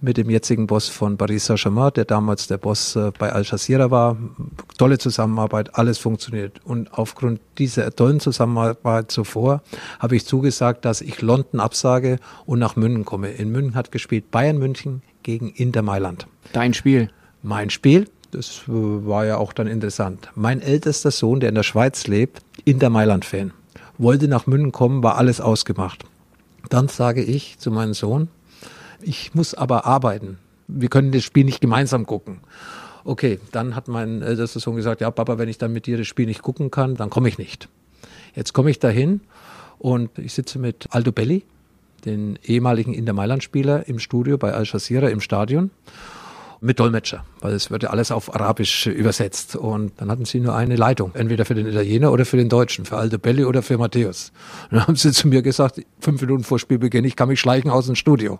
mit 0.00 0.18
dem 0.18 0.30
jetzigen 0.30 0.68
Boss 0.68 0.88
von 0.88 1.16
Paris 1.16 1.46
Saint-Germain, 1.46 1.92
der 1.96 2.04
damals 2.04 2.46
der 2.46 2.58
Boss 2.58 2.94
äh, 2.94 3.10
bei 3.18 3.32
Al 3.32 3.42
Jazeera 3.42 3.90
war. 3.90 4.16
Tolle 4.78 4.98
Zusammenarbeit, 4.98 5.74
alles 5.74 5.98
funktioniert. 5.98 6.60
Und 6.64 6.94
aufgrund 6.94 7.40
dieser 7.58 7.90
tollen 7.90 8.20
Zusammenarbeit 8.20 9.10
zuvor 9.10 9.62
habe 9.98 10.14
ich 10.14 10.26
zugesagt, 10.26 10.84
dass 10.84 11.00
ich 11.00 11.20
London 11.22 11.58
absage 11.58 12.18
und 12.46 12.60
nach 12.60 12.76
München 12.76 13.04
komme. 13.04 13.30
In 13.32 13.50
München 13.50 13.74
hat 13.74 13.90
gespielt 13.90 14.30
Bayern 14.30 14.58
München 14.58 15.02
gegen 15.22 15.50
Inter 15.50 15.82
Mailand 15.82 16.26
Dein 16.52 16.74
Spiel. 16.74 17.08
mein 17.42 17.70
Spiel. 17.70 18.08
Das 18.30 18.62
äh, 18.66 18.70
war 18.70 19.26
ja 19.26 19.36
auch 19.36 19.52
dann 19.52 19.66
interessant. 19.66 20.30
Mein 20.34 20.60
ältester 20.62 21.10
Sohn, 21.10 21.40
der 21.40 21.50
in 21.50 21.54
der 21.54 21.62
Schweiz 21.62 22.06
lebt, 22.06 22.40
Inter 22.64 22.88
Mailand-Fan, 22.88 23.52
wollte 23.98 24.26
nach 24.26 24.46
München 24.46 24.72
kommen, 24.72 25.02
war 25.02 25.18
alles 25.18 25.40
ausgemacht. 25.40 26.04
Dann 26.70 26.88
sage 26.88 27.22
ich 27.22 27.58
zu 27.58 27.70
meinem 27.70 27.92
Sohn, 27.92 28.28
ich 29.02 29.34
muss 29.34 29.54
aber 29.54 29.84
arbeiten. 29.84 30.38
Wir 30.68 30.88
können 30.88 31.12
das 31.12 31.24
Spiel 31.24 31.44
nicht 31.44 31.60
gemeinsam 31.60 32.06
gucken. 32.06 32.40
Okay, 33.04 33.40
dann 33.50 33.74
hat 33.74 33.88
mein 33.88 34.22
ältester 34.22 34.60
Sohn 34.60 34.76
gesagt, 34.76 35.00
ja 35.00 35.10
Papa, 35.10 35.36
wenn 35.38 35.48
ich 35.48 35.58
dann 35.58 35.72
mit 35.72 35.86
dir 35.86 35.98
das 35.98 36.06
Spiel 36.06 36.26
nicht 36.26 36.40
gucken 36.42 36.70
kann, 36.70 36.94
dann 36.94 37.10
komme 37.10 37.28
ich 37.28 37.36
nicht. 37.36 37.68
Jetzt 38.34 38.52
komme 38.52 38.70
ich 38.70 38.78
dahin 38.78 39.20
und 39.78 40.18
ich 40.18 40.32
sitze 40.32 40.58
mit 40.58 40.86
Aldo 40.90 41.12
Belli, 41.12 41.44
den 42.04 42.38
ehemaligen 42.42 42.94
Inter 42.94 43.12
Mailand-Spieler, 43.12 43.88
im 43.88 43.98
Studio 43.98 44.38
bei 44.38 44.52
Al 44.52 44.64
Jazeera 44.64 45.08
im 45.08 45.20
Stadion 45.20 45.70
mit 46.62 46.78
Dolmetscher, 46.78 47.24
weil 47.40 47.54
es 47.54 47.72
wird 47.72 47.82
ja 47.82 47.90
alles 47.90 48.12
auf 48.12 48.32
Arabisch 48.36 48.86
übersetzt. 48.86 49.56
Und 49.56 49.92
dann 49.96 50.10
hatten 50.10 50.24
sie 50.24 50.38
nur 50.38 50.54
eine 50.54 50.76
Leitung, 50.76 51.12
entweder 51.14 51.44
für 51.44 51.56
den 51.56 51.66
Italiener 51.66 52.12
oder 52.12 52.24
für 52.24 52.36
den 52.36 52.48
Deutschen, 52.48 52.84
für 52.84 52.96
Aldo 52.96 53.18
Belli 53.18 53.44
oder 53.44 53.62
für 53.62 53.78
Matthäus. 53.78 54.30
Und 54.70 54.78
dann 54.78 54.86
haben 54.86 54.96
sie 54.96 55.10
zu 55.10 55.26
mir 55.26 55.42
gesagt, 55.42 55.82
fünf 55.98 56.20
Minuten 56.20 56.44
vor 56.44 56.60
Spielbeginn, 56.60 57.04
ich 57.04 57.16
kann 57.16 57.28
mich 57.28 57.40
schleichen 57.40 57.68
aus 57.68 57.86
dem 57.86 57.96
Studio. 57.96 58.38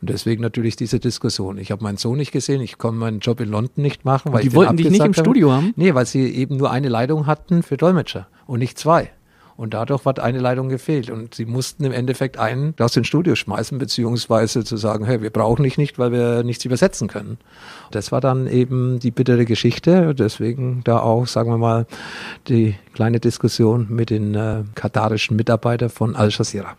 Und 0.00 0.10
deswegen 0.10 0.42
natürlich 0.42 0.74
diese 0.74 0.98
Diskussion. 0.98 1.58
Ich 1.58 1.70
habe 1.70 1.84
meinen 1.84 1.96
Sohn 1.96 2.18
nicht 2.18 2.32
gesehen, 2.32 2.60
ich 2.60 2.76
konnte 2.76 2.98
meinen 2.98 3.20
Job 3.20 3.40
in 3.40 3.48
London 3.48 3.82
nicht 3.82 4.04
machen. 4.04 4.32
Weil 4.32 4.42
die 4.42 4.48
ich 4.48 4.54
wollten 4.54 4.76
dich 4.76 4.90
nicht 4.90 4.98
im 4.98 5.12
habe. 5.12 5.20
Studio 5.20 5.52
haben? 5.52 5.72
Nee, 5.76 5.94
weil 5.94 6.06
sie 6.06 6.28
eben 6.28 6.56
nur 6.56 6.72
eine 6.72 6.88
Leitung 6.88 7.26
hatten 7.26 7.62
für 7.62 7.76
Dolmetscher 7.76 8.26
und 8.46 8.58
nicht 8.58 8.78
zwei. 8.78 9.12
Und 9.60 9.74
dadurch 9.74 10.06
hat 10.06 10.20
eine 10.20 10.38
Leitung 10.38 10.70
gefehlt. 10.70 11.10
Und 11.10 11.34
sie 11.34 11.44
mussten 11.44 11.84
im 11.84 11.92
Endeffekt 11.92 12.38
einen 12.38 12.74
aus 12.80 12.92
dem 12.92 13.04
Studio 13.04 13.34
schmeißen, 13.34 13.76
beziehungsweise 13.76 14.64
zu 14.64 14.78
sagen, 14.78 15.04
hey, 15.04 15.20
wir 15.20 15.28
brauchen 15.28 15.64
dich 15.64 15.76
nicht, 15.76 15.98
weil 15.98 16.12
wir 16.12 16.44
nichts 16.44 16.64
übersetzen 16.64 17.08
können. 17.08 17.36
Das 17.90 18.10
war 18.10 18.22
dann 18.22 18.46
eben 18.46 19.00
die 19.00 19.10
bittere 19.10 19.44
Geschichte. 19.44 20.14
Deswegen 20.14 20.80
da 20.84 21.00
auch, 21.00 21.26
sagen 21.26 21.50
wir 21.50 21.58
mal, 21.58 21.86
die 22.48 22.74
kleine 22.94 23.20
Diskussion 23.20 23.88
mit 23.90 24.08
den 24.08 24.34
äh, 24.34 24.62
katarischen 24.74 25.36
Mitarbeitern 25.36 25.90
von 25.90 26.16
Al 26.16 26.30
Jazeera. 26.30 26.78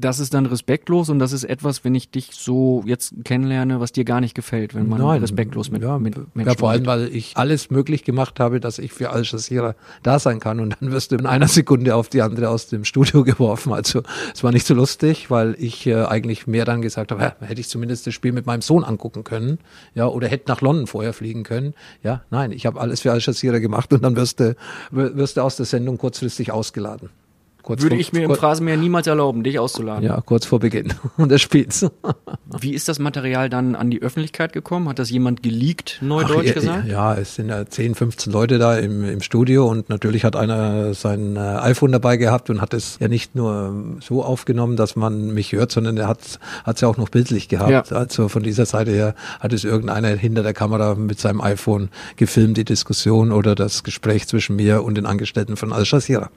Das 0.00 0.20
ist 0.20 0.34
dann 0.34 0.46
respektlos 0.46 1.08
und 1.10 1.18
das 1.18 1.32
ist 1.32 1.44
etwas, 1.44 1.84
wenn 1.84 1.94
ich 1.94 2.10
dich 2.10 2.30
so 2.32 2.82
jetzt 2.86 3.14
kennenlerne, 3.24 3.80
was 3.80 3.92
dir 3.92 4.04
gar 4.04 4.20
nicht 4.20 4.34
gefällt, 4.34 4.74
wenn 4.74 4.88
man 4.88 5.00
Nein, 5.00 5.20
respektlos 5.20 5.70
mit, 5.70 5.82
ja, 5.82 5.98
mit 5.98 6.16
Menschen 6.34 6.52
ja, 6.52 6.58
vor 6.58 6.70
allem, 6.70 6.86
weil 6.86 7.08
ich 7.14 7.36
alles 7.36 7.70
möglich 7.70 8.04
gemacht 8.04 8.40
habe, 8.40 8.60
dass 8.60 8.78
ich 8.78 8.92
für 8.92 9.10
Al 9.10 9.22
Jazeera 9.24 9.74
da 10.02 10.18
sein 10.18 10.40
kann 10.40 10.60
und 10.60 10.76
dann 10.80 10.92
wirst 10.92 11.12
du 11.12 11.16
in 11.16 11.26
einer 11.26 11.48
Sekunde 11.48 11.94
auf 11.94 12.08
die 12.08 12.22
andere 12.22 12.50
aus 12.50 12.68
dem 12.68 12.84
Studio 12.84 13.24
geworfen. 13.24 13.72
Also 13.72 14.02
es 14.34 14.44
war 14.44 14.52
nicht 14.52 14.66
so 14.66 14.74
lustig, 14.74 15.30
weil 15.30 15.56
ich 15.58 15.86
äh, 15.86 16.04
eigentlich 16.04 16.46
mehr 16.46 16.64
dann 16.64 16.82
gesagt 16.82 17.10
habe, 17.12 17.22
ja, 17.22 17.36
hätte 17.40 17.60
ich 17.60 17.68
zumindest 17.68 18.06
das 18.06 18.14
Spiel 18.14 18.32
mit 18.32 18.46
meinem 18.46 18.62
Sohn 18.62 18.84
angucken 18.84 19.24
können, 19.24 19.58
ja, 19.94 20.06
oder 20.06 20.28
hätte 20.28 20.48
nach 20.48 20.60
London 20.60 20.86
vorher 20.86 21.12
fliegen 21.12 21.42
können. 21.42 21.74
Ja, 22.02 22.22
nein, 22.30 22.52
ich 22.52 22.66
habe 22.66 22.80
alles 22.80 23.00
für 23.00 23.12
Al 23.12 23.20
Jazeera 23.20 23.58
gemacht 23.58 23.92
und 23.92 24.02
dann 24.02 24.16
wirst 24.16 24.40
du, 24.40 24.56
wirst 24.90 25.36
du 25.36 25.40
aus 25.40 25.56
der 25.56 25.66
Sendung 25.66 25.98
kurzfristig 25.98 26.52
ausgeladen. 26.52 27.10
Kurz 27.66 27.82
Würde 27.82 27.96
vor- 27.96 28.00
ich 28.00 28.12
mir 28.12 28.22
im 28.22 28.32
Phrasenmeer 28.32 28.76
niemals 28.76 29.08
erlauben, 29.08 29.42
dich 29.42 29.58
auszuladen. 29.58 30.04
Ja, 30.04 30.20
kurz 30.20 30.46
vor 30.46 30.60
Beginn 30.60 30.94
des 31.18 31.42
Spiels. 31.42 31.84
Wie 32.60 32.72
ist 32.72 32.88
das 32.88 33.00
Material 33.00 33.50
dann 33.50 33.74
an 33.74 33.90
die 33.90 34.00
Öffentlichkeit 34.00 34.52
gekommen? 34.52 34.88
Hat 34.88 35.00
das 35.00 35.10
jemand 35.10 35.42
geleakt, 35.42 35.96
Ach, 35.98 36.06
neudeutsch 36.06 36.46
ja, 36.46 36.52
gesagt? 36.52 36.86
Ja, 36.86 37.14
es 37.16 37.34
sind 37.34 37.48
ja 37.48 37.66
10, 37.66 37.96
15 37.96 38.32
Leute 38.32 38.58
da 38.58 38.76
im, 38.76 39.02
im 39.02 39.20
Studio 39.20 39.66
und 39.66 39.88
natürlich 39.88 40.22
hat 40.24 40.36
einer 40.36 40.94
sein 40.94 41.34
äh, 41.34 41.40
iPhone 41.40 41.90
dabei 41.90 42.18
gehabt 42.18 42.50
und 42.50 42.60
hat 42.60 42.72
es 42.72 42.98
ja 43.00 43.08
nicht 43.08 43.34
nur 43.34 43.70
ähm, 43.70 43.96
so 44.00 44.22
aufgenommen, 44.22 44.76
dass 44.76 44.94
man 44.94 45.34
mich 45.34 45.50
hört, 45.50 45.72
sondern 45.72 45.96
er 45.96 46.06
hat 46.06 46.20
es 46.66 46.80
ja 46.80 46.86
auch 46.86 46.98
noch 46.98 47.08
bildlich 47.08 47.48
gehabt. 47.48 47.90
Ja. 47.90 47.96
Also 47.96 48.28
von 48.28 48.44
dieser 48.44 48.66
Seite 48.66 48.92
her 48.92 49.16
hat 49.40 49.52
es 49.52 49.64
irgendeiner 49.64 50.10
hinter 50.10 50.44
der 50.44 50.54
Kamera 50.54 50.94
mit 50.94 51.18
seinem 51.18 51.40
iPhone 51.40 51.88
gefilmt, 52.14 52.58
die 52.58 52.64
Diskussion 52.64 53.32
oder 53.32 53.56
das 53.56 53.82
Gespräch 53.82 54.28
zwischen 54.28 54.54
mir 54.54 54.84
und 54.84 54.94
den 54.94 55.04
Angestellten 55.04 55.56
von 55.56 55.72
Al 55.72 55.82
Jazeera. 55.84 56.30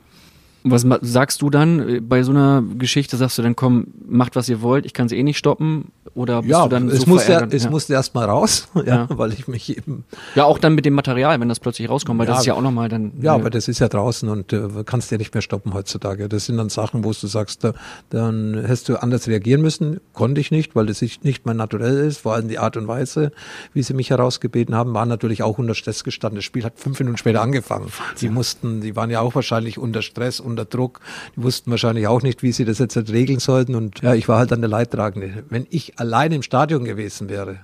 Was 0.63 0.85
sagst 1.01 1.41
du 1.41 1.49
dann 1.49 1.87
äh, 1.89 1.99
bei 2.01 2.23
so 2.23 2.31
einer 2.31 2.61
Geschichte? 2.77 3.15
Sagst 3.17 3.37
du 3.37 3.41
dann, 3.41 3.55
komm, 3.55 3.87
macht 4.07 4.35
was 4.35 4.49
ihr 4.49 4.61
wollt, 4.61 4.85
ich 4.85 4.93
kann 4.93 5.07
sie 5.07 5.17
eh 5.17 5.23
nicht 5.23 5.37
stoppen? 5.37 5.91
Oder 6.15 6.41
bist 6.41 6.51
Ja, 6.51 6.63
du 6.63 6.69
dann 6.69 6.89
es, 6.89 7.01
so 7.01 7.09
musste, 7.09 7.25
verärgert? 7.27 7.53
es 7.53 7.63
ja. 7.65 7.69
musste 7.69 7.93
erst 7.93 8.13
mal 8.15 8.25
raus, 8.25 8.67
ja, 8.75 8.83
Ja. 8.83 9.07
weil 9.11 9.31
ich 9.31 9.47
mich 9.47 9.77
eben 9.77 10.03
ja, 10.35 10.43
auch 10.43 10.57
dann 10.57 10.73
mit 10.75 10.83
dem 10.85 10.95
Material, 10.95 11.39
wenn 11.39 11.47
das 11.49 11.59
plötzlich 11.59 11.87
rauskommt, 11.89 12.19
weil 12.19 12.25
das 12.25 12.37
Ja, 12.37 12.39
ist 12.41 12.45
ja 12.47 12.53
auch 12.55 12.61
nochmal 12.61 12.89
dann. 12.89 13.11
Ja, 13.21 13.33
eine- 13.33 13.41
aber 13.41 13.49
das 13.51 13.67
ist 13.67 13.79
ja 13.79 13.87
draußen 13.87 14.27
und 14.27 14.51
äh, 14.51 14.67
kannst 14.85 15.11
ja 15.11 15.17
nicht 15.17 15.33
mehr 15.33 15.41
stoppen 15.41 15.73
heutzutage. 15.73 16.27
Das 16.27 16.45
sind 16.47 16.57
dann 16.57 16.69
Sachen, 16.69 17.03
wo 17.05 17.11
du 17.13 17.27
sagst, 17.27 17.63
da, 17.63 17.73
dann 18.09 18.55
hättest 18.59 18.89
du 18.89 19.01
anders 19.01 19.27
reagieren 19.27 19.61
müssen. 19.61 19.99
Konnte 20.13 20.41
ich 20.41 20.51
nicht, 20.51 20.75
weil 20.75 20.87
das 20.87 21.01
nicht 21.01 21.45
mein 21.45 21.57
Naturell 21.57 21.99
ist. 22.07 22.17
Vor 22.19 22.33
allem 22.33 22.47
die 22.49 22.59
Art 22.59 22.75
und 22.75 22.87
Weise, 22.87 23.31
wie 23.73 23.83
sie 23.83 23.93
mich 23.93 24.09
herausgebeten 24.09 24.75
haben, 24.75 24.93
war 24.93 25.05
natürlich 25.05 25.43
auch 25.43 25.57
unter 25.59 25.75
Stress 25.75 26.03
gestanden. 26.03 26.37
Das 26.37 26.43
Spiel 26.45 26.63
hat 26.65 26.73
fünf 26.79 26.99
Minuten 26.99 27.17
später 27.17 27.41
angefangen. 27.41 27.87
Die 28.19 28.29
mussten, 28.29 28.81
die 28.81 28.95
waren 28.95 29.09
ja 29.09 29.21
auch 29.21 29.35
wahrscheinlich 29.35 29.77
unter 29.77 30.01
Stress, 30.01 30.39
unter 30.49 30.65
Druck. 30.65 30.99
Die 31.35 31.43
wussten 31.43 31.71
wahrscheinlich 31.71 32.07
auch 32.07 32.21
nicht, 32.21 32.43
wie 32.43 32.51
sie 32.51 32.65
das 32.65 32.79
jetzt 32.79 32.95
halt 32.95 33.11
regeln 33.11 33.39
sollten. 33.39 33.75
Und 33.75 34.01
ja, 34.01 34.13
ich 34.13 34.27
war 34.27 34.39
halt 34.39 34.51
dann 34.51 34.61
der 34.61 34.69
Leidtragende. 34.69 35.43
Wenn 35.49 35.67
ich 35.69 35.99
allein 35.99 36.31
im 36.31 36.43
Stadion 36.43 36.83
gewesen 36.83 37.29
wäre, 37.29 37.59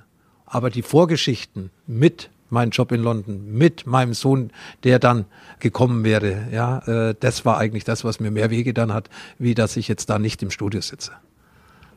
aber 0.45 0.69
die 0.69 0.81
Vorgeschichten 0.81 1.71
mit 1.87 2.29
meinem 2.49 2.69
Job 2.69 2.91
in 2.91 3.01
London, 3.01 3.53
mit 3.53 3.85
meinem 3.87 4.13
Sohn, 4.13 4.51
der 4.83 4.99
dann 4.99 5.25
gekommen 5.59 6.03
wäre, 6.03 6.47
ja, 6.51 6.79
äh, 7.09 7.15
das 7.19 7.45
war 7.45 7.57
eigentlich 7.57 7.83
das, 7.83 8.03
was 8.03 8.19
mir 8.19 8.31
mehr 8.31 8.51
wehgetan 8.51 8.93
hat, 8.93 9.09
wie 9.39 9.55
dass 9.55 9.77
ich 9.77 9.87
jetzt 9.87 10.09
da 10.09 10.19
nicht 10.19 10.43
im 10.43 10.51
Studio 10.51 10.81
sitze. 10.81 11.11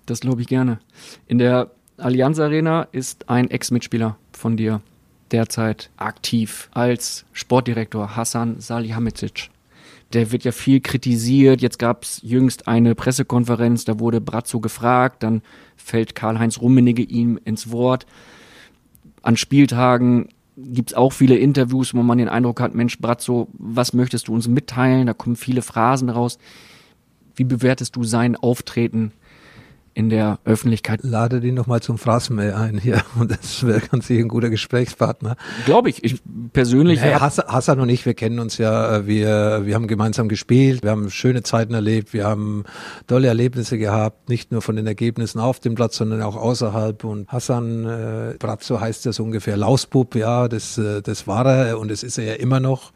Das 0.06 0.20
glaube 0.20 0.40
ich 0.40 0.48
gerne. 0.48 0.80
In 1.26 1.38
der 1.38 1.70
Allianz 1.98 2.38
Arena 2.38 2.88
ist 2.92 3.28
ein 3.28 3.50
Ex-Mitspieler 3.50 4.16
von 4.32 4.56
dir 4.56 4.80
derzeit 5.30 5.90
aktiv 5.96 6.68
als 6.72 7.24
Sportdirektor 7.32 8.16
Hassan 8.16 8.60
Salihamidzic. 8.60 9.50
Der 10.12 10.32
wird 10.32 10.44
ja 10.44 10.52
viel 10.52 10.80
kritisiert. 10.80 11.60
Jetzt 11.60 11.78
gab 11.78 12.04
es 12.04 12.20
jüngst 12.22 12.66
eine 12.66 12.94
Pressekonferenz, 12.94 13.84
da 13.84 14.00
wurde 14.00 14.20
Brazzo 14.20 14.60
gefragt, 14.60 15.22
dann 15.22 15.42
fällt 15.76 16.14
Karl-Heinz 16.14 16.60
Rummenigge 16.60 17.02
ihm 17.02 17.38
ins 17.44 17.70
Wort. 17.70 18.06
An 19.22 19.36
Spieltagen 19.36 20.28
gibt 20.56 20.90
es 20.90 20.96
auch 20.96 21.12
viele 21.12 21.36
Interviews, 21.36 21.94
wo 21.94 22.02
man 22.02 22.18
den 22.18 22.28
Eindruck 22.28 22.60
hat, 22.60 22.74
Mensch, 22.74 22.98
Brazzo, 22.98 23.48
was 23.52 23.92
möchtest 23.92 24.28
du 24.28 24.34
uns 24.34 24.48
mitteilen? 24.48 25.06
Da 25.06 25.14
kommen 25.14 25.36
viele 25.36 25.62
Phrasen 25.62 26.08
raus. 26.08 26.38
Wie 27.36 27.44
bewertest 27.44 27.94
du 27.94 28.02
sein 28.02 28.34
Auftreten 28.34 29.12
in 29.94 30.10
der 30.10 30.38
Öffentlichkeit? 30.44 31.00
Lade 31.02 31.40
den 31.40 31.54
noch 31.54 31.66
mal 31.66 31.80
zum 31.80 31.98
Phrasenmäher 31.98 32.56
ein 32.56 32.78
hier 32.78 33.02
und 33.18 33.30
das 33.30 33.66
wäre 33.66 33.80
ganz 33.80 34.06
sicher 34.06 34.20
ein 34.20 34.28
guter 34.28 34.50
Gesprächspartner. 34.50 35.36
Glaube 35.64 35.90
ich. 35.90 36.04
Ich 36.04 36.20
persönlich. 36.52 37.00
Nee, 37.00 37.14
Hassan, 37.14 37.46
Hassan 37.48 37.80
und 37.80 37.88
ich, 37.88 38.06
wir 38.06 38.14
kennen 38.14 38.38
uns 38.38 38.58
ja, 38.58 38.96
äh, 38.96 39.06
wir, 39.06 39.62
wir 39.64 39.74
haben 39.74 39.86
gemeinsam 39.86 40.28
gespielt, 40.28 40.82
wir 40.82 40.90
haben 40.90 41.10
schöne 41.10 41.42
Zeiten 41.42 41.74
erlebt, 41.74 42.12
wir 42.12 42.26
haben 42.26 42.64
tolle 43.06 43.28
Erlebnisse 43.28 43.78
gehabt, 43.78 44.28
nicht 44.28 44.52
nur 44.52 44.62
von 44.62 44.76
den 44.76 44.86
Ergebnissen 44.86 45.40
auf 45.40 45.60
dem 45.60 45.74
Platz, 45.74 45.96
sondern 45.96 46.22
auch 46.22 46.36
außerhalb. 46.36 47.04
Und 47.04 47.28
Hassan 47.28 47.86
äh, 47.86 48.34
Brazzo 48.38 48.80
heißt 48.80 49.04
ja 49.04 49.12
so 49.12 49.22
ungefähr 49.24 49.56
Lausbub, 49.56 50.14
ja, 50.14 50.48
das, 50.48 50.78
äh, 50.78 51.02
das 51.02 51.26
war 51.26 51.46
er 51.46 51.78
und 51.78 51.90
das 51.90 52.02
ist 52.02 52.18
er 52.18 52.24
ja 52.24 52.34
immer 52.34 52.60
noch. 52.60 52.92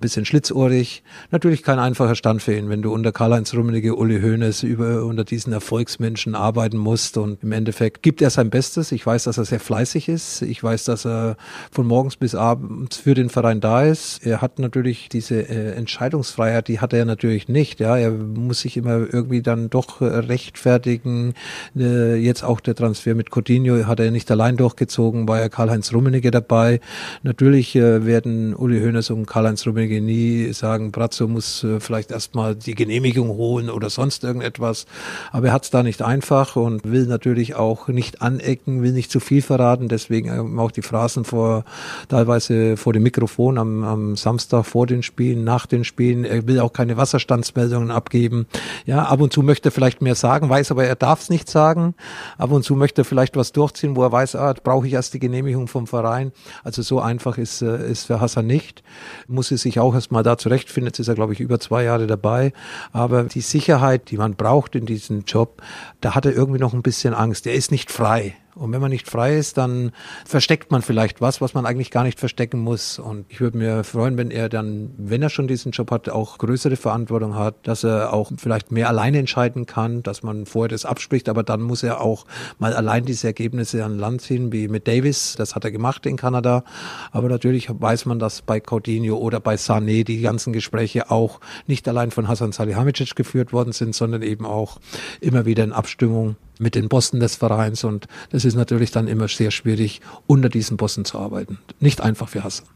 Bisschen 0.00 0.24
schlitzohrig. 0.24 1.02
Natürlich 1.30 1.62
kein 1.62 1.78
einfacher 1.78 2.14
Stand 2.14 2.42
für 2.42 2.56
ihn, 2.56 2.68
wenn 2.68 2.82
du 2.82 2.92
unter 2.92 3.12
Karl-Heinz 3.12 3.54
Rummenigge, 3.54 3.94
Uli 3.94 4.20
Hoeneß, 4.20 4.62
über, 4.62 5.04
unter 5.04 5.24
diesen 5.24 5.52
Erfolgsmenschen 5.52 6.33
arbeiten 6.34 6.76
musst 6.76 7.16
und 7.16 7.42
im 7.42 7.52
Endeffekt 7.52 8.02
gibt 8.02 8.22
er 8.22 8.30
sein 8.30 8.50
Bestes. 8.50 8.92
Ich 8.92 9.04
weiß, 9.04 9.24
dass 9.24 9.38
er 9.38 9.44
sehr 9.44 9.60
fleißig 9.60 10.08
ist. 10.08 10.42
Ich 10.42 10.62
weiß, 10.62 10.84
dass 10.84 11.06
er 11.06 11.36
von 11.70 11.86
morgens 11.86 12.16
bis 12.16 12.34
abends 12.34 12.96
für 12.96 13.14
den 13.14 13.30
Verein 13.30 13.60
da 13.60 13.82
ist. 13.82 14.24
Er 14.26 14.40
hat 14.40 14.58
natürlich 14.58 15.08
diese 15.08 15.48
äh, 15.48 15.72
Entscheidungsfreiheit, 15.72 16.68
die 16.68 16.80
hat 16.80 16.92
er 16.92 17.04
natürlich 17.04 17.48
nicht. 17.48 17.80
Ja, 17.80 17.96
er 17.96 18.10
muss 18.10 18.60
sich 18.60 18.76
immer 18.76 18.96
irgendwie 19.12 19.42
dann 19.42 19.70
doch 19.70 20.00
äh, 20.00 20.04
rechtfertigen. 20.04 21.34
Äh, 21.76 22.16
jetzt 22.16 22.42
auch 22.42 22.60
der 22.60 22.74
Transfer 22.74 23.14
mit 23.14 23.30
Coutinho 23.30 23.86
hat 23.86 24.00
er 24.00 24.10
nicht 24.10 24.30
allein 24.30 24.56
durchgezogen, 24.56 25.28
war 25.28 25.40
ja 25.40 25.48
Karl-Heinz 25.48 25.92
Rummenigge 25.92 26.30
dabei. 26.30 26.80
Natürlich 27.22 27.76
äh, 27.76 28.06
werden 28.06 28.54
Uli 28.54 28.80
Hoeneß 28.80 29.10
und 29.10 29.26
Karl-Heinz 29.26 29.66
Rummenigge 29.66 30.00
nie 30.00 30.52
sagen, 30.52 30.92
Brazzo 30.92 31.28
muss 31.28 31.64
äh, 31.64 31.80
vielleicht 31.80 32.10
erstmal 32.10 32.56
die 32.56 32.74
Genehmigung 32.74 33.28
holen 33.28 33.70
oder 33.70 33.90
sonst 33.90 34.24
irgendetwas. 34.24 34.86
Aber 35.32 35.48
er 35.48 35.52
hat 35.52 35.64
es 35.64 35.70
da 35.70 35.82
nicht 35.82 36.02
einfach 36.02 36.23
und 36.30 36.90
will 36.90 37.06
natürlich 37.06 37.54
auch 37.54 37.88
nicht 37.88 38.22
anecken, 38.22 38.82
will 38.82 38.92
nicht 38.92 39.10
zu 39.10 39.20
viel 39.20 39.42
verraten. 39.42 39.88
Deswegen 39.88 40.28
ähm, 40.28 40.58
auch 40.58 40.70
die 40.70 40.82
Phrasen 40.82 41.24
vor, 41.24 41.64
teilweise 42.08 42.76
vor 42.76 42.92
dem 42.92 43.02
Mikrofon 43.02 43.58
am, 43.58 43.84
am 43.84 44.16
Samstag 44.16 44.64
vor 44.64 44.86
den 44.86 45.02
Spielen, 45.02 45.44
nach 45.44 45.66
den 45.66 45.84
Spielen. 45.84 46.24
Er 46.24 46.46
will 46.46 46.60
auch 46.60 46.72
keine 46.72 46.96
Wasserstandsmeldungen 46.96 47.90
abgeben. 47.90 48.46
Ja, 48.86 49.04
ab 49.04 49.20
und 49.20 49.32
zu 49.32 49.42
möchte 49.42 49.68
er 49.68 49.72
vielleicht 49.72 50.02
mehr 50.02 50.14
sagen, 50.14 50.48
weiß 50.48 50.70
aber, 50.70 50.84
er 50.84 50.96
darf 50.96 51.22
es 51.22 51.30
nicht 51.30 51.48
sagen. 51.48 51.94
Ab 52.38 52.50
und 52.50 52.64
zu 52.64 52.74
möchte 52.74 53.02
er 53.02 53.04
vielleicht 53.04 53.36
was 53.36 53.52
durchziehen, 53.52 53.96
wo 53.96 54.02
er 54.02 54.12
weiß, 54.12 54.36
ah, 54.36 54.54
brauche 54.62 54.86
ich 54.86 54.92
erst 54.92 55.14
die 55.14 55.18
Genehmigung 55.18 55.68
vom 55.68 55.86
Verein. 55.86 56.32
Also 56.62 56.82
so 56.82 57.00
einfach 57.00 57.38
ist, 57.38 57.62
äh, 57.62 57.90
ist 57.90 58.06
für 58.06 58.20
Hassan 58.20 58.46
nicht. 58.46 58.82
Muss 59.28 59.50
er 59.50 59.58
sich 59.58 59.78
auch 59.78 59.94
erstmal 59.94 60.22
da 60.22 60.38
zurechtfinden. 60.38 60.88
Jetzt 60.88 60.98
ist 60.98 61.08
er, 61.08 61.14
glaube 61.14 61.32
ich, 61.32 61.40
über 61.40 61.60
zwei 61.60 61.84
Jahre 61.84 62.06
dabei. 62.06 62.52
Aber 62.92 63.24
die 63.24 63.40
Sicherheit, 63.40 64.10
die 64.10 64.16
man 64.16 64.34
braucht 64.34 64.74
in 64.74 64.86
diesem 64.86 65.24
Job, 65.26 65.62
da 66.00 66.13
hat 66.14 66.26
er 66.26 66.32
irgendwie 66.32 66.60
noch 66.60 66.74
ein 66.74 66.82
bisschen 66.82 67.14
Angst. 67.14 67.46
Er 67.46 67.54
ist 67.54 67.70
nicht 67.70 67.90
frei. 67.90 68.34
Und 68.54 68.72
wenn 68.72 68.80
man 68.80 68.90
nicht 68.90 69.10
frei 69.10 69.36
ist, 69.36 69.58
dann 69.58 69.90
versteckt 70.24 70.70
man 70.70 70.80
vielleicht 70.80 71.20
was, 71.20 71.40
was 71.40 71.54
man 71.54 71.66
eigentlich 71.66 71.90
gar 71.90 72.04
nicht 72.04 72.20
verstecken 72.20 72.60
muss. 72.60 73.00
Und 73.00 73.26
ich 73.28 73.40
würde 73.40 73.58
mir 73.58 73.82
freuen, 73.82 74.16
wenn 74.16 74.30
er 74.30 74.48
dann, 74.48 74.94
wenn 74.96 75.22
er 75.22 75.28
schon 75.28 75.48
diesen 75.48 75.72
Job 75.72 75.90
hat, 75.90 76.08
auch 76.08 76.38
größere 76.38 76.76
Verantwortung 76.76 77.34
hat, 77.34 77.66
dass 77.66 77.82
er 77.82 78.12
auch 78.12 78.30
vielleicht 78.36 78.70
mehr 78.70 78.88
alleine 78.88 79.18
entscheiden 79.18 79.66
kann, 79.66 80.04
dass 80.04 80.22
man 80.22 80.46
vorher 80.46 80.68
das 80.68 80.84
abspricht, 80.84 81.28
aber 81.28 81.42
dann 81.42 81.62
muss 81.62 81.82
er 81.82 82.00
auch 82.00 82.26
mal 82.58 82.74
allein 82.74 83.04
diese 83.04 83.26
Ergebnisse 83.26 83.84
an 83.84 83.98
Land 83.98 84.22
ziehen, 84.22 84.52
wie 84.52 84.68
mit 84.68 84.86
Davis. 84.86 85.34
Das 85.36 85.56
hat 85.56 85.64
er 85.64 85.72
gemacht 85.72 86.06
in 86.06 86.16
Kanada. 86.16 86.62
Aber 87.10 87.28
natürlich 87.28 87.68
weiß 87.68 88.06
man, 88.06 88.20
dass 88.20 88.42
bei 88.42 88.60
Coutinho 88.60 89.16
oder 89.16 89.40
bei 89.40 89.56
Sané 89.56 90.04
die 90.04 90.20
ganzen 90.20 90.52
Gespräche 90.52 91.10
auch 91.10 91.40
nicht 91.66 91.88
allein 91.88 92.12
von 92.12 92.28
Hasan 92.28 92.52
Salihamidzic 92.52 93.16
geführt 93.16 93.52
worden 93.52 93.72
sind, 93.72 93.96
sondern 93.96 94.22
eben 94.22 94.46
auch 94.46 94.78
immer 95.20 95.44
wieder 95.44 95.64
in 95.64 95.72
Abstimmung 95.72 96.36
mit 96.58 96.74
den 96.74 96.88
Bossen 96.88 97.20
des 97.20 97.36
Vereins 97.36 97.84
und 97.84 98.06
das 98.30 98.44
ist 98.44 98.54
natürlich 98.54 98.90
dann 98.90 99.08
immer 99.08 99.28
sehr 99.28 99.50
schwierig, 99.50 100.00
unter 100.26 100.48
diesen 100.48 100.76
Bossen 100.76 101.04
zu 101.04 101.18
arbeiten. 101.18 101.58
Nicht 101.80 102.00
einfach 102.00 102.28
für 102.28 102.44
Hassan. 102.44 102.66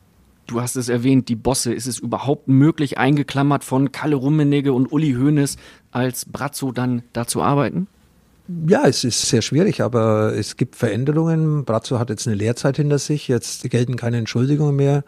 Du 0.48 0.62
hast 0.62 0.76
es 0.76 0.88
erwähnt, 0.88 1.28
die 1.28 1.36
Bosse. 1.36 1.74
Ist 1.74 1.86
es 1.86 1.98
überhaupt 1.98 2.48
möglich, 2.48 2.96
eingeklammert 2.96 3.64
von 3.64 3.92
Kalle 3.92 4.16
Rummenigge 4.16 4.72
und 4.72 4.90
Uli 4.90 5.12
Hoeneß, 5.12 5.56
als 5.90 6.24
Brazzo 6.24 6.72
dann 6.72 7.02
da 7.12 7.26
zu 7.26 7.42
arbeiten? 7.42 7.86
Ja, 8.66 8.86
es 8.86 9.04
ist 9.04 9.28
sehr 9.28 9.42
schwierig, 9.42 9.82
aber 9.82 10.32
es 10.34 10.56
gibt 10.56 10.74
Veränderungen. 10.74 11.66
Brazzo 11.66 11.98
hat 11.98 12.08
jetzt 12.08 12.26
eine 12.26 12.34
Lehrzeit 12.34 12.78
hinter 12.78 12.98
sich, 12.98 13.28
jetzt 13.28 13.68
gelten 13.68 13.96
keine 13.96 14.16
Entschuldigungen 14.16 14.74
mehr. 14.74 15.04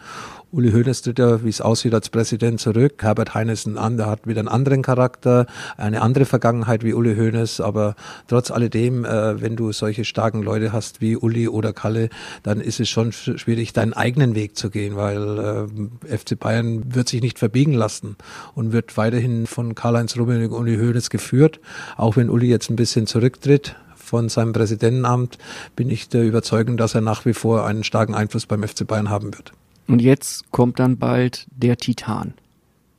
Uli 0.52 0.72
Hoeneß 0.72 1.02
tritt 1.02 1.20
ja, 1.20 1.44
wie 1.44 1.48
es 1.48 1.60
aussieht, 1.60 1.94
als 1.94 2.08
Präsident 2.08 2.60
zurück. 2.60 2.94
Herbert 3.02 3.34
Heinesen 3.34 3.78
an, 3.78 3.96
der 3.96 4.06
hat 4.06 4.26
wieder 4.26 4.40
einen 4.40 4.48
anderen 4.48 4.82
Charakter, 4.82 5.46
eine 5.76 6.02
andere 6.02 6.24
Vergangenheit 6.24 6.82
wie 6.82 6.92
Uli 6.92 7.14
Hoeneß. 7.14 7.60
Aber 7.60 7.94
trotz 8.26 8.50
alledem, 8.50 9.04
äh, 9.04 9.40
wenn 9.40 9.54
du 9.54 9.70
solche 9.70 10.04
starken 10.04 10.42
Leute 10.42 10.72
hast 10.72 11.00
wie 11.00 11.16
Uli 11.16 11.46
oder 11.46 11.72
Kalle, 11.72 12.08
dann 12.42 12.60
ist 12.60 12.80
es 12.80 12.88
schon 12.88 13.12
schwierig, 13.12 13.72
deinen 13.74 13.92
eigenen 13.92 14.34
Weg 14.34 14.56
zu 14.56 14.70
gehen, 14.70 14.96
weil 14.96 15.68
äh, 16.08 16.16
FC 16.18 16.36
Bayern 16.36 16.96
wird 16.96 17.08
sich 17.08 17.22
nicht 17.22 17.38
verbiegen 17.38 17.74
lassen 17.74 18.16
und 18.56 18.72
wird 18.72 18.96
weiterhin 18.96 19.46
von 19.46 19.76
Karl-Heinz 19.76 20.16
Rummenigge 20.16 20.56
und 20.56 20.62
Uli 20.62 20.78
Hoeneß 20.78 21.10
geführt. 21.10 21.60
Auch 21.96 22.16
wenn 22.16 22.28
Uli 22.28 22.48
jetzt 22.48 22.70
ein 22.70 22.76
bisschen 22.76 23.06
zurücktritt, 23.06 23.76
von 23.94 24.28
seinem 24.28 24.52
Präsidentenamt 24.52 25.38
bin 25.76 25.88
ich 25.88 26.08
der 26.08 26.24
Überzeugung, 26.24 26.76
dass 26.76 26.96
er 26.96 27.02
nach 27.02 27.24
wie 27.24 27.34
vor 27.34 27.64
einen 27.64 27.84
starken 27.84 28.16
Einfluss 28.16 28.46
beim 28.46 28.64
FC 28.64 28.84
Bayern 28.84 29.10
haben 29.10 29.32
wird. 29.32 29.52
Und 29.90 30.02
jetzt 30.02 30.50
kommt 30.50 30.78
dann 30.78 30.98
bald 30.98 31.46
der 31.50 31.76
Titan, 31.76 32.34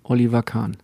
Oliver 0.03 0.43
Kahn. 0.43 0.78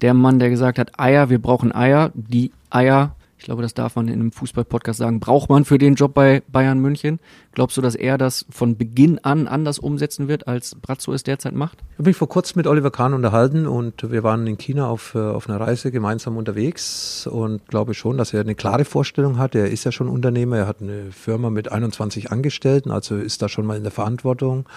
Der 0.00 0.14
Mann, 0.14 0.38
der 0.38 0.50
gesagt 0.50 0.78
hat, 0.78 0.98
Eier, 0.98 1.30
wir 1.30 1.40
brauchen 1.40 1.74
Eier. 1.74 2.12
Die 2.14 2.52
Eier 2.70 3.16
ich 3.38 3.44
glaube, 3.44 3.62
das 3.62 3.72
darf 3.72 3.94
man 3.94 4.08
in 4.08 4.14
einem 4.14 4.32
Fußball-Podcast 4.32 4.98
sagen. 4.98 5.20
Braucht 5.20 5.48
man 5.48 5.64
für 5.64 5.78
den 5.78 5.94
Job 5.94 6.12
bei 6.12 6.42
Bayern 6.48 6.80
München? 6.80 7.20
Glaubst 7.58 7.76
du, 7.76 7.80
dass 7.80 7.96
er 7.96 8.18
das 8.18 8.46
von 8.50 8.76
Beginn 8.76 9.18
an 9.18 9.48
anders 9.48 9.80
umsetzen 9.80 10.28
wird, 10.28 10.46
als 10.46 10.76
Brazzo 10.76 11.12
es 11.12 11.24
derzeit 11.24 11.54
macht? 11.54 11.78
Ich 11.90 11.98
habe 11.98 12.10
mich 12.10 12.16
vor 12.16 12.28
kurzem 12.28 12.60
mit 12.60 12.68
Oliver 12.68 12.92
Kahn 12.92 13.14
unterhalten 13.14 13.66
und 13.66 14.12
wir 14.12 14.22
waren 14.22 14.46
in 14.46 14.58
China 14.58 14.86
auf, 14.86 15.16
äh, 15.16 15.18
auf 15.18 15.48
einer 15.48 15.58
Reise 15.60 15.90
gemeinsam 15.90 16.36
unterwegs 16.36 17.26
und 17.26 17.66
glaube 17.66 17.94
schon, 17.94 18.16
dass 18.16 18.32
er 18.32 18.42
eine 18.42 18.54
klare 18.54 18.84
Vorstellung 18.84 19.38
hat. 19.38 19.56
Er 19.56 19.70
ist 19.72 19.82
ja 19.82 19.90
schon 19.90 20.08
Unternehmer, 20.08 20.58
er 20.58 20.66
hat 20.68 20.82
eine 20.82 21.10
Firma 21.10 21.50
mit 21.50 21.72
21 21.72 22.30
Angestellten, 22.30 22.92
also 22.92 23.16
ist 23.16 23.42
da 23.42 23.48
schon 23.48 23.66
mal 23.66 23.76
in 23.76 23.82
der 23.82 23.90
Verantwortung. 23.90 24.68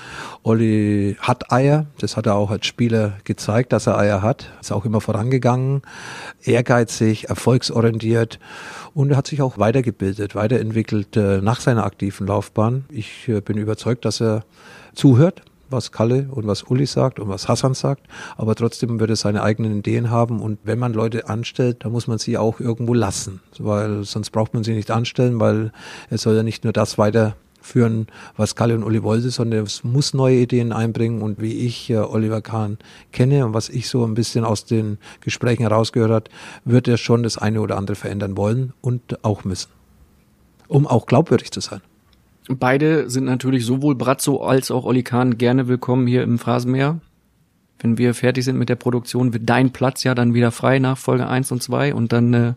Olli 0.41 1.17
hat 1.19 1.51
Eier, 1.51 1.85
das 1.99 2.17
hat 2.17 2.25
er 2.25 2.33
auch 2.33 2.49
als 2.49 2.65
Spieler 2.65 3.13
gezeigt, 3.25 3.73
dass 3.73 3.85
er 3.85 3.99
Eier 3.99 4.23
hat, 4.23 4.49
ist 4.59 4.71
auch 4.71 4.85
immer 4.85 5.01
vorangegangen, 5.01 5.83
ehrgeizig, 6.41 7.29
erfolgsorientiert 7.29 8.39
und 8.93 9.11
er 9.11 9.17
hat 9.17 9.27
sich 9.27 9.41
auch 9.41 9.57
weitergebildet, 9.57 10.35
weiterentwickelt 10.35 11.15
äh, 11.15 11.41
nach 11.41 11.59
seiner 11.59 11.85
aktiven 11.85 12.27
Laufbahn. 12.27 12.85
Ich 12.89 13.27
äh, 13.27 13.41
bin 13.41 13.57
überzeugt, 13.57 14.05
dass 14.05 14.21
er 14.21 14.43
zuhört, 14.93 15.43
was 15.69 15.91
Kalle 15.91 16.27
und 16.31 16.47
was 16.47 16.63
Uli 16.63 16.85
sagt 16.85 17.19
und 17.19 17.29
was 17.29 17.47
Hassan 17.47 17.73
sagt, 17.73 18.07
aber 18.35 18.55
trotzdem 18.55 18.99
wird 18.99 19.09
er 19.09 19.15
seine 19.15 19.41
eigenen 19.43 19.79
Ideen 19.79 20.09
haben. 20.09 20.41
Und 20.41 20.59
wenn 20.63 20.79
man 20.79 20.93
Leute 20.93 21.29
anstellt, 21.29 21.85
dann 21.85 21.93
muss 21.93 22.07
man 22.07 22.17
sie 22.17 22.37
auch 22.37 22.59
irgendwo 22.59 22.93
lassen, 22.93 23.41
weil 23.57 24.03
sonst 24.03 24.31
braucht 24.31 24.53
man 24.53 24.63
sie 24.63 24.73
nicht 24.73 24.91
anstellen, 24.91 25.39
weil 25.39 25.71
er 26.09 26.17
soll 26.17 26.35
ja 26.35 26.43
nicht 26.43 26.63
nur 26.63 26.73
das 26.73 26.97
weiter 26.97 27.35
führen, 27.61 28.07
was 28.35 28.55
Kalle 28.55 28.75
und 28.75 28.83
Uli 28.83 29.03
wollte, 29.03 29.29
sondern 29.29 29.63
es 29.63 29.83
muss 29.83 30.13
neue 30.13 30.37
Ideen 30.37 30.73
einbringen 30.73 31.21
und 31.21 31.41
wie 31.41 31.53
ich 31.65 31.89
äh, 31.89 31.97
Oliver 31.97 32.41
Kahn 32.41 32.77
kenne 33.11 33.45
und 33.45 33.53
was 33.53 33.69
ich 33.69 33.87
so 33.87 34.05
ein 34.05 34.13
bisschen 34.13 34.43
aus 34.43 34.65
den 34.65 34.97
Gesprächen 35.21 35.63
herausgehört 35.63 36.11
hat, 36.11 36.29
wird 36.65 36.87
er 36.87 36.97
schon 36.97 37.23
das 37.23 37.37
eine 37.37 37.61
oder 37.61 37.77
andere 37.77 37.95
verändern 37.95 38.35
wollen 38.37 38.73
und 38.81 39.23
auch 39.23 39.43
müssen, 39.43 39.69
um 40.67 40.87
auch 40.87 41.05
glaubwürdig 41.05 41.51
zu 41.51 41.61
sein. 41.61 41.81
Beide 42.49 43.09
sind 43.09 43.25
natürlich 43.25 43.65
sowohl 43.65 43.95
Brazzo 43.95 44.43
als 44.43 44.71
auch 44.71 44.83
Oli 44.83 45.03
Kahn 45.03 45.37
gerne 45.37 45.67
willkommen 45.67 46.07
hier 46.07 46.23
im 46.23 46.39
Phrasenmeer. 46.39 46.99
Wenn 47.79 47.97
wir 47.97 48.13
fertig 48.13 48.45
sind 48.45 48.57
mit 48.57 48.69
der 48.69 48.75
Produktion, 48.75 49.33
wird 49.33 49.49
dein 49.49 49.71
Platz 49.71 50.03
ja 50.03 50.15
dann 50.15 50.33
wieder 50.33 50.51
frei 50.51 50.79
nach 50.79 50.97
Folge 50.97 51.27
1 51.27 51.51
und 51.51 51.63
2 51.63 51.93
und 51.93 52.11
dann 52.11 52.33
äh, 52.33 52.53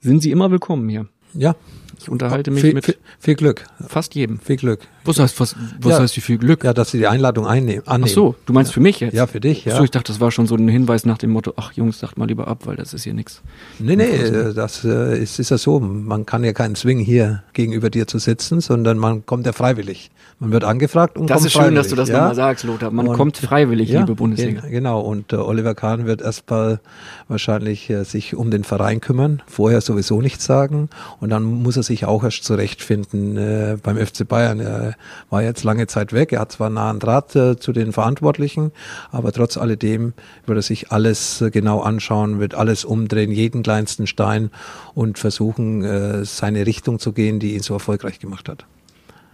sind 0.00 0.22
sie 0.22 0.30
immer 0.30 0.50
willkommen 0.50 0.88
hier. 0.88 1.06
Ja, 1.32 1.56
ich 1.98 2.08
unterhalte 2.08 2.50
mich 2.50 2.62
viel, 2.62 2.74
mit 2.74 2.84
viel, 2.84 2.96
viel 3.18 3.34
Glück. 3.34 3.64
fast 3.86 4.14
jedem. 4.14 4.38
Viel 4.40 4.56
Glück. 4.56 4.80
Was 5.04 5.18
heißt, 5.18 5.38
was, 5.40 5.54
was 5.80 5.92
Ja. 5.92 5.98
heißt 6.00 6.16
wie 6.16 6.20
viel 6.22 6.38
Glück? 6.38 6.64
Ja, 6.64 6.72
dass 6.72 6.90
sie 6.90 6.98
die 6.98 7.06
Einladung 7.06 7.46
einnehmen. 7.46 7.86
Annehmen. 7.86 8.08
Ach 8.10 8.14
so, 8.14 8.34
du 8.46 8.52
meinst 8.54 8.72
für 8.72 8.80
mich 8.80 9.00
jetzt? 9.00 9.12
Ja, 9.14 9.26
für 9.26 9.40
dich, 9.40 9.64
ja. 9.66 9.74
Ach 9.74 9.78
so, 9.78 9.84
ich 9.84 9.90
dachte, 9.90 10.12
das 10.12 10.20
war 10.20 10.30
schon 10.30 10.46
so 10.46 10.54
ein 10.56 10.66
Hinweis 10.68 11.04
nach 11.04 11.18
dem 11.18 11.30
Motto, 11.30 11.52
ach 11.56 11.72
Jungs, 11.72 11.98
sagt 12.00 12.16
mal 12.16 12.26
lieber 12.26 12.48
ab, 12.48 12.62
weil 12.64 12.76
das 12.76 12.94
ist 12.94 13.04
hier 13.04 13.12
nix. 13.14 13.42
Nee, 13.78 13.96
nee, 13.96 14.04
äh, 14.04 14.54
das 14.54 14.82
äh, 14.84 15.18
ist, 15.22 15.38
ist 15.38 15.50
ja 15.50 15.58
so. 15.58 15.78
Man 15.80 16.24
kann 16.26 16.42
ja 16.44 16.52
keinen 16.52 16.74
zwingen, 16.74 17.04
hier 17.04 17.42
gegenüber 17.52 17.90
dir 17.90 18.06
zu 18.06 18.18
sitzen, 18.18 18.60
sondern 18.60 18.98
man 18.98 19.26
kommt 19.26 19.44
ja 19.46 19.52
freiwillig. 19.52 20.10
Man 20.40 20.50
wird 20.52 20.64
angefragt 20.64 21.16
und 21.16 21.30
Das 21.30 21.36
kommt 21.38 21.46
ist 21.46 21.52
schön, 21.52 21.74
dass 21.76 21.88
du 21.88 21.96
das 21.96 22.08
freiwillig, 22.08 22.08
ja? 22.08 22.18
nochmal 22.20 22.34
sagst, 22.34 22.64
Lothar. 22.64 22.90
Man 22.90 23.06
Und- 23.08 23.16
kommt 23.16 23.36
freiwillig, 23.36 23.88
Ja, 23.90 24.00
liebe 24.00 24.14
Bundesliga. 24.16 24.62
gen- 24.62 24.70
Genau, 24.70 25.00
und 25.00 25.32
äh, 25.32 25.36
Oliver 25.36 25.74
Kahn 25.76 26.06
wird 26.06 26.22
erstmal 26.22 26.80
wahrscheinlich 27.28 27.88
äh, 27.90 28.04
sich 28.04 28.34
um 28.34 28.50
den 28.50 28.64
Verein 28.64 29.00
kümmern, 29.00 29.42
vorher 29.46 29.80
sowieso 29.80 30.20
nichts 30.20 30.44
sagen 30.44 30.88
und 31.20 31.30
dann 31.30 31.44
muss 31.44 31.76
er 31.76 31.82
sich 31.84 32.04
auch 32.04 32.24
erst 32.24 32.44
zurechtfinden 32.44 33.36
äh, 33.36 33.76
beim 33.82 33.96
FC 33.96 34.26
Bayern. 34.26 34.58
Er 34.58 34.94
war 35.30 35.42
jetzt 35.42 35.62
lange 35.62 35.86
Zeit 35.86 36.12
weg, 36.12 36.32
er 36.32 36.40
hat 36.40 36.52
zwar 36.52 36.70
nahen 36.70 36.98
Draht 36.98 37.36
äh, 37.36 37.56
zu 37.56 37.72
den 37.72 37.92
Verantwortlichen, 37.92 38.72
aber 39.12 39.30
trotz 39.30 39.56
alledem 39.56 40.14
wird 40.46 40.58
er 40.58 40.62
sich 40.62 40.90
alles 40.90 41.40
äh, 41.40 41.50
genau 41.50 41.80
anschauen, 41.80 42.40
wird 42.40 42.54
alles 42.54 42.84
umdrehen, 42.84 43.30
jeden 43.30 43.62
kleinsten 43.62 44.06
Stein 44.06 44.50
und 44.94 45.18
versuchen, 45.18 45.84
äh, 45.84 46.24
seine 46.24 46.66
Richtung 46.66 46.98
zu 46.98 47.12
gehen, 47.12 47.38
die 47.38 47.54
ihn 47.54 47.62
so 47.62 47.74
erfolgreich 47.74 48.18
gemacht 48.18 48.48
hat. 48.48 48.66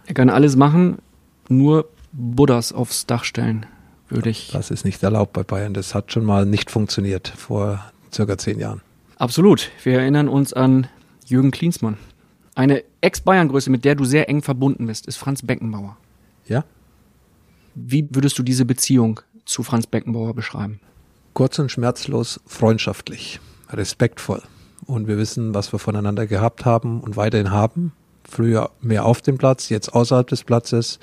Er 0.05 0.13
kann 0.13 0.29
alles 0.29 0.55
machen, 0.55 0.99
nur 1.49 1.87
Buddhas 2.11 2.73
aufs 2.73 3.05
Dach 3.05 3.23
stellen, 3.23 3.65
würde 4.09 4.29
ich. 4.29 4.51
Das 4.51 4.71
ist 4.71 4.85
nicht 4.85 5.01
erlaubt 5.03 5.33
bei 5.33 5.43
Bayern. 5.43 5.73
Das 5.73 5.95
hat 5.95 6.11
schon 6.11 6.25
mal 6.25 6.45
nicht 6.45 6.69
funktioniert 6.69 7.29
vor 7.29 7.79
circa 8.13 8.37
zehn 8.37 8.59
Jahren. 8.59 8.81
Absolut. 9.17 9.69
Wir 9.83 9.99
erinnern 9.99 10.27
uns 10.27 10.51
an 10.51 10.87
Jürgen 11.25 11.51
Klinsmann. 11.51 11.97
Eine 12.55 12.83
Ex-Bayern-Größe, 13.01 13.69
mit 13.69 13.85
der 13.85 13.95
du 13.95 14.03
sehr 14.03 14.27
eng 14.29 14.41
verbunden 14.41 14.87
bist, 14.87 15.07
ist 15.07 15.17
Franz 15.17 15.41
Beckenbauer. 15.41 15.97
Ja? 16.45 16.65
Wie 17.75 18.07
würdest 18.11 18.37
du 18.37 18.43
diese 18.43 18.65
Beziehung 18.65 19.21
zu 19.45 19.63
Franz 19.63 19.87
Beckenbauer 19.87 20.33
beschreiben? 20.33 20.81
Kurz 21.33 21.59
und 21.59 21.71
schmerzlos, 21.71 22.41
freundschaftlich, 22.45 23.39
respektvoll. 23.69 24.41
Und 24.85 25.07
wir 25.07 25.17
wissen, 25.17 25.53
was 25.53 25.71
wir 25.71 25.79
voneinander 25.79 26.27
gehabt 26.27 26.65
haben 26.65 26.99
und 26.99 27.15
weiterhin 27.15 27.51
haben. 27.51 27.93
Früher 28.27 28.71
mehr 28.81 29.05
auf 29.05 29.21
dem 29.21 29.37
Platz, 29.37 29.69
jetzt 29.69 29.93
außerhalb 29.93 30.27
des 30.27 30.43
Platzes. 30.43 30.99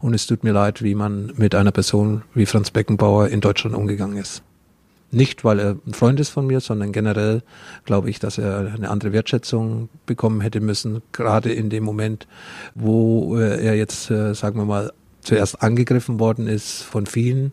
Und 0.00 0.14
es 0.14 0.26
tut 0.26 0.44
mir 0.44 0.52
leid, 0.52 0.82
wie 0.82 0.94
man 0.94 1.32
mit 1.36 1.54
einer 1.54 1.72
Person 1.72 2.22
wie 2.34 2.46
Franz 2.46 2.70
Beckenbauer 2.70 3.28
in 3.28 3.40
Deutschland 3.40 3.74
umgegangen 3.74 4.18
ist. 4.18 4.42
Nicht, 5.12 5.44
weil 5.44 5.58
er 5.58 5.76
ein 5.86 5.94
Freund 5.94 6.20
ist 6.20 6.28
von 6.28 6.46
mir, 6.46 6.60
sondern 6.60 6.92
generell 6.92 7.42
glaube 7.84 8.10
ich, 8.10 8.20
dass 8.20 8.38
er 8.38 8.72
eine 8.74 8.90
andere 8.90 9.12
Wertschätzung 9.12 9.88
bekommen 10.06 10.40
hätte 10.40 10.60
müssen, 10.60 11.02
gerade 11.12 11.52
in 11.52 11.68
dem 11.68 11.82
Moment, 11.82 12.28
wo 12.74 13.36
äh, 13.36 13.64
er 13.64 13.74
jetzt, 13.76 14.10
äh, 14.10 14.34
sagen 14.34 14.58
wir 14.58 14.64
mal, 14.64 14.92
zuerst 15.20 15.62
angegriffen 15.62 16.20
worden 16.20 16.46
ist 16.46 16.82
von 16.82 17.06
vielen, 17.06 17.52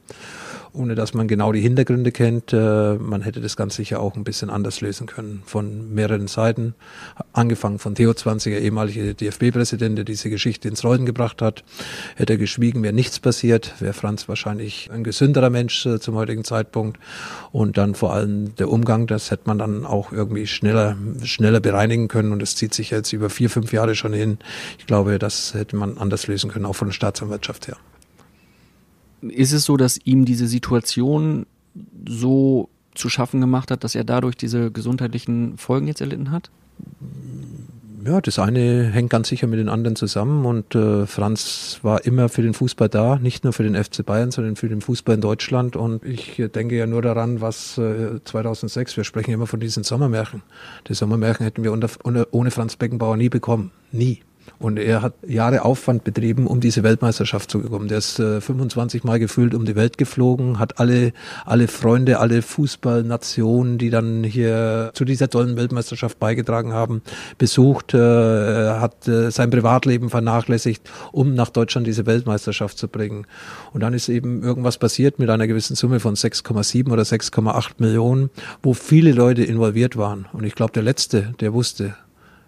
ohne 0.78 0.96
dass 0.96 1.14
man 1.14 1.28
genau 1.28 1.52
die 1.52 1.62
Hintergründe 1.62 2.12
kennt. 2.12 2.54
Äh, 2.54 2.96
man 2.96 3.22
hätte 3.22 3.42
das 3.42 3.58
Ganze 3.58 3.78
sicher 3.78 4.00
auch 4.00 4.16
ein 4.16 4.24
bisschen 4.24 4.50
anders 4.50 4.82
lösen 4.82 5.08
können, 5.08 5.42
von 5.46 5.94
mehreren 5.94 6.28
Seiten. 6.28 6.76
Angefangen 7.34 7.80
von 7.80 7.96
Theo 7.96 8.14
Zwanziger, 8.14 8.60
ehemaliger 8.60 9.14
DFB-Präsident, 9.14 9.98
der 9.98 10.06
diese 10.06 10.30
Geschichte 10.30 10.68
ins 10.68 10.84
Rollen 10.84 11.06
gebracht 11.06 11.42
hat. 11.42 11.64
Hätte 12.16 12.34
er 12.34 12.38
geschwiegen, 12.38 12.84
wäre 12.84 12.94
nichts 12.94 13.20
passiert, 13.20 13.74
wäre 13.80 13.94
Franz 13.94 14.30
wahrscheinlich 14.30 14.90
ein 14.92 15.04
gesünderer 15.04 15.50
Mensch 15.50 15.86
äh, 15.86 16.00
zum 16.00 16.16
heutigen 16.16 16.44
Zeitpunkt. 16.44 17.00
Und 17.52 17.78
dann 17.78 17.96
vor 17.96 18.14
allem 18.14 18.56
der 18.56 18.70
Umgang, 18.70 19.08
das 19.08 19.32
hätte 19.32 19.44
man 19.46 19.58
dann 19.58 19.86
auch 19.86 20.12
irgendwie 20.12 20.48
schneller, 20.48 20.96
schneller 21.24 21.60
bereinigen 21.60 22.08
können. 22.08 22.32
Und 22.32 22.42
das 22.42 22.56
zieht 22.56 22.74
sich 22.74 22.92
jetzt 22.92 23.12
über 23.14 23.30
vier, 23.30 23.50
fünf 23.50 23.74
Jahre 23.74 23.96
schon 23.96 24.14
hin. 24.14 24.38
Ich 24.78 24.86
glaube, 24.86 25.20
das 25.20 25.54
hätte 25.54 25.76
man 25.76 25.98
anders 25.98 26.28
lösen 26.28 26.52
können, 26.52 26.66
auch 26.66 26.76
von 26.76 26.90
der 26.90 26.94
Staatsanwaltschaft 26.94 27.68
her. 27.68 27.78
Ist 29.22 29.52
es 29.52 29.66
so, 29.66 29.78
dass 29.78 29.98
ihm 30.04 30.26
diese 30.26 30.48
Situation 30.48 31.46
so 32.08 32.70
zu 32.96 33.10
schaffen 33.10 33.42
gemacht 33.42 33.72
hat, 33.72 33.84
dass 33.84 33.96
er 33.96 34.04
dadurch 34.04 34.36
diese 34.36 34.72
gesundheitlichen 34.72 35.58
Folgen 35.58 35.88
jetzt 35.88 36.02
erlitten 36.02 36.32
hat? 36.32 36.50
Ja, 38.08 38.22
das 38.22 38.40
eine 38.40 38.86
hängt 38.86 39.10
ganz 39.10 39.28
sicher 39.28 39.48
mit 39.48 39.60
den 39.60 39.68
anderen 39.68 39.98
zusammen 39.98 40.46
und 40.46 40.76
äh, 40.76 41.06
Franz 41.06 41.80
war 41.82 42.06
immer 42.06 42.30
für 42.30 42.42
den 42.42 42.54
Fußball 42.54 42.88
da, 42.88 43.18
nicht 43.18 43.44
nur 43.44 43.52
für 43.52 43.64
den 43.64 43.76
FC 43.76 44.06
Bayern, 44.06 44.32
sondern 44.32 44.56
für 44.56 44.70
den 44.70 44.80
Fußball 44.80 45.16
in 45.16 45.22
Deutschland 45.22 45.76
und 45.76 46.06
ich 46.06 46.40
äh, 46.40 46.48
denke 46.48 46.78
ja 46.78 46.88
nur 46.88 47.02
daran, 47.02 47.42
was 47.42 47.78
äh, 47.78 48.24
2006, 48.24 48.96
wir 48.96 49.04
sprechen 49.04 49.32
immer 49.32 49.46
von 49.46 49.60
diesen 49.60 49.84
Sommermärchen. 49.84 50.42
Die 50.88 50.94
Sommermärchen 50.94 51.44
hätten 51.44 51.66
wir 51.66 51.74
unter, 51.74 51.90
ohne 52.32 52.52
Franz 52.52 52.78
Beckenbauer 52.78 53.18
nie 53.18 53.30
bekommen, 53.30 53.72
nie. 53.92 54.22
Und 54.60 54.80
er 54.80 55.04
hat 55.04 55.14
Jahre 55.28 55.64
Aufwand 55.64 56.04
betrieben, 56.04 56.48
um 56.48 56.60
diese 56.60 56.82
Weltmeisterschaft 56.82 57.52
zu 57.52 57.62
bekommen. 57.62 57.88
Der 57.88 58.00
ist 58.00 58.20
äh, 58.20 58.42
25 58.42 59.04
Mal 59.04 59.20
gefühlt 59.20 59.54
um 59.54 59.66
die 59.66 59.76
Welt 59.76 60.00
geflogen, 60.00 60.58
hat 60.58 60.80
alle, 60.80 61.14
alle 61.46 61.68
Freunde, 61.68 62.20
alle 62.20 62.42
Fußballnationen, 62.42 63.78
die 63.78 63.92
dann 63.92 64.24
hier 64.24 64.92
zu 64.94 65.06
dieser 65.06 65.30
tollen 65.30 65.58
Weltmeisterschaft 65.58 66.20
beigetragen 66.20 66.74
haben, 66.74 67.04
besucht, 67.38 67.94
äh, 67.94 67.98
hat 67.98 69.08
äh, 69.08 69.30
sein 69.30 69.52
Privatleben 69.52 70.10
vernachlässigt, 70.10 70.90
um 71.12 71.36
nach 71.36 71.50
Deutschland 71.50 71.86
diese 71.86 72.08
Weltmeisterschaft 72.08 72.80
zu 72.80 72.88
bringen. 72.88 73.28
Und 73.74 73.82
dann 73.82 73.94
ist 73.94 74.10
eben 74.10 74.42
irgendwas 74.42 74.80
passiert 74.80 75.20
mit 75.20 75.30
einer 75.30 75.46
gewissen 75.46 75.76
Summe 75.76 76.00
von 76.00 76.16
6,7 76.16 76.92
oder 76.92 77.04
6,8 77.04 77.74
Millionen, 77.78 78.32
wo 78.64 78.74
viele 78.74 79.12
Leute 79.12 79.44
involviert 79.44 79.98
waren. 79.98 80.26
Und 80.34 80.46
ich 80.46 80.56
glaube, 80.56 80.74
der 80.74 80.84
Letzte, 80.84 81.36
der 81.40 81.54
wusste, 81.54 81.96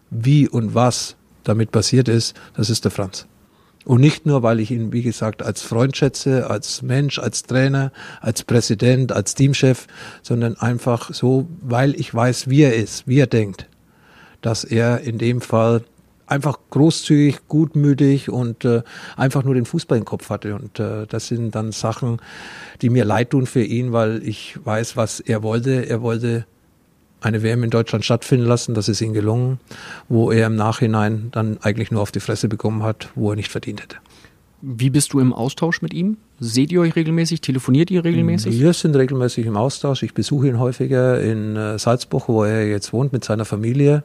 wie 0.10 0.50
und 0.50 0.74
was 0.74 1.16
damit 1.50 1.72
passiert 1.72 2.08
ist, 2.08 2.36
das 2.56 2.70
ist 2.70 2.86
der 2.86 2.92
Franz. 2.92 3.28
Und 3.86 4.02
nicht 4.02 4.26
nur, 4.26 4.44
weil 4.44 4.60
ich 4.60 4.72
ihn, 4.72 4.94
wie 4.94 5.02
gesagt, 5.02 5.42
als 5.42 5.62
Freund 5.62 5.98
schätze, 5.98 6.50
als 6.50 6.82
Mensch, 6.82 7.18
als 7.18 7.44
Trainer, 7.44 7.92
als 8.22 8.44
Präsident, 8.44 9.12
als 9.12 9.36
Teamchef, 9.36 9.88
sondern 10.22 10.56
einfach 10.58 11.14
so, 11.14 11.48
weil 11.62 12.00
ich 12.00 12.14
weiß, 12.14 12.50
wie 12.50 12.62
er 12.62 12.76
ist, 12.76 13.08
wie 13.08 13.20
er 13.20 13.28
denkt, 13.28 13.68
dass 14.42 14.64
er 14.64 15.02
in 15.02 15.18
dem 15.18 15.42
Fall 15.42 15.84
einfach 16.28 16.60
großzügig, 16.70 17.48
gutmütig 17.48 18.30
und 18.30 18.64
äh, 18.64 18.84
einfach 19.18 19.44
nur 19.44 19.56
den 19.56 19.66
Fußball 19.66 19.98
im 19.98 20.06
Kopf 20.06 20.30
hatte. 20.30 20.56
Und 20.56 20.80
äh, 20.80 21.08
das 21.08 21.28
sind 21.28 21.56
dann 21.56 21.72
Sachen, 21.72 22.22
die 22.82 22.90
mir 22.90 23.06
leid 23.06 23.32
tun 23.32 23.48
für 23.48 23.64
ihn, 23.64 23.92
weil 23.92 24.22
ich 24.24 24.60
weiß, 24.64 24.96
was 24.96 25.20
er 25.20 25.42
wollte. 25.42 25.90
Er 25.90 26.02
wollte 26.02 26.46
eine 27.22 27.44
WM 27.44 27.64
in 27.64 27.70
Deutschland 27.70 28.06
stattfinden 28.06 28.46
lassen, 28.46 28.74
das 28.74 28.90
ist 28.90 29.02
ihm 29.02 29.14
gelungen, 29.14 29.60
wo 30.08 30.32
er 30.32 30.48
im 30.48 30.56
Nachhinein 30.56 31.30
dann 31.32 31.58
eigentlich 31.62 31.92
nur 31.92 32.02
auf 32.02 32.12
die 32.12 32.20
Fresse 32.20 32.48
bekommen 32.48 32.84
hat, 32.84 33.10
wo 33.16 33.32
er 33.32 33.36
nicht 33.36 33.52
verdient 33.52 33.82
hätte. 33.82 33.98
Wie 34.62 34.90
bist 34.90 35.14
du 35.14 35.20
im 35.20 35.32
Austausch 35.32 35.82
mit 35.82 35.94
ihm? 35.94 36.18
Seht 36.42 36.72
ihr 36.72 36.82
euch 36.82 36.96
regelmäßig? 36.96 37.40
Telefoniert 37.40 37.92
ihr 37.92 38.04
regelmäßig? 38.04 38.60
Wir 38.60 38.74
sind 38.74 38.94
regelmäßig 38.96 39.46
im 39.46 39.56
Austausch. 39.56 40.04
Ich 40.04 40.14
besuche 40.14 40.50
ihn 40.50 40.60
häufiger 40.60 41.22
in 41.22 41.56
äh, 41.56 41.80
Salzburg, 41.80 42.28
wo 42.28 42.44
er 42.44 42.68
jetzt 42.68 42.92
wohnt 42.92 43.14
mit 43.14 43.24
seiner 43.24 43.46
Familie. 43.46 44.04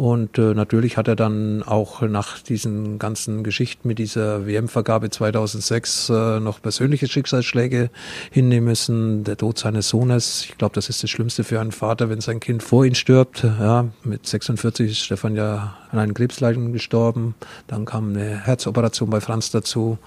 Und 0.00 0.38
äh, 0.38 0.54
natürlich 0.54 0.96
hat 0.96 1.08
er 1.08 1.14
dann 1.14 1.62
auch 1.62 2.00
nach 2.00 2.38
diesen 2.38 2.98
ganzen 2.98 3.44
Geschichten 3.44 3.86
mit 3.86 3.98
dieser 3.98 4.46
WM-Vergabe 4.46 5.10
2006 5.10 6.08
äh, 6.08 6.40
noch 6.40 6.62
persönliche 6.62 7.06
Schicksalsschläge 7.06 7.90
hinnehmen 8.30 8.68
müssen. 8.68 9.24
Der 9.24 9.36
Tod 9.36 9.58
seines 9.58 9.90
Sohnes, 9.90 10.46
ich 10.48 10.56
glaube, 10.56 10.74
das 10.74 10.88
ist 10.88 11.02
das 11.02 11.10
Schlimmste 11.10 11.44
für 11.44 11.60
einen 11.60 11.70
Vater, 11.70 12.08
wenn 12.08 12.22
sein 12.22 12.40
Kind 12.40 12.62
vor 12.62 12.86
ihm 12.86 12.94
stirbt. 12.94 13.44
Ja, 13.44 13.88
mit 14.02 14.26
46 14.26 14.90
ist 14.90 15.00
Stefan 15.00 15.36
ja 15.36 15.76
an 15.90 15.98
einem 15.98 16.14
Krebsleiden 16.14 16.72
gestorben. 16.72 17.34
Dann 17.66 17.84
kam 17.84 18.14
eine 18.14 18.46
Herzoperation 18.46 19.10
bei 19.10 19.20
Franz 19.20 19.50
dazu 19.50 19.98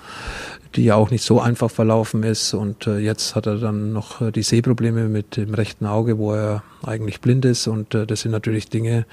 die 0.76 0.84
ja 0.84 0.96
auch 0.96 1.12
nicht 1.12 1.24
so 1.24 1.40
einfach 1.40 1.70
verlaufen 1.70 2.24
ist. 2.24 2.54
Und 2.54 2.88
äh, 2.88 3.00
jetzt 3.00 3.36
hat 3.36 3.46
er 3.46 3.58
dann 3.58 3.94
noch 3.94 4.22
äh, 4.22 4.32
die 4.32 4.44
Sehprobleme 4.44 5.08
mit 5.08 5.38
dem 5.38 5.54
rechten 5.54 5.86
Auge, 5.86 6.18
wo 6.18 6.34
er 6.34 6.64
eigentlich 6.84 7.22
blind 7.22 7.46
ist. 7.46 7.68
Und 7.68 7.94
äh, 7.96 8.06
das 8.06 8.22
sind 8.22 8.32
natürlich 8.32 8.70
Dinge, 8.70 9.06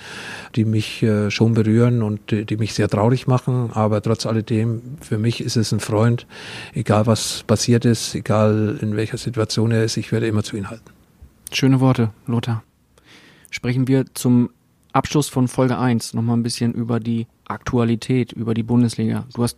die 0.57 0.65
mich 0.65 1.03
äh, 1.03 1.31
schon 1.31 1.55
berühren 1.55 2.03
und 2.03 2.31
die, 2.31 2.45
die 2.45 2.57
mich 2.57 2.75
sehr 2.75 2.89
traurig 2.89 3.27
machen. 3.27 3.71
Aber 3.73 4.03
trotz 4.03 4.27
alledem, 4.27 4.81
für 5.01 5.19
mich 5.19 5.41
ist 5.41 5.57
es 5.57 5.73
ein 5.73 5.81
Freund, 5.81 6.27
egal 6.73 7.07
was 7.07 7.45
passiert 7.47 7.85
ist, 7.85 8.15
egal 8.15 8.79
in 8.81 8.97
welcher 8.97 9.19
Situation 9.19 9.71
er 9.71 9.85
ist, 9.85 9.97
ich 9.97 10.13
werde 10.13 10.27
immer 10.27 10.43
zu 10.43 10.57
ihm 10.57 10.71
halten. 10.71 10.91
Schöne 11.53 11.81
Worte, 11.81 12.11
Lothar. 12.27 12.63
Sprechen 13.51 13.89
wir 13.89 14.05
zum 14.15 14.51
Abschluss 14.93 15.29
von 15.29 15.49
Folge 15.49 15.79
1 15.79 16.15
nochmal 16.15 16.37
ein 16.37 16.43
bisschen 16.43 16.73
über 16.73 17.01
die 17.01 17.27
Aktualität, 17.47 18.33
über 18.33 18.55
die 18.55 18.63
Bundesliga. 18.63 19.27
Du 19.35 19.43
hast 19.43 19.57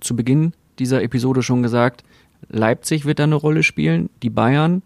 zu 0.00 0.16
Beginn 0.16 0.52
dieser 0.78 1.02
Episode 1.02 1.42
schon 1.42 1.62
gesagt, 1.62 2.04
Leipzig 2.48 3.04
wird 3.04 3.18
da 3.18 3.24
eine 3.24 3.34
Rolle 3.34 3.62
spielen, 3.62 4.10
die 4.22 4.30
Bayern, 4.30 4.82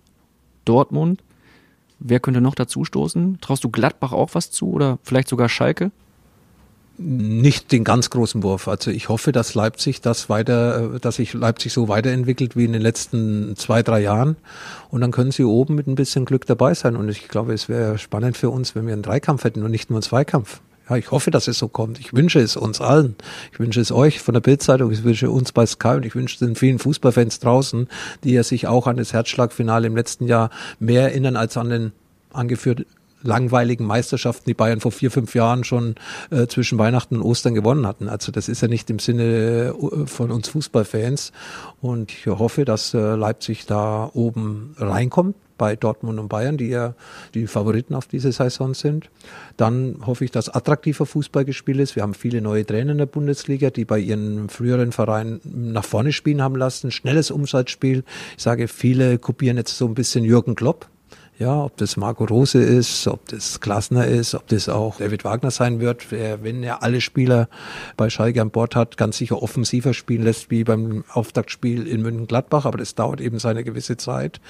Dortmund. 0.64 1.22
Wer 1.98 2.20
könnte 2.20 2.40
noch 2.40 2.54
dazu 2.54 2.84
stoßen? 2.84 3.38
Traust 3.40 3.62
du 3.64 3.68
Gladbach 3.68 4.12
auch 4.12 4.30
was 4.34 4.50
zu 4.50 4.72
oder 4.72 4.98
vielleicht 5.02 5.28
sogar 5.28 5.48
Schalke? 5.48 5.90
nicht 6.98 7.72
den 7.72 7.84
ganz 7.84 8.10
großen 8.10 8.42
Wurf. 8.42 8.68
Also 8.68 8.90
ich 8.90 9.08
hoffe, 9.08 9.32
dass 9.32 9.54
Leipzig 9.54 10.00
das 10.00 10.28
weiter, 10.28 11.00
dass 11.00 11.16
sich 11.16 11.32
Leipzig 11.32 11.72
so 11.72 11.88
weiterentwickelt 11.88 12.56
wie 12.56 12.64
in 12.64 12.72
den 12.72 12.82
letzten 12.82 13.56
zwei, 13.56 13.82
drei 13.82 14.00
Jahren. 14.00 14.36
Und 14.90 15.00
dann 15.00 15.10
können 15.10 15.32
sie 15.32 15.44
oben 15.44 15.74
mit 15.74 15.86
ein 15.86 15.94
bisschen 15.94 16.24
Glück 16.24 16.46
dabei 16.46 16.74
sein. 16.74 16.96
Und 16.96 17.08
ich 17.08 17.28
glaube, 17.28 17.54
es 17.54 17.68
wäre 17.68 17.98
spannend 17.98 18.36
für 18.36 18.50
uns, 18.50 18.74
wenn 18.74 18.86
wir 18.86 18.92
einen 18.92 19.02
Dreikampf 19.02 19.44
hätten 19.44 19.62
und 19.62 19.70
nicht 19.70 19.90
nur 19.90 19.98
einen 19.98 20.02
Zweikampf. 20.02 20.60
Ja, 20.92 20.98
ich 20.98 21.10
hoffe, 21.10 21.30
dass 21.30 21.48
es 21.48 21.56
so 21.56 21.68
kommt. 21.68 21.98
Ich 22.00 22.12
wünsche 22.12 22.38
es 22.38 22.54
uns 22.54 22.82
allen. 22.82 23.16
Ich 23.50 23.58
wünsche 23.58 23.80
es 23.80 23.90
euch 23.90 24.20
von 24.20 24.34
der 24.34 24.42
Bildzeitung, 24.42 24.92
ich 24.92 25.02
wünsche 25.04 25.30
uns 25.30 25.50
bei 25.50 25.64
Sky 25.64 25.96
und 25.96 26.04
ich 26.04 26.14
wünsche 26.14 26.44
den 26.44 26.54
vielen 26.54 26.78
Fußballfans 26.78 27.40
draußen, 27.40 27.88
die 28.24 28.32
ja 28.32 28.42
sich 28.42 28.66
auch 28.66 28.86
an 28.86 28.98
das 28.98 29.14
Herzschlagfinale 29.14 29.86
im 29.86 29.96
letzten 29.96 30.26
Jahr 30.26 30.50
mehr 30.80 31.04
erinnern 31.04 31.36
als 31.36 31.56
an 31.56 31.70
den 31.70 31.92
angeführt 32.34 32.84
langweiligen 33.22 33.86
Meisterschaften, 33.86 34.44
die 34.50 34.54
Bayern 34.54 34.80
vor 34.80 34.92
vier, 34.92 35.10
fünf 35.10 35.34
Jahren 35.34 35.64
schon 35.64 35.94
äh, 36.30 36.46
zwischen 36.46 36.78
Weihnachten 36.78 37.16
und 37.16 37.22
Ostern 37.22 37.54
gewonnen 37.54 37.86
hatten. 37.86 38.10
Also 38.10 38.30
das 38.30 38.50
ist 38.50 38.60
ja 38.60 38.68
nicht 38.68 38.90
im 38.90 38.98
Sinne 38.98 39.74
äh, 39.74 40.06
von 40.06 40.30
uns 40.30 40.48
Fußballfans. 40.50 41.32
Und 41.80 42.12
ich 42.12 42.26
hoffe, 42.26 42.66
dass 42.66 42.92
äh, 42.92 43.14
Leipzig 43.14 43.64
da 43.64 44.10
oben 44.12 44.74
reinkommt 44.76 45.36
bei 45.62 45.76
Dortmund 45.76 46.18
und 46.18 46.26
Bayern, 46.26 46.56
die 46.56 46.70
ja 46.70 46.96
die 47.34 47.46
Favoriten 47.46 47.94
auf 47.94 48.08
diese 48.08 48.32
Saison 48.32 48.74
sind. 48.74 49.10
Dann 49.56 49.98
hoffe 50.04 50.24
ich, 50.24 50.32
dass 50.32 50.48
attraktiver 50.48 51.06
Fußball 51.06 51.44
gespielt 51.44 51.78
ist. 51.78 51.94
Wir 51.94 52.02
haben 52.02 52.14
viele 52.14 52.40
neue 52.40 52.66
Trainer 52.66 52.90
in 52.90 52.98
der 52.98 53.06
Bundesliga, 53.06 53.70
die 53.70 53.84
bei 53.84 54.00
ihren 54.00 54.48
früheren 54.48 54.90
Vereinen 54.90 55.40
nach 55.44 55.84
vorne 55.84 56.10
spielen 56.10 56.42
haben 56.42 56.56
lassen. 56.56 56.90
Schnelles 56.90 57.30
Umsatzspiel. 57.30 58.02
Ich 58.36 58.42
sage, 58.42 58.66
viele 58.66 59.20
kopieren 59.20 59.56
jetzt 59.56 59.78
so 59.78 59.86
ein 59.86 59.94
bisschen 59.94 60.24
Jürgen 60.24 60.56
Klopp 60.56 60.88
ja, 61.38 61.64
ob 61.64 61.76
das 61.76 61.96
Marco 61.96 62.24
Rose 62.24 62.62
ist, 62.62 63.06
ob 63.08 63.26
das 63.28 63.60
Klasner 63.60 64.06
ist, 64.06 64.34
ob 64.34 64.46
das 64.48 64.68
auch 64.68 64.98
David 64.98 65.24
Wagner 65.24 65.50
sein 65.50 65.80
wird, 65.80 66.12
wenn 66.12 66.62
er 66.62 66.82
alle 66.82 67.00
Spieler 67.00 67.48
bei 67.96 68.10
Schalke 68.10 68.40
an 68.40 68.50
Bord 68.50 68.76
hat, 68.76 68.96
ganz 68.96 69.16
sicher 69.16 69.42
offensiver 69.42 69.94
spielen 69.94 70.22
lässt 70.22 70.50
wie 70.50 70.62
beim 70.62 71.04
Auftaktspiel 71.08 71.86
in 71.86 72.02
München-Gladbach, 72.02 72.64
aber 72.64 72.78
das 72.78 72.94
dauert 72.94 73.20
eben 73.20 73.38
seine 73.38 73.64
gewisse 73.64 73.96
Zeit. 73.96 74.40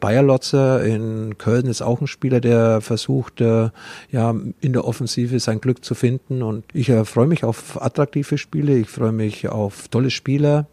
Bayer 0.00 0.22
Lotzer 0.22 0.84
in 0.84 1.38
Köln 1.38 1.66
ist 1.66 1.80
auch 1.80 2.00
ein 2.00 2.06
Spieler, 2.06 2.40
der 2.40 2.80
versucht, 2.80 3.40
äh, 3.40 3.70
ja, 4.10 4.34
in 4.60 4.72
der 4.72 4.84
Offensive 4.84 5.38
sein 5.40 5.60
Glück 5.60 5.84
zu 5.84 5.94
finden. 5.94 6.42
Und 6.42 6.64
ich 6.72 6.88
äh, 6.88 7.04
freue 7.04 7.26
mich 7.26 7.44
auf 7.44 7.80
attraktive 7.80 8.36
Spiele, 8.38 8.76
ich 8.76 8.88
freue 8.88 9.12
mich 9.12 9.48
auf 9.48 9.88
tolle 9.88 10.10
Spieler, 10.10 10.66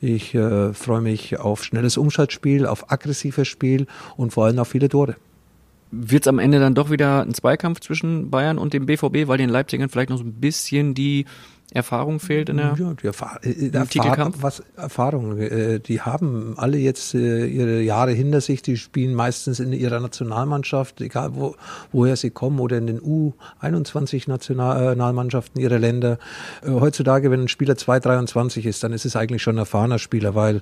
ich 0.00 0.34
äh, 0.34 0.72
freue 0.74 1.00
mich 1.00 1.38
auf 1.38 1.64
schnelles 1.64 1.96
Umschaltspiel, 1.96 2.66
auf 2.66 2.90
aggressives 2.90 3.48
Spiel 3.48 3.86
und 4.16 4.32
vor 4.32 4.46
allem 4.46 4.58
auf 4.58 4.68
viele 4.68 4.88
Tore. 4.88 5.16
Wird 5.92 6.24
es 6.24 6.28
am 6.28 6.38
Ende 6.38 6.58
dann 6.58 6.74
doch 6.74 6.90
wieder 6.90 7.22
ein 7.22 7.34
Zweikampf 7.34 7.80
zwischen 7.80 8.30
Bayern 8.30 8.56
und 8.58 8.72
dem 8.72 8.86
BVB, 8.86 9.28
weil 9.28 9.38
den 9.38 9.50
Leipzigern 9.50 9.90
vielleicht 9.90 10.08
noch 10.10 10.16
so 10.16 10.24
ein 10.24 10.40
bisschen 10.40 10.94
die 10.94 11.26
Erfahrung 11.74 12.20
fehlt 12.20 12.48
in 12.48 12.56
der 12.58 12.74
ja, 12.78 12.94
die 12.94 13.06
Erfahr 13.06 13.40
äh, 13.42 13.68
Erfahrung, 13.68 14.34
was 14.40 14.62
Erfahrung 14.76 15.38
äh, 15.38 15.80
die 15.80 16.00
haben 16.00 16.54
alle 16.56 16.78
jetzt 16.78 17.14
äh, 17.14 17.46
ihre 17.46 17.80
Jahre 17.80 18.12
hinter 18.12 18.40
sich 18.40 18.62
die 18.62 18.76
spielen 18.76 19.14
meistens 19.14 19.60
in 19.60 19.72
ihrer 19.72 20.00
Nationalmannschaft 20.00 21.00
egal 21.00 21.34
wo 21.34 21.56
woher 21.92 22.16
sie 22.16 22.30
kommen 22.30 22.60
oder 22.60 22.78
in 22.78 22.86
den 22.86 23.00
U21 23.00 24.28
Nationalmannschaften 24.28 25.60
ihrer 25.60 25.78
Länder. 25.78 26.18
Heutzutage 26.64 27.30
wenn 27.30 27.42
ein 27.42 27.48
Spieler 27.48 27.76
223 27.76 28.66
ist 28.66 28.82
dann 28.82 28.92
ist 28.92 29.04
es 29.04 29.16
eigentlich 29.16 29.42
schon 29.42 29.56
ein 29.56 29.58
erfahrener 29.58 29.98
Spieler 29.98 30.34
weil 30.34 30.60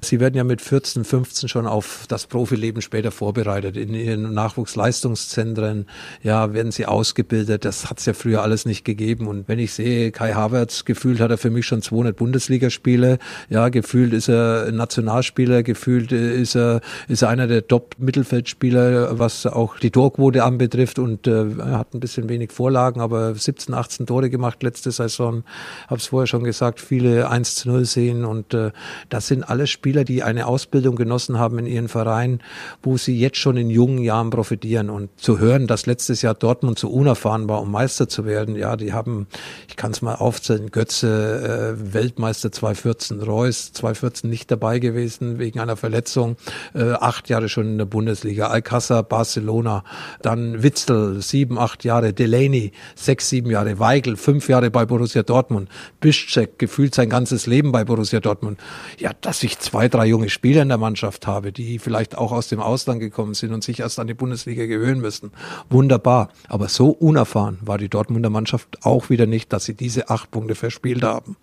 sie 0.00 0.20
werden 0.20 0.34
ja 0.34 0.44
mit 0.44 0.60
14 0.60 1.04
15 1.04 1.48
schon 1.48 1.66
auf 1.66 2.04
das 2.08 2.26
Profileben 2.26 2.82
später 2.82 3.10
vorbereitet. 3.10 3.76
In 3.76 3.94
ihren 3.94 4.34
Nachwuchsleistungszentren 4.34 5.86
ja 6.22 6.52
werden 6.52 6.72
sie 6.72 6.86
ausgebildet. 6.86 7.64
Das 7.64 7.90
hat 7.90 7.98
es 7.98 8.06
ja 8.06 8.12
früher 8.12 8.42
alles 8.42 8.64
nicht 8.64 8.84
gegeben. 8.84 9.26
Und 9.26 9.48
wenn 9.48 9.58
ich 9.58 9.72
sehe 9.72 10.12
Kai 10.12 10.32
Havertz 10.32 10.47
Havertz, 10.48 10.84
gefühlt 10.84 11.20
hat 11.20 11.30
er 11.30 11.38
für 11.38 11.50
mich 11.50 11.66
schon 11.66 11.82
200 11.82 12.16
Bundesligaspiele. 12.16 13.18
Ja, 13.50 13.68
gefühlt 13.68 14.12
ist 14.12 14.28
er 14.28 14.72
Nationalspieler, 14.72 15.62
gefühlt 15.62 16.12
ist 16.12 16.56
er, 16.56 16.80
ist 17.08 17.22
er 17.22 17.28
einer 17.28 17.46
der 17.46 17.66
Top-Mittelfeldspieler, 17.66 19.18
was 19.18 19.46
auch 19.46 19.78
die 19.78 19.90
Torquote 19.90 20.44
anbetrifft 20.44 20.98
und 20.98 21.26
äh, 21.26 21.54
hat 21.60 21.94
ein 21.94 22.00
bisschen 22.00 22.28
wenig 22.28 22.52
Vorlagen, 22.52 23.00
aber 23.00 23.34
17, 23.34 23.74
18 23.74 24.06
Tore 24.06 24.30
gemacht 24.30 24.62
letzte 24.62 24.90
Saison. 24.90 25.44
Habe 25.86 26.00
es 26.00 26.06
vorher 26.06 26.26
schon 26.26 26.44
gesagt, 26.44 26.80
viele 26.80 27.28
1 27.28 27.56
zu 27.56 27.68
0 27.68 27.84
sehen 27.84 28.24
und 28.24 28.54
äh, 28.54 28.70
das 29.08 29.26
sind 29.26 29.48
alles 29.48 29.70
Spieler, 29.70 30.04
die 30.04 30.22
eine 30.22 30.46
Ausbildung 30.46 30.96
genossen 30.96 31.38
haben 31.38 31.58
in 31.58 31.66
ihren 31.66 31.88
Vereinen, 31.88 32.40
wo 32.82 32.96
sie 32.96 33.18
jetzt 33.18 33.36
schon 33.36 33.56
in 33.56 33.70
jungen 33.70 33.98
Jahren 33.98 34.30
profitieren 34.30 34.90
und 34.90 35.10
zu 35.16 35.38
hören, 35.38 35.66
dass 35.66 35.86
letztes 35.86 36.22
Jahr 36.22 36.34
Dortmund 36.34 36.78
so 36.78 36.88
unerfahren 36.88 37.48
war, 37.48 37.60
um 37.60 37.70
Meister 37.70 38.08
zu 38.08 38.24
werden, 38.24 38.56
ja, 38.56 38.76
die 38.76 38.92
haben, 38.92 39.26
ich 39.68 39.76
kann 39.76 39.90
es 39.90 40.02
mal 40.02 40.14
auf 40.28 40.38
aufzählen. 40.38 40.70
Götze, 40.70 41.76
äh, 41.78 41.94
Weltmeister 41.94 42.52
2014, 42.52 43.20
Reus 43.20 43.72
2014 43.72 44.30
nicht 44.30 44.50
dabei 44.50 44.78
gewesen 44.78 45.38
wegen 45.38 45.58
einer 45.58 45.76
Verletzung, 45.76 46.36
äh, 46.74 46.92
acht 46.92 47.28
Jahre 47.28 47.48
schon 47.48 47.66
in 47.66 47.78
der 47.78 47.86
Bundesliga, 47.86 48.48
Alcázar, 48.48 49.02
Barcelona, 49.02 49.84
dann 50.22 50.62
Witzel, 50.62 51.20
sieben, 51.20 51.58
acht 51.58 51.84
Jahre, 51.84 52.12
Delaney, 52.12 52.72
sechs, 52.94 53.28
sieben 53.28 53.50
Jahre, 53.50 53.78
Weigel, 53.78 54.16
fünf 54.16 54.48
Jahre 54.48 54.70
bei 54.70 54.84
Borussia 54.86 55.22
Dortmund, 55.22 55.68
Bischek, 56.00 56.58
gefühlt 56.58 56.94
sein 56.94 57.08
ganzes 57.08 57.46
Leben 57.46 57.72
bei 57.72 57.84
Borussia 57.84 58.20
Dortmund. 58.20 58.60
Ja, 58.98 59.10
dass 59.20 59.42
ich 59.42 59.58
zwei, 59.58 59.88
drei 59.88 60.06
junge 60.06 60.28
Spieler 60.28 60.62
in 60.62 60.68
der 60.68 60.78
Mannschaft 60.78 61.26
habe, 61.26 61.52
die 61.52 61.78
vielleicht 61.78 62.16
auch 62.16 62.32
aus 62.32 62.48
dem 62.48 62.60
Ausland 62.60 63.00
gekommen 63.00 63.34
sind 63.34 63.52
und 63.52 63.64
sich 63.64 63.80
erst 63.80 63.98
an 63.98 64.06
die 64.06 64.14
Bundesliga 64.14 64.66
gewöhnen 64.66 65.00
müssen. 65.00 65.32
Wunderbar. 65.68 66.28
Aber 66.48 66.68
so 66.68 66.90
unerfahren 66.90 67.58
war 67.62 67.78
die 67.78 67.88
Dortmunder 67.88 68.30
Mannschaft 68.30 68.84
auch 68.84 69.10
wieder 69.10 69.26
nicht, 69.26 69.52
dass 69.52 69.64
sie 69.64 69.74
diese 69.74 70.10
acht 70.10 70.17
Punkte 70.26 70.54
verspielt 70.54 71.02
haben. 71.02 71.36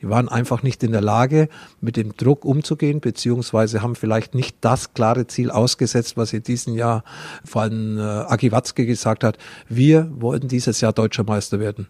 Die 0.00 0.08
waren 0.08 0.28
einfach 0.28 0.62
nicht 0.62 0.82
in 0.82 0.92
der 0.92 1.00
Lage, 1.00 1.48
mit 1.80 1.96
dem 1.96 2.16
Druck 2.16 2.44
umzugehen, 2.44 3.00
beziehungsweise 3.00 3.82
haben 3.82 3.96
vielleicht 3.96 4.34
nicht 4.34 4.56
das 4.60 4.94
klare 4.94 5.26
Ziel 5.26 5.50
ausgesetzt, 5.50 6.16
was 6.16 6.32
in 6.32 6.42
diesem 6.42 6.74
Jahr 6.74 7.04
vor 7.44 7.62
allem 7.62 7.98
äh, 7.98 8.02
Aki 8.02 8.52
Watzke 8.52 8.86
gesagt 8.86 9.24
hat. 9.24 9.38
Wir 9.68 10.10
wollten 10.14 10.48
dieses 10.48 10.80
Jahr 10.80 10.92
deutscher 10.92 11.24
Meister 11.24 11.60
werden. 11.60 11.88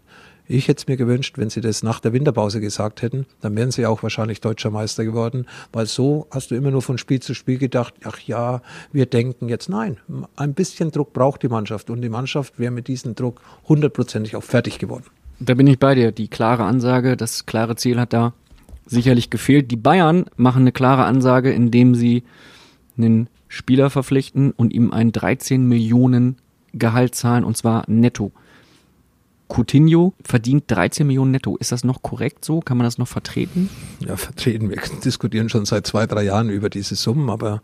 Ich 0.52 0.66
hätte 0.66 0.80
es 0.80 0.88
mir 0.88 0.96
gewünscht, 0.96 1.38
wenn 1.38 1.48
sie 1.48 1.60
das 1.60 1.84
nach 1.84 2.00
der 2.00 2.12
Winterpause 2.12 2.60
gesagt 2.60 3.02
hätten, 3.02 3.24
dann 3.40 3.54
wären 3.54 3.70
sie 3.70 3.86
auch 3.86 4.02
wahrscheinlich 4.02 4.40
deutscher 4.40 4.70
Meister 4.70 5.04
geworden, 5.04 5.46
weil 5.72 5.86
so 5.86 6.26
hast 6.32 6.50
du 6.50 6.56
immer 6.56 6.72
nur 6.72 6.82
von 6.82 6.98
Spiel 6.98 7.20
zu 7.20 7.34
Spiel 7.34 7.56
gedacht, 7.56 7.94
ach 8.02 8.18
ja, 8.18 8.60
wir 8.90 9.06
denken 9.06 9.48
jetzt, 9.48 9.68
nein, 9.68 9.98
ein 10.34 10.54
bisschen 10.54 10.90
Druck 10.90 11.12
braucht 11.12 11.44
die 11.44 11.48
Mannschaft 11.48 11.88
und 11.88 12.02
die 12.02 12.08
Mannschaft 12.08 12.58
wäre 12.58 12.72
mit 12.72 12.88
diesem 12.88 13.14
Druck 13.14 13.40
hundertprozentig 13.68 14.34
auch 14.34 14.42
fertig 14.42 14.80
geworden. 14.80 15.04
Da 15.40 15.54
bin 15.54 15.66
ich 15.66 15.78
bei 15.78 15.94
dir. 15.94 16.12
Die 16.12 16.28
klare 16.28 16.64
Ansage, 16.64 17.16
das 17.16 17.46
klare 17.46 17.74
Ziel 17.76 17.98
hat 17.98 18.12
da 18.12 18.34
sicherlich 18.86 19.30
gefehlt. 19.30 19.70
Die 19.70 19.76
Bayern 19.76 20.26
machen 20.36 20.62
eine 20.62 20.72
klare 20.72 21.04
Ansage, 21.04 21.50
indem 21.50 21.94
sie 21.94 22.24
einen 22.98 23.28
Spieler 23.48 23.88
verpflichten 23.90 24.52
und 24.52 24.72
ihm 24.72 24.92
ein 24.92 25.12
13 25.12 25.66
Millionen 25.66 26.36
Gehalt 26.72 27.14
zahlen 27.14 27.44
und 27.44 27.56
zwar 27.56 27.84
netto. 27.88 28.32
Coutinho 29.48 30.14
verdient 30.24 30.64
13 30.68 31.04
Millionen 31.06 31.32
netto. 31.32 31.56
Ist 31.56 31.72
das 31.72 31.82
noch 31.82 32.02
korrekt 32.02 32.44
so? 32.44 32.60
Kann 32.60 32.76
man 32.76 32.84
das 32.84 32.98
noch 32.98 33.08
vertreten? 33.08 33.68
Ja, 33.98 34.16
vertreten. 34.16 34.70
Wir 34.70 34.78
diskutieren 35.04 35.48
schon 35.48 35.64
seit 35.64 35.86
zwei, 35.86 36.06
drei 36.06 36.22
Jahren 36.22 36.50
über 36.50 36.70
diese 36.70 36.94
Summen, 36.94 37.28
aber 37.30 37.60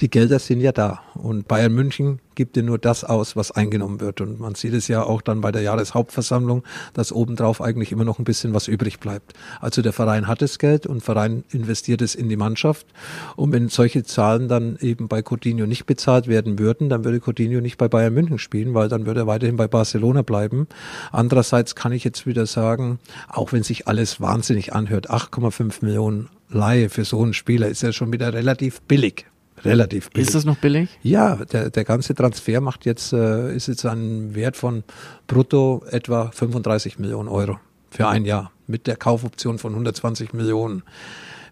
die 0.00 0.08
Gelder 0.08 0.38
sind 0.38 0.60
ja 0.60 0.72
da. 0.72 1.02
Und 1.14 1.46
Bayern 1.46 1.74
München 1.74 2.20
gibt 2.36 2.54
dir 2.54 2.62
nur 2.62 2.78
das 2.78 3.02
aus, 3.02 3.34
was 3.34 3.50
eingenommen 3.50 4.00
wird. 4.00 4.20
Und 4.20 4.38
man 4.38 4.54
sieht 4.54 4.74
es 4.74 4.86
ja 4.86 5.02
auch 5.02 5.22
dann 5.22 5.40
bei 5.40 5.50
der 5.50 5.62
Jahreshauptversammlung, 5.62 6.62
dass 6.94 7.10
obendrauf 7.10 7.60
eigentlich 7.60 7.90
immer 7.90 8.04
noch 8.04 8.20
ein 8.20 8.24
bisschen 8.24 8.54
was 8.54 8.68
übrig 8.68 9.00
bleibt. 9.00 9.32
Also 9.60 9.82
der 9.82 9.92
Verein 9.92 10.28
hat 10.28 10.42
das 10.42 10.58
Geld 10.58 10.86
und 10.86 11.00
Verein 11.02 11.42
investiert 11.50 12.02
es 12.02 12.14
in 12.14 12.28
die 12.28 12.36
Mannschaft. 12.36 12.86
Und 13.34 13.52
wenn 13.52 13.68
solche 13.68 14.04
Zahlen 14.04 14.46
dann 14.48 14.76
eben 14.80 15.08
bei 15.08 15.22
Coutinho 15.22 15.66
nicht 15.66 15.86
bezahlt 15.86 16.28
werden 16.28 16.58
würden, 16.60 16.88
dann 16.88 17.04
würde 17.04 17.20
Coutinho 17.20 17.60
nicht 17.60 17.78
bei 17.78 17.88
Bayern 17.88 18.14
München 18.14 18.38
spielen, 18.38 18.74
weil 18.74 18.88
dann 18.88 19.06
würde 19.06 19.20
er 19.20 19.26
weiterhin 19.26 19.56
bei 19.56 19.66
Barcelona 19.66 20.22
bleiben. 20.22 20.68
Andererseits 21.10 21.74
kann 21.74 21.92
ich 21.92 22.04
jetzt 22.04 22.26
wieder 22.26 22.46
sagen, 22.46 23.00
auch 23.28 23.52
wenn 23.52 23.62
sich 23.62 23.88
alles 23.88 24.20
wahnsinnig 24.20 24.74
anhört, 24.74 25.10
8,5 25.10 25.84
Millionen 25.84 26.28
Laie 26.48 26.90
für 26.90 27.04
so 27.04 27.22
einen 27.22 27.34
Spieler 27.34 27.68
ist 27.68 27.82
ja 27.82 27.92
schon 27.92 28.12
wieder 28.12 28.32
relativ 28.32 28.80
billig 28.82 29.26
relativ 29.64 30.10
billig. 30.10 30.28
Ist 30.28 30.34
das 30.34 30.44
noch 30.44 30.56
billig? 30.56 30.88
Ja, 31.02 31.36
der, 31.36 31.70
der 31.70 31.84
ganze 31.84 32.14
Transfer 32.14 32.60
macht 32.60 32.86
jetzt, 32.86 33.12
äh, 33.12 33.54
ist 33.54 33.68
jetzt 33.68 33.84
ein 33.86 34.34
Wert 34.34 34.56
von 34.56 34.84
brutto 35.26 35.84
etwa 35.90 36.30
35 36.32 36.98
Millionen 36.98 37.28
Euro 37.28 37.58
für 37.90 38.08
ein 38.08 38.24
Jahr 38.24 38.52
mit 38.66 38.86
der 38.86 38.96
Kaufoption 38.96 39.58
von 39.58 39.72
120 39.72 40.32
Millionen. 40.32 40.82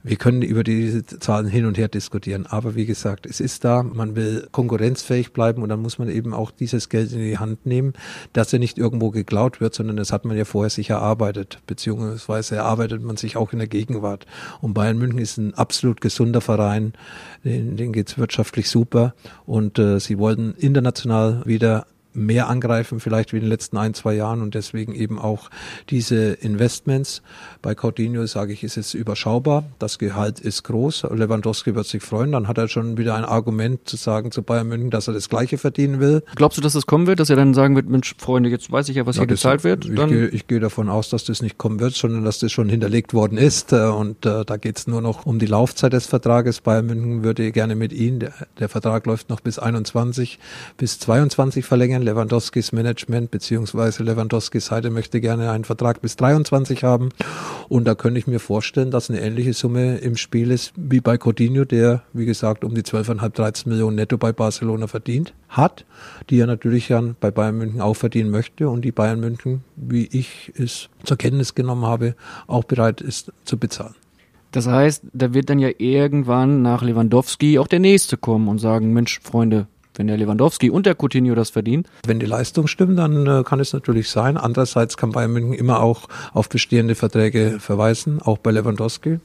Wir 0.06 0.16
können 0.16 0.42
über 0.42 0.64
diese 0.64 1.04
Zahlen 1.06 1.46
hin 1.46 1.64
und 1.64 1.78
her 1.78 1.88
diskutieren. 1.88 2.46
Aber 2.46 2.74
wie 2.74 2.84
gesagt, 2.84 3.24
es 3.24 3.40
ist 3.40 3.64
da, 3.64 3.82
man 3.82 4.14
will 4.14 4.46
konkurrenzfähig 4.52 5.32
bleiben 5.32 5.62
und 5.62 5.70
dann 5.70 5.80
muss 5.80 5.98
man 5.98 6.10
eben 6.10 6.34
auch 6.34 6.50
dieses 6.50 6.90
Geld 6.90 7.10
in 7.12 7.20
die 7.20 7.38
Hand 7.38 7.64
nehmen, 7.64 7.94
dass 8.34 8.52
er 8.52 8.58
nicht 8.58 8.76
irgendwo 8.76 9.10
geklaut 9.10 9.62
wird, 9.62 9.74
sondern 9.74 9.96
das 9.96 10.12
hat 10.12 10.26
man 10.26 10.36
ja 10.36 10.44
vorher 10.44 10.68
sich 10.68 10.90
erarbeitet, 10.90 11.58
beziehungsweise 11.66 12.56
erarbeitet 12.56 13.02
man 13.02 13.16
sich 13.16 13.38
auch 13.38 13.54
in 13.54 13.60
der 13.60 13.68
Gegenwart. 13.68 14.26
Und 14.60 14.74
Bayern 14.74 14.98
München 14.98 15.20
ist 15.20 15.38
ein 15.38 15.54
absolut 15.54 16.02
gesunder 16.02 16.42
Verein, 16.42 16.92
den, 17.42 17.78
denen 17.78 17.94
geht's 17.94 18.18
wirtschaftlich 18.18 18.68
super 18.68 19.14
und 19.46 19.78
äh, 19.78 20.00
sie 20.00 20.18
wollten 20.18 20.52
international 20.58 21.46
wieder 21.46 21.86
mehr 22.14 22.48
angreifen, 22.48 23.00
vielleicht 23.00 23.32
wie 23.32 23.36
in 23.36 23.42
den 23.42 23.50
letzten 23.50 23.76
ein, 23.76 23.92
zwei 23.92 24.14
Jahren 24.14 24.40
und 24.40 24.54
deswegen 24.54 24.94
eben 24.94 25.18
auch 25.18 25.50
diese 25.90 26.32
Investments. 26.32 27.22
Bei 27.64 27.74
Coutinho 27.74 28.26
sage 28.26 28.52
ich, 28.52 28.62
ist 28.62 28.76
es 28.76 28.92
überschaubar. 28.92 29.64
Das 29.78 29.98
Gehalt 29.98 30.38
ist 30.38 30.64
groß. 30.64 31.06
Lewandowski 31.10 31.74
wird 31.74 31.86
sich 31.86 32.02
freuen. 32.02 32.32
Dann 32.32 32.46
hat 32.46 32.58
er 32.58 32.68
schon 32.68 32.98
wieder 32.98 33.14
ein 33.14 33.24
Argument 33.24 33.88
zu 33.88 33.96
sagen 33.96 34.30
zu 34.30 34.42
Bayern 34.42 34.68
München, 34.68 34.90
dass 34.90 35.08
er 35.08 35.14
das 35.14 35.30
Gleiche 35.30 35.56
verdienen 35.56 35.98
will. 35.98 36.22
Glaubst 36.34 36.58
du, 36.58 36.60
dass 36.60 36.74
das 36.74 36.84
kommen 36.84 37.06
wird, 37.06 37.20
dass 37.20 37.30
er 37.30 37.36
dann 37.36 37.54
sagen 37.54 37.74
wird, 37.74 37.88
Mensch, 37.88 38.16
Freunde, 38.18 38.50
jetzt 38.50 38.70
weiß 38.70 38.90
ich 38.90 38.96
ja, 38.96 39.06
was 39.06 39.16
ja, 39.16 39.22
hier 39.22 39.28
gezahlt 39.28 39.64
wird? 39.64 39.86
Ich 39.86 39.94
gehe, 39.94 40.28
ich 40.28 40.46
gehe 40.46 40.60
davon 40.60 40.90
aus, 40.90 41.08
dass 41.08 41.24
das 41.24 41.40
nicht 41.40 41.56
kommen 41.56 41.80
wird, 41.80 41.94
sondern 41.94 42.22
dass 42.22 42.38
das 42.38 42.52
schon 42.52 42.68
hinterlegt 42.68 43.14
worden 43.14 43.38
ist. 43.38 43.72
Äh, 43.72 43.86
und 43.86 44.26
äh, 44.26 44.44
da 44.44 44.58
geht 44.58 44.76
es 44.76 44.86
nur 44.86 45.00
noch 45.00 45.24
um 45.24 45.38
die 45.38 45.46
Laufzeit 45.46 45.94
des 45.94 46.04
Vertrages. 46.04 46.60
Bayern 46.60 46.84
München 46.84 47.24
würde 47.24 47.50
gerne 47.50 47.76
mit 47.76 47.94
ihm, 47.94 48.18
der, 48.18 48.34
der 48.58 48.68
Vertrag 48.68 49.06
läuft 49.06 49.30
noch 49.30 49.40
bis 49.40 49.58
21, 49.58 50.38
bis 50.76 50.98
22 50.98 51.64
verlängern. 51.64 52.02
Lewandowskis 52.02 52.72
Management 52.72 53.30
beziehungsweise 53.30 54.02
Lewandowskis 54.02 54.66
Seite 54.66 54.90
möchte 54.90 55.22
gerne 55.22 55.50
einen 55.50 55.64
Vertrag 55.64 56.02
bis 56.02 56.16
23 56.16 56.84
haben. 56.84 57.08
Und 57.68 57.84
da 57.84 57.94
könnte 57.94 58.18
ich 58.18 58.26
mir 58.26 58.40
vorstellen, 58.40 58.90
dass 58.90 59.10
eine 59.10 59.20
ähnliche 59.20 59.52
Summe 59.52 59.98
im 59.98 60.16
Spiel 60.16 60.50
ist 60.50 60.72
wie 60.76 61.00
bei 61.00 61.16
Coutinho, 61.16 61.64
der, 61.64 62.02
wie 62.12 62.26
gesagt, 62.26 62.64
um 62.64 62.74
die 62.74 62.82
12,5, 62.82 63.28
13 63.30 63.70
Millionen 63.70 63.96
netto 63.96 64.18
bei 64.18 64.32
Barcelona 64.32 64.86
verdient 64.86 65.34
hat, 65.48 65.84
die 66.30 66.38
er 66.38 66.46
natürlich 66.46 66.88
dann 66.88 67.16
bei 67.20 67.30
Bayern 67.30 67.58
München 67.58 67.80
auch 67.80 67.94
verdienen 67.94 68.30
möchte 68.30 68.68
und 68.68 68.84
die 68.84 68.92
Bayern 68.92 69.20
München, 69.20 69.62
wie 69.76 70.06
ich 70.06 70.52
es 70.56 70.88
zur 71.04 71.16
Kenntnis 71.16 71.54
genommen 71.54 71.84
habe, 71.84 72.14
auch 72.46 72.64
bereit 72.64 73.00
ist 73.00 73.32
zu 73.44 73.58
bezahlen. 73.58 73.94
Das 74.54 74.68
heißt, 74.68 75.02
da 75.12 75.34
wird 75.34 75.50
dann 75.50 75.58
ja 75.58 75.70
irgendwann 75.78 76.62
nach 76.62 76.82
Lewandowski 76.82 77.58
auch 77.58 77.66
der 77.66 77.80
nächste 77.80 78.16
kommen 78.16 78.46
und 78.46 78.58
sagen, 78.58 78.92
Mensch, 78.92 79.18
Freunde, 79.20 79.66
wenn 79.94 80.06
der 80.06 80.16
Lewandowski 80.16 80.70
und 80.70 80.86
der 80.86 80.94
Coutinho 80.94 81.34
das 81.34 81.50
verdienen. 81.50 81.84
Wenn 82.06 82.20
die 82.20 82.26
Leistung 82.26 82.66
stimmt, 82.66 82.98
dann 82.98 83.26
äh, 83.26 83.42
kann 83.44 83.60
es 83.60 83.72
natürlich 83.72 84.10
sein. 84.10 84.36
Andererseits 84.36 84.96
kann 84.96 85.12
Bayern 85.12 85.32
München 85.32 85.54
immer 85.54 85.80
auch 85.80 86.08
auf 86.32 86.48
bestehende 86.48 86.94
Verträge 86.94 87.58
verweisen, 87.60 88.20
auch 88.22 88.38
bei 88.38 88.50
Lewandowski 88.50 89.20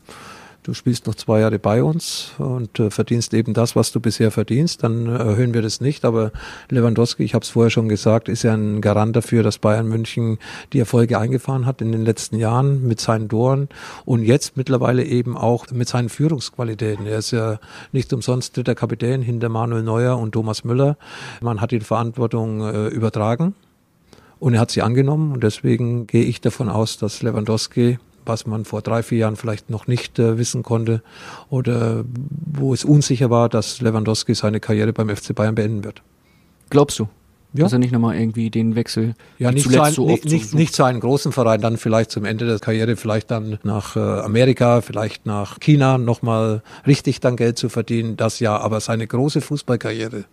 du 0.69 0.75
spielst 0.75 1.07
noch 1.07 1.15
zwei 1.15 1.39
Jahre 1.39 1.57
bei 1.57 1.83
uns 1.83 2.31
und 2.37 2.79
äh, 2.79 2.91
verdienst 2.91 3.33
eben 3.33 3.53
das, 3.53 3.75
was 3.75 3.91
du 3.91 3.99
bisher 3.99 4.29
verdienst, 4.29 4.83
dann 4.83 5.07
erhöhen 5.07 5.53
wir 5.53 5.63
das 5.63 5.81
nicht. 5.81 6.05
Aber 6.05 6.31
Lewandowski, 6.69 7.23
ich 7.23 7.33
habe 7.33 7.43
es 7.43 7.49
vorher 7.49 7.71
schon 7.71 7.89
gesagt, 7.89 8.29
ist 8.29 8.43
ja 8.43 8.53
ein 8.53 8.79
Garant 8.79 9.15
dafür, 9.15 9.41
dass 9.41 9.57
Bayern 9.57 9.87
München 9.87 10.37
die 10.71 10.79
Erfolge 10.79 11.17
eingefahren 11.17 11.65
hat 11.65 11.81
in 11.81 11.91
den 11.91 12.05
letzten 12.05 12.37
Jahren 12.37 12.87
mit 12.87 13.01
seinen 13.01 13.29
Toren 13.29 13.67
und 14.05 14.23
jetzt 14.23 14.57
mittlerweile 14.57 15.03
eben 15.03 15.35
auch 15.35 15.65
mit 15.71 15.89
seinen 15.89 16.09
Führungsqualitäten. 16.09 17.07
Er 17.07 17.17
ist 17.17 17.31
ja 17.31 17.59
nicht 17.91 18.13
umsonst 18.13 18.55
dritter 18.55 18.75
Kapitän 18.75 19.23
hinter 19.23 19.49
Manuel 19.49 19.83
Neuer 19.83 20.17
und 20.19 20.33
Thomas 20.33 20.63
Müller. 20.63 20.97
Man 21.41 21.61
hat 21.61 21.71
die 21.71 21.79
Verantwortung 21.79 22.61
äh, 22.61 22.87
übertragen. 22.87 23.55
Und 24.39 24.53
er 24.53 24.61
hat 24.61 24.71
sie 24.71 24.81
angenommen 24.81 25.33
und 25.33 25.43
deswegen 25.43 26.07
gehe 26.07 26.23
ich 26.23 26.39
davon 26.39 26.69
aus, 26.69 26.97
dass 26.97 27.21
Lewandowski 27.21 27.99
was 28.25 28.45
man 28.45 28.65
vor 28.65 28.81
drei, 28.81 29.03
vier 29.03 29.19
Jahren 29.19 29.35
vielleicht 29.35 29.69
noch 29.69 29.87
nicht 29.87 30.19
äh, 30.19 30.37
wissen 30.37 30.63
konnte 30.63 31.01
oder 31.49 32.03
wo 32.45 32.73
es 32.73 32.85
unsicher 32.85 33.29
war, 33.29 33.49
dass 33.49 33.81
Lewandowski 33.81 34.35
seine 34.35 34.59
Karriere 34.59 34.93
beim 34.93 35.09
FC 35.09 35.35
Bayern 35.35 35.55
beenden 35.55 35.83
wird. 35.83 36.01
Glaubst 36.69 36.99
du? 36.99 37.07
Ja. 37.53 37.63
Dass 37.63 37.73
er 37.73 37.79
nicht 37.79 37.91
nochmal 37.91 38.15
irgendwie 38.15 38.51
den 38.51 38.75
Wechsel 38.75 39.15
ja, 39.39 39.51
nicht 39.51 39.63
zuletzt 39.63 39.95
zu, 39.95 40.03
ein, 40.03 40.07
so 40.07 40.13
oft 40.13 40.25
nicht, 40.25 40.53
nicht 40.53 40.75
zu 40.75 40.83
einem 40.83 40.99
großen 40.99 41.31
Verein, 41.31 41.59
dann 41.61 41.77
vielleicht 41.77 42.11
zum 42.11 42.23
Ende 42.23 42.45
der 42.45 42.59
Karriere, 42.59 42.95
vielleicht 42.95 43.31
dann 43.31 43.57
nach 43.63 43.95
äh, 43.95 43.99
Amerika, 43.99 44.81
vielleicht 44.81 45.25
nach 45.25 45.59
China 45.59 45.97
nochmal 45.97 46.61
richtig 46.85 47.21
dann 47.21 47.37
Geld 47.37 47.57
zu 47.57 47.69
verdienen, 47.69 48.17
das 48.17 48.39
ja, 48.39 48.55
aber 48.55 48.79
seine 48.81 49.07
große 49.07 49.41
Fußballkarriere, 49.41 50.25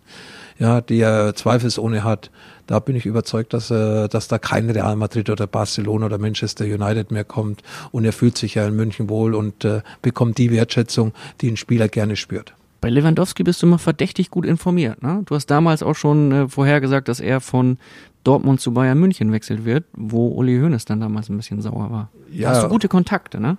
ja, 0.59 0.81
die 0.81 0.99
er 0.99 1.35
zweifelsohne 1.35 2.03
hat, 2.03 2.31
da 2.67 2.79
bin 2.79 2.95
ich 2.95 3.05
überzeugt, 3.05 3.53
dass, 3.53 3.71
äh, 3.71 4.07
dass 4.09 4.27
da 4.27 4.37
kein 4.37 4.69
Real 4.69 4.95
Madrid 4.95 5.29
oder 5.29 5.47
Barcelona 5.47 6.07
oder 6.07 6.17
Manchester 6.17 6.65
United 6.65 7.11
mehr 7.11 7.23
kommt. 7.23 7.63
Und 7.91 8.05
er 8.05 8.13
fühlt 8.13 8.37
sich 8.37 8.55
ja 8.55 8.67
in 8.67 8.75
München 8.75 9.09
wohl 9.09 9.33
und 9.33 9.63
äh, 9.63 9.81
bekommt 10.01 10.37
die 10.37 10.51
Wertschätzung, 10.51 11.13
die 11.41 11.49
ein 11.49 11.57
Spieler 11.57 11.87
gerne 11.87 12.15
spürt. 12.15 12.53
Bei 12.81 12.89
Lewandowski 12.89 13.43
bist 13.43 13.61
du 13.61 13.67
immer 13.67 13.79
verdächtig 13.79 14.29
gut 14.29 14.45
informiert. 14.45 15.01
Ne? 15.01 15.23
Du 15.25 15.33
hast 15.33 15.47
damals 15.47 15.81
auch 15.81 15.95
schon 15.95 16.31
äh, 16.31 16.47
vorhergesagt, 16.47 17.07
dass 17.07 17.19
er 17.19 17.41
von 17.41 17.77
Dortmund 18.23 18.59
zu 18.59 18.73
Bayern 18.73 18.99
München 18.99 19.31
wechselt 19.31 19.65
wird, 19.65 19.85
wo 19.93 20.27
Uli 20.27 20.59
Hoeneß 20.59 20.85
dann 20.85 20.99
damals 20.99 21.29
ein 21.29 21.37
bisschen 21.37 21.61
sauer 21.61 21.89
war. 21.89 22.09
Ja, 22.29 22.49
hast 22.49 22.63
du 22.63 22.67
gute 22.67 22.89
Kontakte, 22.89 23.39
ne? 23.39 23.57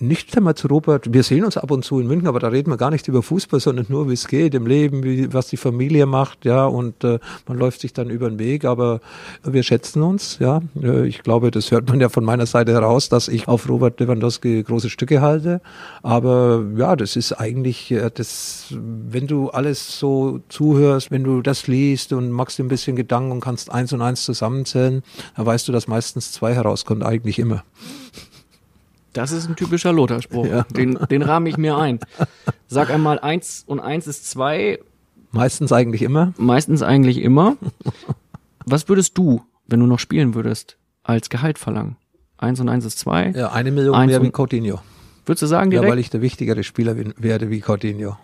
Nicht 0.00 0.36
einmal 0.36 0.54
zu 0.54 0.68
Robert, 0.68 1.12
wir 1.12 1.22
sehen 1.22 1.44
uns 1.44 1.56
ab 1.56 1.70
und 1.70 1.84
zu 1.84 2.00
in 2.00 2.06
München, 2.06 2.28
aber 2.28 2.40
da 2.40 2.48
reden 2.48 2.70
wir 2.70 2.76
gar 2.76 2.90
nicht 2.90 3.06
über 3.08 3.22
Fußball, 3.22 3.60
sondern 3.60 3.86
nur, 3.88 4.08
wie 4.08 4.14
es 4.14 4.28
geht 4.28 4.54
im 4.54 4.66
Leben, 4.66 5.02
wie, 5.02 5.32
was 5.32 5.48
die 5.48 5.56
Familie 5.56 6.06
macht, 6.06 6.44
ja, 6.44 6.64
und 6.66 7.04
äh, 7.04 7.18
man 7.46 7.58
läuft 7.58 7.80
sich 7.80 7.92
dann 7.92 8.08
über 8.08 8.28
den 8.28 8.38
Weg, 8.38 8.64
aber 8.64 9.00
wir 9.44 9.62
schätzen 9.62 10.02
uns, 10.02 10.38
ja. 10.38 10.62
Äh, 10.82 11.06
ich 11.06 11.22
glaube, 11.22 11.50
das 11.50 11.70
hört 11.70 11.88
man 11.88 12.00
ja 12.00 12.08
von 12.08 12.24
meiner 12.24 12.46
Seite 12.46 12.72
heraus, 12.72 13.08
dass 13.08 13.28
ich 13.28 13.48
auf 13.48 13.68
Robert 13.68 14.00
Lewandowski 14.00 14.62
große 14.62 14.90
Stücke 14.90 15.20
halte, 15.20 15.60
aber 16.02 16.64
ja, 16.76 16.96
das 16.96 17.16
ist 17.16 17.32
eigentlich, 17.32 17.90
äh, 17.90 18.10
das, 18.12 18.74
wenn 18.80 19.26
du 19.26 19.50
alles 19.50 19.98
so 19.98 20.40
zuhörst, 20.48 21.10
wenn 21.10 21.24
du 21.24 21.42
das 21.42 21.66
liest 21.66 22.12
und 22.12 22.30
machst 22.30 22.58
dir 22.58 22.64
ein 22.64 22.68
bisschen 22.68 22.96
Gedanken 22.96 23.32
und 23.32 23.40
kannst 23.40 23.70
eins 23.70 23.92
und 23.92 24.02
eins 24.02 24.24
zusammenzählen, 24.24 25.02
dann 25.36 25.46
weißt 25.46 25.68
du, 25.68 25.72
dass 25.72 25.88
meistens 25.88 26.32
zwei 26.32 26.54
herauskommt, 26.54 27.02
eigentlich 27.02 27.38
immer. 27.38 27.64
Das 29.12 29.32
ist 29.32 29.48
ein 29.48 29.56
typischer 29.56 29.92
Lothar-Spruch. 29.92 30.46
Ja. 30.46 30.62
Den, 30.64 30.98
den 31.10 31.22
rahme 31.22 31.48
ich 31.48 31.56
mir 31.56 31.76
ein. 31.76 31.98
Sag 32.68 32.90
einmal, 32.90 33.18
eins 33.18 33.64
und 33.66 33.80
eins 33.80 34.06
ist 34.06 34.30
zwei. 34.30 34.78
Meistens 35.32 35.72
eigentlich 35.72 36.02
immer. 36.02 36.32
Meistens 36.36 36.82
eigentlich 36.82 37.18
immer. 37.18 37.56
Was 38.66 38.88
würdest 38.88 39.18
du, 39.18 39.42
wenn 39.66 39.80
du 39.80 39.86
noch 39.86 39.98
spielen 39.98 40.34
würdest, 40.34 40.76
als 41.02 41.28
Gehalt 41.28 41.58
verlangen? 41.58 41.96
Eins 42.38 42.60
und 42.60 42.68
eins 42.68 42.84
ist 42.84 42.98
zwei. 42.98 43.30
Ja, 43.30 43.52
eine 43.52 43.70
Million 43.70 44.06
mehr 44.06 44.22
wie 44.22 44.30
Coutinho. 44.30 44.80
Würdest 45.26 45.42
du 45.42 45.46
sagen 45.46 45.70
direkt? 45.70 45.86
Ja, 45.86 45.92
weil 45.92 45.98
ich 45.98 46.10
der 46.10 46.22
wichtigere 46.22 46.62
Spieler 46.62 46.96
werde 47.16 47.50
wie 47.50 47.60
Coutinho. 47.60 48.16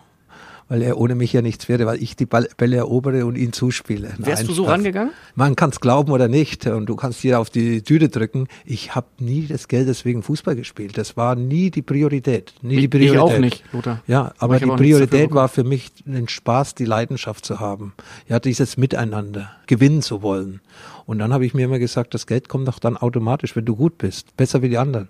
Weil 0.69 0.81
er 0.81 0.97
ohne 0.97 1.15
mich 1.15 1.33
ja 1.33 1.41
nichts 1.41 1.69
wäre, 1.69 1.85
weil 1.85 2.01
ich 2.01 2.15
die 2.15 2.25
Bälle 2.25 2.75
erobere 2.77 3.25
und 3.25 3.35
ihn 3.37 3.53
zuspiele. 3.53 4.09
Wärst 4.17 4.41
Nein, 4.41 4.47
du 4.47 4.53
so 4.53 4.63
Spaß. 4.63 4.73
rangegangen? 4.73 5.11
Man 5.35 5.55
kann 5.55 5.69
es 5.69 5.79
glauben 5.79 6.11
oder 6.11 6.27
nicht 6.27 6.65
und 6.67 6.87
du 6.87 6.95
kannst 6.95 7.21
hier 7.21 7.39
auf 7.39 7.49
die 7.49 7.81
Tüte 7.81 8.09
drücken. 8.09 8.47
Ich 8.65 8.95
habe 8.95 9.07
nie 9.19 9.47
das 9.47 9.67
Geld 9.67 9.87
deswegen 9.87 10.23
Fußball 10.23 10.55
gespielt. 10.55 10.97
Das 10.97 11.15
war 11.17 11.35
nie 11.35 11.71
die 11.71 11.81
Priorität. 11.81 12.53
Nie 12.61 12.75
Ich- 12.75 12.79
die 12.81 12.87
Priorität. 12.87 13.13
ich 13.15 13.19
auch 13.19 13.39
nicht, 13.39 13.63
Lothar. 13.71 14.01
Ja, 14.07 14.33
aber 14.37 14.59
die 14.59 14.65
Priorität 14.65 15.33
war 15.33 15.47
für 15.49 15.63
mich 15.63 15.91
den 16.05 16.27
Spaß, 16.27 16.75
die 16.75 16.85
Leidenschaft 16.85 17.45
zu 17.45 17.59
haben. 17.59 17.93
Ja, 18.27 18.39
dieses 18.39 18.77
Miteinander, 18.77 19.51
gewinnen 19.67 20.01
zu 20.01 20.21
wollen. 20.21 20.61
Und 21.07 21.19
dann 21.19 21.33
habe 21.33 21.45
ich 21.45 21.53
mir 21.53 21.65
immer 21.65 21.79
gesagt, 21.79 22.13
das 22.13 22.27
Geld 22.27 22.49
kommt 22.49 22.67
doch 22.67 22.79
dann 22.79 22.97
automatisch, 22.97 23.55
wenn 23.55 23.65
du 23.65 23.75
gut 23.75 23.97
bist, 23.97 24.35
besser 24.37 24.61
wie 24.61 24.69
die 24.69 24.77
anderen. 24.77 25.07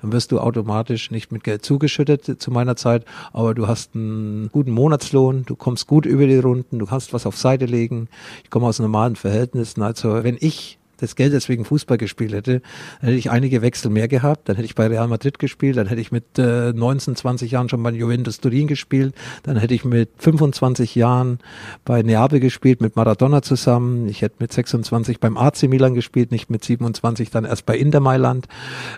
Dann 0.00 0.12
wirst 0.12 0.32
du 0.32 0.38
automatisch 0.38 1.10
nicht 1.10 1.32
mit 1.32 1.44
Geld 1.44 1.64
zugeschüttet 1.64 2.40
zu 2.40 2.50
meiner 2.50 2.76
Zeit, 2.76 3.04
aber 3.32 3.52
du 3.52 3.66
hast 3.66 3.94
einen 3.94 4.48
guten 4.52 4.70
Monatslohn, 4.70 5.44
du 5.44 5.56
kommst 5.56 5.88
gut 5.88 6.06
über 6.06 6.26
die 6.26 6.38
Runden, 6.38 6.78
du 6.78 6.86
kannst 6.86 7.12
was 7.12 7.26
auf 7.26 7.36
Seite 7.36 7.66
legen. 7.66 8.08
Ich 8.44 8.50
komme 8.50 8.66
aus 8.66 8.78
normalen 8.78 9.16
Verhältnissen. 9.16 9.82
Also 9.82 10.24
wenn 10.24 10.38
ich 10.40 10.79
das 11.00 11.16
Geld 11.16 11.32
deswegen 11.32 11.64
Fußball 11.64 11.98
gespielt 11.98 12.32
hätte, 12.32 12.62
dann 13.00 13.08
hätte 13.08 13.18
ich 13.18 13.30
einige 13.30 13.62
Wechsel 13.62 13.90
mehr 13.90 14.08
gehabt, 14.08 14.48
dann 14.48 14.56
hätte 14.56 14.66
ich 14.66 14.74
bei 14.74 14.86
Real 14.86 15.08
Madrid 15.08 15.38
gespielt, 15.38 15.76
dann 15.76 15.86
hätte 15.86 16.00
ich 16.00 16.12
mit 16.12 16.38
äh, 16.38 16.72
19, 16.72 17.16
20 17.16 17.50
Jahren 17.50 17.68
schon 17.68 17.82
bei 17.82 17.90
Juventus 17.90 18.40
Turin 18.40 18.66
gespielt, 18.66 19.14
dann 19.42 19.56
hätte 19.56 19.74
ich 19.74 19.84
mit 19.84 20.10
25 20.18 20.94
Jahren 20.94 21.38
bei 21.84 22.02
Neapel 22.02 22.40
gespielt, 22.40 22.80
mit 22.80 22.96
Maradona 22.96 23.42
zusammen, 23.42 24.08
ich 24.08 24.22
hätte 24.22 24.36
mit 24.38 24.52
26 24.52 25.20
beim 25.20 25.36
AC 25.36 25.64
Milan 25.64 25.94
gespielt, 25.94 26.30
nicht 26.30 26.50
mit 26.50 26.64
27 26.64 27.30
dann 27.30 27.44
erst 27.44 27.66
bei 27.66 27.76
Inter 27.76 28.00
Mailand 28.00 28.46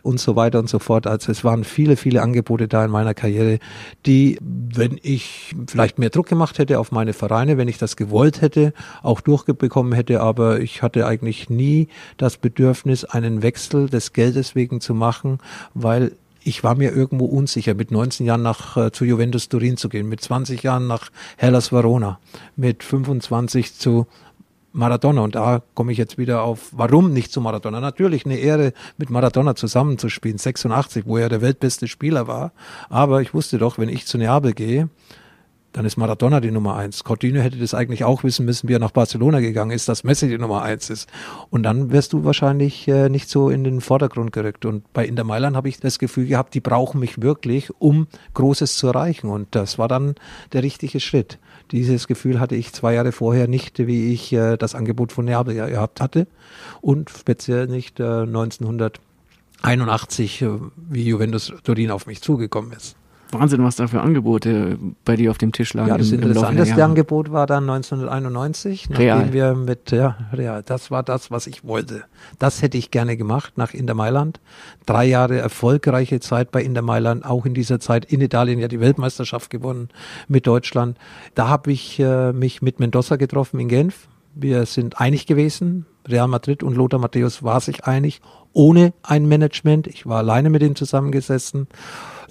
und 0.02 0.20
so 0.20 0.36
weiter 0.36 0.58
und 0.58 0.68
so 0.68 0.78
fort. 0.78 1.06
Also 1.06 1.32
es 1.32 1.44
waren 1.44 1.64
viele, 1.64 1.96
viele 1.96 2.22
Angebote 2.22 2.68
da 2.68 2.84
in 2.84 2.90
meiner 2.90 3.14
Karriere, 3.14 3.58
die, 4.06 4.38
wenn 4.40 4.98
ich 5.02 5.54
vielleicht 5.66 5.98
mehr 5.98 6.10
Druck 6.10 6.26
gemacht 6.26 6.58
hätte 6.58 6.78
auf 6.78 6.92
meine 6.92 7.12
Vereine, 7.12 7.56
wenn 7.58 7.68
ich 7.68 7.78
das 7.78 7.96
gewollt 7.96 8.40
hätte, 8.40 8.72
auch 9.02 9.20
durchbekommen 9.20 9.92
hätte, 9.92 10.20
aber 10.20 10.60
ich 10.60 10.82
hatte 10.82 11.06
eigentlich 11.06 11.50
nie 11.50 11.88
das 12.16 12.36
Bedürfnis, 12.36 13.04
einen 13.04 13.42
Wechsel 13.42 13.88
des 13.88 14.12
Geldes 14.12 14.54
wegen 14.54 14.80
zu 14.80 14.94
machen, 14.94 15.38
weil 15.74 16.12
ich 16.44 16.64
war 16.64 16.74
mir 16.74 16.92
irgendwo 16.92 17.26
unsicher, 17.26 17.74
mit 17.74 17.90
19 17.90 18.26
Jahren 18.26 18.42
nach 18.42 18.76
äh, 18.76 18.92
zu 18.92 19.04
Juventus 19.04 19.48
Turin 19.48 19.76
zu 19.76 19.88
gehen, 19.88 20.08
mit 20.08 20.20
20 20.20 20.62
Jahren 20.62 20.86
nach 20.86 21.10
Hellas 21.36 21.72
Verona, 21.72 22.18
mit 22.56 22.82
25 22.82 23.74
zu 23.74 24.06
Maradona. 24.72 25.22
Und 25.22 25.34
da 25.34 25.62
komme 25.74 25.92
ich 25.92 25.98
jetzt 25.98 26.18
wieder 26.18 26.42
auf, 26.42 26.70
warum 26.72 27.12
nicht 27.12 27.32
zu 27.32 27.40
Maradona? 27.40 27.80
Natürlich 27.80 28.24
eine 28.24 28.36
Ehre, 28.36 28.72
mit 28.96 29.10
Maradona 29.10 29.54
zusammenzuspielen, 29.54 30.38
86, 30.38 31.04
wo 31.06 31.18
er 31.18 31.28
der 31.28 31.42
weltbeste 31.42 31.86
Spieler 31.86 32.26
war. 32.26 32.52
Aber 32.88 33.22
ich 33.22 33.34
wusste 33.34 33.58
doch, 33.58 33.78
wenn 33.78 33.88
ich 33.88 34.06
zu 34.06 34.18
Neapel 34.18 34.52
gehe, 34.52 34.88
dann 35.72 35.86
ist 35.86 35.96
Maradona 35.96 36.40
die 36.40 36.50
Nummer 36.50 36.76
eins. 36.76 37.04
Coutinho 37.04 37.40
hätte 37.40 37.56
das 37.56 37.72
eigentlich 37.72 38.04
auch 38.04 38.24
wissen 38.24 38.44
müssen, 38.44 38.68
wie 38.68 38.74
er 38.74 38.78
nach 38.78 38.90
Barcelona 38.90 39.40
gegangen 39.40 39.70
ist, 39.70 39.88
dass 39.88 40.04
Messi 40.04 40.28
die 40.28 40.36
Nummer 40.36 40.60
eins 40.62 40.90
ist. 40.90 41.08
Und 41.50 41.62
dann 41.62 41.90
wärst 41.90 42.12
du 42.12 42.24
wahrscheinlich 42.24 42.86
äh, 42.88 43.08
nicht 43.08 43.30
so 43.30 43.48
in 43.48 43.64
den 43.64 43.80
Vordergrund 43.80 44.32
gerückt. 44.32 44.66
Und 44.66 44.92
bei 44.92 45.06
Inter 45.06 45.24
Mailand 45.24 45.56
habe 45.56 45.68
ich 45.68 45.80
das 45.80 45.98
Gefühl 45.98 46.26
gehabt, 46.26 46.52
die 46.54 46.60
brauchen 46.60 47.00
mich 47.00 47.22
wirklich, 47.22 47.70
um 47.78 48.06
Großes 48.34 48.76
zu 48.76 48.88
erreichen. 48.88 49.28
Und 49.28 49.48
das 49.52 49.78
war 49.78 49.88
dann 49.88 50.14
der 50.52 50.62
richtige 50.62 51.00
Schritt. 51.00 51.38
Dieses 51.70 52.06
Gefühl 52.06 52.38
hatte 52.38 52.54
ich 52.54 52.74
zwei 52.74 52.92
Jahre 52.94 53.12
vorher 53.12 53.48
nicht, 53.48 53.78
wie 53.86 54.12
ich 54.12 54.30
äh, 54.32 54.58
das 54.58 54.74
Angebot 54.74 55.12
von 55.12 55.24
Neapel 55.24 55.54
gehabt 55.54 56.02
hatte. 56.02 56.26
Und 56.82 57.08
speziell 57.10 57.66
nicht 57.66 57.98
äh, 57.98 58.22
1981, 58.22 60.42
äh, 60.42 60.50
wie 60.76 61.04
Juventus 61.04 61.50
Turin 61.64 61.90
auf 61.90 62.06
mich 62.06 62.20
zugekommen 62.20 62.72
ist. 62.72 62.96
Wahnsinn, 63.32 63.64
was 63.64 63.76
da 63.76 63.86
für 63.86 64.00
Angebote 64.00 64.78
bei 65.04 65.16
dir 65.16 65.30
auf 65.30 65.38
dem 65.38 65.52
Tisch 65.52 65.74
lagen. 65.74 65.88
Ja, 65.88 65.98
das 65.98 66.10
interessanteste. 66.10 66.84
Angebot 66.84 67.32
war 67.32 67.46
dann 67.46 67.68
1991, 67.68 68.88
Real. 68.90 69.18
nachdem 69.18 69.32
wir 69.32 69.54
mit, 69.54 69.90
ja, 69.90 70.16
Real, 70.32 70.62
das 70.62 70.90
war 70.90 71.02
das, 71.02 71.30
was 71.30 71.46
ich 71.46 71.64
wollte. 71.64 72.04
Das 72.38 72.62
hätte 72.62 72.78
ich 72.78 72.90
gerne 72.90 73.16
gemacht 73.16 73.56
nach 73.56 73.74
Inter 73.74 73.94
Mailand. 73.94 74.40
Drei 74.86 75.06
Jahre 75.06 75.38
erfolgreiche 75.38 76.20
Zeit 76.20 76.50
bei 76.50 76.62
Inter 76.62 76.82
Mailand, 76.82 77.24
auch 77.24 77.46
in 77.46 77.54
dieser 77.54 77.80
Zeit 77.80 78.04
in 78.04 78.20
Italien 78.20 78.58
ja 78.58 78.68
die 78.68 78.80
Weltmeisterschaft 78.80 79.50
gewonnen 79.50 79.88
mit 80.28 80.46
Deutschland. 80.46 80.98
Da 81.34 81.48
habe 81.48 81.72
ich 81.72 81.98
äh, 81.98 82.32
mich 82.32 82.62
mit 82.62 82.80
Mendoza 82.80 83.16
getroffen 83.16 83.60
in 83.60 83.68
Genf. 83.68 84.08
Wir 84.34 84.66
sind 84.66 85.00
einig 85.00 85.26
gewesen. 85.26 85.86
Real 86.08 86.28
Madrid 86.28 86.62
und 86.62 86.74
Lothar 86.74 86.98
Matthäus 86.98 87.42
war 87.42 87.60
sich 87.60 87.84
einig, 87.84 88.20
ohne 88.52 88.92
ein 89.02 89.26
Management. 89.26 89.86
Ich 89.86 90.06
war 90.06 90.18
alleine 90.18 90.50
mit 90.50 90.62
ihnen 90.62 90.76
zusammengesessen. 90.76 91.68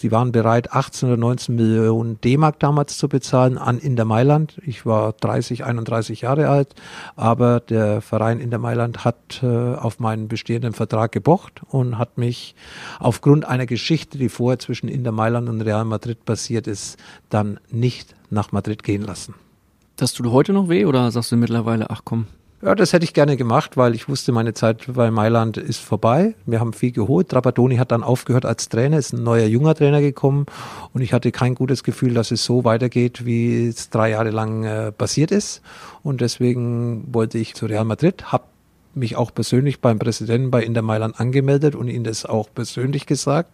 Sie 0.02 0.11
waren 0.11 0.32
bereit, 0.32 0.73
18 0.73 1.10
oder 1.10 1.18
19 1.18 1.56
Millionen 1.56 2.19
D-Mark 2.22 2.57
damals 2.57 2.98
zu 2.98 3.07
bezahlen 3.07 3.60
an 3.60 3.78
Inter 3.78 4.03
Mailand. 4.03 4.60
Ich 4.65 4.84
war 4.84 5.14
30, 5.14 5.64
31 5.64 6.22
Jahre 6.22 6.49
alt, 6.49 6.73
aber 7.15 7.60
der 7.60 8.02
Verein 8.02 8.40
Inter 8.40 8.57
Mailand 8.57 9.06
hat 9.06 9.44
äh, 9.44 9.45
auf 9.45 9.99
meinen 9.99 10.28
bestehenden 10.28 10.73
Vertrag 10.73 11.11
gepocht 11.11 11.61
und 11.69 11.99
hat 11.99 12.18
mich 12.18 12.56
aufgrund 12.99 13.45
einer 13.45 13.68
Geschichte, 13.68 14.18
die 14.18 14.30
vorher 14.30 14.57
zwischen 14.57 14.90
Inter 14.90 15.11
Mailand 15.11 15.48
und 15.48 15.61
Real 15.61 15.86
Madrid 15.86 16.26
passiert 16.26 16.65
ist, 16.65 16.98
dann 17.30 17.60
nicht 17.69 18.15
nach 18.32 18.52
Madrid 18.52 18.82
gehen 18.82 19.03
lassen. 19.03 19.36
Das 19.98 20.14
tut 20.14 20.26
heute 20.32 20.52
noch 20.52 20.68
weh 20.68 20.86
oder 20.86 21.11
sagst 21.11 21.32
du 21.32 21.36
mittlerweile, 21.36 21.91
ach 21.91 22.02
komm, 22.03 22.26
Ja, 22.63 22.75
das 22.75 22.93
hätte 22.93 23.05
ich 23.05 23.15
gerne 23.15 23.38
gemacht, 23.38 23.75
weil 23.75 23.95
ich 23.95 24.07
wusste, 24.07 24.31
meine 24.31 24.53
Zeit 24.53 24.83
bei 24.93 25.09
Mailand 25.09 25.57
ist 25.57 25.79
vorbei. 25.79 26.35
Wir 26.45 26.59
haben 26.59 26.73
viel 26.73 26.91
geholt. 26.91 27.29
Trapattoni 27.29 27.77
hat 27.77 27.91
dann 27.91 28.03
aufgehört 28.03 28.45
als 28.45 28.69
Trainer, 28.69 28.99
ist 28.99 29.13
ein 29.13 29.23
neuer 29.23 29.47
junger 29.47 29.73
Trainer 29.73 29.99
gekommen 29.99 30.45
und 30.93 31.01
ich 31.01 31.11
hatte 31.11 31.31
kein 31.31 31.55
gutes 31.55 31.83
Gefühl, 31.83 32.13
dass 32.13 32.29
es 32.29 32.45
so 32.45 32.63
weitergeht, 32.63 33.25
wie 33.25 33.67
es 33.67 33.89
drei 33.89 34.11
Jahre 34.11 34.29
lang 34.29 34.63
äh, 34.63 34.91
passiert 34.91 35.31
ist. 35.31 35.63
Und 36.03 36.21
deswegen 36.21 37.11
wollte 37.11 37.39
ich 37.39 37.55
zu 37.55 37.65
Real 37.65 37.85
Madrid, 37.85 38.31
habe 38.31 38.43
mich 38.93 39.15
auch 39.15 39.33
persönlich 39.33 39.81
beim 39.81 39.97
Präsidenten 39.97 40.51
bei 40.51 40.61
Inter 40.61 40.83
Mailand 40.83 41.19
angemeldet 41.19 41.73
und 41.73 41.88
ihm 41.88 42.03
das 42.03 42.25
auch 42.25 42.47
persönlich 42.53 43.07
gesagt 43.07 43.49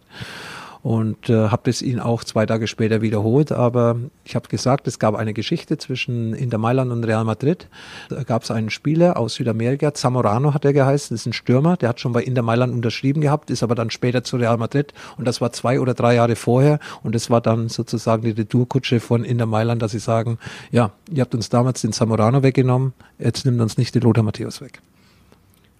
und 0.82 1.28
äh, 1.28 1.48
habe 1.48 1.70
es 1.70 1.82
ihn 1.82 2.00
auch 2.00 2.24
zwei 2.24 2.46
Tage 2.46 2.66
später 2.66 3.02
wiederholt. 3.02 3.52
Aber 3.52 3.96
ich 4.24 4.34
habe 4.34 4.48
gesagt, 4.48 4.86
es 4.86 4.98
gab 4.98 5.14
eine 5.14 5.34
Geschichte 5.34 5.78
zwischen 5.78 6.34
Inter 6.34 6.58
Mailand 6.58 6.92
und 6.92 7.04
Real 7.04 7.24
Madrid. 7.24 7.68
Da 8.08 8.22
gab 8.22 8.42
es 8.42 8.50
einen 8.50 8.70
Spieler 8.70 9.16
aus 9.16 9.34
Südamerika, 9.34 9.94
Zamorano 9.94 10.54
hat 10.54 10.64
er 10.64 10.72
geheißen, 10.72 11.14
das 11.14 11.22
ist 11.22 11.26
ein 11.26 11.32
Stürmer, 11.32 11.76
der 11.76 11.88
hat 11.88 12.00
schon 12.00 12.12
bei 12.12 12.22
Inter 12.22 12.42
Mailand 12.42 12.72
unterschrieben 12.72 13.20
gehabt, 13.20 13.50
ist 13.50 13.62
aber 13.62 13.74
dann 13.74 13.90
später 13.90 14.24
zu 14.24 14.36
Real 14.36 14.56
Madrid 14.56 14.92
und 15.16 15.26
das 15.26 15.40
war 15.40 15.52
zwei 15.52 15.80
oder 15.80 15.94
drei 15.94 16.14
Jahre 16.14 16.36
vorher 16.36 16.78
und 17.02 17.14
das 17.14 17.30
war 17.30 17.40
dann 17.40 17.68
sozusagen 17.68 18.22
die 18.22 18.30
Retourkutsche 18.30 19.00
von 19.00 19.24
Inter 19.24 19.46
Mailand, 19.46 19.82
dass 19.82 19.92
sie 19.92 19.98
sagen, 19.98 20.38
ja, 20.70 20.92
ihr 21.10 21.22
habt 21.22 21.34
uns 21.34 21.48
damals 21.48 21.80
den 21.80 21.92
Zamorano 21.92 22.42
weggenommen, 22.42 22.92
jetzt 23.18 23.44
nimmt 23.44 23.60
uns 23.60 23.78
nicht 23.78 23.94
den 23.94 24.02
Lothar 24.02 24.22
Matthäus 24.22 24.60
weg. 24.60 24.80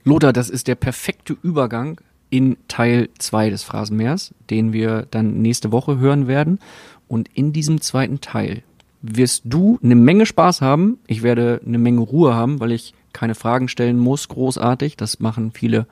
Lothar, 0.04 0.32
das 0.32 0.48
ist 0.48 0.68
der 0.68 0.74
perfekte 0.74 1.36
Übergang 1.42 2.00
in 2.30 2.56
Teil 2.68 3.08
2 3.18 3.50
des 3.50 3.62
Phrasenmeers, 3.62 4.34
den 4.50 4.72
wir 4.72 5.06
dann 5.10 5.40
nächste 5.40 5.72
Woche 5.72 5.98
hören 5.98 6.26
werden. 6.26 6.58
Und 7.06 7.28
in 7.34 7.52
diesem 7.52 7.80
zweiten 7.80 8.20
Teil 8.20 8.62
wirst 9.00 9.42
du 9.44 9.78
eine 9.82 9.94
Menge 9.94 10.26
Spaß 10.26 10.60
haben. 10.60 10.98
Ich 11.06 11.22
werde 11.22 11.60
eine 11.64 11.78
Menge 11.78 12.00
Ruhe 12.00 12.34
haben, 12.34 12.60
weil 12.60 12.72
ich 12.72 12.94
keine 13.12 13.34
Fragen 13.34 13.68
stellen 13.68 13.98
muss, 13.98 14.28
großartig. 14.28 14.96
Das 14.96 15.20
machen 15.20 15.52
viele 15.52 15.86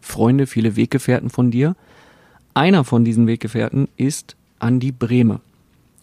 Freunde, 0.00 0.46
viele 0.46 0.76
Weggefährten 0.76 1.30
von 1.30 1.50
dir. 1.50 1.76
Einer 2.54 2.84
von 2.84 3.04
diesen 3.04 3.26
Weggefährten 3.26 3.88
ist 3.96 4.36
Andi 4.58 4.92
Brehme. 4.92 5.40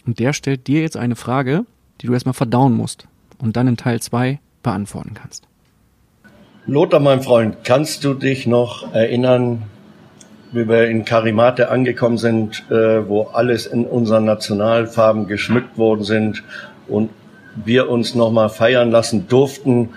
Und 0.05 0.19
der 0.19 0.33
stellt 0.33 0.67
dir 0.67 0.81
jetzt 0.81 0.97
eine 0.97 1.15
Frage, 1.15 1.65
die 2.01 2.07
du 2.07 2.13
erstmal 2.13 2.33
verdauen 2.33 2.73
musst 2.73 3.07
und 3.37 3.55
dann 3.55 3.67
in 3.67 3.77
Teil 3.77 4.01
2 4.01 4.39
beantworten 4.63 5.13
kannst. 5.13 5.48
Lothar, 6.65 6.99
mein 6.99 7.21
Freund, 7.21 7.63
kannst 7.63 8.03
du 8.03 8.13
dich 8.13 8.45
noch 8.45 8.93
erinnern, 8.93 9.63
wie 10.51 10.67
wir 10.67 10.87
in 10.87 11.05
Karimate 11.05 11.69
angekommen 11.69 12.17
sind, 12.17 12.63
äh, 12.69 13.07
wo 13.07 13.23
alles 13.33 13.65
in 13.65 13.85
unseren 13.85 14.25
Nationalfarben 14.25 15.27
geschmückt 15.27 15.77
worden 15.77 16.03
sind 16.03 16.43
und 16.87 17.09
wir 17.55 17.89
uns 17.89 18.13
nochmal 18.13 18.49
feiern 18.49 18.91
lassen 18.91 19.27
durften 19.27 19.89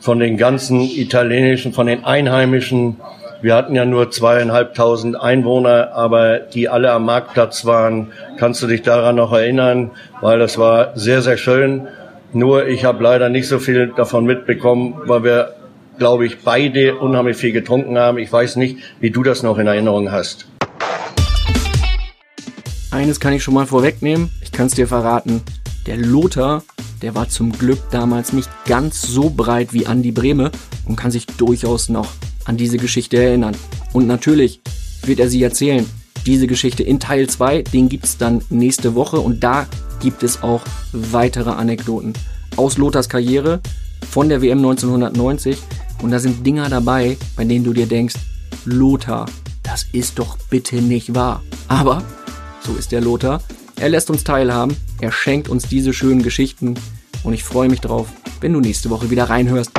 von 0.00 0.18
den 0.18 0.36
ganzen 0.36 0.80
italienischen, 0.80 1.72
von 1.72 1.86
den 1.86 2.04
Einheimischen. 2.04 2.96
Wir 3.40 3.54
hatten 3.54 3.74
ja 3.74 3.84
nur 3.84 4.10
zweieinhalbtausend 4.10 5.20
Einwohner, 5.20 5.92
aber 5.94 6.38
die 6.38 6.68
alle 6.68 6.92
am 6.92 7.04
Marktplatz 7.04 7.64
waren. 7.64 8.12
Kannst 8.36 8.62
du 8.62 8.66
dich 8.66 8.82
daran 8.82 9.16
noch 9.16 9.32
erinnern? 9.32 9.90
Weil 10.20 10.38
das 10.38 10.58
war 10.58 10.96
sehr, 10.96 11.22
sehr 11.22 11.36
schön. 11.36 11.88
Nur 12.32 12.66
ich 12.66 12.84
habe 12.84 13.02
leider 13.02 13.28
nicht 13.28 13.48
so 13.48 13.58
viel 13.58 13.92
davon 13.96 14.24
mitbekommen, 14.24 14.94
weil 15.06 15.24
wir 15.24 15.54
glaube 16.00 16.24
ich, 16.24 16.38
beide 16.38 16.96
unheimlich 16.96 17.36
viel 17.36 17.52
getrunken 17.52 17.98
haben. 17.98 18.16
Ich 18.16 18.32
weiß 18.32 18.56
nicht, 18.56 18.78
wie 19.00 19.10
du 19.10 19.22
das 19.22 19.42
noch 19.42 19.58
in 19.58 19.66
Erinnerung 19.66 20.10
hast. 20.10 20.48
Eines 22.90 23.20
kann 23.20 23.34
ich 23.34 23.42
schon 23.44 23.52
mal 23.52 23.66
vorwegnehmen, 23.66 24.30
ich 24.42 24.50
kann 24.50 24.66
es 24.66 24.74
dir 24.74 24.88
verraten. 24.88 25.42
Der 25.86 25.98
Lothar, 25.98 26.64
der 27.02 27.14
war 27.14 27.28
zum 27.28 27.52
Glück 27.52 27.78
damals 27.90 28.32
nicht 28.32 28.48
ganz 28.64 29.02
so 29.02 29.28
breit 29.28 29.74
wie 29.74 29.86
Andi 29.86 30.10
Brehme 30.10 30.50
und 30.86 30.96
kann 30.96 31.10
sich 31.10 31.26
durchaus 31.26 31.90
noch 31.90 32.08
an 32.46 32.56
diese 32.56 32.78
Geschichte 32.78 33.22
erinnern. 33.22 33.54
Und 33.92 34.06
natürlich 34.06 34.62
wird 35.04 35.20
er 35.20 35.28
sie 35.28 35.42
erzählen. 35.42 35.86
Diese 36.24 36.46
Geschichte 36.46 36.82
in 36.82 36.98
Teil 36.98 37.28
2, 37.28 37.62
den 37.62 37.90
gibt's 37.90 38.16
dann 38.16 38.42
nächste 38.48 38.94
Woche 38.94 39.20
und 39.20 39.44
da 39.44 39.66
gibt 40.00 40.22
es 40.22 40.42
auch 40.42 40.62
weitere 40.92 41.50
Anekdoten 41.50 42.14
aus 42.56 42.78
Lothars 42.78 43.10
Karriere 43.10 43.60
von 44.10 44.30
der 44.30 44.40
WM 44.40 44.58
1990 44.58 45.58
und 46.02 46.10
da 46.10 46.18
sind 46.18 46.46
Dinger 46.46 46.68
dabei, 46.68 47.16
bei 47.36 47.44
denen 47.44 47.64
du 47.64 47.72
dir 47.72 47.86
denkst, 47.86 48.16
Lothar, 48.64 49.26
das 49.62 49.86
ist 49.92 50.18
doch 50.18 50.36
bitte 50.50 50.76
nicht 50.76 51.14
wahr. 51.14 51.42
Aber 51.68 52.02
so 52.60 52.74
ist 52.74 52.92
der 52.92 53.00
Lothar. 53.00 53.42
Er 53.76 53.88
lässt 53.88 54.10
uns 54.10 54.24
teilhaben, 54.24 54.76
er 55.00 55.12
schenkt 55.12 55.48
uns 55.48 55.68
diese 55.68 55.92
schönen 55.92 56.22
Geschichten 56.22 56.74
und 57.22 57.32
ich 57.32 57.44
freue 57.44 57.68
mich 57.68 57.80
drauf, 57.80 58.08
wenn 58.40 58.52
du 58.52 58.60
nächste 58.60 58.90
Woche 58.90 59.10
wieder 59.10 59.30
reinhörst. 59.30 59.72